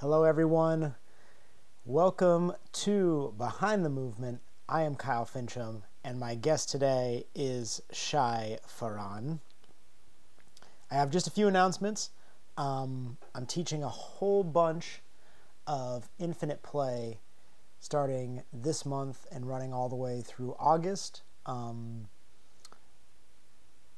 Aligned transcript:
Hello, 0.00 0.24
everyone. 0.24 0.94
Welcome 1.86 2.52
to 2.84 3.32
Behind 3.38 3.82
the 3.82 3.88
Movement. 3.88 4.42
I 4.68 4.82
am 4.82 4.94
Kyle 4.94 5.24
Fincham, 5.24 5.84
and 6.04 6.20
my 6.20 6.34
guest 6.34 6.68
today 6.68 7.24
is 7.34 7.80
Shai 7.90 8.58
Faran. 8.68 9.38
I 10.90 10.96
have 10.96 11.10
just 11.10 11.26
a 11.26 11.30
few 11.30 11.48
announcements. 11.48 12.10
Um, 12.58 13.16
I'm 13.34 13.46
teaching 13.46 13.82
a 13.82 13.88
whole 13.88 14.44
bunch 14.44 15.00
of 15.66 16.10
infinite 16.18 16.62
play 16.62 17.16
starting 17.80 18.42
this 18.52 18.84
month 18.84 19.26
and 19.32 19.48
running 19.48 19.72
all 19.72 19.88
the 19.88 19.96
way 19.96 20.20
through 20.20 20.56
August. 20.58 21.22
Um, 21.46 22.08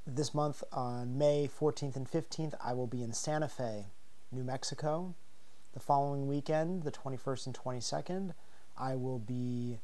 this 0.07 0.33
month 0.33 0.63
on 0.73 1.19
May 1.19 1.49
14th 1.49 1.97
and 1.97 2.09
15th, 2.09 2.55
I 2.65 2.73
will 2.73 2.87
be 2.87 3.03
in 3.03 3.13
Santa 3.13 3.49
Fe, 3.49 3.87
New 4.31 4.45
Mexico. 4.45 5.17
The 5.75 5.81
following 5.81 6.27
weekend, 6.27 6.85
the 6.85 6.91
21st 6.91 7.47
and 7.47 7.59
22nd, 7.59 8.35
I 8.79 8.95
will 8.95 9.19
be 9.19 9.79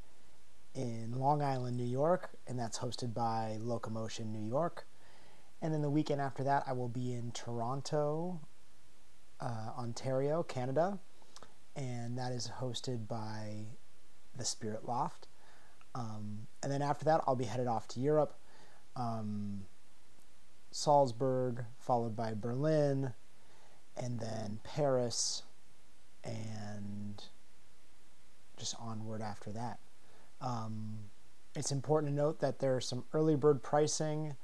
in 0.74 1.12
Long 1.12 1.42
Island, 1.42 1.76
New 1.76 1.84
York, 1.84 2.30
and 2.46 2.58
that's 2.58 2.78
hosted 2.78 3.12
by 3.12 3.58
Locomotion 3.60 4.32
New 4.32 4.48
York. 4.48 4.86
And 5.60 5.74
then 5.74 5.82
the 5.82 5.90
weekend 5.90 6.22
after 6.22 6.42
that, 6.44 6.64
I 6.66 6.72
will 6.72 6.88
be 6.88 7.12
in 7.12 7.32
Toronto, 7.32 8.40
uh, 9.40 9.72
Ontario, 9.78 10.42
Canada, 10.42 10.98
and 11.76 12.16
that 12.18 12.32
is 12.32 12.50
hosted 12.60 13.06
by 13.06 13.66
the 14.34 14.44
Spirit 14.44 14.86
Loft. 14.88 15.28
Um, 15.94 16.46
and 16.62 16.72
then 16.72 16.80
after 16.82 17.04
that, 17.04 17.22
I'll 17.26 17.36
be 17.36 17.44
headed 17.44 17.66
off 17.66 17.88
to 17.88 18.00
Europe, 18.00 18.38
um, 18.96 19.66
Salzburg, 20.70 21.64
followed 21.78 22.16
by 22.16 22.32
Berlin, 22.34 23.12
and 23.96 24.18
then 24.18 24.60
Paris, 24.64 25.42
and 26.24 27.22
just 28.56 28.74
onward 28.80 29.22
after 29.22 29.50
that. 29.52 29.78
Um, 30.40 30.98
it's 31.54 31.70
important 31.70 32.10
to 32.12 32.16
note 32.16 32.40
that 32.40 32.58
there 32.58 32.74
are 32.76 32.80
some 32.80 33.04
early 33.12 33.36
bird 33.36 33.62
pricing 33.62 34.34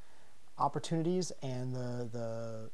opportunities, 0.59 1.33
and 1.43 1.75
the 1.75 2.09
the 2.11 2.71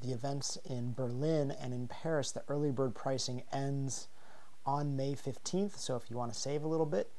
the 0.00 0.12
events 0.12 0.58
in 0.64 0.92
Berlin 0.92 1.50
and 1.50 1.74
in 1.74 1.86
Paris, 1.86 2.32
the 2.32 2.42
early 2.48 2.70
bird 2.70 2.94
pricing 2.94 3.42
ends 3.52 4.08
on 4.64 4.96
May 4.96 5.14
15th. 5.14 5.78
So 5.78 5.96
if 5.96 6.10
you 6.10 6.16
want 6.16 6.32
to 6.32 6.38
save 6.38 6.64
a 6.64 6.68
little 6.68 6.86
bit 6.86 7.10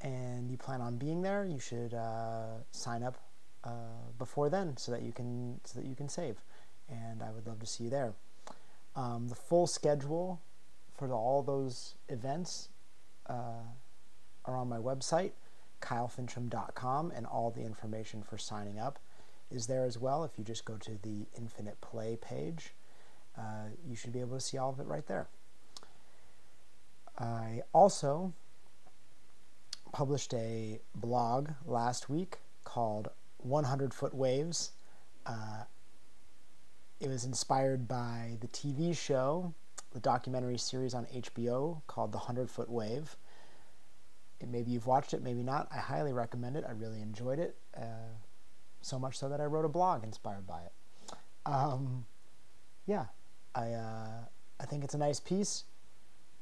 and 0.00 0.50
you 0.50 0.56
plan 0.56 0.80
on 0.80 0.96
being 0.96 1.22
there, 1.22 1.44
you 1.44 1.58
should 1.58 1.94
uh, 1.94 2.62
sign 2.70 3.02
up 3.02 3.18
uh, 3.64 3.70
before 4.18 4.48
then 4.48 4.76
so 4.76 4.92
that 4.92 5.02
you 5.02 5.12
can 5.12 5.60
so 5.64 5.80
that 5.80 5.86
you 5.86 5.94
can 5.94 6.08
save. 6.08 6.42
And 6.88 7.22
I 7.22 7.30
would 7.30 7.46
love 7.46 7.60
to 7.60 7.66
see 7.66 7.84
you 7.84 7.90
there. 7.90 8.14
Um, 8.96 9.28
the 9.28 9.34
full 9.34 9.66
schedule 9.66 10.40
for 10.96 11.08
the, 11.08 11.14
all 11.14 11.42
those 11.42 11.94
events 12.08 12.68
uh, 13.28 13.64
are 14.44 14.56
on 14.56 14.68
my 14.68 14.78
website, 14.78 15.32
kylefincham.com, 15.80 17.12
and 17.14 17.26
all 17.26 17.50
the 17.50 17.62
information 17.62 18.22
for 18.22 18.38
signing 18.38 18.78
up 18.78 18.98
is 19.50 19.66
there 19.66 19.84
as 19.84 19.98
well. 19.98 20.24
If 20.24 20.38
you 20.38 20.44
just 20.44 20.64
go 20.64 20.76
to 20.76 20.98
the 21.02 21.26
Infinite 21.36 21.80
Play 21.80 22.16
page, 22.20 22.74
uh, 23.36 23.70
you 23.86 23.96
should 23.96 24.12
be 24.12 24.20
able 24.20 24.36
to 24.36 24.40
see 24.40 24.58
all 24.58 24.70
of 24.70 24.80
it 24.80 24.86
right 24.86 25.06
there. 25.06 25.28
I 27.18 27.62
also 27.72 28.32
published 29.92 30.32
a 30.34 30.80
blog 30.94 31.50
last 31.66 32.08
week 32.08 32.38
called 32.64 33.08
100 33.38 33.92
Foot 33.92 34.14
Waves. 34.14 34.72
Uh, 35.26 35.64
it 37.00 37.08
was 37.08 37.24
inspired 37.24 37.86
by 37.86 38.38
the 38.40 38.48
TV 38.48 38.96
show, 38.96 39.52
the 39.92 40.00
documentary 40.00 40.58
series 40.58 40.94
on 40.94 41.06
HBO 41.06 41.82
called 41.86 42.12
The 42.12 42.18
100 42.18 42.50
Foot 42.50 42.70
Wave. 42.70 43.16
Maybe 44.44 44.72
you've 44.72 44.86
watched 44.86 45.14
it, 45.14 45.22
maybe 45.22 45.42
not. 45.42 45.68
I 45.70 45.78
highly 45.78 46.12
recommend 46.12 46.56
it. 46.56 46.64
I 46.66 46.72
really 46.72 47.00
enjoyed 47.00 47.38
it. 47.38 47.56
Uh, 47.76 48.16
so 48.80 48.98
much 48.98 49.16
so 49.16 49.28
that 49.28 49.40
I 49.40 49.44
wrote 49.44 49.64
a 49.64 49.68
blog 49.68 50.02
inspired 50.02 50.46
by 50.46 50.62
it. 50.62 50.72
Um, 51.46 52.06
yeah, 52.86 53.06
I, 53.54 53.72
uh, 53.72 54.24
I 54.58 54.64
think 54.64 54.82
it's 54.82 54.94
a 54.94 54.98
nice 54.98 55.20
piece. 55.20 55.64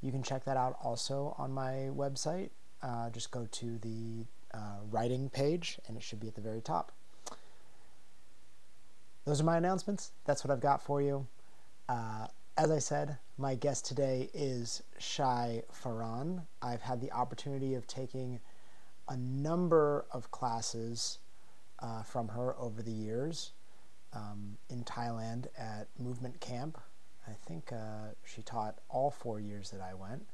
You 0.01 0.11
can 0.11 0.23
check 0.23 0.45
that 0.45 0.57
out 0.57 0.79
also 0.83 1.35
on 1.37 1.53
my 1.53 1.91
website. 1.95 2.51
Uh, 2.83 3.11
just 3.11 3.31
go 3.31 3.47
to 3.53 3.79
the 3.79 4.25
uh, 4.55 4.79
writing 4.91 5.29
page 5.29 5.79
and 5.87 5.97
it 5.97 6.03
should 6.03 6.21
be 6.21 6.29
at 6.29 6.35
the 6.35 6.41
very 6.41 6.63
top. 6.63 6.93
Those 9.27 9.41
are 9.41 9.45
my 9.45 9.59
announcements. 9.59 10.13
That's 10.25 10.43
what 10.43 10.51
I've 10.51 10.61
got 10.61 10.83
for 10.83 11.03
you. 11.03 11.27
Uh, 11.89 12.29
as 12.61 12.71
I 12.71 12.79
said, 12.79 13.17
my 13.39 13.55
guest 13.55 13.87
today 13.87 14.29
is 14.35 14.83
Shai 14.99 15.63
Faran. 15.73 16.43
I've 16.61 16.83
had 16.83 17.01
the 17.01 17.11
opportunity 17.11 17.73
of 17.73 17.87
taking 17.87 18.39
a 19.09 19.17
number 19.17 20.05
of 20.13 20.31
classes 20.31 21.21
uh, 21.79 22.03
from 22.03 22.29
her 22.29 22.55
over 22.59 22.83
the 22.83 22.91
years 22.91 23.53
um, 24.13 24.59
in 24.69 24.85
Thailand 24.85 25.47
at 25.57 25.89
Movement 25.99 26.39
Camp. 26.41 26.77
I 27.27 27.33
think 27.47 27.73
uh, 27.73 28.13
she 28.27 28.43
taught 28.43 28.77
all 28.91 29.11
four 29.11 29.41
years 29.41 29.71
that 29.71 29.81
I 29.81 29.95
went. 29.95 30.27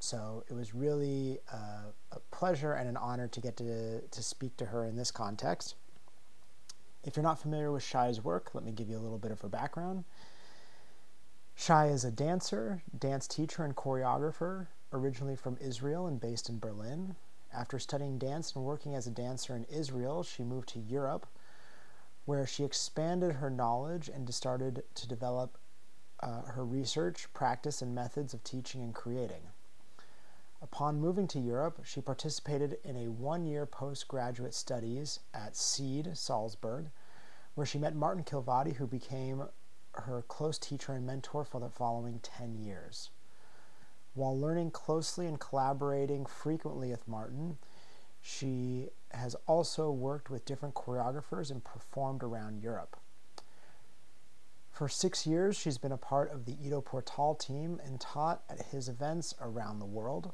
So 0.00 0.42
it 0.50 0.54
was 0.54 0.74
really 0.74 1.38
uh, 1.52 1.92
a 2.10 2.18
pleasure 2.32 2.72
and 2.72 2.88
an 2.88 2.96
honor 2.96 3.28
to 3.28 3.40
get 3.40 3.56
to, 3.58 4.00
to 4.00 4.22
speak 4.24 4.56
to 4.56 4.64
her 4.64 4.86
in 4.86 4.96
this 4.96 5.12
context. 5.12 5.76
If 7.04 7.14
you're 7.14 7.22
not 7.22 7.40
familiar 7.40 7.70
with 7.70 7.84
Shai's 7.84 8.24
work, 8.24 8.56
let 8.56 8.64
me 8.64 8.72
give 8.72 8.88
you 8.90 8.98
a 8.98 9.02
little 9.04 9.18
bit 9.18 9.30
of 9.30 9.40
her 9.42 9.48
background. 9.48 10.02
Shai 11.56 11.86
is 11.86 12.04
a 12.04 12.10
dancer, 12.10 12.82
dance 12.98 13.26
teacher, 13.26 13.64
and 13.64 13.76
choreographer, 13.76 14.66
originally 14.92 15.36
from 15.36 15.56
Israel 15.60 16.06
and 16.06 16.20
based 16.20 16.48
in 16.48 16.58
Berlin. 16.58 17.16
After 17.52 17.78
studying 17.78 18.18
dance 18.18 18.54
and 18.54 18.64
working 18.64 18.94
as 18.94 19.06
a 19.06 19.12
dancer 19.12 19.54
in 19.54 19.64
Israel, 19.64 20.22
she 20.24 20.42
moved 20.42 20.68
to 20.70 20.80
Europe, 20.80 21.26
where 22.24 22.46
she 22.46 22.64
expanded 22.64 23.36
her 23.36 23.50
knowledge 23.50 24.08
and 24.08 24.32
started 24.34 24.82
to 24.94 25.08
develop 25.08 25.56
uh, 26.20 26.42
her 26.42 26.64
research, 26.64 27.32
practice, 27.32 27.80
and 27.82 27.94
methods 27.94 28.34
of 28.34 28.42
teaching 28.42 28.82
and 28.82 28.94
creating. 28.94 29.42
Upon 30.60 31.00
moving 31.00 31.28
to 31.28 31.38
Europe, 31.38 31.80
she 31.84 32.00
participated 32.00 32.78
in 32.82 32.96
a 32.96 33.10
one 33.10 33.44
year 33.44 33.66
postgraduate 33.66 34.54
studies 34.54 35.20
at 35.32 35.56
SEAD 35.56 36.16
Salzburg, 36.16 36.86
where 37.54 37.66
she 37.66 37.78
met 37.78 37.94
Martin 37.94 38.24
Kilvady, 38.24 38.74
who 38.74 38.86
became 38.86 39.44
her 40.02 40.22
close 40.22 40.58
teacher 40.58 40.92
and 40.92 41.06
mentor 41.06 41.44
for 41.44 41.60
the 41.60 41.68
following 41.68 42.20
10 42.22 42.56
years. 42.56 43.10
While 44.14 44.38
learning 44.38 44.70
closely 44.70 45.26
and 45.26 45.40
collaborating 45.40 46.26
frequently 46.26 46.90
with 46.90 47.08
Martin, 47.08 47.58
she 48.20 48.88
has 49.10 49.34
also 49.46 49.90
worked 49.90 50.30
with 50.30 50.44
different 50.44 50.74
choreographers 50.74 51.50
and 51.50 51.62
performed 51.62 52.22
around 52.22 52.62
Europe. 52.62 52.96
For 54.70 54.88
six 54.88 55.26
years, 55.26 55.56
she's 55.56 55.78
been 55.78 55.92
a 55.92 55.96
part 55.96 56.32
of 56.32 56.46
the 56.46 56.56
Ido 56.64 56.80
Portal 56.80 57.34
team 57.34 57.80
and 57.84 58.00
taught 58.00 58.42
at 58.48 58.66
his 58.66 58.88
events 58.88 59.34
around 59.40 59.78
the 59.78 59.84
world. 59.84 60.32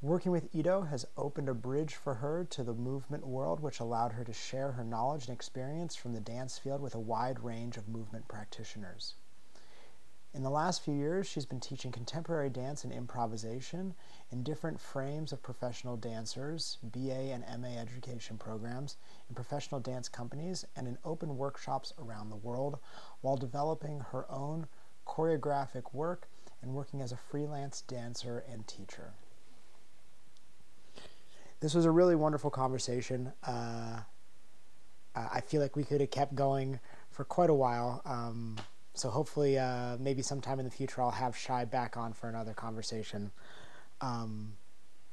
Working 0.00 0.30
with 0.30 0.54
Ido 0.54 0.82
has 0.82 1.08
opened 1.16 1.48
a 1.48 1.54
bridge 1.54 1.96
for 1.96 2.14
her 2.14 2.44
to 2.50 2.62
the 2.62 2.72
movement 2.72 3.26
world, 3.26 3.58
which 3.58 3.80
allowed 3.80 4.12
her 4.12 4.22
to 4.22 4.32
share 4.32 4.70
her 4.70 4.84
knowledge 4.84 5.26
and 5.26 5.34
experience 5.34 5.96
from 5.96 6.12
the 6.12 6.20
dance 6.20 6.56
field 6.56 6.80
with 6.80 6.94
a 6.94 7.00
wide 7.00 7.42
range 7.42 7.76
of 7.76 7.88
movement 7.88 8.28
practitioners. 8.28 9.16
In 10.32 10.44
the 10.44 10.50
last 10.50 10.82
few 10.82 10.94
years, 10.94 11.26
she's 11.26 11.46
been 11.46 11.58
teaching 11.58 11.90
contemporary 11.90 12.48
dance 12.48 12.84
and 12.84 12.92
improvisation 12.92 13.92
in 14.30 14.44
different 14.44 14.78
frames 14.78 15.32
of 15.32 15.42
professional 15.42 15.96
dancers, 15.96 16.78
BA 16.80 17.32
and 17.32 17.44
MA 17.60 17.76
education 17.76 18.38
programs, 18.38 18.98
in 19.28 19.34
professional 19.34 19.80
dance 19.80 20.08
companies, 20.08 20.64
and 20.76 20.86
in 20.86 20.96
open 21.04 21.36
workshops 21.36 21.92
around 21.98 22.30
the 22.30 22.36
world, 22.36 22.78
while 23.20 23.36
developing 23.36 23.98
her 23.98 24.30
own 24.30 24.68
choreographic 25.08 25.92
work 25.92 26.28
and 26.62 26.72
working 26.72 27.00
as 27.00 27.10
a 27.10 27.16
freelance 27.16 27.80
dancer 27.80 28.44
and 28.48 28.64
teacher. 28.68 29.12
This 31.60 31.74
was 31.74 31.84
a 31.84 31.90
really 31.90 32.14
wonderful 32.14 32.50
conversation. 32.50 33.32
Uh, 33.46 34.00
I 35.14 35.40
feel 35.40 35.60
like 35.60 35.74
we 35.74 35.82
could 35.82 36.00
have 36.00 36.10
kept 36.10 36.34
going 36.34 36.78
for 37.10 37.24
quite 37.24 37.50
a 37.50 37.54
while. 37.54 38.00
Um, 38.04 38.56
so 38.94 39.10
hopefully, 39.10 39.58
uh, 39.58 39.96
maybe 39.98 40.22
sometime 40.22 40.58
in 40.60 40.64
the 40.64 40.70
future, 40.70 41.02
I'll 41.02 41.10
have 41.10 41.36
Shai 41.36 41.64
back 41.64 41.96
on 41.96 42.12
for 42.12 42.28
another 42.28 42.52
conversation. 42.52 43.32
Um, 44.00 44.52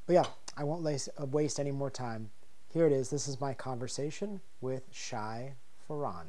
but 0.06 0.13
yeah, 0.13 0.25
I 0.56 0.63
won't 0.63 0.83
waste, 0.83 1.59
any 1.59 1.71
more 1.71 1.89
time. 1.89 2.30
Here 2.71 2.86
it 2.86 2.91
is. 2.91 3.09
This 3.09 3.27
is 3.27 3.41
my 3.41 3.53
conversation 3.53 4.41
with 4.62 4.83
Shai 4.91 5.53
Faran. 5.88 6.25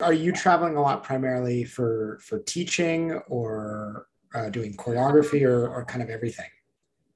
Are 0.00 0.12
you 0.12 0.32
traveling 0.32 0.76
a 0.76 0.82
lot 0.82 1.04
primarily 1.04 1.64
for 1.64 2.18
for 2.20 2.40
teaching 2.40 3.12
or 3.28 4.08
uh, 4.34 4.48
doing 4.50 4.76
choreography 4.76 5.42
or, 5.46 5.68
or 5.68 5.84
kind 5.84 6.02
of 6.02 6.10
everything? 6.10 6.50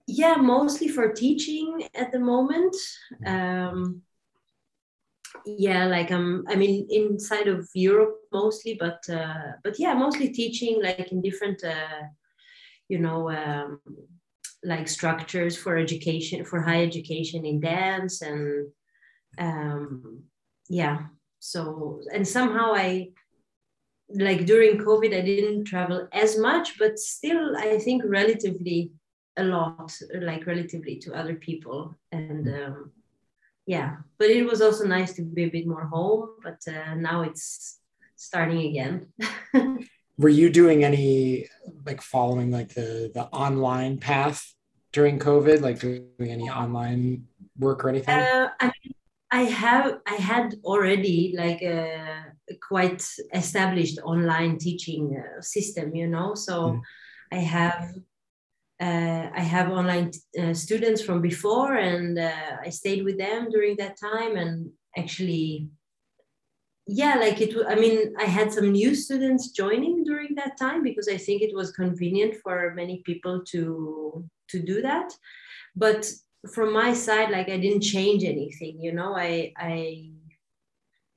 Yeah, 0.07 0.37
mostly 0.37 0.89
for 0.89 1.13
teaching 1.13 1.89
at 1.95 2.13
the 2.13 2.21
moment. 2.21 2.77
Mm-hmm. 3.13 3.73
Um, 3.73 4.03
yeah 5.45 5.87
like 5.87 6.11
um 6.11 6.45
i 6.49 6.55
mean 6.55 6.87
inside 6.91 7.47
of 7.47 7.69
europe 7.75 8.17
mostly 8.33 8.75
but 8.79 9.03
uh, 9.11 9.53
but 9.63 9.79
yeah 9.79 9.95
mostly 9.95 10.29
teaching 10.29 10.83
like 10.83 11.13
in 11.13 11.21
different 11.23 11.63
uh, 11.65 12.03
you 12.89 12.99
know 12.99 13.31
um, 13.31 13.81
like 14.65 14.89
structures 14.89 15.57
for 15.57 15.77
education 15.77 16.45
for 16.45 16.61
high 16.63 16.83
education 16.83 17.45
in 17.45 17.61
dance 17.61 18.23
and 18.23 18.67
um 19.39 20.23
yeah 20.69 20.99
so 21.39 22.01
and 22.13 22.27
somehow 22.27 22.73
i 22.75 23.09
like 24.09 24.47
during 24.47 24.79
covid 24.79 25.17
i 25.17 25.21
didn't 25.21 25.65
travel 25.65 26.07
as 26.13 26.39
much 26.39 26.79
but 26.79 26.99
still 26.99 27.57
i 27.57 27.77
think 27.79 28.03
relatively 28.07 28.93
a 29.37 29.45
lot 29.45 29.93
like 30.21 30.47
relatively 30.47 30.97
to 30.97 31.15
other 31.15 31.35
people. 31.35 31.95
And 32.13 32.49
um, 32.49 32.91
yeah 33.67 33.97
but 34.19 34.31
it 34.31 34.45
was 34.45 34.63
also 34.63 34.87
nice 34.87 35.13
to 35.15 35.23
be 35.23 35.45
a 35.45 35.51
bit 35.51 35.67
more 35.67 35.87
home 35.87 36.31
but 36.43 36.61
uh, 36.69 36.95
now 36.95 37.23
it's 37.23 37.81
starting 38.17 38.61
again. 38.67 39.09
Were 40.19 40.31
you 40.31 40.49
doing 40.49 40.85
any 40.85 41.49
like 41.85 42.01
following 42.01 42.51
like 42.51 42.73
the 42.73 43.11
the 43.13 43.25
online 43.25 43.99
path 43.99 44.55
during 44.93 45.19
covid? 45.19 45.61
Like 45.61 45.81
doing 45.81 46.09
any 46.21 46.49
online 46.49 47.27
work 47.59 47.85
or 47.85 47.91
anything? 47.91 48.19
Uh, 48.19 48.49
I, 48.61 48.73
I 49.31 49.43
have 49.43 49.99
i 50.07 50.15
had 50.15 50.55
already 50.65 51.35
like 51.37 51.61
a, 51.61 52.33
a 52.33 52.33
quite 52.63 53.03
established 53.35 53.99
online 54.05 54.59
teaching 54.59 55.17
uh, 55.17 55.41
system 55.41 55.95
you 55.95 56.07
know 56.07 56.35
so 56.35 56.55
mm. 56.71 56.81
i 57.33 57.37
have 57.37 57.95
uh, 58.81 59.31
I 59.35 59.41
have 59.41 59.71
online 59.71 60.11
uh, 60.39 60.53
students 60.53 61.01
from 61.01 61.23
before, 61.23 61.77
and 61.77 62.19
uh, 62.19 62.59
I 62.63 62.69
stayed 62.69 63.05
with 63.05 63.17
them 63.17 63.49
during 63.51 63.77
that 63.77 63.99
time. 63.99 64.37
And 64.37 64.71
actually, 64.97 65.69
yeah, 66.87 67.15
like 67.15 67.41
it. 67.41 67.57
I 67.67 67.75
mean, 67.75 68.15
I 68.19 68.25
had 68.25 68.53
some 68.53 68.73
new 68.73 68.95
students 68.95 69.51
joining 69.51 70.05
during 70.05 70.35
that 70.35 70.59
time 70.59 70.83
because 70.83 71.09
I 71.09 71.17
think 71.17 71.41
it 71.41 71.55
was 71.55 71.73
convenient 71.73 72.35
for 72.43 72.75
many 72.75 73.03
people 73.07 73.43
to 73.47 74.25
to 74.49 74.63
do 74.63 74.83
that. 74.83 75.11
But 75.75 76.11
from 76.53 76.73
my 76.73 76.93
side, 76.93 77.31
like 77.31 77.49
I 77.49 77.57
didn't 77.57 77.81
change 77.81 78.25
anything. 78.25 78.79
You 78.81 78.93
know, 78.93 79.17
I 79.17 79.55
I 79.57 80.11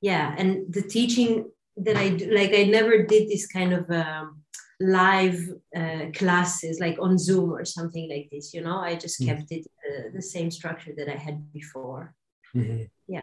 yeah, 0.00 0.34
and 0.38 0.72
the 0.72 0.82
teaching 0.82 1.50
that 1.76 1.96
I 1.96 2.10
do 2.10 2.30
like, 2.30 2.54
I 2.54 2.64
never 2.64 3.02
did 3.02 3.28
this 3.28 3.46
kind 3.46 3.72
of. 3.72 3.90
Um, 3.90 4.40
live 4.80 5.38
uh, 5.76 6.06
classes 6.14 6.80
like 6.80 6.96
on 6.98 7.18
zoom 7.18 7.52
or 7.52 7.66
something 7.66 8.08
like 8.08 8.28
this 8.32 8.54
you 8.54 8.62
know 8.62 8.78
i 8.78 8.94
just 8.94 9.20
mm-hmm. 9.20 9.36
kept 9.36 9.52
it 9.52 9.66
uh, 9.86 10.08
the 10.14 10.22
same 10.22 10.50
structure 10.50 10.92
that 10.96 11.06
i 11.06 11.16
had 11.16 11.52
before 11.52 12.14
mm-hmm. 12.56 12.84
yeah 13.06 13.20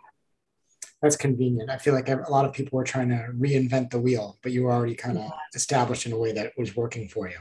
that's 1.02 1.16
convenient 1.16 1.70
i 1.72 1.78
feel 1.78 1.96
like 1.96 2.10
a 2.10 2.24
lot 2.30 2.46
of 2.46 2.54
people 2.54 2.78
were 2.78 2.84
trying 2.84 3.10
to 3.10 3.30
reinvent 3.36 3.90
the 3.90 4.00
wheel 4.00 4.38
but 4.44 4.52
you 4.52 4.64
were 4.64 4.72
already 4.72 4.94
kind 4.94 5.18
of 5.18 5.24
yeah. 5.24 5.32
established 5.56 6.06
in 6.06 6.12
a 6.12 6.18
way 6.18 6.32
that 6.32 6.54
was 6.58 6.76
working 6.76 7.08
for 7.08 7.28
you 7.28 7.38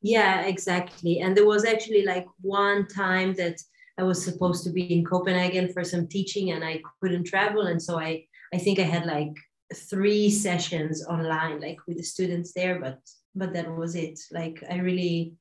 yeah 0.00 0.42
exactly 0.42 1.20
and 1.20 1.36
there 1.36 1.46
was 1.46 1.66
actually 1.66 2.04
like 2.06 2.26
one 2.40 2.86
time 2.86 3.34
that 3.34 3.60
i 3.98 4.02
was 4.02 4.24
supposed 4.24 4.64
to 4.64 4.70
be 4.70 4.94
in 4.94 5.04
copenhagen 5.04 5.70
for 5.74 5.84
some 5.84 6.06
teaching 6.06 6.52
and 6.52 6.64
i 6.64 6.80
couldn't 7.02 7.24
travel 7.24 7.66
and 7.66 7.82
so 7.82 7.98
i 7.98 8.24
i 8.56 8.58
think 8.58 8.78
i 8.78 8.88
had 8.96 9.06
like 9.06 9.36
three 9.74 10.30
sessions 10.30 11.04
online 11.06 11.60
like 11.60 11.78
with 11.86 11.96
the 11.98 12.08
students 12.14 12.52
there 12.52 12.80
but 12.80 12.98
but 13.38 13.52
that 13.52 13.68
was 13.70 13.94
it. 13.94 14.18
Like 14.32 14.62
i 14.70 14.76
really 14.76 15.34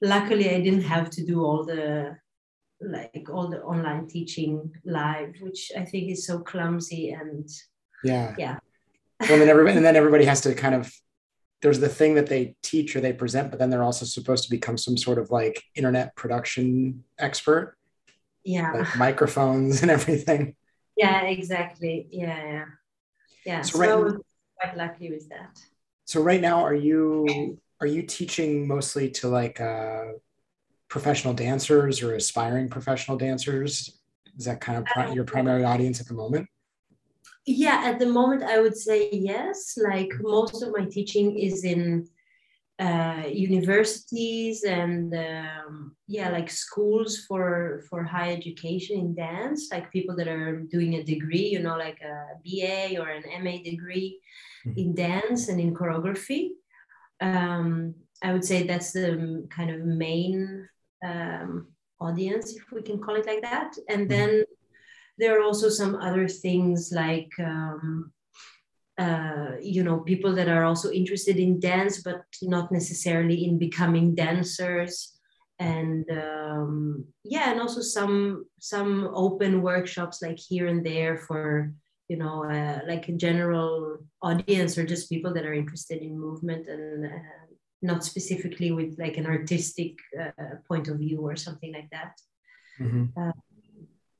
luckily 0.00 0.48
i 0.50 0.60
didn't 0.60 0.88
have 0.94 1.08
to 1.10 1.24
do 1.24 1.36
all 1.44 1.64
the 1.64 2.16
like 2.80 3.26
all 3.32 3.48
the 3.48 3.62
online 3.62 4.06
teaching 4.06 4.70
live 4.84 5.32
which 5.40 5.72
i 5.80 5.84
think 5.84 6.10
is 6.10 6.26
so 6.26 6.40
clumsy 6.40 7.10
and 7.10 7.48
yeah. 8.04 8.34
yeah. 8.38 8.58
Well, 9.20 9.38
then 9.38 9.48
everybody 9.48 9.76
and 9.76 9.84
then 9.84 9.96
everybody 10.02 10.26
has 10.26 10.42
to 10.42 10.54
kind 10.54 10.74
of 10.74 10.92
there's 11.62 11.80
the 11.80 11.88
thing 11.88 12.14
that 12.14 12.26
they 12.26 12.54
teach 12.62 12.94
or 12.94 13.00
they 13.00 13.14
present 13.14 13.50
but 13.50 13.58
then 13.58 13.70
they're 13.70 13.82
also 13.82 14.04
supposed 14.04 14.44
to 14.44 14.50
become 14.50 14.76
some 14.76 14.96
sort 14.96 15.18
of 15.18 15.30
like 15.30 15.62
internet 15.74 16.14
production 16.14 17.02
expert. 17.18 17.76
Yeah. 18.44 18.72
Like 18.72 18.96
microphones 18.96 19.82
and 19.82 19.90
everything 19.90 20.54
yeah 20.96 21.22
exactly 21.22 22.08
yeah 22.10 22.44
yeah 22.44 22.64
yeah 23.44 23.62
so, 23.62 23.78
so 23.78 23.80
right, 23.80 23.90
i 23.90 23.94
was 23.96 24.14
quite 24.60 24.76
lucky 24.76 25.10
with 25.10 25.28
that 25.28 25.58
so 26.06 26.22
right 26.22 26.40
now, 26.40 26.64
are 26.64 26.74
you 26.74 27.58
are 27.80 27.86
you 27.86 28.02
teaching 28.04 28.66
mostly 28.66 29.10
to 29.10 29.28
like 29.28 29.60
uh, 29.60 30.12
professional 30.88 31.34
dancers 31.34 32.00
or 32.00 32.14
aspiring 32.14 32.68
professional 32.70 33.18
dancers? 33.18 33.98
Is 34.38 34.44
that 34.44 34.60
kind 34.60 34.78
of 34.78 34.84
pri- 34.84 35.12
your 35.12 35.24
primary 35.24 35.64
audience 35.64 36.00
at 36.00 36.06
the 36.06 36.14
moment? 36.14 36.48
Yeah, 37.44 37.82
at 37.84 37.98
the 37.98 38.06
moment, 38.06 38.44
I 38.44 38.60
would 38.60 38.76
say 38.76 39.08
yes. 39.10 39.76
Like 39.76 40.10
most 40.20 40.62
of 40.62 40.72
my 40.76 40.84
teaching 40.84 41.36
is 41.36 41.64
in 41.64 42.08
uh, 42.78 43.22
universities 43.32 44.64
and 44.64 45.14
um, 45.14 45.96
yeah, 46.06 46.30
like 46.30 46.50
schools 46.50 47.24
for 47.26 47.82
for 47.88 48.04
high 48.04 48.32
education 48.32 48.98
in 48.98 49.14
dance, 49.14 49.68
like 49.70 49.90
people 49.90 50.14
that 50.16 50.28
are 50.28 50.60
doing 50.60 50.94
a 50.94 51.02
degree, 51.02 51.48
you 51.48 51.60
know, 51.60 51.76
like 51.76 52.00
a 52.02 52.36
BA 52.44 53.00
or 53.00 53.08
an 53.08 53.24
MA 53.42 53.62
degree 53.64 54.20
mm-hmm. 54.66 54.78
in 54.78 54.94
dance 54.94 55.48
and 55.48 55.60
in 55.60 55.74
choreography. 55.74 56.50
Um, 57.20 57.94
I 58.22 58.32
would 58.32 58.44
say 58.44 58.66
that's 58.66 58.92
the 58.92 59.46
kind 59.50 59.70
of 59.70 59.80
main 59.80 60.68
um, 61.04 61.68
audience, 62.00 62.54
if 62.54 62.70
we 62.72 62.82
can 62.82 63.00
call 63.00 63.16
it 63.16 63.26
like 63.26 63.42
that. 63.42 63.74
And 63.88 64.02
mm-hmm. 64.02 64.08
then 64.08 64.44
there 65.18 65.38
are 65.38 65.42
also 65.42 65.68
some 65.68 65.96
other 65.96 66.28
things 66.28 66.92
like, 66.94 67.30
um, 67.38 68.12
uh, 68.98 69.52
you 69.60 69.82
know, 69.82 69.98
people 69.98 70.34
that 70.34 70.48
are 70.48 70.64
also 70.64 70.90
interested 70.90 71.36
in 71.36 71.60
dance, 71.60 72.02
but 72.02 72.22
not 72.42 72.72
necessarily 72.72 73.44
in 73.44 73.58
becoming 73.58 74.14
dancers. 74.14 75.12
And 75.58 76.04
um, 76.10 77.06
yeah, 77.24 77.50
and 77.50 77.60
also 77.60 77.80
some 77.80 78.46
some 78.60 79.10
open 79.14 79.62
workshops 79.62 80.20
like 80.20 80.38
here 80.38 80.66
and 80.66 80.84
there 80.84 81.16
for 81.16 81.72
you 82.08 82.16
know, 82.16 82.44
uh, 82.44 82.80
like 82.86 83.08
a 83.08 83.12
general 83.12 83.98
audience 84.22 84.78
or 84.78 84.86
just 84.86 85.10
people 85.10 85.34
that 85.34 85.44
are 85.44 85.54
interested 85.54 86.02
in 86.02 86.18
movement 86.18 86.68
and 86.68 87.06
uh, 87.06 87.18
not 87.82 88.04
specifically 88.04 88.70
with 88.70 88.96
like 88.98 89.16
an 89.16 89.26
artistic 89.26 89.98
uh, 90.20 90.56
point 90.68 90.88
of 90.88 90.98
view 90.98 91.20
or 91.20 91.36
something 91.36 91.72
like 91.72 91.90
that. 91.90 92.12
Mm-hmm. 92.80 93.20
Uh, 93.20 93.32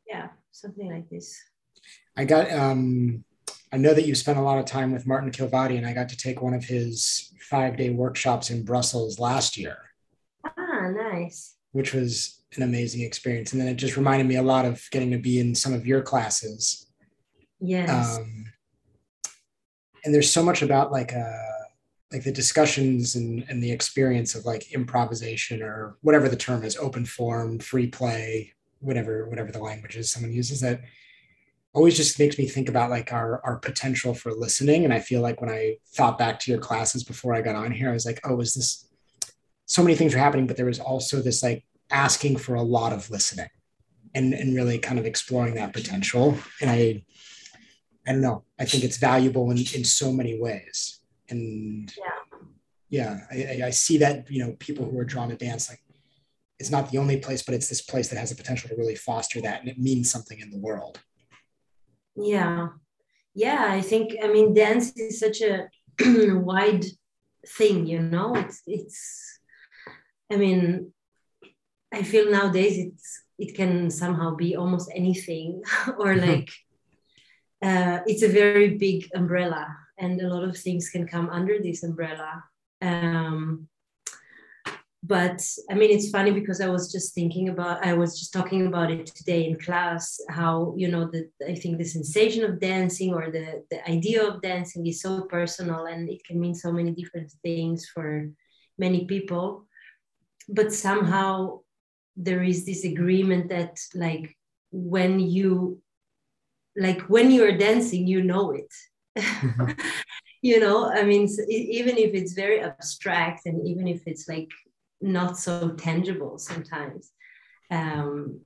yeah, 0.06 0.28
something 0.50 0.90
like 0.90 1.08
this. 1.08 1.40
I 2.16 2.24
got, 2.24 2.50
um, 2.52 3.24
I 3.76 3.78
know 3.78 3.94
that 3.94 4.06
you 4.06 4.14
spent 4.14 4.38
a 4.38 4.42
lot 4.42 4.58
of 4.58 4.64
time 4.64 4.90
with 4.90 5.06
Martin 5.06 5.30
Kilvady, 5.30 5.76
and 5.76 5.86
I 5.86 5.92
got 5.92 6.08
to 6.08 6.16
take 6.16 6.40
one 6.40 6.54
of 6.54 6.64
his 6.64 7.32
five 7.40 7.76
day 7.76 7.90
workshops 7.90 8.50
in 8.50 8.64
Brussels 8.64 9.18
last 9.18 9.56
year. 9.56 9.76
Ah, 10.44 10.88
nice. 10.88 11.56
Which 11.72 11.92
was 11.92 12.42
an 12.56 12.62
amazing 12.62 13.02
experience. 13.02 13.52
And 13.52 13.60
then 13.60 13.68
it 13.68 13.74
just 13.74 13.96
reminded 13.96 14.26
me 14.26 14.36
a 14.36 14.42
lot 14.42 14.64
of 14.64 14.82
getting 14.90 15.10
to 15.10 15.18
be 15.18 15.38
in 15.38 15.54
some 15.54 15.74
of 15.74 15.86
your 15.86 16.00
classes 16.00 16.86
Yes. 17.60 18.18
Um, 18.18 18.46
and 20.04 20.14
there's 20.14 20.32
so 20.32 20.42
much 20.42 20.62
about 20.62 20.92
like 20.92 21.12
uh 21.14 21.42
like 22.12 22.22
the 22.22 22.32
discussions 22.32 23.16
and, 23.16 23.44
and 23.48 23.60
the 23.60 23.72
experience 23.72 24.36
of 24.36 24.44
like 24.44 24.72
improvisation 24.72 25.60
or 25.60 25.96
whatever 26.02 26.28
the 26.28 26.36
term 26.36 26.62
is, 26.62 26.76
open 26.76 27.04
form, 27.04 27.58
free 27.58 27.88
play, 27.88 28.52
whatever, 28.78 29.28
whatever 29.28 29.50
the 29.50 29.58
language 29.58 29.96
is 29.96 30.08
someone 30.08 30.32
uses 30.32 30.60
that 30.60 30.82
always 31.76 31.96
just 31.96 32.18
makes 32.18 32.38
me 32.38 32.46
think 32.46 32.70
about 32.70 32.90
like 32.90 33.12
our 33.12 33.40
our 33.44 33.56
potential 33.56 34.14
for 34.14 34.32
listening. 34.32 34.84
And 34.84 34.94
I 34.94 35.00
feel 35.00 35.20
like 35.20 35.42
when 35.42 35.50
I 35.50 35.76
thought 35.94 36.18
back 36.18 36.40
to 36.40 36.50
your 36.50 36.58
classes 36.58 37.04
before 37.04 37.34
I 37.34 37.42
got 37.42 37.54
on 37.54 37.70
here, 37.70 37.90
I 37.90 37.92
was 37.92 38.06
like, 38.06 38.20
oh, 38.24 38.40
is 38.40 38.54
this 38.54 38.88
so 39.66 39.82
many 39.82 39.94
things 39.94 40.14
were 40.14 40.20
happening, 40.20 40.46
but 40.46 40.56
there 40.56 40.66
was 40.66 40.80
also 40.80 41.20
this 41.20 41.42
like 41.42 41.64
asking 41.90 42.38
for 42.38 42.54
a 42.54 42.62
lot 42.62 42.94
of 42.94 43.10
listening 43.10 43.50
and 44.14 44.32
and 44.32 44.56
really 44.56 44.78
kind 44.78 44.98
of 44.98 45.04
exploring 45.04 45.54
that 45.56 45.74
potential. 45.74 46.38
And 46.62 46.70
I 46.70 47.04
I 48.08 48.12
don't 48.12 48.22
know. 48.22 48.44
I 48.58 48.64
think 48.64 48.82
it's 48.82 48.96
valuable 48.96 49.50
in, 49.50 49.58
in 49.58 49.84
so 49.84 50.10
many 50.10 50.40
ways. 50.40 51.00
And 51.28 51.92
yeah, 52.88 53.20
yeah 53.30 53.60
I, 53.62 53.66
I 53.66 53.70
see 53.70 53.98
that, 53.98 54.30
you 54.30 54.42
know, 54.42 54.56
people 54.58 54.88
who 54.88 54.98
are 54.98 55.04
drawn 55.04 55.28
to 55.28 55.36
dance, 55.36 55.68
like 55.68 55.82
it's 56.58 56.70
not 56.70 56.90
the 56.90 56.98
only 56.98 57.18
place, 57.18 57.42
but 57.42 57.54
it's 57.54 57.68
this 57.68 57.82
place 57.82 58.08
that 58.08 58.18
has 58.18 58.30
the 58.30 58.36
potential 58.36 58.70
to 58.70 58.76
really 58.76 58.94
foster 58.94 59.42
that 59.42 59.60
and 59.60 59.68
it 59.68 59.78
means 59.78 60.10
something 60.10 60.40
in 60.40 60.50
the 60.50 60.58
world. 60.58 61.00
Yeah. 62.16 62.68
Yeah. 63.34 63.66
I 63.68 63.80
think, 63.80 64.16
I 64.22 64.28
mean, 64.28 64.54
dance 64.54 64.96
is 64.96 65.20
such 65.20 65.40
a 65.40 65.68
wide 66.00 66.84
thing, 67.46 67.86
you 67.86 68.00
know, 68.00 68.34
it's, 68.34 68.62
it's, 68.66 69.38
I 70.30 70.36
mean, 70.36 70.92
I 71.92 72.02
feel 72.02 72.30
nowadays 72.30 72.78
it's, 72.78 73.22
it 73.38 73.54
can 73.54 73.90
somehow 73.90 74.34
be 74.34 74.56
almost 74.56 74.90
anything 74.94 75.62
or 75.98 76.16
like 76.16 76.50
uh, 77.62 78.00
it's 78.06 78.22
a 78.22 78.28
very 78.28 78.76
big 78.76 79.08
umbrella 79.14 79.66
and 79.98 80.20
a 80.20 80.28
lot 80.28 80.44
of 80.44 80.56
things 80.56 80.90
can 80.90 81.06
come 81.06 81.28
under 81.30 81.58
this 81.58 81.82
umbrella 81.82 82.44
um, 82.82 83.68
but 85.06 85.40
i 85.70 85.74
mean 85.74 85.90
it's 85.90 86.10
funny 86.10 86.30
because 86.30 86.60
i 86.60 86.68
was 86.68 86.90
just 86.90 87.14
thinking 87.14 87.48
about 87.48 87.84
i 87.84 87.92
was 87.92 88.18
just 88.18 88.32
talking 88.32 88.66
about 88.66 88.90
it 88.90 89.06
today 89.06 89.46
in 89.46 89.58
class 89.58 90.18
how 90.28 90.74
you 90.76 90.88
know 90.88 91.08
the 91.10 91.28
i 91.48 91.54
think 91.54 91.78
the 91.78 91.84
sensation 91.84 92.44
of 92.44 92.58
dancing 92.58 93.14
or 93.14 93.30
the 93.30 93.62
the 93.70 93.88
idea 93.88 94.22
of 94.26 94.42
dancing 94.42 94.86
is 94.86 95.00
so 95.00 95.22
personal 95.22 95.86
and 95.86 96.08
it 96.08 96.24
can 96.24 96.40
mean 96.40 96.54
so 96.54 96.72
many 96.72 96.90
different 96.90 97.30
things 97.42 97.86
for 97.92 98.28
many 98.78 99.04
people 99.04 99.66
but 100.48 100.72
somehow 100.72 101.58
there 102.16 102.42
is 102.42 102.64
this 102.64 102.84
agreement 102.84 103.48
that 103.48 103.78
like 103.94 104.34
when 104.72 105.20
you 105.20 105.80
like 106.76 107.02
when 107.02 107.30
you're 107.30 107.56
dancing 107.56 108.06
you 108.06 108.22
know 108.22 108.52
it 108.52 108.72
mm-hmm. 109.18 109.70
you 110.42 110.58
know 110.58 110.90
i 110.90 111.02
mean 111.02 111.28
even 111.48 111.96
if 111.96 112.14
it's 112.14 112.32
very 112.32 112.60
abstract 112.60 113.46
and 113.46 113.66
even 113.66 113.86
if 113.86 114.02
it's 114.06 114.28
like 114.28 114.50
not 115.06 115.38
so 115.38 115.70
tangible 115.70 116.38
sometimes. 116.38 117.12
Um, 117.70 118.40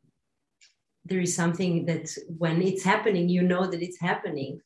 there 1.04 1.20
is 1.20 1.34
something 1.34 1.86
that 1.86 2.08
when 2.38 2.62
it's 2.62 2.84
happening 2.84 3.28
you 3.28 3.42
know 3.42 3.66
that 3.66 3.82
it's 3.82 4.00
happening. 4.00 4.60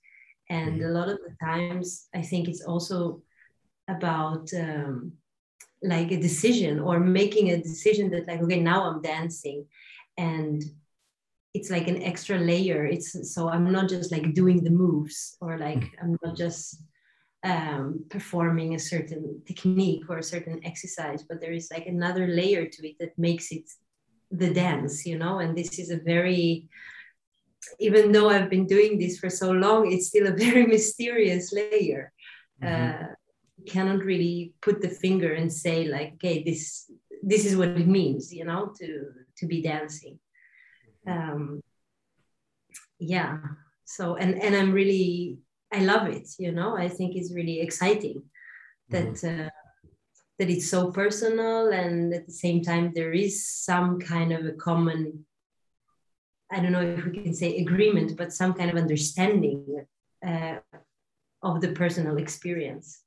And 0.50 0.82
a 0.82 0.88
lot 0.88 1.08
of 1.08 1.18
the 1.18 1.34
times 1.42 2.08
i 2.14 2.20
think 2.20 2.48
it's 2.48 2.64
also 2.64 3.22
about 3.88 4.52
um, 4.54 5.12
like 5.82 6.10
a 6.12 6.20
decision 6.20 6.80
or 6.80 6.98
making 7.00 7.50
a 7.50 7.62
decision 7.62 8.10
that 8.10 8.26
like 8.28 8.42
okay 8.42 8.60
now 8.60 8.84
i'm 8.84 9.00
dancing. 9.02 9.66
And 10.18 10.62
it's 11.54 11.70
like 11.70 11.88
an 11.88 12.02
extra 12.02 12.38
layer. 12.38 12.84
It's 12.84 13.34
so 13.34 13.48
i'm 13.48 13.70
not 13.72 13.88
just 13.88 14.12
like 14.12 14.34
doing 14.34 14.62
the 14.62 14.70
moves 14.70 15.36
or 15.40 15.58
like 15.58 15.84
i'm 16.00 16.16
not 16.22 16.36
just 16.36 16.82
um, 17.44 18.04
performing 18.08 18.74
a 18.74 18.78
certain 18.78 19.42
technique 19.46 20.04
or 20.08 20.18
a 20.18 20.22
certain 20.22 20.60
exercise 20.64 21.22
but 21.22 21.40
there 21.40 21.52
is 21.52 21.68
like 21.70 21.86
another 21.86 22.26
layer 22.26 22.66
to 22.66 22.88
it 22.88 22.96
that 22.98 23.16
makes 23.18 23.52
it 23.52 23.70
the 24.30 24.52
dance 24.52 25.06
you 25.06 25.18
know? 25.18 25.38
And 25.38 25.56
this 25.56 25.78
is 25.78 25.90
a 25.90 25.98
very 25.98 26.68
even 27.78 28.12
though 28.12 28.28
i've 28.28 28.50
been 28.50 28.66
doing 28.66 28.98
this 28.98 29.18
for 29.18 29.30
so 29.30 29.50
long 29.50 29.90
it's 29.90 30.08
still 30.08 30.26
a 30.26 30.36
very 30.46 30.66
mysterious 30.66 31.52
layer. 31.52 32.12
Mm-hmm. 32.62 33.04
uh, 33.04 33.06
cannot 33.66 34.04
really 34.04 34.52
put 34.60 34.80
the 34.80 34.88
finger 34.88 35.32
and 35.32 35.52
say 35.52 35.86
like 35.86 36.14
okay 36.14 36.42
this 36.44 36.90
this 37.22 37.46
is 37.46 37.56
what 37.56 37.68
it 37.68 37.86
means 37.86 38.32
you 38.32 38.44
know 38.44 38.72
to 38.78 39.10
to 39.36 39.46
be 39.46 39.62
dancing. 39.62 40.18
Um 41.06 41.62
yeah. 42.98 43.38
So 43.84 44.16
and 44.16 44.40
and 44.42 44.54
i'm 44.54 44.72
really 44.72 45.38
i 45.75 45.81
love 45.81 46.07
it 46.09 46.28
you 46.38 46.52
know? 46.52 46.76
I 46.76 46.88
think 46.88 47.16
it's 47.16 47.35
really 47.35 47.61
exciting 47.61 48.23
that 48.90 49.14
mm-hmm. 49.14 49.47
uh, 49.47 49.49
that 50.38 50.50
it's 50.50 50.69
so 50.69 50.90
personal 50.90 51.73
and 51.73 52.12
at 52.12 52.26
the 52.26 52.33
same 52.45 52.62
time 52.62 52.93
there 52.95 53.12
is 53.12 53.47
some 53.47 54.00
kind 54.00 54.33
of 54.33 54.45
a 54.47 54.52
common 54.52 55.25
i 56.50 56.61
don't 56.61 56.73
know 56.73 56.83
if 56.83 57.04
we 57.04 57.12
can 57.12 57.35
say 57.35 57.59
agreement 57.59 58.16
but 58.16 58.33
some 58.33 58.52
kind 58.54 58.71
of 58.71 58.76
understanding 58.76 59.87
uh, 60.26 60.57
of 61.43 61.61
the 61.61 61.73
personal 61.73 62.16
experience. 62.16 63.02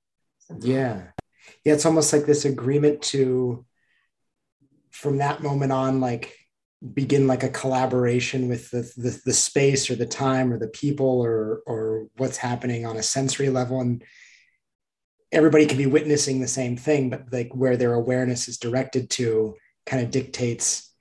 Yeah. 0.60 1.04
Yeah 1.64 1.74
it's 1.74 1.86
almost 1.86 2.14
like 2.14 2.26
this 2.26 2.46
agreement 2.46 3.02
to 3.02 3.66
from 4.92 5.18
that 5.18 5.44
moment 5.44 5.72
on 5.72 6.00
like 6.00 6.36
begin 6.94 7.26
like 7.26 7.44
a 7.44 7.50
collaboration 7.50 8.48
with 8.48 8.70
the, 8.70 8.82
the, 8.98 9.20
the 9.26 9.34
space 9.34 9.90
or 9.90 9.96
the 9.96 10.06
time 10.06 10.54
or 10.54 10.60
the 10.60 10.68
people 10.68 11.22
or 11.22 11.62
or 11.66 12.08
what's 12.18 12.38
happening 12.38 12.86
on 12.86 12.98
a 12.98 13.04
sensory 13.04 13.50
level 13.50 13.82
and 13.82 14.04
everybody 15.32 15.66
can 15.66 15.78
be 15.78 15.88
witnessing 15.88 16.40
the 16.40 16.48
same 16.48 16.78
thing 16.78 17.10
but 17.10 17.24
like 17.32 17.52
where 17.54 17.78
their 17.78 17.94
awareness 17.94 18.48
is 18.48 18.60
directed 18.60 19.10
to 19.10 19.56
kind 19.88 20.04
of 20.04 20.12
dictates 20.12 20.94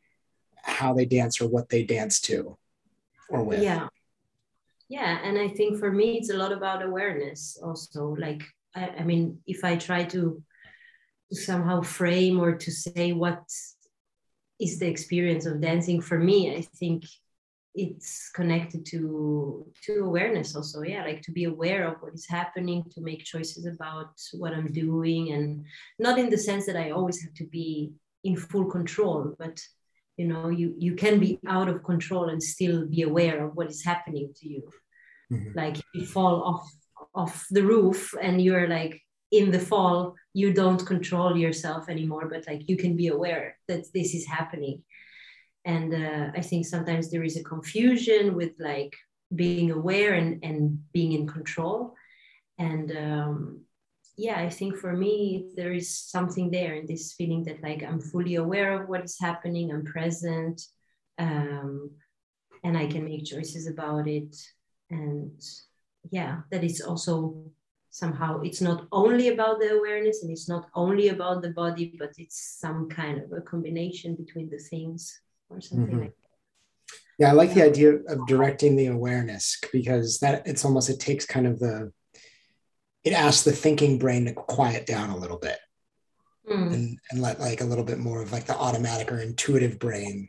how 0.62 0.94
they 0.94 1.04
dance 1.04 1.40
or 1.40 1.48
what 1.48 1.68
they 1.68 1.84
dance 1.84 2.20
to 2.20 2.56
or 3.28 3.44
with. 3.44 3.62
Yeah. 3.62 3.88
Yeah 4.88 5.18
and 5.22 5.38
i 5.38 5.48
think 5.48 5.78
for 5.78 5.92
me 5.92 6.16
it's 6.16 6.30
a 6.30 6.36
lot 6.36 6.52
about 6.52 6.82
awareness 6.82 7.58
also 7.62 8.16
like 8.18 8.42
i, 8.74 8.88
I 9.00 9.04
mean 9.04 9.40
if 9.46 9.62
i 9.62 9.76
try 9.76 10.04
to 10.04 10.42
somehow 11.32 11.82
frame 11.82 12.40
or 12.40 12.54
to 12.56 12.70
say 12.70 13.12
what 13.12 13.42
is 14.60 14.78
the 14.78 14.86
experience 14.86 15.46
of 15.46 15.60
dancing 15.60 16.00
for 16.00 16.18
me 16.18 16.56
i 16.56 16.62
think 16.78 17.04
it's 17.74 18.30
connected 18.30 18.86
to 18.86 19.66
to 19.82 20.04
awareness 20.04 20.56
also 20.56 20.82
yeah 20.82 21.04
like 21.04 21.20
to 21.20 21.30
be 21.30 21.44
aware 21.44 21.86
of 21.86 22.00
what 22.00 22.14
is 22.14 22.26
happening 22.26 22.82
to 22.90 23.02
make 23.02 23.22
choices 23.22 23.66
about 23.66 24.12
what 24.32 24.54
i'm 24.54 24.72
doing 24.72 25.32
and 25.32 25.64
not 25.98 26.18
in 26.18 26.30
the 26.30 26.38
sense 26.38 26.64
that 26.64 26.76
i 26.76 26.90
always 26.90 27.22
have 27.22 27.34
to 27.34 27.44
be 27.44 27.92
in 28.24 28.34
full 28.34 28.64
control 28.64 29.34
but 29.38 29.60
you 30.16 30.26
know 30.26 30.48
you 30.48 30.74
you 30.78 30.94
can 30.94 31.20
be 31.20 31.38
out 31.46 31.68
of 31.68 31.84
control 31.84 32.30
and 32.30 32.42
still 32.42 32.86
be 32.86 33.02
aware 33.02 33.44
of 33.44 33.54
what 33.54 33.68
is 33.68 33.84
happening 33.84 34.32
to 34.34 34.48
you 34.48 34.62
mm-hmm. 35.30 35.50
like 35.54 35.76
you 35.94 36.06
fall 36.06 36.42
off 36.42 36.72
off 37.14 37.46
the 37.50 37.62
roof 37.62 38.14
and 38.20 38.40
you're 38.40 38.68
like 38.68 39.00
in 39.32 39.50
the 39.50 39.58
fall 39.58 40.14
you 40.34 40.52
don't 40.52 40.86
control 40.86 41.36
yourself 41.36 41.88
anymore 41.88 42.28
but 42.28 42.46
like 42.46 42.68
you 42.68 42.76
can 42.76 42.96
be 42.96 43.08
aware 43.08 43.58
that 43.68 43.84
this 43.92 44.14
is 44.14 44.26
happening. 44.26 44.82
And 45.64 45.92
uh, 45.92 46.30
i 46.36 46.40
think 46.40 46.66
sometimes 46.66 47.10
there 47.10 47.24
is 47.24 47.36
a 47.36 47.42
confusion 47.42 48.34
with 48.34 48.52
like 48.58 48.94
being 49.34 49.72
aware 49.72 50.14
and, 50.14 50.44
and 50.44 50.78
being 50.92 51.12
in 51.12 51.26
control. 51.26 51.94
And 52.58 52.88
um, 52.96 53.66
yeah 54.16 54.38
i 54.38 54.48
think 54.48 54.76
for 54.76 54.92
me 54.92 55.50
there 55.56 55.72
is 55.72 55.98
something 55.98 56.50
there 56.50 56.74
in 56.74 56.86
this 56.86 57.12
feeling 57.12 57.44
that 57.44 57.62
like 57.62 57.82
i'm 57.82 58.00
fully 58.00 58.36
aware 58.36 58.80
of 58.80 58.88
what 58.88 59.04
is 59.04 59.18
happening 59.20 59.70
i'm 59.70 59.84
present 59.84 60.62
um, 61.18 61.90
and 62.64 62.76
i 62.76 62.86
can 62.86 63.04
make 63.04 63.24
choices 63.24 63.66
about 63.66 64.08
it. 64.08 64.34
And 64.90 65.40
yeah 66.10 66.40
that 66.50 66.64
is 66.64 66.80
also 66.80 67.50
somehow 67.96 68.42
it's 68.42 68.60
not 68.60 68.86
only 68.92 69.28
about 69.28 69.58
the 69.58 69.70
awareness 69.74 70.22
and 70.22 70.30
it's 70.30 70.50
not 70.50 70.68
only 70.74 71.08
about 71.08 71.40
the 71.40 71.48
body 71.50 71.96
but 71.98 72.12
it's 72.18 72.58
some 72.60 72.90
kind 72.90 73.22
of 73.22 73.32
a 73.32 73.40
combination 73.40 74.14
between 74.14 74.50
the 74.50 74.58
things 74.58 75.18
or 75.48 75.62
something 75.62 75.86
mm-hmm. 75.86 76.00
like 76.00 76.16
that 76.16 76.98
yeah 77.18 77.30
i 77.30 77.32
like 77.32 77.54
the 77.54 77.64
idea 77.64 77.94
of 77.94 78.26
directing 78.26 78.76
the 78.76 78.88
awareness 78.88 79.58
because 79.72 80.18
that 80.18 80.46
it's 80.46 80.62
almost 80.62 80.90
it 80.90 81.00
takes 81.00 81.24
kind 81.24 81.46
of 81.46 81.58
the 81.58 81.90
it 83.02 83.14
asks 83.14 83.44
the 83.44 83.52
thinking 83.52 83.98
brain 83.98 84.26
to 84.26 84.34
quiet 84.34 84.84
down 84.84 85.08
a 85.08 85.16
little 85.16 85.38
bit 85.38 85.58
mm. 86.46 86.74
and, 86.74 86.98
and 87.10 87.22
let 87.22 87.40
like 87.40 87.62
a 87.62 87.64
little 87.64 87.84
bit 87.84 87.98
more 87.98 88.20
of 88.20 88.30
like 88.30 88.44
the 88.44 88.56
automatic 88.58 89.10
or 89.10 89.20
intuitive 89.20 89.78
brain 89.78 90.28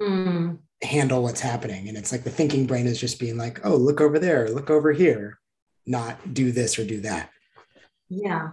mm. 0.00 0.58
handle 0.82 1.22
what's 1.22 1.40
happening 1.40 1.88
and 1.88 1.96
it's 1.96 2.10
like 2.10 2.24
the 2.24 2.30
thinking 2.38 2.66
brain 2.66 2.88
is 2.88 2.98
just 2.98 3.20
being 3.20 3.36
like 3.36 3.60
oh 3.64 3.76
look 3.76 4.00
over 4.00 4.18
there 4.18 4.48
look 4.48 4.68
over 4.68 4.90
here 4.90 5.38
not 5.86 6.34
do 6.34 6.52
this 6.52 6.78
or 6.78 6.84
do 6.84 7.00
that. 7.00 7.30
Yeah. 8.08 8.50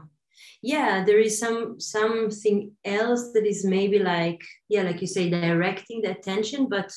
Yeah 0.61 1.03
there 1.05 1.19
is 1.19 1.39
some 1.39 1.79
something 1.79 2.71
else 2.83 3.31
that 3.33 3.45
is 3.45 3.65
maybe 3.65 3.99
like 3.99 4.41
yeah 4.67 4.83
like 4.83 5.01
you 5.01 5.07
say 5.07 5.29
directing 5.29 6.01
the 6.01 6.11
attention 6.11 6.67
but 6.69 6.91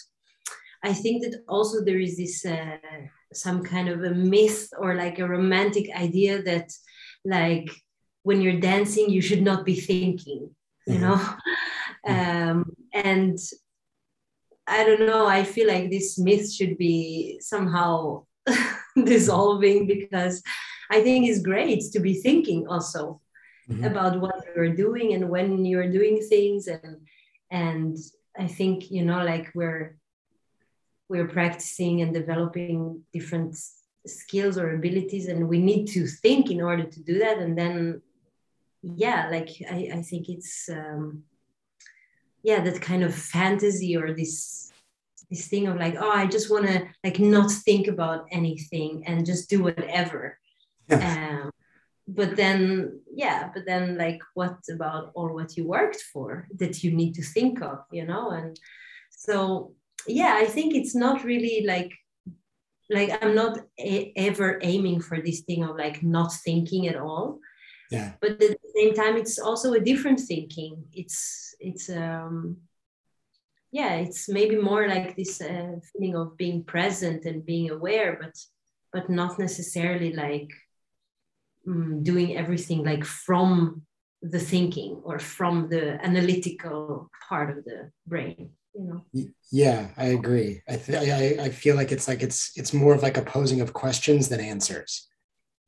i 0.82 0.92
think 0.92 1.22
that 1.22 1.42
also 1.48 1.84
there 1.84 1.98
is 1.98 2.16
this 2.16 2.44
uh, 2.44 2.76
some 3.32 3.62
kind 3.62 3.88
of 3.88 4.02
a 4.02 4.10
myth 4.10 4.68
or 4.78 4.94
like 4.94 5.18
a 5.18 5.28
romantic 5.28 5.88
idea 5.96 6.42
that 6.42 6.70
like 7.24 7.70
when 8.22 8.40
you're 8.40 8.60
dancing 8.60 9.10
you 9.10 9.20
should 9.20 9.42
not 9.42 9.64
be 9.64 9.74
thinking 9.74 10.50
you 10.86 10.98
know? 10.98 11.14
Mm-hmm. 12.06 12.50
um, 12.50 12.72
and 12.92 13.38
i 14.66 14.84
don't 14.84 15.06
know 15.06 15.26
i 15.26 15.44
feel 15.44 15.68
like 15.68 15.90
this 15.90 16.18
myth 16.18 16.52
should 16.52 16.76
be 16.78 17.38
somehow 17.40 18.24
dissolving 19.04 19.86
because 19.86 20.42
I 20.90 21.00
think 21.02 21.28
it's 21.28 21.40
great 21.40 21.82
to 21.92 22.00
be 22.00 22.14
thinking 22.14 22.66
also 22.68 23.20
mm-hmm. 23.68 23.84
about 23.84 24.20
what 24.20 24.44
you're 24.54 24.74
doing 24.74 25.14
and 25.14 25.28
when 25.28 25.64
you're 25.64 25.90
doing 25.90 26.20
things 26.28 26.68
and 26.68 26.98
and 27.50 27.96
I 28.38 28.46
think 28.46 28.90
you 28.90 29.04
know 29.04 29.24
like 29.24 29.50
we're 29.54 29.96
we're 31.08 31.28
practicing 31.28 32.00
and 32.02 32.14
developing 32.14 33.02
different 33.12 33.56
skills 34.06 34.58
or 34.58 34.74
abilities 34.74 35.28
and 35.28 35.48
we 35.48 35.58
need 35.58 35.86
to 35.86 36.06
think 36.06 36.50
in 36.50 36.60
order 36.60 36.84
to 36.84 37.00
do 37.02 37.18
that 37.18 37.38
and 37.38 37.56
then 37.56 38.02
yeah 38.82 39.28
like 39.30 39.50
I, 39.70 39.90
I 39.94 40.02
think 40.02 40.28
it's 40.28 40.68
um 40.68 41.22
yeah 42.42 42.60
that 42.64 42.80
kind 42.80 43.04
of 43.04 43.14
fantasy 43.14 43.96
or 43.96 44.12
this 44.12 44.61
this 45.32 45.48
thing 45.48 45.66
of 45.66 45.76
like 45.76 45.96
oh 45.98 46.10
i 46.10 46.26
just 46.26 46.50
want 46.50 46.66
to 46.66 46.86
like 47.02 47.18
not 47.18 47.50
think 47.50 47.88
about 47.88 48.26
anything 48.30 49.02
and 49.06 49.26
just 49.26 49.48
do 49.48 49.62
whatever. 49.62 50.38
Yeah. 50.88 51.40
um, 51.44 51.50
but 52.08 52.36
then 52.36 53.00
yeah 53.14 53.50
but 53.54 53.64
then 53.64 53.96
like 53.96 54.20
what 54.34 54.56
about 54.70 55.12
all 55.14 55.32
what 55.32 55.56
you 55.56 55.64
worked 55.66 56.02
for 56.12 56.48
that 56.60 56.82
you 56.82 56.90
need 56.90 57.14
to 57.14 57.22
think 57.22 57.62
of 57.62 57.78
you 57.90 58.04
know? 58.04 58.30
And 58.30 58.58
so 59.10 59.74
yeah 60.06 60.34
i 60.36 60.46
think 60.46 60.74
it's 60.74 60.94
not 60.94 61.24
really 61.24 61.64
like 61.66 61.92
like 62.90 63.10
i'm 63.22 63.34
not 63.34 63.58
a- 63.78 64.12
ever 64.16 64.58
aiming 64.62 65.00
for 65.00 65.18
this 65.20 65.40
thing 65.46 65.62
of 65.64 65.76
like 65.76 66.02
not 66.02 66.32
thinking 66.44 66.88
at 66.88 66.96
all. 66.96 67.38
Yeah. 67.90 68.12
But 68.20 68.30
at 68.32 68.38
the 68.62 68.72
same 68.74 68.94
time 68.94 69.16
it's 69.16 69.38
also 69.38 69.74
a 69.74 69.80
different 69.90 70.18
thinking. 70.18 70.72
It's 70.92 71.54
it's 71.60 71.90
um 71.90 72.56
yeah 73.72 73.94
it's 73.94 74.28
maybe 74.28 74.56
more 74.56 74.86
like 74.86 75.16
this 75.16 75.40
uh, 75.40 75.72
feeling 75.92 76.14
of 76.14 76.36
being 76.36 76.62
present 76.62 77.24
and 77.24 77.44
being 77.44 77.70
aware 77.70 78.18
but 78.20 78.34
but 78.92 79.08
not 79.08 79.38
necessarily 79.38 80.12
like 80.12 80.50
um, 81.66 82.02
doing 82.02 82.36
everything 82.36 82.84
like 82.84 83.04
from 83.04 83.82
the 84.20 84.38
thinking 84.38 85.00
or 85.04 85.18
from 85.18 85.68
the 85.68 85.98
analytical 86.04 87.10
part 87.28 87.56
of 87.56 87.64
the 87.64 87.90
brain 88.06 88.50
you 88.74 88.84
know? 88.84 89.26
Yeah 89.50 89.88
i 89.96 90.06
agree. 90.06 90.62
I 90.68 90.76
th- 90.76 90.98
I, 90.98 91.44
I 91.44 91.48
feel 91.50 91.76
like 91.76 91.92
it's 91.92 92.08
like 92.08 92.22
it's 92.22 92.52
it's 92.56 92.72
more 92.72 92.94
of 92.94 93.02
like 93.02 93.16
a 93.16 93.22
posing 93.22 93.60
of 93.60 93.72
questions 93.72 94.28
than 94.28 94.40
answers. 94.40 95.08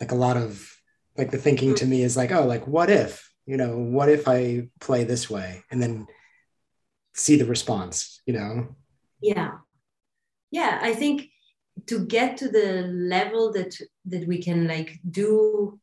Like 0.01 0.13
a 0.13 0.17
lot 0.17 0.37
of 0.37 0.71
like 1.17 1.31
the 1.31 1.39
thinking 1.39 1.75
to 1.77 1.87
me 1.87 2.03
is 2.03 2.17
like 2.17 2.33
oh 2.33 2.47
like 2.47 2.67
what 2.67 2.91
if 2.91 3.31
you 3.47 3.57
know 3.57 3.77
what 3.77 4.09
if 4.09 4.27
i 4.27 4.69
play 4.81 5.05
this 5.05 5.29
way? 5.29 5.63
And 5.71 5.83
then 5.83 6.07
see 7.15 7.37
the 7.37 7.47
response 7.47 8.21
you 8.27 8.35
know 8.35 8.69
yeah 9.21 9.53
yeah 10.51 10.79
i 10.83 10.93
think 10.93 11.29
to 11.87 12.05
get 12.07 12.37
to 12.37 12.49
the 12.49 12.83
level 12.83 13.53
that 13.53 13.77
that 14.05 14.27
we 14.27 14.43
can 14.43 14.67
like 14.67 14.99
do 15.11 15.79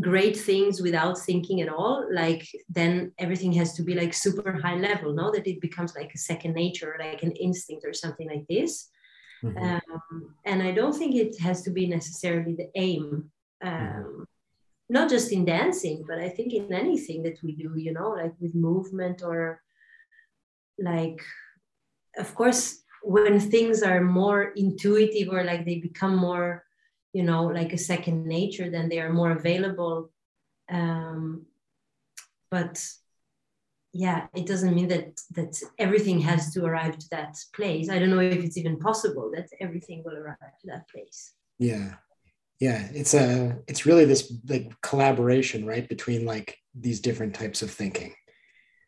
great 0.00 0.36
things 0.36 0.80
without 0.80 1.18
thinking 1.18 1.60
at 1.60 1.68
all 1.68 2.06
like 2.12 2.46
then 2.68 3.12
everything 3.18 3.52
has 3.52 3.74
to 3.74 3.82
be 3.82 3.94
like 3.94 4.14
super 4.14 4.52
high 4.52 4.76
level 4.76 5.12
no 5.12 5.32
that 5.32 5.46
it 5.46 5.60
becomes 5.60 5.94
like 5.96 6.12
a 6.14 6.18
second 6.18 6.54
nature 6.54 6.96
like 7.00 7.22
an 7.22 7.32
instinct 7.32 7.84
or 7.84 7.92
something 7.92 8.28
like 8.28 8.46
this 8.48 8.88
mm-hmm. 9.42 9.58
um, 9.58 10.34
and 10.44 10.62
i 10.62 10.70
don't 10.70 10.94
think 10.94 11.16
it 11.16 11.38
has 11.40 11.62
to 11.62 11.70
be 11.70 11.88
necessarily 11.88 12.54
the 12.54 12.68
aim 12.76 13.30
mm-hmm. 13.64 13.96
um, 13.98 14.26
not 14.88 15.10
just 15.10 15.32
in 15.32 15.44
dancing 15.44 16.04
but 16.06 16.18
i 16.18 16.28
think 16.28 16.52
in 16.52 16.72
anything 16.72 17.22
that 17.24 17.42
we 17.42 17.56
do 17.56 17.72
you 17.76 17.92
know 17.92 18.10
like 18.10 18.34
with 18.38 18.54
movement 18.54 19.22
or 19.24 19.60
like 20.80 21.20
of 22.16 22.34
course 22.34 22.82
when 23.02 23.40
things 23.40 23.82
are 23.82 24.00
more 24.00 24.52
intuitive 24.56 25.28
or 25.28 25.44
like 25.44 25.64
they 25.64 25.78
become 25.78 26.16
more 26.16 26.64
you 27.12 27.22
know 27.22 27.44
like 27.44 27.72
a 27.72 27.78
second 27.78 28.26
nature 28.26 28.70
then 28.70 28.88
they 28.88 29.00
are 29.00 29.12
more 29.12 29.32
available. 29.32 30.10
Um, 30.70 31.46
but 32.50 32.84
yeah 33.92 34.28
it 34.34 34.46
doesn't 34.46 34.74
mean 34.74 34.86
that 34.88 35.20
that 35.32 35.60
everything 35.78 36.20
has 36.20 36.52
to 36.54 36.64
arrive 36.64 36.98
to 36.98 37.08
that 37.10 37.36
place. 37.54 37.88
I 37.88 37.98
don't 37.98 38.10
know 38.10 38.20
if 38.20 38.44
it's 38.44 38.56
even 38.56 38.78
possible 38.78 39.30
that 39.34 39.48
everything 39.60 40.02
will 40.04 40.16
arrive 40.16 40.36
to 40.60 40.66
that 40.68 40.88
place. 40.88 41.32
Yeah. 41.58 41.94
Yeah 42.60 42.88
it's 42.92 43.14
a 43.14 43.58
it's 43.66 43.86
really 43.86 44.04
this 44.04 44.32
like 44.48 44.72
collaboration 44.82 45.66
right 45.66 45.88
between 45.88 46.24
like 46.24 46.56
these 46.74 47.00
different 47.00 47.34
types 47.34 47.62
of 47.62 47.70
thinking 47.70 48.14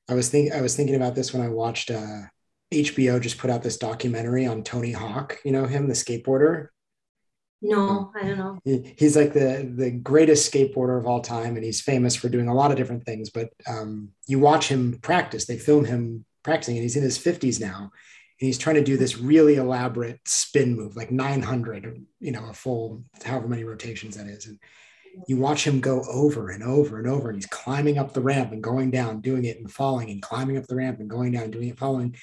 i 0.08 0.14
was 0.14 0.28
thinking 0.28 0.52
i 0.52 0.60
was 0.60 0.76
thinking 0.76 0.96
about 0.96 1.14
this 1.14 1.32
when 1.32 1.42
i 1.42 1.48
watched 1.48 1.90
uh 1.90 2.22
hbo 2.72 3.20
just 3.20 3.38
put 3.38 3.50
out 3.50 3.62
this 3.62 3.76
documentary 3.76 4.46
on 4.46 4.62
tony 4.62 4.92
hawk 4.92 5.38
you 5.44 5.52
know 5.52 5.66
him 5.66 5.88
the 5.88 5.94
skateboarder 5.94 6.68
no, 7.64 8.10
I 8.20 8.26
don't 8.26 8.38
know. 8.38 8.58
He, 8.64 8.94
he's 8.98 9.16
like 9.16 9.32
the 9.32 9.72
the 9.72 9.92
greatest 9.92 10.52
skateboarder 10.52 10.98
of 10.98 11.06
all 11.06 11.20
time, 11.20 11.54
and 11.54 11.64
he's 11.64 11.80
famous 11.80 12.16
for 12.16 12.28
doing 12.28 12.48
a 12.48 12.54
lot 12.54 12.72
of 12.72 12.76
different 12.76 13.04
things. 13.04 13.30
But 13.30 13.50
um, 13.68 14.10
you 14.26 14.40
watch 14.40 14.66
him 14.66 14.98
practice; 15.00 15.46
they 15.46 15.58
film 15.58 15.84
him 15.84 16.24
practicing, 16.42 16.76
and 16.76 16.82
he's 16.82 16.96
in 16.96 17.04
his 17.04 17.18
fifties 17.18 17.60
now, 17.60 17.78
and 17.78 17.90
he's 18.46 18.58
trying 18.58 18.76
to 18.76 18.84
do 18.84 18.96
this 18.96 19.16
really 19.16 19.54
elaborate 19.54 20.18
spin 20.26 20.74
move, 20.74 20.96
like 20.96 21.12
nine 21.12 21.40
hundred, 21.40 22.04
you 22.18 22.32
know, 22.32 22.46
a 22.50 22.52
full 22.52 23.04
however 23.24 23.46
many 23.46 23.62
rotations 23.62 24.16
that 24.16 24.26
is, 24.26 24.46
and 24.46 24.58
you 25.28 25.36
watch 25.36 25.66
him 25.66 25.80
go 25.80 26.02
over 26.10 26.50
and 26.50 26.62
over 26.62 26.98
and 26.98 27.06
over, 27.06 27.28
and 27.28 27.36
he's 27.36 27.46
climbing 27.46 27.98
up 27.98 28.12
the 28.12 28.20
ramp 28.20 28.52
and 28.52 28.62
going 28.62 28.90
down, 28.90 29.20
doing 29.20 29.44
it 29.44 29.58
and 29.58 29.70
falling, 29.70 30.10
and 30.10 30.22
climbing 30.22 30.56
up 30.56 30.66
the 30.66 30.76
ramp 30.76 31.00
and 31.00 31.10
going 31.10 31.32
down, 31.32 31.50
doing 31.50 31.68
it, 31.68 31.78
falling. 31.78 32.16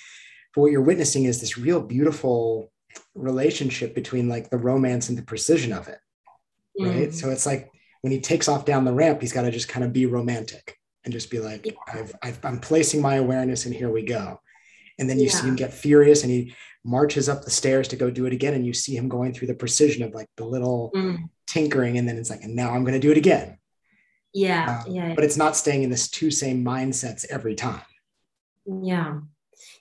But 0.54 0.62
what 0.62 0.72
you're 0.72 0.82
witnessing 0.82 1.26
is 1.26 1.40
this 1.40 1.58
real 1.58 1.82
beautiful 1.82 2.72
relationship 3.16 3.94
between 3.96 4.28
like 4.28 4.50
the 4.50 4.58
romance 4.58 5.10
and 5.10 5.18
the 5.18 5.24
precision 5.24 5.74
of 5.74 5.88
it 5.88 6.00
right 6.80 7.10
mm. 7.10 7.14
so 7.14 7.30
it's 7.30 7.46
like 7.46 7.72
when 8.02 8.12
he 8.12 8.20
takes 8.20 8.48
off 8.48 8.66
down 8.66 8.86
the 8.86 8.94
ramp 8.94 9.22
he's 9.22 9.34
got 9.34 9.44
to 9.44 9.52
just 9.52 9.68
kind 9.68 9.84
of 9.84 9.94
be 9.94 10.06
romantic 10.06 10.78
and 11.04 11.14
just 11.14 11.30
be 11.30 11.40
like 11.40 11.68
I've, 11.88 12.16
i 12.24 12.34
am 12.44 12.60
placing 12.60 13.02
my 13.02 13.16
awareness 13.16 13.66
and 13.66 13.76
here 13.76 13.90
we 13.90 14.04
go 14.04 14.40
and 15.00 15.10
then 15.10 15.18
you 15.18 15.26
yeah. 15.26 15.32
see 15.32 15.48
him 15.48 15.56
get 15.56 15.74
furious 15.74 16.24
and 16.24 16.32
he 16.32 16.54
marches 16.84 17.28
up 17.28 17.44
the 17.44 17.52
stairs 17.52 17.88
to 17.90 17.96
go 17.96 18.10
do 18.10 18.26
it 18.26 18.34
again. 18.34 18.54
And 18.54 18.66
you 18.66 18.74
see 18.74 18.96
him 18.96 19.10
going 19.10 19.34
through 19.34 19.48
the 19.48 19.54
precision 19.54 20.04
of 20.04 20.14
like 20.14 20.28
the 20.38 20.46
little 20.46 20.92
mm. 20.96 21.30
tinkering. 21.48 21.98
And 21.98 22.08
then 22.08 22.18
it's 22.18 22.30
like 22.30 22.44
and 22.44 22.56
now 22.56 22.72
i'm 22.72 22.84
going 22.84 22.94
to 22.94 23.00
do 23.00 23.12
it 23.12 23.18
again. 23.18 23.58
Yeah, 24.34 24.84
uh, 24.86 24.92
yeah. 24.92 25.16
but 25.16 25.24
it's 25.24 25.38
not 25.38 25.56
staying 25.56 25.82
in 25.84 25.90
this 25.90 26.08
two 26.08 26.30
same 26.30 26.64
mindsets 26.64 27.26
every 27.30 27.56
time. 27.56 27.82
Yeah. 28.66 29.22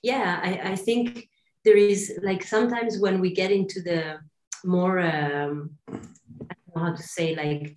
Yeah 0.02 0.40
i, 0.42 0.70
I 0.72 0.76
think 0.76 1.28
there 1.64 1.76
is 1.76 2.18
like 2.22 2.42
sometimes 2.42 2.98
when 2.98 3.20
we 3.20 3.34
get 3.34 3.50
into 3.50 3.82
the 3.82 4.18
more 4.64 4.98
um, 4.98 5.70
I 5.88 5.92
don't 5.92 6.76
know 6.76 6.82
how 6.82 6.94
to 6.94 7.02
say 7.02 7.36
like 7.36 7.76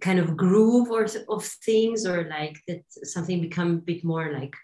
kind 0.00 0.18
of 0.18 0.36
groove 0.36 0.90
or 0.90 1.06
of 1.28 1.44
things 1.44 2.06
or 2.06 2.28
like 2.28 2.58
that 2.68 2.82
something 2.88 3.40
become 3.40 3.70
a 3.74 3.86
bit 3.90 4.02
more 4.04 4.32
like 4.32 4.54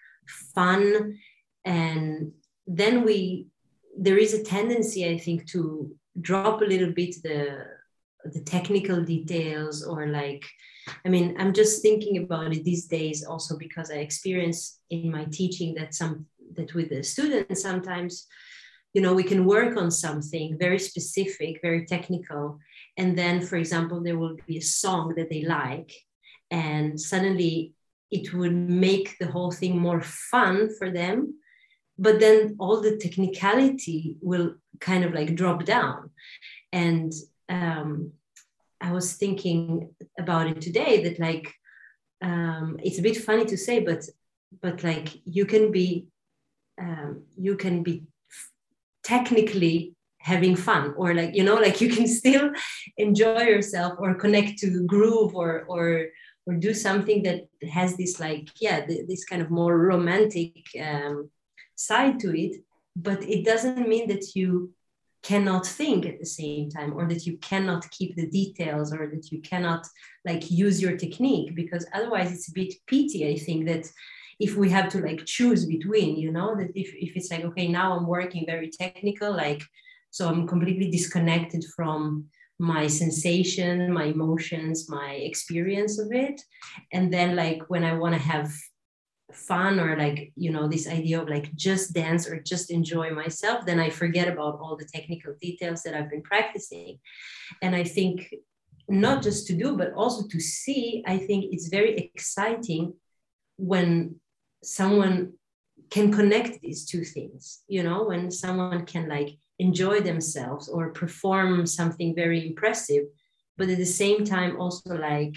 fun 0.54 1.18
and 1.66 2.32
then 2.66 3.04
we 3.04 3.48
there 3.98 4.16
is 4.16 4.32
a 4.32 4.42
tendency 4.42 5.06
i 5.06 5.18
think 5.18 5.46
to 5.46 5.94
drop 6.20 6.62
a 6.62 6.64
little 6.64 6.92
bit 6.92 7.14
the 7.22 7.66
the 8.32 8.40
technical 8.40 9.04
details 9.04 9.84
or 9.84 10.06
like 10.06 10.44
i 11.04 11.08
mean 11.08 11.36
i'm 11.38 11.52
just 11.52 11.82
thinking 11.82 12.18
about 12.18 12.52
it 12.54 12.64
these 12.64 12.86
days 12.86 13.24
also 13.24 13.58
because 13.58 13.90
i 13.90 13.96
experience 13.96 14.80
in 14.90 15.10
my 15.10 15.24
teaching 15.26 15.74
that 15.74 15.94
some 15.94 16.24
that 16.54 16.72
with 16.74 16.88
the 16.88 17.02
students 17.02 17.62
sometimes 17.62 18.26
you 18.94 19.02
know 19.02 19.12
we 19.12 19.24
can 19.24 19.44
work 19.44 19.76
on 19.76 19.90
something 19.90 20.56
very 20.58 20.78
specific 20.78 21.60
very 21.60 21.84
technical. 21.84 22.58
And 22.96 23.16
then 23.18 23.42
for 23.42 23.56
example 23.56 24.02
there 24.02 24.18
will 24.18 24.36
be 24.46 24.56
a 24.56 24.62
song 24.62 25.14
that 25.16 25.28
they 25.28 25.42
like 25.42 25.92
and 26.50 26.98
suddenly 26.98 27.74
it 28.10 28.32
would 28.32 28.54
make 28.54 29.18
the 29.18 29.26
whole 29.26 29.50
thing 29.50 29.78
more 29.78 30.00
fun 30.00 30.70
for 30.78 30.90
them 30.90 31.34
but 31.98 32.20
then 32.20 32.56
all 32.58 32.80
the 32.80 32.96
technicality 32.96 34.16
will 34.20 34.54
kind 34.80 35.04
of 35.04 35.14
like 35.14 35.34
drop 35.34 35.64
down. 35.64 36.10
And 36.72 37.12
um, 37.48 38.12
i 38.80 38.92
was 38.92 39.14
thinking 39.14 39.90
about 40.18 40.46
it 40.46 40.60
today 40.60 41.02
that 41.04 41.18
like 41.18 41.52
um, 42.22 42.78
it's 42.82 42.98
a 42.98 43.02
bit 43.02 43.16
funny 43.16 43.44
to 43.44 43.56
say 43.56 43.80
but 43.80 44.04
but 44.62 44.82
like 44.82 45.08
you 45.24 45.44
can 45.44 45.70
be 45.70 46.06
um, 46.80 47.22
you 47.36 47.56
can 47.56 47.82
be 47.82 48.04
technically 49.02 49.94
having 50.18 50.56
fun 50.56 50.94
or 50.96 51.14
like 51.14 51.34
you 51.34 51.44
know 51.44 51.54
like 51.66 51.80
you 51.80 51.90
can 51.90 52.06
still 52.06 52.50
enjoy 52.96 53.42
yourself 53.42 53.94
or 53.98 54.14
connect 54.14 54.58
to 54.58 54.84
groove 54.86 55.34
or 55.34 55.64
or 55.68 56.06
or 56.46 56.54
do 56.54 56.72
something 56.72 57.22
that 57.22 57.48
has 57.70 57.96
this 57.96 58.20
like 58.20 58.48
yeah 58.60 58.86
this 58.86 59.24
kind 59.24 59.42
of 59.42 59.50
more 59.50 59.78
romantic 59.78 60.54
um, 60.80 61.28
side 61.76 62.18
to 62.20 62.38
it 62.38 62.56
but 62.96 63.22
it 63.22 63.44
doesn't 63.44 63.88
mean 63.88 64.08
that 64.08 64.34
you 64.34 64.72
cannot 65.22 65.66
think 65.66 66.06
at 66.06 66.18
the 66.20 66.26
same 66.26 66.70
time 66.70 66.92
or 66.94 67.08
that 67.08 67.26
you 67.26 67.36
cannot 67.38 67.90
keep 67.90 68.14
the 68.14 68.28
details 68.28 68.92
or 68.92 69.08
that 69.08 69.30
you 69.32 69.40
cannot 69.40 69.86
like 70.24 70.50
use 70.50 70.80
your 70.80 70.96
technique 70.96 71.54
because 71.54 71.84
otherwise 71.92 72.32
it's 72.32 72.48
a 72.48 72.52
bit 72.52 72.72
pity 72.86 73.28
i 73.28 73.36
think 73.36 73.66
that 73.66 73.90
if 74.38 74.54
we 74.56 74.70
have 74.70 74.88
to 74.88 75.00
like 75.00 75.24
choose 75.24 75.66
between 75.66 76.16
you 76.16 76.30
know 76.30 76.54
that 76.54 76.70
if, 76.74 76.94
if 76.94 77.16
it's 77.16 77.30
like 77.30 77.44
okay 77.44 77.66
now 77.66 77.96
i'm 77.96 78.06
working 78.06 78.44
very 78.46 78.70
technical 78.70 79.32
like 79.32 79.62
so 80.10 80.28
i'm 80.28 80.46
completely 80.46 80.90
disconnected 80.90 81.64
from 81.74 82.26
my 82.58 82.86
sensation 82.86 83.92
my 83.92 84.04
emotions 84.04 84.88
my 84.88 85.12
experience 85.12 85.98
of 85.98 86.10
it. 86.12 86.40
And 86.92 87.12
then 87.12 87.36
like 87.36 87.62
when 87.68 87.84
i 87.84 87.92
want 87.92 88.14
to 88.14 88.20
have 88.20 88.50
fun 89.32 89.80
or 89.80 89.96
like 89.96 90.32
you 90.36 90.50
know 90.52 90.68
this 90.68 90.86
idea 90.88 91.20
of 91.20 91.28
like 91.28 91.54
just 91.56 91.92
dance 91.92 92.28
or 92.28 92.40
just 92.40 92.70
enjoy 92.70 93.10
myself 93.10 93.66
then 93.66 93.80
i 93.80 93.90
forget 93.90 94.28
about 94.28 94.58
all 94.60 94.76
the 94.76 94.84
technical 94.84 95.34
details 95.40 95.82
that 95.82 95.94
i've 95.94 96.10
been 96.10 96.22
practicing. 96.22 96.98
And 97.60 97.74
i 97.74 97.82
think 97.82 98.32
not 98.88 99.22
just 99.22 99.46
to 99.48 99.54
do 99.54 99.76
but 99.76 99.92
also 99.94 100.28
to 100.28 100.40
see 100.40 101.02
i 101.06 101.18
think 101.18 101.52
it's 101.52 101.68
very 101.68 101.96
exciting 101.96 102.94
when 103.56 104.16
someone 104.62 105.32
can 105.90 106.12
connect 106.12 106.60
these 106.60 106.84
two 106.84 107.04
things 107.04 107.62
you 107.66 107.82
know 107.82 108.04
when 108.04 108.30
someone 108.30 108.86
can 108.86 109.08
like 109.08 109.36
enjoy 109.58 110.00
themselves 110.00 110.68
or 110.68 110.92
perform 110.92 111.66
something 111.66 112.14
very 112.14 112.46
impressive 112.46 113.04
but 113.56 113.68
at 113.68 113.78
the 113.78 113.86
same 113.86 114.24
time 114.24 114.60
also 114.60 114.94
like 114.94 115.36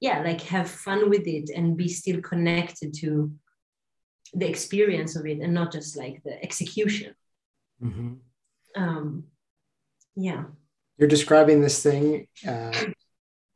yeah 0.00 0.22
like 0.22 0.40
have 0.42 0.68
fun 0.68 1.10
with 1.10 1.26
it 1.26 1.50
and 1.54 1.76
be 1.76 1.88
still 1.88 2.20
connected 2.20 2.94
to 2.94 3.32
the 4.34 4.48
experience 4.48 5.16
of 5.16 5.26
it 5.26 5.40
and 5.40 5.54
not 5.54 5.72
just 5.72 5.96
like 5.96 6.22
the 6.24 6.42
execution 6.42 7.14
mm-hmm. 7.82 8.14
um 8.76 9.24
yeah 10.14 10.44
you're 10.98 11.08
describing 11.08 11.60
this 11.60 11.82
thing 11.82 12.26
uh, 12.46 12.72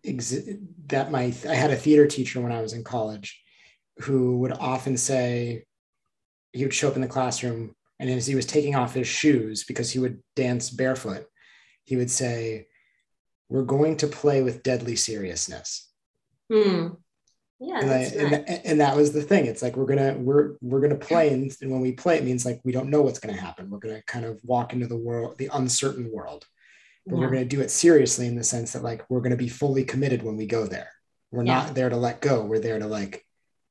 exi- 0.07 0.61
that 0.87 1.11
my 1.11 1.35
I 1.49 1.55
had 1.55 1.71
a 1.71 1.77
theater 1.77 2.07
teacher 2.07 2.41
when 2.41 2.53
I 2.53 2.63
was 2.63 2.73
in 2.73 2.85
college 2.85 3.43
who 3.99 4.39
would 4.39 4.53
often 4.53 4.97
say 4.97 5.65
he 6.53 6.65
would 6.65 6.75
show 6.75 6.89
up 6.89 6.97
in 6.97 7.03
the 7.03 7.09
classroom 7.09 7.75
and 7.99 8.11
as 8.11 8.27
he 8.27 8.35
was 8.35 8.47
taking 8.47 8.75
off 8.75 8.95
his 8.95 9.07
shoes 9.07 9.65
because 9.65 9.91
he 9.93 10.01
would 10.01 10.21
dance 10.35 10.71
barefoot, 10.71 11.25
he 11.85 11.97
would 11.97 12.11
say, 12.11 12.67
"We're 13.49 13.63
going 13.63 13.97
to 13.99 14.09
play 14.09 14.43
with 14.43 14.65
deadly 14.65 14.97
seriousness." 14.97 15.92
Hmm. 16.53 16.89
Yeah, 17.61 17.79
and, 17.81 17.91
I, 17.91 17.99
that's 17.99 18.13
and, 18.17 18.31
nice. 18.33 18.61
and 18.65 18.81
that 18.81 18.97
was 18.97 19.13
the 19.13 19.23
thing. 19.23 19.47
It's 19.47 19.63
like 19.63 19.77
we're 19.77 19.87
gonna 19.87 20.15
we're 20.19 20.57
we're 20.61 20.81
gonna 20.81 20.97
play, 20.97 21.33
and, 21.33 21.51
and 21.61 21.71
when 21.71 21.81
we 21.81 21.93
play, 21.93 22.19
it 22.19 22.25
means 22.25 22.45
like 22.45 22.61
we 22.65 22.73
don't 22.73 22.91
know 22.91 23.03
what's 23.03 23.21
gonna 23.21 23.37
happen. 23.41 23.71
We're 23.71 23.79
gonna 23.79 24.03
kind 24.03 24.25
of 24.25 24.41
walk 24.45 24.73
into 24.73 24.89
the 24.89 24.97
world, 24.97 25.39
the 25.39 25.49
uncertain 25.53 26.11
world, 26.11 26.45
but 27.07 27.19
we're 27.19 27.31
gonna 27.31 27.45
do 27.45 27.61
it 27.61 27.71
seriously 27.71 28.27
in 28.27 28.35
the 28.35 28.43
sense 28.43 28.73
that 28.73 28.83
like 28.83 29.09
we're 29.09 29.21
gonna 29.21 29.37
be 29.37 29.49
fully 29.49 29.85
committed 29.85 30.23
when 30.25 30.37
we 30.37 30.47
go 30.47 30.67
there. 30.67 30.91
We're 31.31 31.45
Yeah. 31.45 31.55
not 31.63 31.75
there 31.75 31.89
to 31.89 31.97
let 31.97 32.21
go. 32.21 32.45
We're 32.45 32.59
there 32.59 32.81
to 32.81 32.87
like 32.89 33.25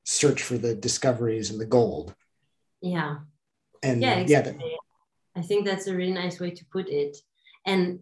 search 0.04 0.42
for 0.42 0.56
the 0.56 0.74
discoveries 0.74 1.50
and 1.50 1.60
the 1.60 1.66
gold. 1.66 2.14
yeah. 2.80 3.18
And 3.84 4.00
yeah 4.00 4.14
yeah, 4.14 4.20
exactly. 4.20 4.76
i 5.36 5.42
think 5.42 5.64
that's 5.66 5.86
a 5.88 5.94
really 5.94 6.12
nice 6.12 6.38
way 6.40 6.50
to 6.52 6.64
put 6.66 6.88
it 6.88 7.16
and 7.66 7.98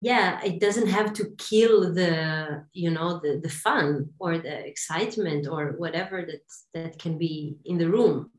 yeah 0.00 0.40
it 0.44 0.60
doesn't 0.60 0.88
have 0.88 1.12
to 1.12 1.24
kill 1.50 1.92
the 1.92 2.64
you 2.72 2.90
know 2.90 3.20
the, 3.22 3.40
the 3.42 3.48
fun 3.64 4.08
or 4.18 4.38
the 4.38 4.56
excitement 4.66 5.46
or 5.46 5.62
whatever 5.82 6.18
that 6.30 6.44
that 6.74 6.98
can 6.98 7.18
be 7.18 7.56
in 7.64 7.76
the 7.78 7.88
room 7.96 8.30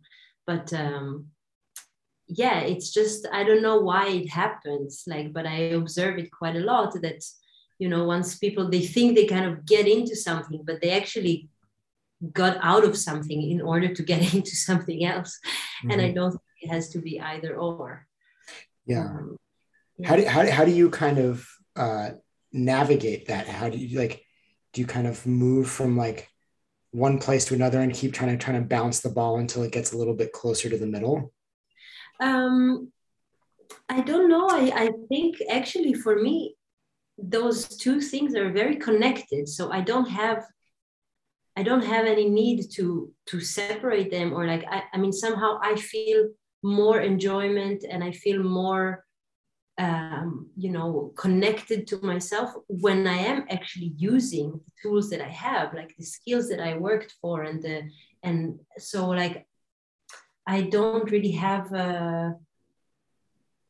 but 0.47 0.71
um 0.74 1.28
yeah 2.28 2.60
it's 2.62 2.89
just 2.91 3.28
i 3.32 3.43
don't 3.43 3.62
know 3.62 3.80
why 3.80 4.08
it 4.08 4.30
happens 4.30 5.04
like 5.08 5.32
but 5.34 5.45
i 5.45 5.58
observe 5.82 6.17
it 6.17 6.32
quite 6.32 6.56
a 6.56 6.60
lot 6.74 6.91
that 7.02 7.21
you 7.80 7.89
know 7.89 8.04
once 8.06 8.38
people 8.38 8.69
they 8.69 8.86
think 8.93 9.15
they 9.15 9.26
kind 9.26 9.45
of 9.45 9.65
get 9.65 9.88
into 9.88 10.15
something 10.15 10.62
but 10.65 10.82
they 10.82 10.91
actually 10.91 11.50
got 12.34 12.56
out 12.62 12.84
of 12.84 12.95
something 12.95 13.50
in 13.54 13.60
order 13.62 13.93
to 13.93 14.04
get 14.04 14.34
into 14.36 14.56
something 14.56 15.04
else 15.06 15.39
and 15.89 16.00
I 16.02 16.10
Mhm. 16.10 16.15
don't 16.15 16.32
think 16.32 16.60
it 16.65 16.69
has 16.76 16.89
to 16.89 17.00
be 17.02 17.19
either 17.19 17.56
or. 17.58 18.06
yeah. 18.86 19.06
Um, 19.17 19.38
How 20.06 20.16
do, 20.16 20.26
how, 20.26 20.50
how 20.50 20.66
do 20.66 20.72
you 20.72 20.90
kind 20.90 21.18
of 21.18 21.48
uh, 21.76 22.12
navigate 22.52 23.28
that? 23.28 23.48
How 23.48 23.70
do 23.70 23.78
you 23.78 24.00
like, 24.00 24.24
do 24.74 24.82
you 24.82 24.88
kind 24.88 25.08
of 25.08 25.26
move 25.26 25.70
from 25.70 25.98
like 25.98 26.30
one 26.92 27.20
place 27.20 27.46
to 27.46 27.54
another 27.54 27.80
and 27.80 27.94
keep 27.94 28.14
trying 28.14 28.38
to 28.38 28.44
trying 28.44 28.62
to 28.62 28.68
bounce 28.68 29.00
the 29.00 29.10
ball 29.10 29.38
until 29.38 29.64
it 29.64 29.72
gets 29.72 29.94
a 29.94 29.98
little 29.98 30.16
bit 30.16 30.34
closer 30.34 30.70
to 30.70 30.78
the 30.78 30.88
middle? 30.88 31.34
um, 32.22 32.92
I 33.90 34.02
don't 34.02 34.30
know. 34.30 34.48
I, 34.50 34.72
I 34.76 34.90
think 35.10 35.38
actually 35.50 35.94
for 35.94 36.16
me, 36.16 36.56
those 37.18 37.68
two 37.68 38.00
things 38.00 38.36
are 38.36 38.52
very 38.52 38.78
connected. 38.78 39.48
So 39.50 39.72
I 39.72 39.82
don't 39.82 40.10
have 40.10 40.46
I 41.58 41.64
don't 41.64 41.84
have 41.84 42.06
any 42.06 42.30
need 42.30 42.72
to 42.76 43.12
to 43.28 43.42
separate 43.42 44.10
them 44.10 44.34
or 44.34 44.48
like 44.48 44.64
I, 44.70 44.84
I 44.94 44.98
mean 44.98 45.12
somehow 45.12 45.60
I 45.62 45.76
feel 45.76 46.30
more 46.64 47.02
enjoyment 47.02 47.84
and 47.90 48.04
I 48.04 48.12
feel 48.12 48.42
more 48.42 49.04
um, 49.82 50.48
you 50.56 50.72
know 50.72 51.12
connected 51.17 51.88
to 51.88 51.98
myself 52.12 52.54
when 52.67 53.08
I 53.08 53.17
am 53.32 53.46
actually 53.50 53.94
using 53.98 54.52
the 54.52 54.72
tools 54.82 55.10
that 55.10 55.22
I 55.22 55.30
have 55.30 55.74
like 55.74 55.96
the 55.98 56.06
skills 56.06 56.50
that 56.50 56.60
I 56.60 56.78
worked 56.78 57.15
for 57.22 57.41
and 57.44 57.62
the 57.62 57.89
and 58.22 58.60
so 58.78 59.10
like 59.10 59.48
I 60.46 60.62
don't 60.62 61.10
really 61.10 61.32
have 61.32 61.74
a 61.74 62.36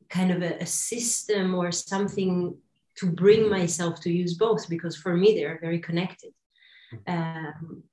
kind 0.09 0.31
of 0.31 0.41
a, 0.41 0.57
a 0.59 0.65
system 0.65 1.55
or 1.55 1.71
something 1.71 2.57
to 2.97 3.05
bring 3.05 3.49
myself 3.49 4.01
to 4.01 4.11
use 4.11 4.33
both 4.33 4.67
because 4.67 4.97
for 4.97 5.15
me 5.15 5.33
they 5.35 5.45
are 5.45 5.59
very 5.61 5.79
connected. 5.79 6.33
Um, 7.07 7.83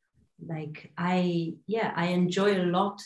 like 0.47 0.93
i 0.97 1.53
yeah 1.67 1.93
i 1.97 2.07
enjoy 2.07 2.63
a 2.63 2.71
lot 2.79 3.01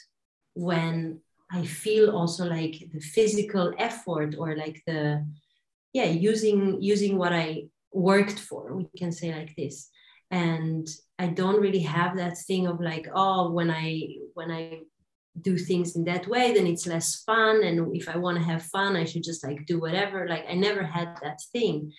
when 0.55 1.19
i 1.53 1.65
feel 1.65 2.11
also 2.11 2.45
like 2.45 2.89
the 2.93 3.01
physical 3.01 3.73
effort 3.79 4.35
or 4.39 4.57
like 4.57 4.83
the 4.87 5.25
yeah 5.93 6.05
using 6.05 6.81
using 6.81 7.17
what 7.17 7.33
i 7.33 7.65
worked 7.93 8.39
for 8.39 8.75
we 8.75 8.89
can 8.97 9.13
say 9.13 9.35
like 9.35 9.55
this. 9.57 9.89
And 10.31 10.89
i 11.19 11.27
don't 11.27 11.61
really 11.61 11.85
have 11.99 12.17
that 12.17 12.39
thing 12.39 12.67
of 12.67 12.81
like 12.81 13.07
oh 13.15 13.51
when 13.51 13.71
i 13.71 13.87
when 14.35 14.51
i 14.51 14.81
do 15.41 15.57
things 15.57 15.97
in 15.97 16.05
that 16.05 16.27
way 16.27 16.53
then 16.53 16.67
it's 16.67 16.87
less 16.87 17.23
fun. 17.23 17.63
And 17.63 17.95
if 17.95 18.09
i 18.09 18.17
want 18.17 18.39
to 18.39 18.45
have 18.45 18.63
fun 18.63 18.97
i 18.97 19.05
should 19.05 19.25
just 19.25 19.45
like 19.45 19.67
do 19.67 19.79
whatever. 19.79 20.27
Like 20.29 20.47
i 20.49 20.55
never 20.55 20.83
had 20.83 21.19
that 21.23 21.41
thing. 21.53 21.93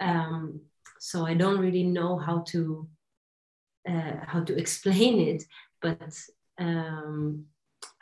Um, 0.00 0.60
so 0.98 1.26
i 1.26 1.34
don't 1.34 1.60
really 1.60 1.84
know 1.84 2.18
how 2.18 2.40
to 2.48 2.88
uh, 3.88 4.16
how 4.26 4.40
to 4.44 4.58
explain 4.62 5.20
it. 5.20 5.44
But 5.80 6.12
um, 6.58 7.46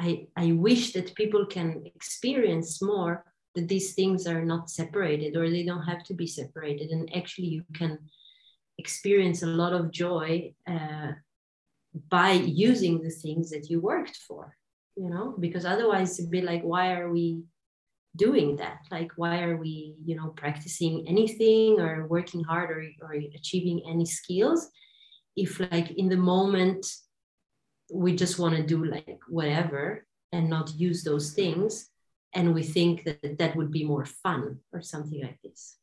I, 0.01 0.29
I 0.37 0.53
wish 0.53 0.93
that 0.93 1.15
people 1.15 1.45
can 1.47 1.83
experience 1.87 2.81
more 2.81 3.25
that 3.55 3.69
these 3.69 3.95
things 3.95 4.27
are 4.27 4.45
not 4.45 4.71
separated 4.71 5.37
or 5.37 5.51
they 5.51 5.65
don't 5.65 5.83
have 5.83 6.05
to 6.05 6.15
be 6.15 6.27
separated. 6.27 6.91
And 6.91 7.15
actually 7.17 7.49
you 7.49 7.65
can 7.75 7.99
experience 8.79 9.43
a 9.43 9.47
lot 9.47 9.73
of 9.73 9.91
joy 9.91 10.55
uh, 10.67 11.13
by 12.09 12.33
using 12.33 13.03
the 13.03 13.11
things 13.11 13.51
that 13.51 13.69
you 13.69 13.81
worked 13.81 14.17
for 14.17 14.55
you 14.99 15.09
know? 15.09 15.35
Because 15.39 15.65
otherwise 15.65 16.19
it'd 16.19 16.31
be 16.31 16.43
like 16.43 16.63
why 16.63 16.93
are 16.93 17.11
we 17.11 17.45
doing 18.17 18.57
that? 18.57 18.81
Like 18.91 19.13
why 19.17 19.43
are 19.43 19.57
we 19.57 19.95
you 20.05 20.17
know 20.17 20.29
practicing 20.37 21.07
anything 21.07 21.81
or 21.81 22.07
working 22.07 22.43
hard 22.43 22.71
or, 22.71 22.85
or 23.03 23.15
achieving 23.35 23.83
any 23.89 24.05
skills 24.05 24.69
if 25.37 25.61
like 25.61 25.93
in 25.93 26.09
the 26.09 26.17
moment 26.17 26.85
we 27.93 28.15
just 28.15 28.39
want 28.39 28.55
to 28.57 28.63
do 28.63 28.85
like 28.85 29.21
whatever 29.29 30.07
and 30.33 30.49
not 30.49 30.73
use 30.75 31.03
those 31.05 31.33
things 31.33 31.91
and 32.35 32.55
we 32.55 32.63
think 32.63 33.05
that 33.05 33.39
that 33.39 33.57
would 33.57 33.71
be 33.71 33.85
more 33.85 34.05
fun 34.05 34.59
or 34.73 34.83
something 34.83 35.23
like 35.23 35.39
this 35.43 35.79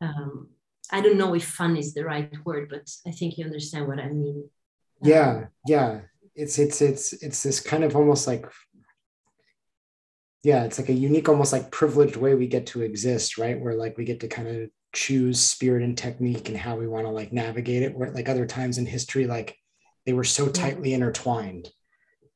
um, 0.00 0.48
i 0.92 1.00
don't 1.00 1.18
know 1.18 1.34
if 1.34 1.44
fun 1.44 1.76
is 1.76 1.94
the 1.94 2.04
right 2.04 2.32
word 2.44 2.68
but 2.68 2.88
i 3.06 3.10
think 3.10 3.36
you 3.36 3.44
understand 3.44 3.86
what 3.86 3.98
i 3.98 4.08
mean 4.08 4.48
Yeah, 5.02 5.46
yeah. 5.66 6.00
It's 6.34 6.58
it's 6.58 6.80
it's 6.80 7.12
it's 7.24 7.42
this 7.42 7.60
kind 7.60 7.84
of 7.84 7.96
almost 7.96 8.26
like 8.26 8.44
yeah, 10.42 10.64
it's 10.64 10.78
like 10.78 10.88
a 10.88 10.92
unique, 10.92 11.28
almost 11.28 11.52
like 11.52 11.70
privileged 11.70 12.16
way 12.16 12.34
we 12.34 12.46
get 12.46 12.66
to 12.68 12.82
exist, 12.82 13.36
right? 13.36 13.60
Where 13.60 13.74
like 13.74 13.98
we 13.98 14.04
get 14.04 14.20
to 14.20 14.28
kind 14.28 14.48
of 14.48 14.70
choose 14.92 15.40
spirit 15.40 15.82
and 15.82 15.98
technique 15.98 16.48
and 16.48 16.56
how 16.56 16.76
we 16.76 16.86
want 16.86 17.04
to 17.06 17.10
like 17.10 17.32
navigate 17.32 17.82
it. 17.82 17.96
Where 17.96 18.10
like 18.12 18.28
other 18.28 18.46
times 18.46 18.78
in 18.78 18.86
history, 18.86 19.26
like 19.26 19.58
they 20.06 20.12
were 20.12 20.24
so 20.24 20.48
tightly 20.48 20.94
intertwined. 20.94 21.68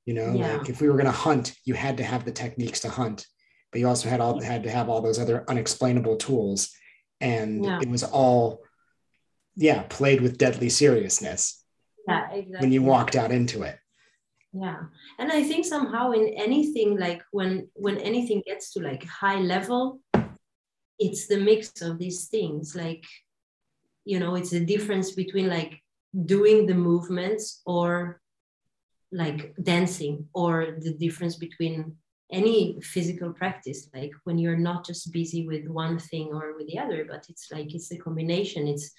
You 0.04 0.14
know, 0.14 0.34
Yeah. 0.34 0.56
like 0.58 0.68
if 0.68 0.80
we 0.80 0.88
were 0.88 0.96
gonna 0.96 1.10
hunt, 1.12 1.54
you 1.64 1.74
had 1.74 1.96
to 1.98 2.04
have 2.04 2.24
the 2.24 2.32
techniques 2.32 2.80
to 2.80 2.88
hunt, 2.90 3.26
but 3.70 3.80
you 3.80 3.86
also 3.88 4.08
had 4.08 4.20
all 4.20 4.40
had 4.40 4.64
to 4.64 4.70
have 4.70 4.88
all 4.88 5.00
those 5.00 5.18
other 5.18 5.44
unexplainable 5.48 6.16
tools. 6.16 6.70
And 7.20 7.64
Yeah. 7.64 7.78
it 7.80 7.88
was 7.88 8.02
all 8.04 8.62
yeah, 9.56 9.82
played 9.88 10.20
with 10.20 10.38
deadly 10.38 10.68
seriousness 10.70 11.56
yeah 12.08 12.30
exactly 12.32 12.60
when 12.60 12.72
you 12.72 12.82
walked 12.82 13.14
out 13.14 13.30
into 13.30 13.62
it. 13.62 13.76
yeah 14.54 14.78
and 15.18 15.30
i 15.30 15.42
think 15.42 15.66
somehow 15.66 16.12
in 16.12 16.28
anything 16.46 16.96
like 16.96 17.22
when 17.30 17.68
when 17.74 17.98
anything 17.98 18.40
gets 18.46 18.72
to 18.72 18.80
like 18.80 19.04
high 19.04 19.40
level 19.54 20.00
it's 20.98 21.26
the 21.26 21.36
mix 21.36 21.82
of 21.82 21.98
these 21.98 22.20
things 22.28 22.74
like 22.74 23.04
you 24.04 24.18
know 24.18 24.34
it's 24.34 24.50
the 24.50 24.64
difference 24.64 25.10
between 25.12 25.48
like 25.48 25.72
doing 26.26 26.66
the 26.66 26.74
movements 26.74 27.62
or 27.66 28.20
like 29.12 29.54
dancing 29.62 30.26
or 30.34 30.76
the 30.80 30.94
difference 30.94 31.36
between 31.36 31.96
any 32.32 32.78
physical 32.80 33.32
practice 33.32 33.88
like 33.92 34.12
when 34.22 34.38
you're 34.38 34.56
not 34.56 34.86
just 34.86 35.12
busy 35.12 35.46
with 35.46 35.66
one 35.66 35.98
thing 35.98 36.28
or 36.32 36.54
with 36.56 36.66
the 36.68 36.78
other 36.78 37.04
but 37.08 37.26
it's 37.28 37.48
like 37.50 37.74
it's 37.74 37.90
a 37.92 37.98
combination. 37.98 38.68
It's 38.68 38.92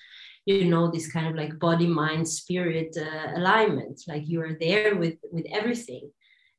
you 0.46 0.66
know 0.66 0.90
this 0.90 1.12
kind 1.12 1.28
of 1.28 1.36
like 1.36 1.60
body 1.60 1.88
mind 1.88 2.28
spirit 2.28 2.98
uh, 2.98 3.38
alignment. 3.40 4.02
Like 4.08 4.28
you 4.28 4.42
are 4.42 4.58
there 4.60 4.96
with 4.96 5.16
with 5.32 5.46
everything 5.52 6.12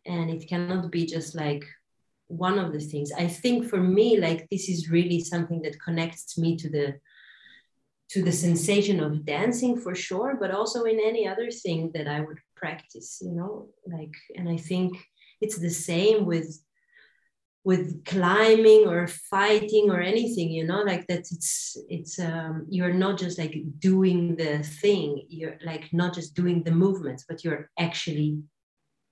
and 0.07 0.31
it 0.31 0.49
cannot 0.49 0.91
be 0.91 1.05
just 1.07 1.35
like 1.35 1.65
one 2.29 2.59
of 2.59 2.73
the 2.73 2.81
things. 2.81 3.13
I 3.13 3.27
think 3.27 3.69
for 3.69 3.81
me 3.81 4.19
like 4.19 4.49
this 4.51 4.69
is 4.69 4.91
really 4.91 5.21
something 5.21 5.63
that 5.63 5.83
connects 5.83 6.39
me 6.39 6.57
to 6.57 6.71
the 6.71 6.95
to 8.13 8.23
the 8.23 8.33
sensation 8.33 9.01
of 9.01 9.25
dancing 9.25 9.75
for 9.81 9.95
sure 9.95 10.37
but 10.39 10.51
also 10.51 10.85
in 10.85 11.01
any 11.01 11.27
other 11.27 11.51
thing 11.51 11.91
that 11.95 12.07
i 12.07 12.21
would 12.21 12.39
practice 12.55 13.21
you 13.23 13.33
know 13.33 13.69
like 13.87 14.15
and 14.37 14.49
i 14.49 14.57
think 14.57 14.93
it's 15.41 15.59
the 15.59 15.71
same 15.71 16.27
with 16.27 16.63
with 17.65 18.05
climbing 18.05 18.87
or 18.89 19.07
fighting 19.07 19.89
or 19.89 20.01
anything 20.01 20.51
you 20.51 20.65
know 20.67 20.83
like 20.83 21.07
that 21.07 21.21
it's 21.21 21.77
it's 21.89 22.19
um 22.19 22.67
you're 22.69 22.93
not 22.93 23.17
just 23.17 23.39
like 23.39 23.55
doing 23.79 24.37
the 24.37 24.59
thing 24.81 25.25
you're 25.29 25.59
like 25.65 25.85
not 25.93 26.13
just 26.13 26.35
doing 26.35 26.63
the 26.65 26.73
movements 26.85 27.25
but 27.29 27.45
you're 27.45 27.71
actually 27.79 28.39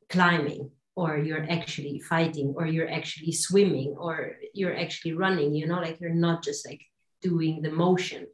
climbing 0.09 0.69
or 0.97 1.17
you're 1.17 1.47
actually 1.49 2.01
fighting 2.01 2.53
or 2.57 2.67
you're 2.67 2.91
actually 2.91 3.33
swimming 3.33 3.95
or 3.97 4.33
you're 4.53 4.77
actually 4.77 5.13
running 5.13 5.55
you 5.55 5.67
know 5.67 5.81
like 5.81 6.01
you're 6.01 6.21
not 6.29 6.43
just 6.43 6.67
like 6.69 6.83
doing 7.23 7.63
the 7.63 7.71
motion 7.71 8.27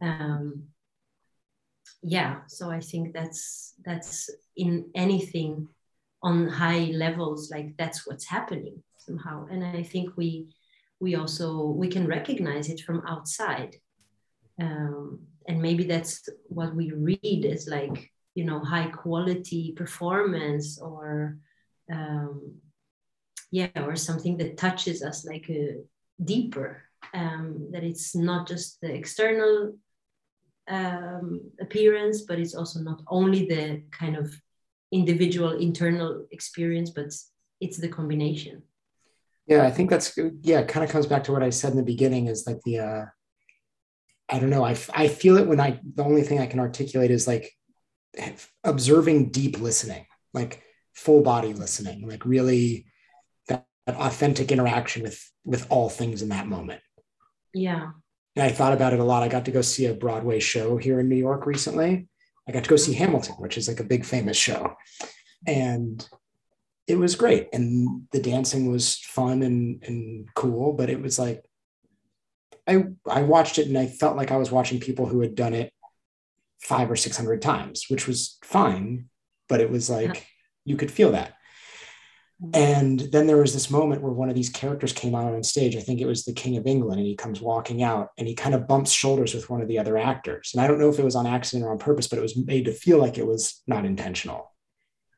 um, 0.00 0.64
yeah 2.02 2.40
so 2.46 2.70
i 2.70 2.80
think 2.80 3.12
that's 3.12 3.74
that's 3.84 4.30
in 4.56 4.90
anything 4.94 5.68
on 6.22 6.48
high 6.48 6.90
levels 6.92 7.50
like 7.50 7.76
that's 7.76 8.06
what's 8.06 8.26
happening 8.26 8.82
somehow. 8.98 9.46
And 9.50 9.64
i 9.64 9.82
think 9.82 10.16
we 10.16 10.48
we 11.00 11.14
also 11.14 11.64
we 11.64 11.88
can 11.88 12.06
recognize 12.06 12.68
it 12.68 12.80
from 12.80 13.02
outside. 13.06 13.76
Um, 14.60 15.20
and 15.48 15.62
maybe 15.62 15.84
that's 15.84 16.28
what 16.48 16.74
we 16.74 16.92
read 16.92 17.46
as 17.46 17.66
like 17.66 18.10
you 18.34 18.44
know 18.44 18.60
high 18.60 18.88
quality 18.88 19.72
performance 19.72 20.78
or 20.78 21.38
um, 21.90 22.56
yeah 23.50 23.84
or 23.86 23.96
something 23.96 24.36
that 24.36 24.58
touches 24.58 25.02
us 25.02 25.24
like 25.24 25.48
a 25.48 25.70
uh, 25.70 25.72
deeper 26.22 26.82
um, 27.14 27.68
that 27.72 27.84
it's 27.84 28.14
not 28.14 28.46
just 28.46 28.80
the 28.80 28.92
external 28.92 29.74
um, 30.68 31.40
appearance 31.60 32.22
but 32.22 32.38
it's 32.38 32.54
also 32.54 32.80
not 32.80 33.02
only 33.08 33.46
the 33.46 33.82
kind 33.90 34.16
of 34.16 34.32
individual 34.92 35.52
internal 35.52 36.26
experience 36.30 36.90
but 36.90 37.06
it's 37.60 37.78
the 37.78 37.88
combination. 37.88 38.62
Yeah 39.46 39.66
i 39.66 39.70
think 39.70 39.90
that's 39.90 40.16
yeah 40.42 40.62
kind 40.62 40.84
of 40.84 40.90
comes 40.90 41.06
back 41.06 41.24
to 41.24 41.32
what 41.32 41.42
i 41.42 41.50
said 41.50 41.72
in 41.72 41.76
the 41.76 41.82
beginning 41.82 42.28
is 42.28 42.46
like 42.46 42.60
the 42.62 42.78
uh 42.78 43.04
i 44.28 44.38
don't 44.38 44.50
know 44.50 44.64
i, 44.64 44.76
I 44.94 45.08
feel 45.08 45.38
it 45.38 45.46
when 45.48 45.58
i 45.58 45.80
the 45.94 46.04
only 46.04 46.22
thing 46.22 46.38
i 46.38 46.46
can 46.46 46.60
articulate 46.60 47.10
is 47.10 47.26
like 47.26 47.52
observing 48.64 49.30
deep 49.30 49.58
listening 49.58 50.06
like 50.32 50.62
full 50.94 51.22
body 51.22 51.52
listening 51.52 52.06
like 52.08 52.24
really 52.24 52.86
that, 53.48 53.66
that 53.86 53.96
authentic 53.96 54.52
interaction 54.52 55.02
with 55.02 55.20
with 55.44 55.66
all 55.70 55.88
things 55.88 56.22
in 56.22 56.28
that 56.28 56.46
moment 56.46 56.80
yeah. 57.54 57.90
And 58.36 58.44
i 58.44 58.50
thought 58.50 58.72
about 58.72 58.92
it 58.92 59.00
a 59.00 59.04
lot. 59.04 59.22
I 59.22 59.28
got 59.28 59.44
to 59.46 59.50
go 59.50 59.62
see 59.62 59.86
a 59.86 59.94
broadway 59.94 60.40
show 60.40 60.76
here 60.76 61.00
in 61.00 61.08
new 61.08 61.16
york 61.16 61.46
recently. 61.46 62.08
I 62.48 62.52
got 62.52 62.64
to 62.64 62.70
go 62.70 62.76
see 62.76 62.92
mm-hmm. 62.92 63.04
hamilton 63.04 63.34
which 63.38 63.58
is 63.58 63.68
like 63.68 63.80
a 63.80 63.84
big 63.84 64.04
famous 64.04 64.36
show. 64.36 64.76
And 65.46 66.06
it 66.86 66.98
was 66.98 67.14
great. 67.14 67.48
And 67.52 68.08
the 68.12 68.20
dancing 68.20 68.70
was 68.70 68.98
fun 68.98 69.42
and 69.42 69.82
and 69.84 70.28
cool 70.34 70.72
but 70.72 70.90
it 70.90 71.00
was 71.00 71.18
like 71.18 71.44
i 72.66 72.84
i 73.08 73.22
watched 73.22 73.58
it 73.58 73.66
and 73.66 73.78
i 73.78 73.86
felt 73.86 74.16
like 74.16 74.30
i 74.30 74.36
was 74.36 74.50
watching 74.50 74.80
people 74.80 75.06
who 75.06 75.20
had 75.20 75.34
done 75.34 75.54
it 75.54 75.72
five 76.60 76.90
or 76.90 76.96
six 76.96 77.16
hundred 77.16 77.40
times 77.42 77.86
which 77.88 78.06
was 78.06 78.38
fine 78.44 79.08
but 79.48 79.60
it 79.60 79.70
was 79.70 79.88
like 79.88 80.14
yeah. 80.14 80.20
you 80.64 80.76
could 80.76 80.90
feel 80.90 81.12
that 81.12 81.34
and 82.54 83.00
then 83.00 83.26
there 83.26 83.36
was 83.36 83.52
this 83.52 83.70
moment 83.70 84.00
where 84.00 84.12
one 84.12 84.30
of 84.30 84.34
these 84.34 84.48
characters 84.48 84.94
came 84.94 85.14
out 85.14 85.34
on 85.34 85.42
stage. 85.42 85.76
I 85.76 85.80
think 85.80 86.00
it 86.00 86.06
was 86.06 86.24
the 86.24 86.32
King 86.32 86.56
of 86.56 86.66
England, 86.66 86.98
and 86.98 87.06
he 87.06 87.14
comes 87.14 87.40
walking 87.40 87.82
out 87.82 88.08
and 88.16 88.26
he 88.26 88.34
kind 88.34 88.54
of 88.54 88.66
bumps 88.66 88.92
shoulders 88.92 89.34
with 89.34 89.50
one 89.50 89.60
of 89.60 89.68
the 89.68 89.78
other 89.78 89.98
actors. 89.98 90.52
And 90.54 90.62
I 90.62 90.66
don't 90.66 90.78
know 90.78 90.88
if 90.88 90.98
it 90.98 91.04
was 91.04 91.16
on 91.16 91.26
accident 91.26 91.66
or 91.66 91.70
on 91.70 91.78
purpose, 91.78 92.08
but 92.08 92.18
it 92.18 92.22
was 92.22 92.36
made 92.36 92.64
to 92.64 92.72
feel 92.72 92.98
like 92.98 93.18
it 93.18 93.26
was 93.26 93.62
not 93.66 93.84
intentional. 93.84 94.54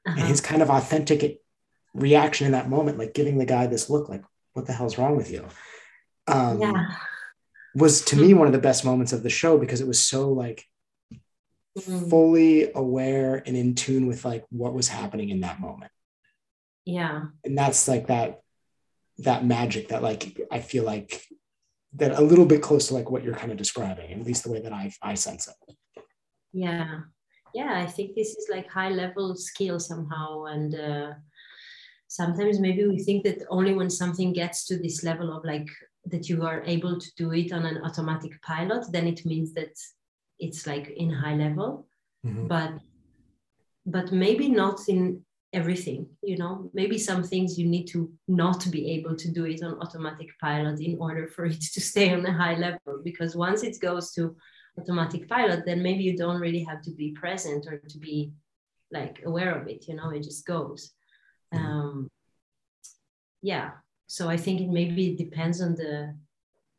Uh-huh. 0.04 0.16
And 0.18 0.28
his 0.28 0.40
kind 0.40 0.62
of 0.62 0.70
authentic 0.70 1.38
reaction 1.94 2.46
in 2.46 2.52
that 2.52 2.68
moment, 2.68 2.98
like 2.98 3.14
giving 3.14 3.38
the 3.38 3.46
guy 3.46 3.68
this 3.68 3.88
look 3.88 4.08
like, 4.08 4.24
what 4.54 4.66
the 4.66 4.72
hell's 4.72 4.98
wrong 4.98 5.16
with 5.16 5.30
you? 5.30 5.46
Um, 6.26 6.60
yeah. 6.60 6.96
Was 7.76 8.04
to 8.06 8.16
me 8.16 8.34
one 8.34 8.48
of 8.48 8.52
the 8.52 8.58
best 8.58 8.84
moments 8.84 9.12
of 9.12 9.22
the 9.22 9.30
show 9.30 9.58
because 9.58 9.80
it 9.80 9.86
was 9.86 10.00
so 10.00 10.30
like 10.32 10.64
mm-hmm. 11.78 12.08
fully 12.10 12.72
aware 12.74 13.40
and 13.46 13.56
in 13.56 13.76
tune 13.76 14.08
with 14.08 14.24
like 14.24 14.44
what 14.50 14.74
was 14.74 14.88
happening 14.88 15.30
in 15.30 15.40
that 15.40 15.60
moment. 15.60 15.92
Yeah. 16.84 17.24
And 17.44 17.56
that's 17.56 17.88
like 17.88 18.08
that 18.08 18.40
that 19.18 19.44
magic 19.44 19.88
that 19.88 20.02
like 20.02 20.40
I 20.50 20.60
feel 20.60 20.84
like 20.84 21.22
that 21.94 22.18
a 22.18 22.22
little 22.22 22.46
bit 22.46 22.62
close 22.62 22.88
to 22.88 22.94
like 22.94 23.10
what 23.10 23.22
you're 23.22 23.34
kind 23.34 23.52
of 23.52 23.58
describing, 23.58 24.10
at 24.12 24.26
least 24.26 24.44
the 24.44 24.50
way 24.50 24.60
that 24.60 24.72
I 24.72 24.92
I 25.02 25.14
sense 25.14 25.48
it. 25.48 25.76
Yeah. 26.52 27.00
Yeah, 27.54 27.72
I 27.74 27.86
think 27.86 28.14
this 28.14 28.30
is 28.30 28.48
like 28.50 28.68
high 28.68 28.88
level 28.88 29.36
skill 29.36 29.78
somehow 29.78 30.44
and 30.44 30.74
uh 30.74 31.12
sometimes 32.08 32.60
maybe 32.60 32.86
we 32.86 32.98
think 32.98 33.24
that 33.24 33.42
only 33.48 33.72
when 33.72 33.88
something 33.88 34.34
gets 34.34 34.66
to 34.66 34.76
this 34.76 35.02
level 35.02 35.34
of 35.34 35.44
like 35.44 35.68
that 36.04 36.28
you 36.28 36.44
are 36.44 36.62
able 36.66 37.00
to 37.00 37.10
do 37.16 37.32
it 37.32 37.52
on 37.52 37.64
an 37.64 37.78
automatic 37.84 38.32
pilot 38.42 38.84
then 38.92 39.06
it 39.06 39.24
means 39.24 39.54
that 39.54 39.72
it's 40.38 40.66
like 40.66 40.90
in 40.90 41.10
high 41.10 41.34
level 41.34 41.86
mm-hmm. 42.26 42.46
but 42.48 42.72
but 43.86 44.12
maybe 44.12 44.48
not 44.48 44.78
in 44.88 45.24
everything 45.52 46.06
you 46.22 46.36
know? 46.36 46.70
Maybe 46.72 46.98
some 46.98 47.22
things 47.22 47.58
you 47.58 47.68
need 47.68 47.86
to 47.88 48.10
not 48.28 48.70
be 48.70 48.92
able 48.92 49.16
to 49.16 49.30
do 49.30 49.44
it 49.44 49.62
on 49.62 49.80
automatic 49.80 50.28
pilot 50.40 50.80
in 50.80 50.98
order 50.98 51.26
for 51.26 51.44
it 51.44 51.60
to 51.60 51.80
stay 51.80 52.12
on 52.12 52.24
a 52.26 52.32
high 52.32 52.54
level 52.54 53.02
because 53.04 53.36
once 53.36 53.62
it 53.62 53.80
goes 53.80 54.12
to 54.12 54.36
automatic 54.78 55.28
pilot 55.28 55.64
then 55.66 55.82
maybe 55.82 56.02
you 56.02 56.16
don't 56.16 56.40
really 56.40 56.64
have 56.64 56.80
to 56.82 56.90
be 56.92 57.12
present 57.12 57.66
or 57.66 57.76
to 57.78 57.98
be 57.98 58.32
like 58.90 59.22
aware 59.26 59.54
of 59.60 59.68
it 59.68 59.86
you 59.88 59.94
know? 59.94 60.10
It 60.10 60.22
just 60.22 60.46
goes. 60.46 60.92
Mm-hmm. 61.54 61.64
um, 61.64 62.10
yeah. 63.42 63.72
So 64.06 64.28
i 64.28 64.36
think 64.36 64.60
it 64.60 64.68
maybe 64.68 65.16
depends 65.16 65.60
on 65.60 65.74
the 65.74 66.14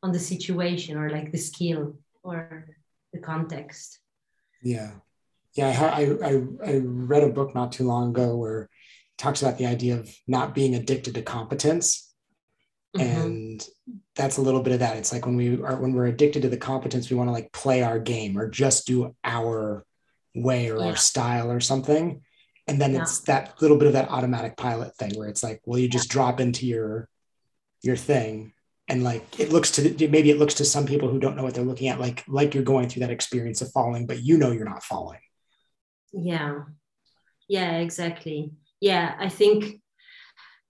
on 0.01 0.11
the 0.11 0.19
situation 0.19 0.97
or 0.97 1.09
like 1.09 1.31
the 1.31 1.37
skill 1.37 1.95
or 2.23 2.67
the 3.11 3.19
context. 3.19 3.99
Yeah 4.61 4.91
yeah 5.55 5.91
I, 5.93 6.03
I 6.25 6.41
i 6.65 6.81
read 6.83 7.23
a 7.23 7.29
book 7.29 7.53
not 7.53 7.71
too 7.71 7.85
long 7.85 8.09
ago 8.09 8.35
where 8.35 8.63
it 8.63 8.69
talks 9.17 9.41
about 9.41 9.57
the 9.57 9.65
idea 9.65 9.99
of 9.99 10.09
not 10.27 10.55
being 10.55 10.75
addicted 10.75 11.15
to 11.15 11.21
competence 11.21 12.13
mm-hmm. 12.95 13.21
and 13.21 13.67
that's 14.15 14.37
a 14.37 14.41
little 14.41 14.61
bit 14.61 14.73
of 14.73 14.79
that 14.79 14.97
it's 14.97 15.11
like 15.11 15.25
when 15.25 15.35
we 15.35 15.61
are 15.61 15.75
when 15.75 15.93
we're 15.93 16.07
addicted 16.07 16.41
to 16.43 16.49
the 16.49 16.57
competence 16.57 17.09
we 17.09 17.15
want 17.15 17.27
to 17.27 17.33
like 17.33 17.51
play 17.51 17.81
our 17.81 17.99
game 17.99 18.37
or 18.37 18.49
just 18.49 18.87
do 18.87 19.15
our 19.23 19.85
way 20.35 20.69
or 20.69 20.79
yeah. 20.79 20.85
our 20.85 20.95
style 20.95 21.51
or 21.51 21.59
something 21.59 22.21
and 22.67 22.79
then 22.79 22.93
yeah. 22.93 23.01
it's 23.01 23.19
that 23.21 23.61
little 23.61 23.77
bit 23.77 23.87
of 23.87 23.93
that 23.93 24.09
automatic 24.09 24.57
pilot 24.57 24.95
thing 24.97 25.13
where 25.15 25.27
it's 25.27 25.43
like 25.43 25.61
well 25.65 25.79
you 25.79 25.87
just 25.87 26.09
yeah. 26.09 26.13
drop 26.13 26.39
into 26.39 26.65
your 26.65 27.07
your 27.81 27.95
thing 27.95 28.53
and 28.87 29.03
like 29.03 29.39
it 29.39 29.51
looks 29.51 29.71
to 29.71 30.07
maybe 30.09 30.29
it 30.29 30.39
looks 30.39 30.55
to 30.55 30.65
some 30.65 30.85
people 30.85 31.09
who 31.09 31.19
don't 31.19 31.35
know 31.35 31.43
what 31.43 31.53
they're 31.53 31.63
looking 31.63 31.87
at 31.87 31.99
like 31.99 32.23
like 32.27 32.53
you're 32.53 32.63
going 32.63 32.89
through 32.89 33.01
that 33.01 33.11
experience 33.11 33.61
of 33.61 33.71
falling 33.71 34.05
but 34.05 34.21
you 34.21 34.37
know 34.37 34.51
you're 34.51 34.65
not 34.65 34.83
falling 34.83 35.19
yeah. 36.13 36.63
Yeah 37.47 37.77
exactly. 37.77 38.51
Yeah 38.79 39.15
i 39.19 39.29
think 39.29 39.81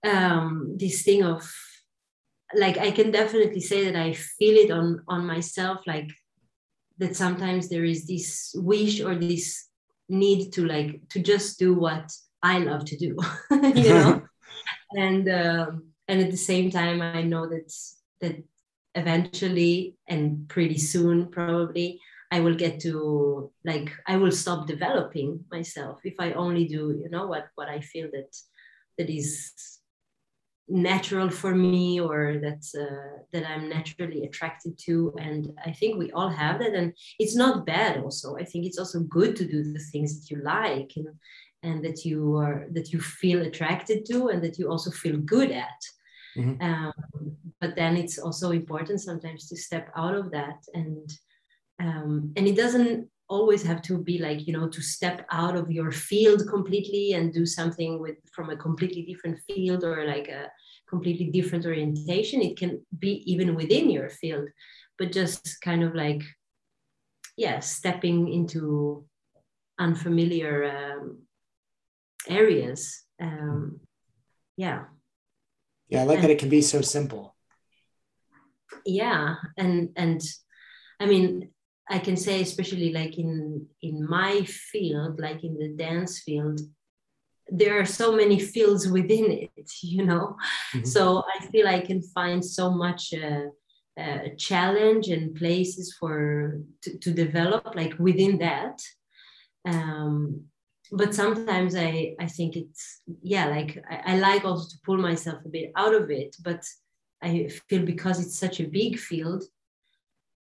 um 0.04 0.76
this 0.76 1.02
thing 1.02 1.22
of 1.24 1.50
like 2.54 2.78
i 2.78 2.90
can 2.90 3.10
definitely 3.10 3.60
say 3.60 3.84
that 3.84 3.96
i 3.96 4.12
feel 4.12 4.56
it 4.56 4.70
on 4.70 5.00
on 5.08 5.26
myself 5.26 5.80
like 5.86 6.10
that 6.98 7.16
sometimes 7.16 7.68
there 7.68 7.84
is 7.84 8.06
this 8.06 8.54
wish 8.56 9.00
or 9.00 9.14
this 9.14 9.68
need 10.08 10.52
to 10.52 10.64
like 10.66 11.00
to 11.08 11.20
just 11.20 11.58
do 11.58 11.74
what 11.74 12.12
I 12.42 12.58
love 12.58 12.84
to 12.86 12.96
do, 12.96 13.16
you 13.50 13.88
know, 13.88 14.22
and 14.92 15.28
um, 15.28 15.88
and 16.06 16.20
at 16.20 16.30
the 16.30 16.36
same 16.36 16.70
time 16.70 17.00
I 17.00 17.22
know 17.22 17.48
that 17.48 17.72
that 18.20 18.42
eventually 18.94 19.96
and 20.06 20.48
pretty 20.48 20.78
soon 20.78 21.28
probably 21.30 22.00
I 22.34 22.40
will 22.40 22.56
get 22.64 22.80
to 22.80 23.52
like 23.64 23.88
I 24.12 24.16
will 24.16 24.32
stop 24.32 24.66
developing 24.66 25.30
myself 25.56 25.96
if 26.04 26.16
I 26.18 26.32
only 26.32 26.64
do 26.76 26.82
you 27.02 27.08
know 27.14 27.26
what 27.32 27.44
what 27.54 27.68
I 27.68 27.80
feel 27.80 28.08
that 28.16 28.32
that 28.98 29.10
is 29.20 29.30
natural 30.68 31.30
for 31.30 31.54
me 31.54 32.00
or 32.00 32.20
that's 32.44 32.74
uh, 32.74 33.14
that 33.32 33.44
i'm 33.52 33.68
naturally 33.68 34.20
attracted 34.24 34.72
to. 34.86 34.94
And 35.26 35.40
i 35.68 35.72
think 35.78 35.92
we 35.92 36.10
all 36.16 36.32
have 36.42 36.56
that. 36.60 36.74
And 36.80 36.88
it's 37.22 37.36
not 37.42 37.66
bad 37.66 37.92
also. 38.04 38.28
I 38.42 38.44
think 38.50 38.62
it's 38.64 38.80
also 38.82 39.00
good 39.18 39.32
to 39.36 39.44
do 39.54 39.60
the 39.62 39.84
things 39.92 40.10
that 40.14 40.26
you 40.32 40.38
like 40.42 40.90
and 40.98 41.10
and 41.66 41.78
that 41.86 41.98
you 42.08 42.20
are 42.44 42.58
that 42.76 42.88
you 42.92 43.00
feel 43.22 43.40
attracted 43.48 43.98
to 44.10 44.16
and 44.30 44.40
that 44.44 44.58
you 44.58 44.64
also 44.72 44.90
feel 45.02 45.18
good 45.34 45.50
at. 45.66 45.80
Mm-hmm. 46.36 46.56
um, 46.68 46.94
but 47.60 47.76
then 47.76 47.96
it's 47.96 48.18
also 48.18 48.46
important 48.50 48.98
sometimes 49.00 49.42
to 49.48 49.56
step 49.56 49.86
out 50.02 50.16
of 50.20 50.32
that 50.32 50.58
and 50.80 51.08
um, 51.80 52.32
and 52.36 52.46
it 52.46 52.56
doesn't 52.56 53.08
always 53.28 53.62
have 53.62 53.80
to 53.80 53.96
be 53.98 54.18
like 54.18 54.46
you 54.46 54.52
know 54.52 54.68
to 54.68 54.82
step 54.82 55.26
out 55.30 55.56
of 55.56 55.70
your 55.70 55.90
field 55.90 56.46
completely 56.48 57.14
and 57.14 57.32
do 57.32 57.46
something 57.46 57.98
with 57.98 58.16
from 58.32 58.50
a 58.50 58.56
completely 58.56 59.02
different 59.02 59.38
field 59.46 59.82
or 59.82 60.06
like 60.06 60.28
a 60.28 60.50
completely 60.88 61.30
different 61.30 61.64
orientation. 61.64 62.42
It 62.42 62.58
can 62.58 62.84
be 62.98 63.22
even 63.30 63.54
within 63.54 63.90
your 63.90 64.10
field 64.10 64.48
but 64.98 65.12
just 65.12 65.60
kind 65.60 65.82
of 65.82 65.94
like 65.94 66.22
yeah 67.36 67.60
stepping 67.60 68.32
into 68.32 69.04
unfamiliar 69.78 70.64
um, 70.64 71.22
areas. 72.28 73.02
Um, 73.20 73.80
yeah. 74.56 74.84
Yeah 75.88 76.02
i 76.02 76.04
like 76.04 76.18
and, 76.18 76.24
that 76.24 76.30
it 76.30 76.38
can 76.38 76.48
be 76.48 76.62
so 76.62 76.80
simple. 76.80 77.34
Yeah 78.86 79.36
and 79.56 79.90
and 79.96 80.20
i 81.00 81.06
mean 81.06 81.50
I 81.88 81.98
can 81.98 82.16
say, 82.16 82.40
especially 82.40 82.92
like 82.92 83.18
in 83.18 83.66
in 83.82 84.06
my 84.08 84.42
field, 84.44 85.20
like 85.20 85.44
in 85.44 85.58
the 85.58 85.68
dance 85.68 86.20
field, 86.20 86.60
there 87.48 87.78
are 87.78 87.84
so 87.86 88.12
many 88.12 88.38
fields 88.38 88.88
within 88.88 89.30
it, 89.30 89.70
you 89.82 90.04
know. 90.04 90.36
Mm-hmm. 90.74 90.84
So 90.84 91.22
I 91.38 91.46
feel 91.46 91.68
I 91.68 91.80
can 91.80 92.02
find 92.02 92.44
so 92.44 92.70
much 92.70 93.12
uh, 93.12 93.46
uh, 94.00 94.28
challenge 94.36 95.08
and 95.08 95.34
places 95.36 95.94
for 95.98 96.60
to, 96.82 96.98
to, 96.98 97.12
develop 97.12 97.74
like 97.76 97.94
within 97.98 98.38
that 98.38 98.80
um, 99.66 100.44
but 100.90 101.14
sometimes 101.14 101.76
i 101.76 102.14
i 102.18 102.26
think 102.26 102.56
it's 102.56 103.02
yeah 103.22 103.46
like 103.46 103.82
I, 103.88 104.14
I, 104.14 104.18
like 104.18 104.44
also 104.44 104.68
to 104.68 104.76
pull 104.84 104.98
myself 104.98 105.38
a 105.44 105.48
bit 105.48 105.70
out 105.76 105.94
of 105.94 106.10
it 106.10 106.34
but 106.42 106.64
i 107.22 107.48
feel 107.68 107.84
because 107.84 108.20
it's 108.20 108.36
such 108.38 108.58
a 108.58 108.66
big 108.66 108.98
field 108.98 109.44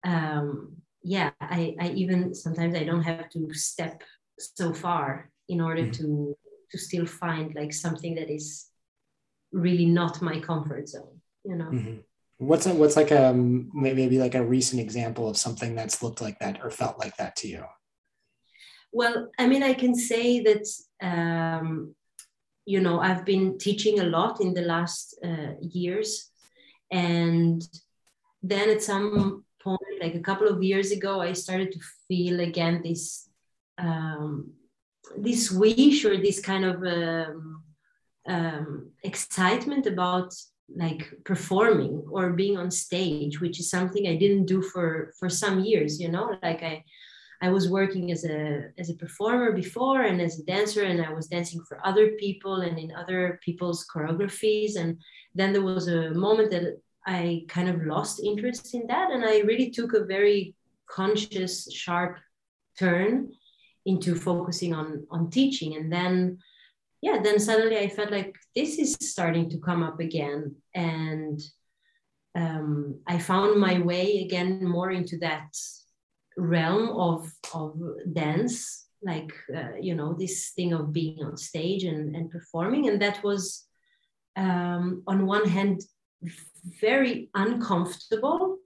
um, 0.06 0.78
yeah 1.04 1.32
I, 1.40 1.76
I 1.80 1.90
even 1.90 2.34
sometimes 2.34 2.76
i 2.76 2.84
don't 2.84 3.04
have 3.04 3.30
to 3.32 3.54
step 3.54 4.04
so 4.38 4.74
far 4.74 5.30
in 5.50 5.62
order 5.62 5.84
mm-hmm. 5.84 6.04
to 6.04 6.38
to 6.72 6.78
still 6.78 7.06
find 7.06 7.54
like 7.56 7.74
something 7.74 8.16
that 8.16 8.30
is 8.30 8.68
really 9.52 9.86
not 9.86 10.22
my 10.22 10.40
comfort 10.40 10.88
zone 10.88 11.20
you 11.44 11.56
know 11.56 11.66
mm-hmm. 11.66 11.98
What's 12.42 12.66
a, 12.66 12.74
what's 12.74 12.96
like 12.96 13.12
a 13.12 13.28
um, 13.28 13.70
maybe 13.72 14.18
like 14.18 14.34
a 14.34 14.44
recent 14.44 14.82
example 14.82 15.30
of 15.30 15.38
something 15.38 15.76
that's 15.76 16.02
looked 16.02 16.22
like 16.22 16.40
that 16.40 16.60
or 16.64 16.72
felt 16.72 16.98
like 16.98 17.16
that 17.18 17.36
to 17.36 17.48
you? 17.48 17.66
Well, 18.92 19.30
I 19.38 19.46
mean, 19.46 19.62
I 19.62 19.76
can 19.76 19.94
say 19.94 20.42
that 20.42 20.66
um, 21.04 21.94
you 22.66 22.82
know 22.82 23.00
I've 23.00 23.26
been 23.26 23.60
teaching 23.60 24.00
a 24.00 24.06
lot 24.06 24.42
in 24.42 24.56
the 24.56 24.64
last 24.64 25.20
uh, 25.24 25.54
years, 25.62 26.32
and 26.92 27.62
then 28.42 28.72
at 28.72 28.82
some 28.82 29.46
point, 29.64 30.02
like 30.02 30.16
a 30.16 30.20
couple 30.20 30.48
of 30.48 30.64
years 30.64 30.92
ago, 30.92 31.22
I 31.22 31.34
started 31.34 31.72
to 31.72 31.80
feel 32.08 32.40
again 32.40 32.82
this 32.84 33.30
um, 33.78 34.54
this 35.18 35.52
wish 35.52 36.06
or 36.06 36.18
this 36.18 36.40
kind 36.40 36.66
of 36.66 36.84
um, 36.84 37.64
um, 38.28 38.92
excitement 39.04 39.88
about 39.88 40.34
like 40.76 41.14
performing 41.26 42.04
or 42.10 42.32
being 42.32 42.58
on 42.58 42.72
stage 42.72 43.42
which 43.42 43.60
is 43.60 43.70
something 43.70 44.08
i 44.08 44.16
didn't 44.16 44.46
do 44.46 44.62
for 44.62 45.14
for 45.20 45.30
some 45.30 45.60
years 45.60 46.00
you 46.00 46.10
know? 46.10 46.38
Like 46.42 46.64
i 46.64 46.84
i 47.42 47.50
was 47.50 47.70
working 47.70 48.12
as 48.12 48.24
a 48.24 48.70
as 48.78 48.90
a 48.90 48.96
performer 48.96 49.52
before 49.52 50.02
and 50.04 50.22
as 50.22 50.40
a 50.40 50.44
dancer 50.44 50.84
and 50.84 51.04
i 51.04 51.12
was 51.12 51.28
dancing 51.28 51.62
for 51.68 51.86
other 51.86 52.12
people 52.12 52.62
and 52.62 52.80
in 52.80 52.94
other 52.94 53.40
people's 53.44 53.86
choreographies 53.94 54.78
and 54.78 54.98
then 55.36 55.52
there 55.52 55.64
was 55.64 55.88
a 55.88 56.12
moment 56.12 56.52
that 56.52 56.80
i 57.06 57.44
kind 57.48 57.70
of 57.70 57.86
lost 57.86 58.24
interest 58.24 58.74
in 58.74 58.86
that 58.88 59.12
and 59.12 59.26
i 59.26 59.40
really 59.40 59.70
took 59.70 59.94
a 59.94 60.06
very 60.06 60.56
conscious 60.88 61.72
sharp 61.72 62.18
turn 62.78 63.32
into 63.86 64.16
focusing 64.16 64.74
on 64.74 65.06
on 65.10 65.30
teaching 65.30 65.76
and 65.76 65.92
then 65.92 66.38
yeah, 67.02 67.20
then 67.22 67.40
suddenly 67.40 67.80
I 67.80 67.90
felt 67.90 68.12
like 68.12 68.36
this 68.56 68.78
is 68.78 68.96
starting 69.02 69.50
to 69.50 69.58
come 69.58 69.82
up 69.82 70.00
again. 70.00 70.56
And 70.76 71.42
um, 72.36 73.00
I 73.08 73.18
found 73.18 73.60
my 73.60 73.80
way 73.80 74.22
again 74.24 74.64
more 74.64 74.92
into 74.92 75.18
that 75.20 75.58
realm 76.38 76.90
of, 76.90 77.32
of 77.54 77.80
dance, 78.14 78.86
like, 79.02 79.34
uh, 79.56 79.76
you 79.80 79.96
know, 79.96 80.14
this 80.14 80.52
thing 80.52 80.74
of 80.74 80.94
being 80.94 81.24
on 81.24 81.38
stage 81.38 81.84
and, 81.86 82.16
and 82.16 82.30
performing. 82.30 82.88
And 82.88 83.02
that 83.02 83.24
was, 83.24 83.66
um, 84.36 85.02
on 85.08 85.26
one 85.26 85.50
hand, 85.50 85.82
very 86.64 87.30
uncomfortable 87.34 88.58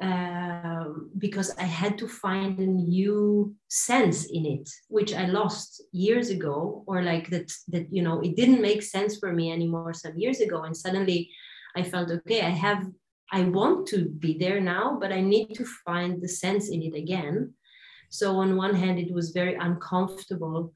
um, 0.00 1.10
because 1.16 1.56
I 1.56 1.62
had 1.62 1.96
to 1.98 2.08
find 2.08 2.58
a 2.58 2.66
new 2.66 3.54
sense 3.68 4.26
in 4.26 4.44
it, 4.44 4.68
which 4.88 5.14
I 5.14 5.26
lost 5.26 5.82
years 5.92 6.28
ago, 6.28 6.84
or 6.86 7.02
like 7.02 7.30
that 7.30 7.50
that 7.68 7.86
you 7.90 8.02
know 8.02 8.20
it 8.20 8.36
didn't 8.36 8.60
make 8.60 8.82
sense 8.82 9.18
for 9.18 9.32
me 9.32 9.50
anymore 9.50 9.94
some 9.94 10.18
years 10.18 10.40
ago, 10.40 10.64
and 10.64 10.76
suddenly 10.76 11.30
I 11.74 11.82
felt 11.82 12.10
okay. 12.10 12.42
I 12.42 12.50
have 12.50 12.86
I 13.32 13.44
want 13.44 13.88
to 13.88 14.04
be 14.04 14.36
there 14.38 14.60
now, 14.60 14.98
but 15.00 15.12
I 15.12 15.22
need 15.22 15.54
to 15.54 15.64
find 15.86 16.20
the 16.20 16.28
sense 16.28 16.68
in 16.68 16.82
it 16.82 16.94
again. 16.94 17.54
So 18.10 18.36
on 18.36 18.56
one 18.56 18.74
hand, 18.74 18.98
it 18.98 19.12
was 19.12 19.30
very 19.30 19.54
uncomfortable, 19.54 20.74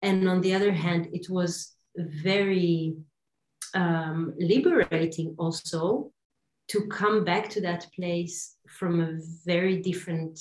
and 0.00 0.26
on 0.28 0.40
the 0.40 0.54
other 0.54 0.72
hand, 0.72 1.08
it 1.12 1.28
was 1.28 1.74
very 1.96 2.96
um, 3.74 4.34
liberating 4.38 5.34
also 5.38 6.12
to 6.68 6.86
come 6.88 7.24
back 7.24 7.48
to 7.50 7.60
that 7.60 7.86
place 7.94 8.56
from 8.68 9.00
a 9.00 9.18
very 9.44 9.80
different 9.80 10.38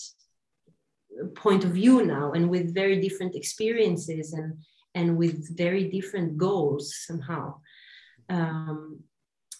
point 1.35 1.63
of 1.63 1.71
view 1.71 2.05
now 2.05 2.33
and 2.33 2.49
with 2.49 2.73
very 2.73 2.99
different 2.99 3.35
experiences 3.35 4.33
and 4.33 4.53
and 4.95 5.17
with 5.17 5.55
very 5.57 5.89
different 5.89 6.37
goals 6.37 6.95
somehow. 7.05 7.55
Um, 8.29 9.03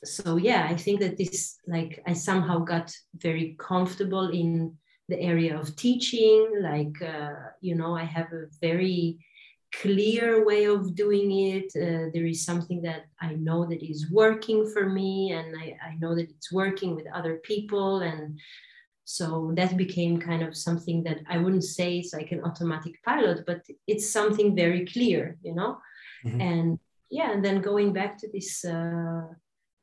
so 0.06 0.38
yeah 0.38 0.68
i 0.70 0.76
think 0.76 1.00
that 1.00 1.18
this 1.18 1.58
like 1.68 2.02
i 2.08 2.14
somehow 2.14 2.60
got 2.60 2.94
very 3.16 3.56
comfortable 3.60 4.30
in 4.30 4.76
the 5.08 5.20
area 5.20 5.58
of 5.58 5.76
teaching 5.76 6.48
like 6.62 7.02
uh, 7.02 7.34
you 7.62 7.76
know 7.76 7.96
i 7.96 8.04
have 8.04 8.32
a 8.32 8.46
very 8.62 9.18
clear 9.74 10.46
way 10.46 10.66
of 10.66 10.96
doing 10.96 11.32
it. 11.32 11.72
Uh, 11.76 12.10
there 12.14 12.26
is 12.26 12.46
something 12.46 12.82
that 12.84 13.06
I 13.22 13.34
know 13.36 13.66
that 13.66 13.84
is 13.84 14.12
working 14.12 14.70
for 14.72 14.90
me, 14.90 15.32
and 15.32 15.56
I, 15.58 15.78
I 15.90 15.96
know 16.00 16.16
that 16.16 16.30
it's 16.30 16.52
working 16.52 16.96
with 16.96 17.06
other 17.14 17.36
people. 17.44 18.00
And 18.02 18.40
so 19.04 19.52
that 19.56 19.78
became 19.78 20.20
kind 20.20 20.44
of 20.44 20.58
something 20.58 21.04
that 21.04 21.20
I 21.30 21.38
wouldn't 21.38 21.64
say 21.64 22.00
it's 22.00 22.14
like 22.14 22.32
an 22.32 22.44
automatic 22.44 23.02
pilot, 23.04 23.46
but 23.46 23.62
it's 23.88 24.10
something 24.10 24.56
very 24.56 24.86
clear, 24.86 25.38
you 25.44 25.54
know? 25.54 25.78
Mm-hmm. 26.26 26.42
And 26.42 26.80
yeah, 27.10 27.32
and 27.32 27.44
then 27.46 27.62
going 27.62 27.94
back 27.94 28.18
to 28.20 28.32
this, 28.32 28.66
uh, 28.66 29.28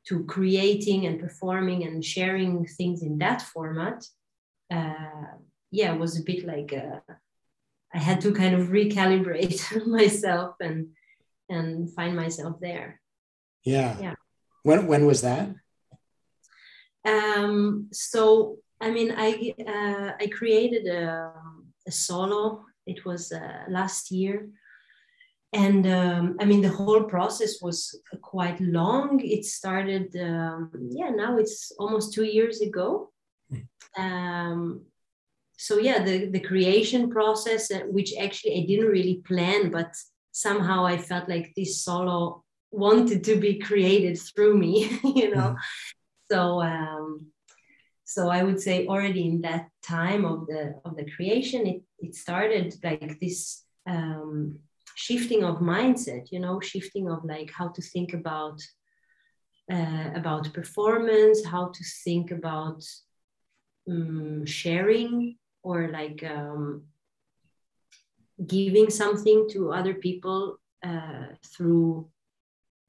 to 0.07 0.25
creating 0.25 1.05
and 1.05 1.19
performing 1.19 1.83
and 1.83 2.03
sharing 2.03 2.65
things 2.65 3.01
in 3.01 3.17
that 3.19 3.41
format, 3.41 4.05
uh, 4.71 5.37
yeah, 5.71 5.93
was 5.93 6.19
a 6.19 6.23
bit 6.23 6.45
like 6.45 6.73
a, 6.73 7.01
I 7.93 7.99
had 7.99 8.21
to 8.21 8.33
kind 8.33 8.55
of 8.55 8.69
recalibrate 8.69 9.85
myself 9.87 10.55
and 10.59 10.89
and 11.49 11.93
find 11.93 12.15
myself 12.15 12.59
there. 12.59 12.99
Yeah. 13.63 13.97
Yeah. 13.99 14.15
When 14.63 14.87
when 14.87 15.05
was 15.05 15.21
that? 15.21 15.53
Um, 17.05 17.89
so 17.91 18.57
I 18.81 18.89
mean, 18.89 19.13
I 19.15 19.53
uh, 19.67 20.11
I 20.19 20.27
created 20.27 20.87
a, 20.87 21.33
a 21.87 21.91
solo. 21.91 22.65
It 22.85 23.05
was 23.05 23.31
uh, 23.31 23.63
last 23.69 24.11
year, 24.11 24.49
and 25.53 25.85
um, 25.87 26.37
I 26.39 26.45
mean 26.45 26.61
the 26.61 26.75
whole 26.77 27.03
process 27.03 27.61
was 27.61 27.99
quite 28.21 28.59
long. 28.59 29.21
It 29.23 29.45
started, 29.45 30.15
um, 30.15 30.71
yeah. 30.89 31.09
Now 31.09 31.37
it's 31.37 31.71
almost 31.77 32.13
two 32.13 32.25
years 32.25 32.61
ago. 32.61 33.11
Hmm. 33.49 34.01
Um, 34.03 34.85
so 35.63 35.77
yeah 35.77 36.03
the 36.03 36.29
the 36.35 36.39
creation 36.49 37.09
process 37.09 37.71
uh, 37.71 37.83
which 37.95 38.11
actually 38.19 38.53
i 38.59 38.65
didn't 38.65 38.93
really 38.97 39.21
plan 39.29 39.71
but 39.71 39.91
somehow 40.31 40.85
i 40.85 40.97
felt 40.97 41.29
like 41.29 41.53
this 41.55 41.81
solo 41.85 42.43
wanted 42.71 43.23
to 43.23 43.35
be 43.37 43.59
created 43.59 44.19
through 44.19 44.57
me 44.57 44.73
you 45.19 45.29
know 45.33 45.49
mm-hmm. 45.51 46.31
so 46.31 46.61
um 46.61 47.27
so 48.03 48.29
i 48.29 48.43
would 48.43 48.59
say 48.59 48.85
already 48.87 49.25
in 49.31 49.39
that 49.41 49.67
time 49.81 50.25
of 50.25 50.47
the 50.47 50.63
of 50.83 50.97
the 50.97 51.09
creation 51.15 51.65
it 51.65 51.81
it 51.99 52.13
started 52.13 52.75
like 52.83 53.17
this 53.21 53.63
um 53.87 54.59
shifting 54.95 55.43
of 55.45 55.55
mindset 55.75 56.23
you 56.33 56.39
know 56.39 56.59
shifting 56.59 57.09
of 57.09 57.19
like 57.23 57.49
how 57.57 57.69
to 57.69 57.81
think 57.81 58.13
about 58.13 58.59
uh, 59.71 60.09
about 60.13 60.53
performance 60.53 61.45
how 61.45 61.65
to 61.75 61.83
think 62.03 62.31
about 62.31 62.81
um, 63.89 64.45
sharing 64.45 65.37
or 65.63 65.89
like 65.89 66.23
um, 66.23 66.83
giving 68.45 68.89
something 68.89 69.47
to 69.49 69.71
other 69.71 69.93
people 69.93 70.59
uh, 70.85 71.27
through 71.45 72.09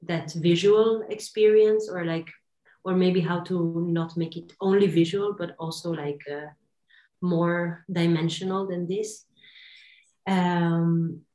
that 0.03 0.31
visual 0.33 1.03
experience 1.09 1.89
or 1.89 2.05
like 2.05 2.29
or 2.83 2.95
maybe 2.95 3.19
how 3.19 3.39
to 3.39 3.87
not 3.89 4.15
make 4.15 4.37
it 4.37 4.53
only 4.61 4.87
visual 4.87 5.33
but 5.33 5.55
also 5.57 5.91
like 5.91 6.21
uh, 6.31 6.47
more 7.21 7.83
dimensional 7.91 8.67
than 8.67 8.87
this. 8.87 9.25
Um, 10.27 11.25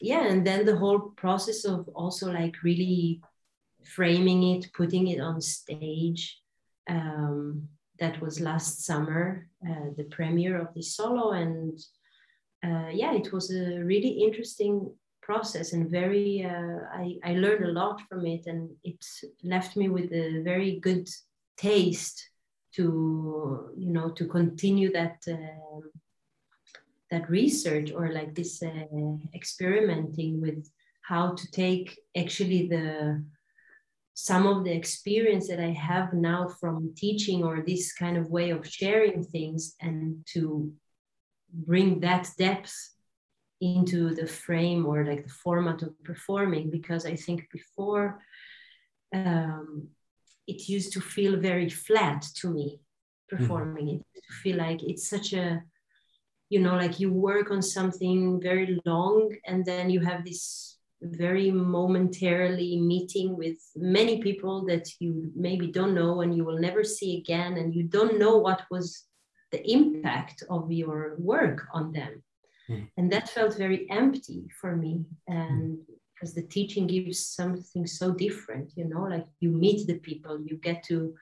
yeah 0.00 0.26
and 0.26 0.46
then 0.46 0.64
the 0.64 0.76
whole 0.76 1.12
process 1.16 1.64
of 1.64 1.88
also 1.94 2.32
like 2.32 2.62
really 2.62 3.20
framing 3.84 4.42
it 4.54 4.72
putting 4.72 5.08
it 5.08 5.20
on 5.20 5.40
stage 5.40 6.40
um, 6.88 7.68
that 8.00 8.20
was 8.20 8.40
last 8.40 8.84
summer, 8.84 9.46
uh, 9.68 9.90
the 9.96 10.04
premiere 10.04 10.58
of 10.58 10.74
the 10.74 10.82
solo. 10.82 11.32
And 11.32 11.78
uh, 12.64 12.88
yeah, 12.92 13.12
it 13.14 13.32
was 13.32 13.52
a 13.52 13.78
really 13.78 14.08
interesting 14.08 14.90
process 15.22 15.74
and 15.74 15.90
very, 15.90 16.44
uh, 16.44 16.78
I, 16.92 17.18
I 17.22 17.34
learned 17.34 17.64
a 17.64 17.72
lot 17.72 18.00
from 18.08 18.26
it 18.26 18.46
and 18.46 18.70
it 18.82 19.04
left 19.44 19.76
me 19.76 19.88
with 19.88 20.10
a 20.12 20.42
very 20.42 20.80
good 20.80 21.08
taste 21.56 22.30
to, 22.74 23.70
you 23.76 23.92
know, 23.92 24.10
to 24.10 24.26
continue 24.26 24.90
that, 24.92 25.22
um, 25.28 25.82
that 27.10 27.28
research 27.28 27.92
or 27.92 28.12
like 28.12 28.34
this 28.34 28.62
uh, 28.62 29.16
experimenting 29.34 30.40
with 30.40 30.70
how 31.02 31.34
to 31.34 31.50
take 31.50 31.98
actually 32.16 32.66
the 32.68 33.22
some 34.22 34.46
of 34.46 34.64
the 34.64 34.72
experience 34.72 35.48
that 35.48 35.60
I 35.60 35.70
have 35.70 36.12
now 36.12 36.46
from 36.60 36.92
teaching 36.94 37.42
or 37.42 37.62
this 37.62 37.92
kind 37.94 38.18
of 38.18 38.28
way 38.28 38.50
of 38.50 38.66
sharing 38.66 39.24
things 39.24 39.74
and 39.80 40.22
to 40.34 40.70
bring 41.52 42.00
that 42.00 42.28
depth 42.36 42.74
into 43.62 44.14
the 44.14 44.26
frame 44.26 44.84
or 44.84 45.06
like 45.06 45.24
the 45.24 45.36
format 45.44 45.80
of 45.82 45.92
performing 46.04 46.70
because 46.70 47.06
I 47.06 47.16
think 47.16 47.48
before 47.50 48.20
um, 49.14 49.88
it 50.46 50.68
used 50.68 50.92
to 50.92 51.00
feel 51.00 51.38
very 51.38 51.70
flat 51.70 52.22
to 52.36 52.50
me 52.50 52.80
performing 53.28 53.86
mm-hmm. 53.86 54.16
it 54.16 54.22
to 54.28 54.32
feel 54.42 54.58
like 54.58 54.82
it's 54.82 55.08
such 55.08 55.32
a 55.32 55.62
you 56.50 56.60
know 56.60 56.76
like 56.76 57.00
you 57.00 57.10
work 57.10 57.50
on 57.50 57.62
something 57.62 58.40
very 58.40 58.80
long 58.84 59.34
and 59.46 59.64
then 59.64 59.88
you 59.88 60.00
have 60.00 60.24
this 60.24 60.76
very 61.02 61.50
momentarily 61.50 62.78
meeting 62.78 63.36
with 63.36 63.56
many 63.76 64.22
people 64.22 64.64
that 64.66 64.88
you 64.98 65.30
maybe 65.34 65.66
don't 65.68 65.94
know 65.94 66.20
and 66.20 66.36
you 66.36 66.44
will 66.44 66.58
never 66.58 66.84
see 66.84 67.18
again 67.18 67.56
and 67.56 67.74
you 67.74 67.84
don't 67.84 68.18
know 68.18 68.36
what 68.36 68.62
was 68.70 69.04
the 69.50 69.70
impact 69.70 70.42
of 70.50 70.70
your 70.70 71.16
work 71.18 71.66
on 71.72 71.90
them 71.92 72.22
mm. 72.68 72.86
and 72.96 73.10
that 73.10 73.28
felt 73.30 73.56
very 73.56 73.88
empty 73.90 74.48
for 74.60 74.76
me 74.76 75.04
and 75.26 75.78
because 76.14 76.34
the 76.34 76.42
teaching 76.42 76.86
gives 76.86 77.24
something 77.26 77.86
so 77.86 78.12
different 78.12 78.70
you 78.76 78.84
know 78.84 79.02
like 79.02 79.26
you 79.40 79.50
meet 79.50 79.86
the 79.86 79.98
people 80.00 80.38
you 80.44 80.56
get 80.56 80.82
to 80.82 81.14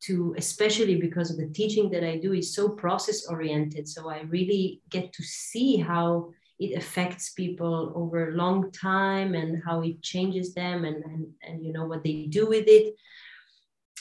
to 0.00 0.34
especially 0.38 0.96
because 0.96 1.30
of 1.30 1.36
the 1.36 1.48
teaching 1.48 1.90
that 1.90 2.02
i 2.02 2.16
do 2.16 2.32
is 2.32 2.54
so 2.54 2.70
process 2.70 3.26
oriented 3.26 3.86
so 3.86 4.08
i 4.08 4.22
really 4.22 4.80
get 4.88 5.12
to 5.12 5.22
see 5.22 5.76
how 5.76 6.30
it 6.60 6.76
affects 6.76 7.30
people 7.30 7.92
over 7.96 8.28
a 8.28 8.36
long 8.36 8.70
time 8.70 9.34
and 9.34 9.62
how 9.64 9.80
it 9.82 10.00
changes 10.02 10.54
them 10.54 10.84
and, 10.84 11.02
and, 11.04 11.26
and 11.42 11.64
you 11.64 11.72
know 11.72 11.86
what 11.86 12.04
they 12.04 12.26
do 12.28 12.46
with 12.46 12.66
it. 12.68 12.94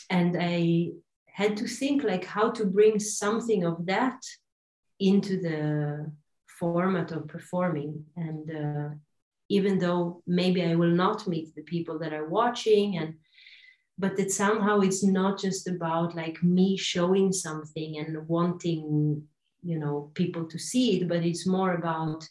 And 0.10 0.38
i 0.39 0.89
had 1.28 1.55
to 1.57 1.68
think 1.68 2.03
like 2.03 2.26
how 2.26 2.51
to 2.51 2.66
bring 2.66 2.99
something 2.99 3.64
of 3.64 3.86
that 3.86 4.20
into 4.99 5.39
the 5.41 6.12
format 6.60 7.12
of 7.14 7.30
performing. 7.30 8.03
And 8.18 8.51
uh, 8.51 8.89
even 9.49 9.80
though 9.80 10.22
maybe 10.26 10.64
i 10.64 10.76
will 10.76 10.95
not 11.05 11.28
meet 11.28 11.53
the 11.55 11.64
people 11.64 11.99
that 11.99 12.14
are 12.14 12.30
watching 12.30 12.97
and 12.97 13.16
but 13.97 14.16
that 14.16 14.32
somehow 14.32 14.80
it's 14.80 15.03
not 15.03 15.38
just 15.38 15.68
about 15.68 16.16
like 16.16 16.41
me 16.41 16.78
showing 16.78 17.34
something 17.34 17.97
and 17.97 18.28
wanting 18.28 19.22
you 19.62 19.78
know 19.78 20.12
people 20.14 20.45
to 20.45 20.57
see 20.57 21.01
it 21.01 21.10
but 21.10 21.26
it's 21.26 21.45
more 21.45 21.74
about 21.74 22.28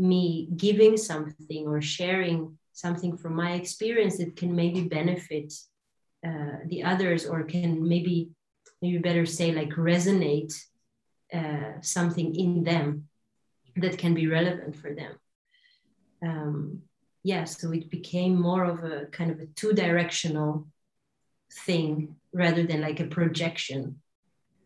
me 0.00 0.48
giving 0.56 0.96
something 0.96 1.66
or 1.66 1.80
sharing 1.82 2.58
something 2.72 3.16
from 3.16 3.34
my 3.34 3.52
experience 3.52 4.16
that 4.16 4.34
can 4.36 4.56
maybe 4.56 4.82
benefit 4.82 5.52
uh, 6.26 6.56
the 6.66 6.82
others 6.82 7.26
or 7.26 7.42
can 7.42 7.86
maybe 7.86 8.30
maybe 8.80 8.98
better 8.98 9.26
say 9.26 9.52
like 9.52 9.70
resonate 9.70 10.54
uh, 11.34 11.72
something 11.82 12.34
in 12.34 12.64
them 12.64 13.08
that 13.76 13.98
can 13.98 14.14
be 14.14 14.26
relevant 14.26 14.74
for 14.74 14.94
them. 14.94 15.12
Um, 16.22 16.82
yeah 17.22 17.44
so 17.44 17.70
it 17.72 17.90
became 17.90 18.40
more 18.40 18.64
of 18.64 18.82
a 18.82 19.06
kind 19.06 19.30
of 19.30 19.38
a 19.40 19.46
two-directional 19.46 20.66
thing 21.66 22.16
rather 22.32 22.64
than 22.66 22.80
like 22.80 23.00
a 23.00 23.06
projection. 23.06 24.00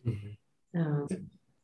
Mm-hmm. 0.06 0.80
um, 0.80 1.08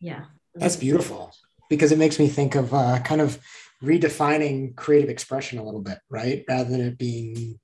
yeah. 0.00 0.24
That's 0.54 0.76
beautiful 0.76 1.32
because 1.70 1.92
it 1.92 1.98
makes 1.98 2.18
me 2.18 2.28
think 2.28 2.54
of 2.56 2.74
uh, 2.74 2.98
kind 2.98 3.22
of 3.22 3.38
redefining 3.82 4.76
creative 4.76 5.08
expression 5.08 5.58
a 5.58 5.64
little 5.64 5.80
bit, 5.80 5.98
right? 6.10 6.44
Rather 6.46 6.68
than 6.68 6.82
it 6.82 6.98
being 6.98 7.58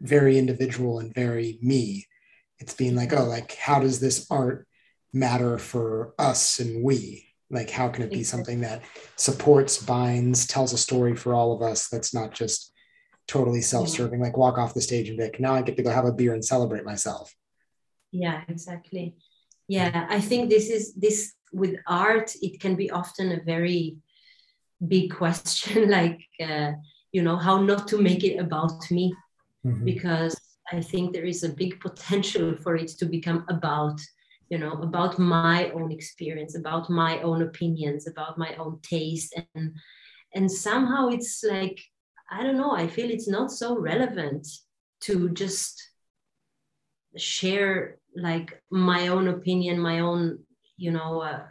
very 0.00 0.36
individual 0.36 0.98
and 0.98 1.14
very 1.14 1.58
me, 1.62 2.06
it's 2.58 2.74
being 2.74 2.96
like, 2.96 3.12
oh, 3.12 3.24
like 3.24 3.54
how 3.54 3.78
does 3.78 4.00
this 4.00 4.26
art 4.30 4.66
matter 5.12 5.58
for 5.58 6.14
us 6.18 6.58
and 6.58 6.82
we? 6.82 7.28
Like, 7.50 7.70
how 7.70 7.88
can 7.88 8.02
it 8.02 8.10
be 8.10 8.24
something 8.24 8.62
that 8.62 8.82
supports, 9.16 9.80
binds, 9.80 10.46
tells 10.46 10.72
a 10.72 10.78
story 10.78 11.14
for 11.14 11.34
all 11.34 11.52
of 11.52 11.62
us 11.62 11.88
that's 11.88 12.12
not 12.12 12.32
just 12.32 12.72
totally 13.28 13.60
self-serving, 13.60 14.20
like 14.20 14.36
walk 14.36 14.58
off 14.58 14.74
the 14.74 14.80
stage 14.80 15.08
and 15.08 15.18
be 15.18 15.24
like, 15.24 15.38
now 15.38 15.54
I 15.54 15.62
get 15.62 15.76
to 15.76 15.82
go 15.82 15.90
have 15.90 16.06
a 16.06 16.12
beer 16.12 16.32
and 16.34 16.44
celebrate 16.44 16.84
myself. 16.84 17.32
Yeah, 18.10 18.42
exactly. 18.48 19.16
Yeah, 19.68 20.06
I 20.10 20.20
think 20.20 20.50
this 20.50 20.68
is 20.68 20.94
this 20.94 21.32
with 21.54 21.76
art, 21.86 22.34
it 22.42 22.60
can 22.60 22.74
be 22.74 22.90
often 22.90 23.32
a 23.32 23.42
very 23.42 23.96
big 24.86 25.14
question, 25.14 25.90
like, 25.98 26.20
uh, 26.40 26.72
you 27.12 27.22
know, 27.22 27.36
how 27.36 27.60
not 27.60 27.88
to 27.88 27.98
make 27.98 28.24
it 28.24 28.38
about 28.38 28.90
me, 28.90 29.14
mm-hmm. 29.64 29.84
because 29.84 30.38
I 30.72 30.80
think 30.80 31.12
there 31.12 31.24
is 31.24 31.44
a 31.44 31.48
big 31.48 31.80
potential 31.86 32.56
for 32.62 32.76
it 32.76 32.88
to 32.98 33.06
become 33.06 33.44
about, 33.48 34.00
you 34.50 34.58
know, 34.58 34.72
about 34.72 35.18
my 35.18 35.70
own 35.70 35.92
experience, 35.92 36.56
about 36.56 36.90
my 36.90 37.20
own 37.22 37.42
opinions, 37.42 38.06
about 38.06 38.38
my 38.38 38.54
own 38.56 38.80
taste, 38.82 39.34
and 39.54 39.74
and 40.34 40.50
somehow 40.50 41.08
it's 41.08 41.44
like, 41.44 41.80
I 42.28 42.42
don't 42.42 42.56
know, 42.56 42.72
I 42.72 42.88
feel 42.88 43.10
it's 43.10 43.28
not 43.28 43.52
so 43.52 43.78
relevant 43.78 44.48
to 45.02 45.30
just 45.30 45.80
share 47.16 47.98
like 48.16 48.60
my 48.70 49.08
own 49.08 49.28
opinion, 49.28 49.78
my 49.78 50.00
own 50.00 50.40
you 50.84 50.90
know 50.90 51.12
uh, 51.30 51.42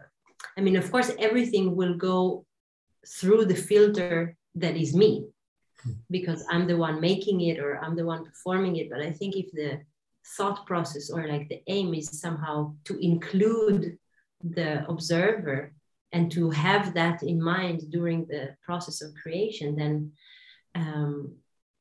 i 0.57 0.61
mean 0.65 0.77
of 0.81 0.87
course 0.93 1.09
everything 1.27 1.65
will 1.79 1.95
go 2.09 2.45
through 3.17 3.43
the 3.45 3.61
filter 3.69 4.15
that 4.63 4.75
is 4.83 4.91
me 5.03 5.11
because 6.15 6.41
i'm 6.51 6.65
the 6.67 6.79
one 6.87 6.97
making 7.01 7.37
it 7.49 7.57
or 7.63 7.71
i'm 7.83 7.95
the 7.95 8.09
one 8.13 8.23
performing 8.29 8.75
it. 8.81 8.87
But 8.93 9.01
i 9.01 9.11
think 9.11 9.31
if 9.35 9.49
the 9.51 9.71
thought 10.35 10.59
process 10.71 11.09
or 11.09 11.21
like 11.33 11.45
the 11.49 11.61
aim 11.67 11.93
is 11.93 12.21
somehow 12.25 12.55
to 12.87 12.93
include 13.11 13.97
the 14.57 14.69
observer 14.93 15.59
and 16.15 16.31
to 16.31 16.49
have 16.65 16.93
that 16.93 17.17
in 17.23 17.39
mind 17.41 17.79
during 17.95 18.19
the 18.33 18.43
process 18.67 19.01
of 19.01 19.09
creation 19.21 19.75
then 19.81 19.93
um, 20.81 21.35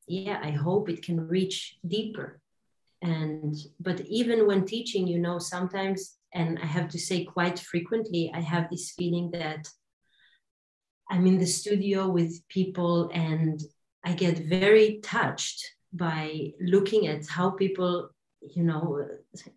yeah 0.07 0.39
i 0.49 0.51
hope 0.65 0.89
it 0.89 1.01
can 1.07 1.19
reach 1.37 1.57
deeper. 1.95 2.29
And 3.01 3.53
but 3.87 3.99
even 4.19 4.47
when 4.47 4.63
teaching 4.65 5.05
you 5.13 5.19
know 5.25 5.37
sometimes 5.37 5.99
and 6.33 6.59
I 6.61 6.65
have 6.65 6.89
to 6.89 6.99
say, 6.99 7.25
quite 7.25 7.59
frequently, 7.59 8.31
I 8.33 8.41
have 8.41 8.69
this 8.69 8.91
feeling 8.91 9.31
that 9.31 9.67
I'm 11.09 11.27
in 11.27 11.37
the 11.37 11.45
studio 11.45 12.09
with 12.09 12.41
people 12.49 13.09
and 13.13 13.61
I 14.03 14.13
get 14.13 14.39
very 14.39 14.99
touched 15.03 15.63
by 15.91 16.51
looking 16.59 17.07
at 17.07 17.27
how 17.27 17.51
people, 17.51 18.09
you 18.41 18.63
know, 18.63 19.05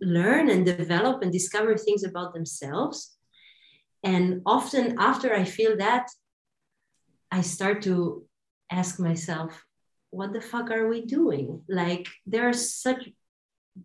learn 0.01 0.51
and 0.51 0.67
develop 0.67 1.23
and 1.23 1.33
discover 1.33 1.77
things 1.77 2.05
about 2.05 2.35
themselves. 2.35 3.17
And 4.05 4.43
often 4.45 4.97
after 4.99 5.35
I 5.35 5.45
feel 5.45 5.79
that, 5.79 6.09
I 7.31 7.41
start 7.41 7.83
to 7.83 8.25
ask 8.71 9.01
myself, 9.01 9.65
what 10.11 10.33
the 10.33 10.41
fuck 10.41 10.71
are 10.71 10.89
we 10.89 11.05
doing? 11.05 11.63
Like, 11.69 12.07
there 12.27 12.49
are 12.49 12.53
such 12.53 13.09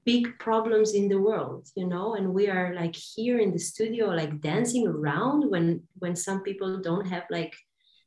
big 0.05 0.37
problems 0.39 0.93
in 0.93 1.09
the 1.09 1.19
world 1.19 1.67
you 1.75 1.85
know 1.85 2.15
and 2.15 2.33
we 2.33 2.49
are 2.49 2.73
like 2.73 2.95
here 2.95 3.39
in 3.39 3.51
the 3.51 3.59
studio 3.59 4.07
like 4.07 4.39
dancing 4.39 4.87
around 4.87 5.49
when 5.49 5.81
when 5.99 6.15
some 6.15 6.41
people 6.43 6.79
don't 6.79 7.07
have 7.07 7.23
like 7.29 7.53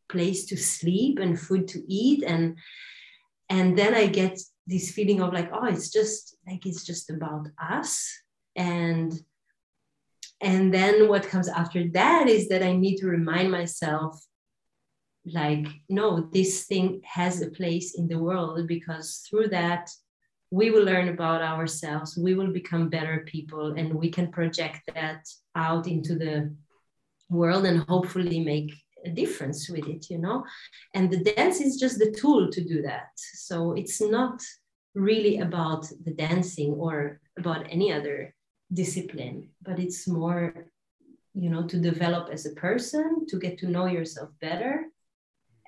place 0.08 0.46
to 0.46 0.56
sleep 0.56 1.18
and 1.18 1.40
food 1.40 1.68
to 1.68 1.82
eat. 1.92 2.22
And 2.22 2.58
and 3.50 3.76
then 3.78 3.94
i 3.94 4.06
get 4.06 4.38
this 4.66 4.90
feeling 4.92 5.20
of 5.20 5.32
like 5.32 5.50
oh 5.52 5.66
it's 5.66 5.90
just 5.90 6.36
like 6.46 6.64
it's 6.66 6.84
just 6.84 7.10
about 7.10 7.46
us. 7.60 8.10
And 8.56 9.12
and 10.40 10.72
then 10.72 11.08
what 11.08 11.28
comes 11.28 11.48
after 11.48 11.88
that 11.90 12.28
is 12.28 12.48
that 12.48 12.62
i 12.62 12.72
need 12.72 12.96
to 12.96 13.06
remind 13.06 13.50
myself 13.50 14.20
like 15.24 15.66
no 15.88 16.28
this 16.32 16.64
thing 16.66 17.00
has 17.04 17.40
a 17.40 17.50
place 17.50 17.94
in 17.94 18.08
the 18.08 18.18
world 18.18 18.66
because 18.66 19.22
through 19.26 19.48
that 19.48 19.88
we 20.54 20.70
will 20.70 20.84
learn 20.84 21.08
about 21.08 21.42
ourselves. 21.42 22.16
We 22.16 22.34
will 22.38 22.52
become 22.60 22.88
better 22.88 23.26
people 23.26 23.66
and 23.78 23.92
we 23.92 24.08
can 24.16 24.30
project 24.30 24.82
that 24.94 25.22
out 25.56 25.88
into 25.88 26.14
the 26.14 26.54
world 27.28 27.64
and 27.66 27.78
hopefully 27.94 28.38
make 28.38 28.70
a 29.04 29.10
difference 29.10 29.68
with 29.68 29.86
it 29.94 30.02
you 30.12 30.18
know? 30.18 30.44
And 30.94 31.10
the 31.10 31.22
dance 31.34 31.60
is 31.60 31.80
just 31.84 31.98
the 31.98 32.12
tool 32.20 32.50
to 32.52 32.60
do 32.72 32.82
that. 32.82 33.08
So 33.16 33.72
it's 33.72 34.00
not 34.00 34.36
really 34.94 35.38
about 35.38 35.82
the 36.06 36.14
dancing 36.26 36.72
or 36.84 37.20
about 37.36 37.66
any 37.68 37.92
other 37.92 38.32
discipline 38.72 39.48
but 39.66 39.78
it's 39.78 40.08
more 40.08 40.66
you 41.34 41.50
know 41.50 41.64
to 41.66 41.78
develop 41.78 42.28
as 42.32 42.46
a 42.46 42.54
person 42.66 43.26
to 43.28 43.38
get 43.38 43.58
to 43.58 43.68
know 43.68 43.86
yourself 43.86 44.30
better 44.40 44.86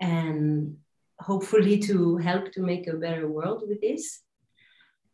and 0.01 0.77
hopefully 1.21 1.79
to 1.79 2.17
help 2.17 2.53
to 2.53 2.61
make 2.63 2.87
a 2.87 3.01
better 3.05 3.29
world 3.29 3.63
with 3.69 3.81
this 3.81 4.23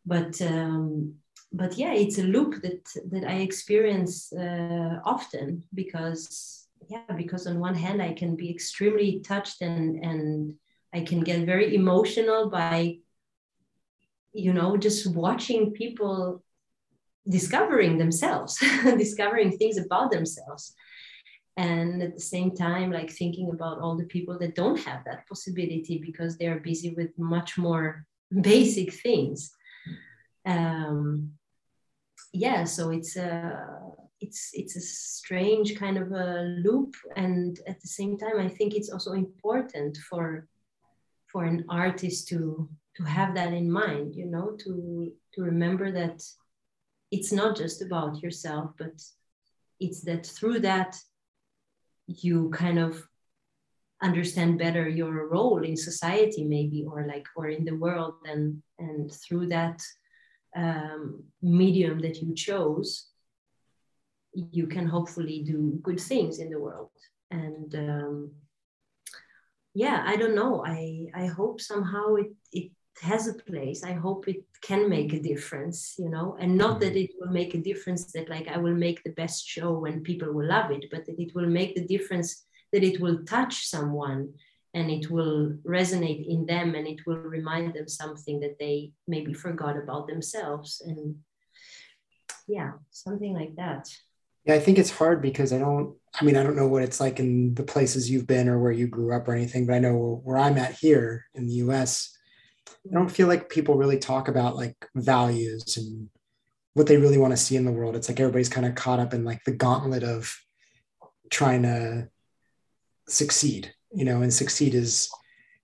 but 0.05 0.41
um, 0.41 1.15
but 1.51 1.77
yeah, 1.77 1.93
it's 1.93 2.17
a 2.17 2.23
loop 2.23 2.61
that 2.61 2.85
that 3.11 3.25
I 3.25 3.35
experience 3.35 4.33
uh, 4.33 4.99
often 5.05 5.63
because 5.73 6.67
yeah, 6.89 7.13
because 7.15 7.47
on 7.47 7.59
one 7.59 7.75
hand 7.75 8.01
I 8.01 8.13
can 8.13 8.35
be 8.35 8.49
extremely 8.49 9.19
touched 9.19 9.61
and 9.61 10.03
and 10.03 10.55
I 10.93 11.01
can 11.01 11.21
get 11.21 11.45
very 11.45 11.75
emotional 11.75 12.49
by 12.49 12.97
you 14.33 14.51
know 14.51 14.77
just 14.77 15.07
watching 15.15 15.71
people 15.71 16.43
discovering 17.29 17.97
themselves 17.97 18.57
discovering 18.97 19.57
things 19.57 19.77
about 19.77 20.11
themselves. 20.11 20.73
And 21.55 22.01
at 22.01 22.15
the 22.15 22.21
same 22.21 22.55
time 22.55 22.91
like 22.91 23.11
thinking 23.11 23.51
about 23.51 23.77
all 23.79 23.95
the 23.95 24.05
people 24.15 24.39
that 24.39 24.55
don't 24.55 24.79
have 24.79 25.05
that 25.05 25.27
possibility 25.29 26.01
because 26.03 26.35
they 26.35 26.47
are 26.47 26.59
busy 26.59 26.95
with 26.97 27.11
much 27.17 27.59
more 27.59 28.07
basic 28.41 28.91
things 28.91 29.53
um 30.45 31.31
yeah 32.33 32.63
so 32.63 32.89
it's 32.89 33.15
a 33.15 33.65
it's 34.19 34.51
it's 34.53 34.75
a 34.75 34.81
strange 34.81 35.75
kind 35.77 35.97
of 35.97 36.11
a 36.11 36.43
loop. 36.63 36.95
And 37.15 37.59
at 37.67 37.81
the 37.81 37.87
same 37.87 38.17
time 38.17 38.39
i 38.39 38.47
think 38.47 38.73
it's 38.73 38.89
also 38.89 39.13
important 39.13 39.97
for 40.09 40.47
for 41.31 41.43
an 41.45 41.65
artist 41.69 42.27
to 42.29 42.69
to 42.97 43.03
have 43.03 43.33
that 43.35 43.53
in 43.53 43.71
mind 43.71 44.15
you 44.15 44.25
know 44.25 44.55
to 44.63 45.11
to 45.33 45.41
remember 45.41 45.91
that 45.91 46.21
it's 47.11 47.31
not 47.31 47.57
just 47.57 47.81
about 47.81 48.21
yourself 48.21 48.71
but 48.77 49.01
it's 49.79 50.01
that 50.01 50.25
through 50.25 50.59
that 50.59 50.95
you 52.07 52.49
kind 52.49 52.79
of 52.79 53.07
understand 54.01 54.59
better 54.59 54.87
your 54.87 55.29
role 55.29 55.63
in 55.63 55.77
society 55.77 56.43
maybe 56.43 56.85
or 56.85 57.07
like 57.07 57.25
or 57.35 57.47
in 57.47 57.63
the 57.65 57.75
world. 57.75 58.15
And 58.25 58.61
and 58.79 59.11
through 59.11 59.47
that 59.47 59.81
um, 60.55 61.23
medium 61.41 61.99
that 62.01 62.21
you 62.21 62.33
chose 62.33 63.09
you 64.33 64.67
can 64.67 64.87
hopefully 64.87 65.43
do 65.45 65.79
good 65.83 65.99
things 65.99 66.39
in 66.39 66.49
the 66.49 66.59
world. 66.59 66.89
And 67.31 67.73
um, 67.75 68.31
yeah 69.75 70.03
i 70.05 70.15
don't 70.15 70.35
know. 70.35 70.63
I 70.65 71.07
i 71.15 71.25
hope 71.25 71.59
somehow 71.59 72.15
it 72.15 72.31
it 72.51 72.71
has 73.01 73.27
a 73.27 73.33
place. 73.33 73.83
I 73.83 73.93
hope 73.93 74.27
it 74.27 74.43
can 74.61 74.87
make 74.87 75.13
a 75.13 75.19
difference 75.19 75.95
you 75.97 76.09
know 76.09 76.37
and 76.39 76.57
not 76.57 76.79
that 76.79 76.95
it 76.95 77.11
will 77.19 77.31
make 77.31 77.53
a 77.53 77.65
difference 77.69 78.11
that 78.13 78.29
like 78.29 78.47
i 78.47 78.57
will 78.57 78.75
make 78.85 79.03
the 79.03 79.11
best 79.11 79.45
show 79.45 79.83
and 79.85 80.05
people 80.05 80.31
will 80.31 80.47
love 80.47 80.71
it 80.71 80.85
but 80.89 81.05
that 81.05 81.19
it 81.19 81.35
will 81.35 81.47
make 81.59 81.75
the 81.75 81.85
difference 81.85 82.45
that 82.71 82.81
it 82.81 83.01
will 83.01 83.19
touch 83.25 83.65
someone 83.67 84.29
and 84.73 84.89
it 84.89 85.09
will 85.11 85.55
resonate 85.65 86.27
in 86.27 86.45
them 86.45 86.75
and 86.75 86.87
it 86.87 86.99
will 87.05 87.17
remind 87.17 87.73
them 87.73 87.87
something 87.87 88.39
that 88.39 88.57
they 88.59 88.91
maybe 89.07 89.33
forgot 89.33 89.77
about 89.77 90.07
themselves 90.07 90.81
and 90.85 91.15
yeah 92.47 92.71
something 92.89 93.33
like 93.33 93.55
that 93.55 93.87
yeah 94.45 94.53
i 94.55 94.59
think 94.59 94.77
it's 94.77 94.91
hard 94.91 95.21
because 95.21 95.53
i 95.53 95.57
don't 95.57 95.95
i 96.19 96.23
mean 96.23 96.35
i 96.35 96.43
don't 96.43 96.55
know 96.55 96.67
what 96.67 96.83
it's 96.83 96.99
like 96.99 97.19
in 97.19 97.53
the 97.53 97.63
places 97.63 98.09
you've 98.09 98.27
been 98.27 98.49
or 98.49 98.59
where 98.59 98.71
you 98.71 98.87
grew 98.87 99.13
up 99.15 99.27
or 99.27 99.33
anything 99.33 99.65
but 99.65 99.75
i 99.75 99.79
know 99.79 100.21
where 100.23 100.37
i'm 100.37 100.57
at 100.57 100.73
here 100.73 101.25
in 101.33 101.47
the 101.47 101.55
us 101.55 102.13
I 102.89 102.93
don't 102.93 103.09
feel 103.09 103.27
like 103.27 103.49
people 103.49 103.75
really 103.75 103.97
talk 103.97 104.27
about 104.27 104.55
like 104.55 104.75
values 104.95 105.77
and 105.77 106.09
what 106.73 106.87
they 106.87 106.97
really 106.97 107.17
want 107.17 107.31
to 107.31 107.37
see 107.37 107.55
in 107.55 107.65
the 107.65 107.71
world. 107.71 107.95
It's 107.95 108.09
like 108.09 108.19
everybody's 108.19 108.49
kind 108.49 108.65
of 108.65 108.75
caught 108.75 108.99
up 108.99 109.13
in 109.13 109.23
like 109.23 109.43
the 109.45 109.53
gauntlet 109.53 110.03
of 110.03 110.35
trying 111.29 111.63
to 111.63 112.09
succeed, 113.07 113.73
you 113.93 114.05
know, 114.05 114.21
and 114.21 114.33
succeed 114.33 114.73
is 114.75 115.09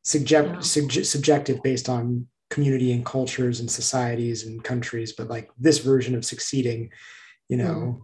subject, 0.03 0.49
yeah. 0.49 0.59
sub- 0.59 1.05
subjective 1.05 1.61
based 1.63 1.89
on 1.89 2.27
community 2.49 2.91
and 2.91 3.05
cultures 3.05 3.59
and 3.59 3.69
societies 3.69 4.45
and 4.45 4.63
countries. 4.63 5.13
But 5.13 5.29
like 5.29 5.49
this 5.57 5.79
version 5.79 6.15
of 6.15 6.25
succeeding, 6.25 6.91
you 7.47 7.57
know, 7.57 7.99
mm. 7.99 8.01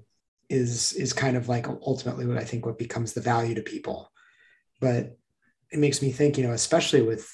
is 0.50 0.94
is 0.94 1.14
kind 1.14 1.38
of 1.38 1.50
like 1.50 1.68
ultimately 1.68 2.26
what 2.26 2.38
I 2.38 2.44
think 2.44 2.66
what 2.66 2.78
becomes 2.78 3.14
the 3.14 3.22
value 3.22 3.56
to 3.56 3.62
people. 3.62 4.12
But 4.80 5.18
it 5.72 5.80
makes 5.80 6.02
me 6.02 6.12
think, 6.12 6.38
you 6.38 6.46
know, 6.46 6.54
especially 6.54 7.02
with 7.02 7.30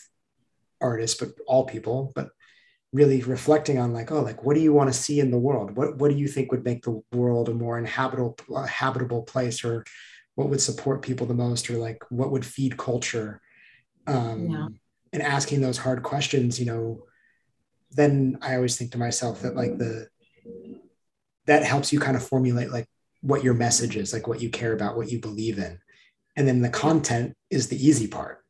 artists, 0.79 1.19
but 1.19 1.29
all 1.47 1.65
people, 1.65 2.11
but 2.15 2.29
really 2.93 3.21
reflecting 3.21 3.77
on 3.77 3.93
like, 3.93 4.11
oh, 4.11 4.21
like 4.21 4.43
what 4.43 4.55
do 4.55 4.61
you 4.61 4.73
want 4.73 4.91
to 4.91 4.99
see 4.99 5.19
in 5.19 5.31
the 5.31 5.39
world? 5.39 5.75
What 5.75 5.97
what 5.97 6.11
do 6.11 6.17
you 6.17 6.27
think 6.27 6.51
would 6.51 6.65
make 6.65 6.83
the 6.83 7.01
world 7.11 7.49
a 7.49 7.53
more 7.53 7.77
inhabitable 7.77 8.37
uh, 8.55 8.65
habitable 8.65 9.23
place, 9.23 9.63
or 9.63 9.85
what 10.35 10.49
would 10.49 10.61
support 10.61 11.01
people 11.01 11.27
the 11.27 11.33
most, 11.33 11.69
or 11.69 11.77
like 11.77 12.03
what 12.09 12.31
would 12.31 12.45
feed 12.45 12.77
culture? 12.77 13.41
Um, 14.07 14.49
yeah. 14.49 14.67
And 15.13 15.21
asking 15.21 15.61
those 15.61 15.77
hard 15.77 16.03
questions, 16.03 16.59
you 16.59 16.65
know, 16.65 17.03
then 17.91 18.37
I 18.41 18.55
always 18.55 18.77
think 18.77 18.91
to 18.91 18.97
myself 18.97 19.41
that 19.41 19.55
like 19.55 19.77
the 19.77 20.07
that 21.47 21.63
helps 21.63 21.91
you 21.91 21.99
kind 21.99 22.15
of 22.15 22.25
formulate 22.25 22.71
like 22.71 22.87
what 23.21 23.43
your 23.43 23.53
message 23.53 23.97
is, 23.97 24.13
like 24.13 24.27
what 24.27 24.41
you 24.41 24.49
care 24.49 24.73
about, 24.73 24.95
what 24.95 25.11
you 25.11 25.19
believe 25.19 25.57
in, 25.57 25.79
and 26.35 26.47
then 26.47 26.61
the 26.61 26.69
content 26.69 27.35
is 27.49 27.67
the 27.67 27.85
easy 27.85 28.07
part. 28.07 28.43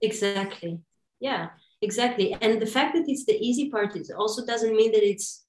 Exactly. 0.00 0.80
Yeah 1.20 1.50
exactly 1.82 2.34
and 2.40 2.62
the 2.62 2.66
fact 2.66 2.94
that 2.94 3.04
it's 3.08 3.26
the 3.26 3.36
easy 3.36 3.68
part 3.68 3.94
is 3.96 4.10
also 4.10 4.46
doesn't 4.46 4.76
mean 4.76 4.92
that 4.92 5.06
it's 5.06 5.44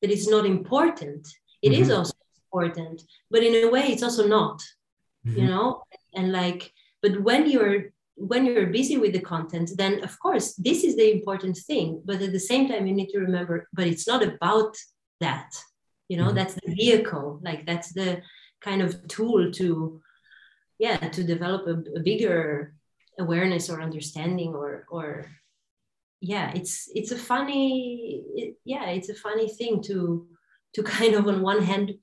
that 0.00 0.10
it's 0.10 0.28
not 0.28 0.46
important 0.46 1.28
It 1.62 1.70
mm-hmm. 1.70 1.82
is 1.82 1.90
also 1.90 2.14
important 2.46 3.02
but 3.30 3.42
in 3.42 3.54
a 3.64 3.70
way 3.70 3.88
it's 3.92 4.02
also 4.02 4.26
not 4.26 4.62
mm-hmm. 5.26 5.38
you 5.38 5.46
know 5.46 5.82
and 6.14 6.32
like 6.32 6.72
but 7.02 7.20
when 7.20 7.50
you're 7.50 7.92
when 8.16 8.46
you're 8.46 8.66
busy 8.66 8.96
with 8.96 9.12
the 9.12 9.20
content 9.20 9.70
then 9.76 10.02
of 10.04 10.18
course 10.20 10.54
this 10.54 10.84
is 10.84 10.96
the 10.96 11.10
important 11.12 11.56
thing 11.56 12.00
but 12.04 12.22
at 12.22 12.32
the 12.32 12.40
same 12.40 12.68
time 12.68 12.86
you 12.86 12.94
need 12.94 13.08
to 13.08 13.18
remember 13.18 13.68
but 13.72 13.86
it's 13.86 14.06
not 14.06 14.22
about 14.22 14.76
that 15.20 15.50
you 16.08 16.16
know 16.16 16.26
mm-hmm. 16.26 16.36
that's 16.36 16.54
the 16.54 16.74
vehicle 16.74 17.40
like 17.42 17.66
that's 17.66 17.92
the 17.92 18.20
kind 18.60 18.82
of 18.82 19.06
tool 19.08 19.50
to 19.52 20.00
yeah 20.78 20.96
to 20.96 21.24
develop 21.24 21.66
a, 21.66 21.98
a 21.98 22.00
bigger 22.00 22.74
awareness 23.18 23.70
or 23.70 23.82
understanding 23.82 24.54
or 24.54 24.86
or 24.90 25.26
yeah 26.20 26.52
it's 26.54 26.88
it's 26.94 27.12
a 27.12 27.18
funny 27.18 28.22
it, 28.34 28.56
yeah 28.64 28.86
it's 28.90 29.08
a 29.08 29.14
funny 29.14 29.48
thing 29.48 29.82
to 29.82 30.26
to 30.74 30.82
kind 30.96 31.14
of 31.14 31.26
on 31.26 31.42
one 31.42 31.62
hand 31.62 31.94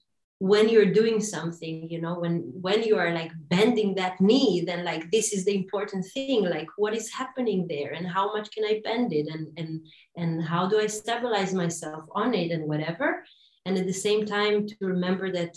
when 0.41 0.67
you're 0.69 0.91
doing 0.91 1.21
something 1.21 1.87
you 1.87 2.01
know 2.01 2.15
when 2.15 2.51
when 2.65 2.81
you 2.81 2.97
are 2.97 3.13
like 3.13 3.31
bending 3.49 3.93
that 3.93 4.19
knee 4.19 4.63
then 4.65 4.83
like 4.83 5.03
this 5.11 5.33
is 5.33 5.45
the 5.45 5.53
important 5.53 6.03
thing 6.15 6.43
like 6.43 6.67
what 6.77 6.95
is 6.95 7.11
happening 7.11 7.67
there 7.67 7.91
and 7.91 8.07
how 8.07 8.33
much 8.33 8.49
can 8.49 8.65
i 8.65 8.81
bend 8.83 9.13
it 9.13 9.27
and 9.27 9.45
and 9.59 9.85
and 10.17 10.43
how 10.43 10.67
do 10.67 10.79
i 10.79 10.87
stabilize 10.87 11.53
myself 11.53 12.05
on 12.13 12.33
it 12.33 12.51
and 12.51 12.67
whatever. 12.67 13.23
And 13.67 13.77
at 13.77 13.85
the 13.85 14.01
same 14.07 14.25
time 14.25 14.65
to 14.65 14.75
remember 14.81 15.31
that 15.31 15.53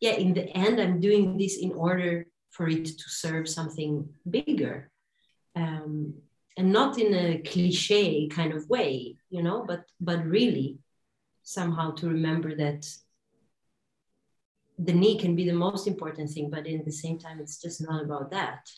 yeah 0.00 0.16
in 0.24 0.32
the 0.32 0.48
end 0.64 0.80
i'm 0.80 0.98
doing 0.98 1.36
this 1.36 1.58
in 1.58 1.72
order 1.72 2.26
for 2.52 2.66
it 2.68 2.86
to 2.86 3.08
serve 3.08 3.46
something 3.46 4.08
bigger. 4.30 4.90
Um, 5.54 6.14
and 6.56 6.72
not 6.72 6.98
in 6.98 7.12
a 7.14 7.38
cliche 7.50 8.28
kind 8.28 8.54
of 8.54 8.68
way 8.70 9.16
you 9.28 9.42
know 9.42 9.64
but 9.68 9.82
but 10.00 10.24
really 10.24 10.78
somehow 11.42 11.90
to 11.96 12.08
remember 12.08 12.54
that 12.56 12.80
the 14.84 14.92
knee 14.92 15.18
can 15.18 15.34
be 15.36 15.46
the 15.46 15.54
most 15.66 15.86
important 15.86 16.30
thing 16.30 16.50
but 16.50 16.66
in 16.66 16.82
the 16.84 16.92
same 16.92 17.18
time 17.18 17.38
it's 17.40 17.60
just 17.60 17.80
not 17.80 18.02
about 18.02 18.30
that 18.30 18.68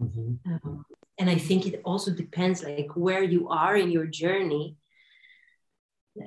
mm-hmm. 0.00 0.34
um, 0.52 0.84
and 1.18 1.28
i 1.30 1.36
think 1.36 1.66
it 1.66 1.80
also 1.84 2.10
depends 2.10 2.62
like 2.62 2.90
where 2.94 3.22
you 3.22 3.48
are 3.48 3.76
in 3.76 3.90
your 3.90 4.06
journey 4.06 4.76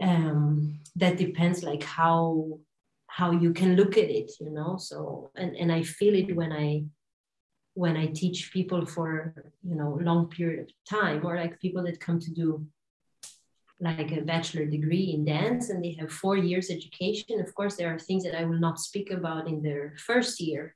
um, 0.02 0.80
that 0.96 1.18
depends 1.18 1.64
like 1.64 1.84
how 1.84 2.60
how 3.08 3.32
you 3.32 3.54
can 3.54 3.76
look 3.76 3.98
at 3.98 4.10
it 4.10 4.32
you 4.40 4.52
know 4.52 4.78
so 4.78 5.32
and, 5.36 5.56
and 5.56 5.72
i 5.72 5.82
feel 5.82 6.14
it 6.14 6.36
when 6.36 6.52
i 6.52 6.84
when 7.80 7.96
I 7.96 8.08
teach 8.08 8.52
people 8.52 8.86
for 8.86 9.34
you 9.64 9.76
know 9.76 9.98
long 10.02 10.28
period 10.28 10.60
of 10.60 10.70
time, 10.98 11.26
or 11.26 11.36
like 11.36 11.60
people 11.60 11.84
that 11.84 12.02
come 12.02 12.20
to 12.20 12.32
do 12.32 12.66
like 13.80 14.12
a 14.12 14.22
bachelor 14.22 14.66
degree 14.66 15.14
in 15.14 15.26
dance 15.26 15.70
and 15.70 15.84
they 15.84 15.94
have 15.94 16.12
four 16.12 16.36
years 16.38 16.70
education. 16.70 17.40
Of 17.40 17.54
course, 17.56 17.76
there 17.76 17.94
are 17.94 18.00
things 18.00 18.24
that 18.24 18.38
I 18.38 18.46
will 18.46 18.60
not 18.60 18.80
speak 18.80 19.12
about 19.12 19.48
in 19.48 19.62
their 19.62 19.96
first 19.98 20.40
year, 20.40 20.76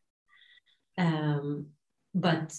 um, 0.98 1.68
but 2.14 2.54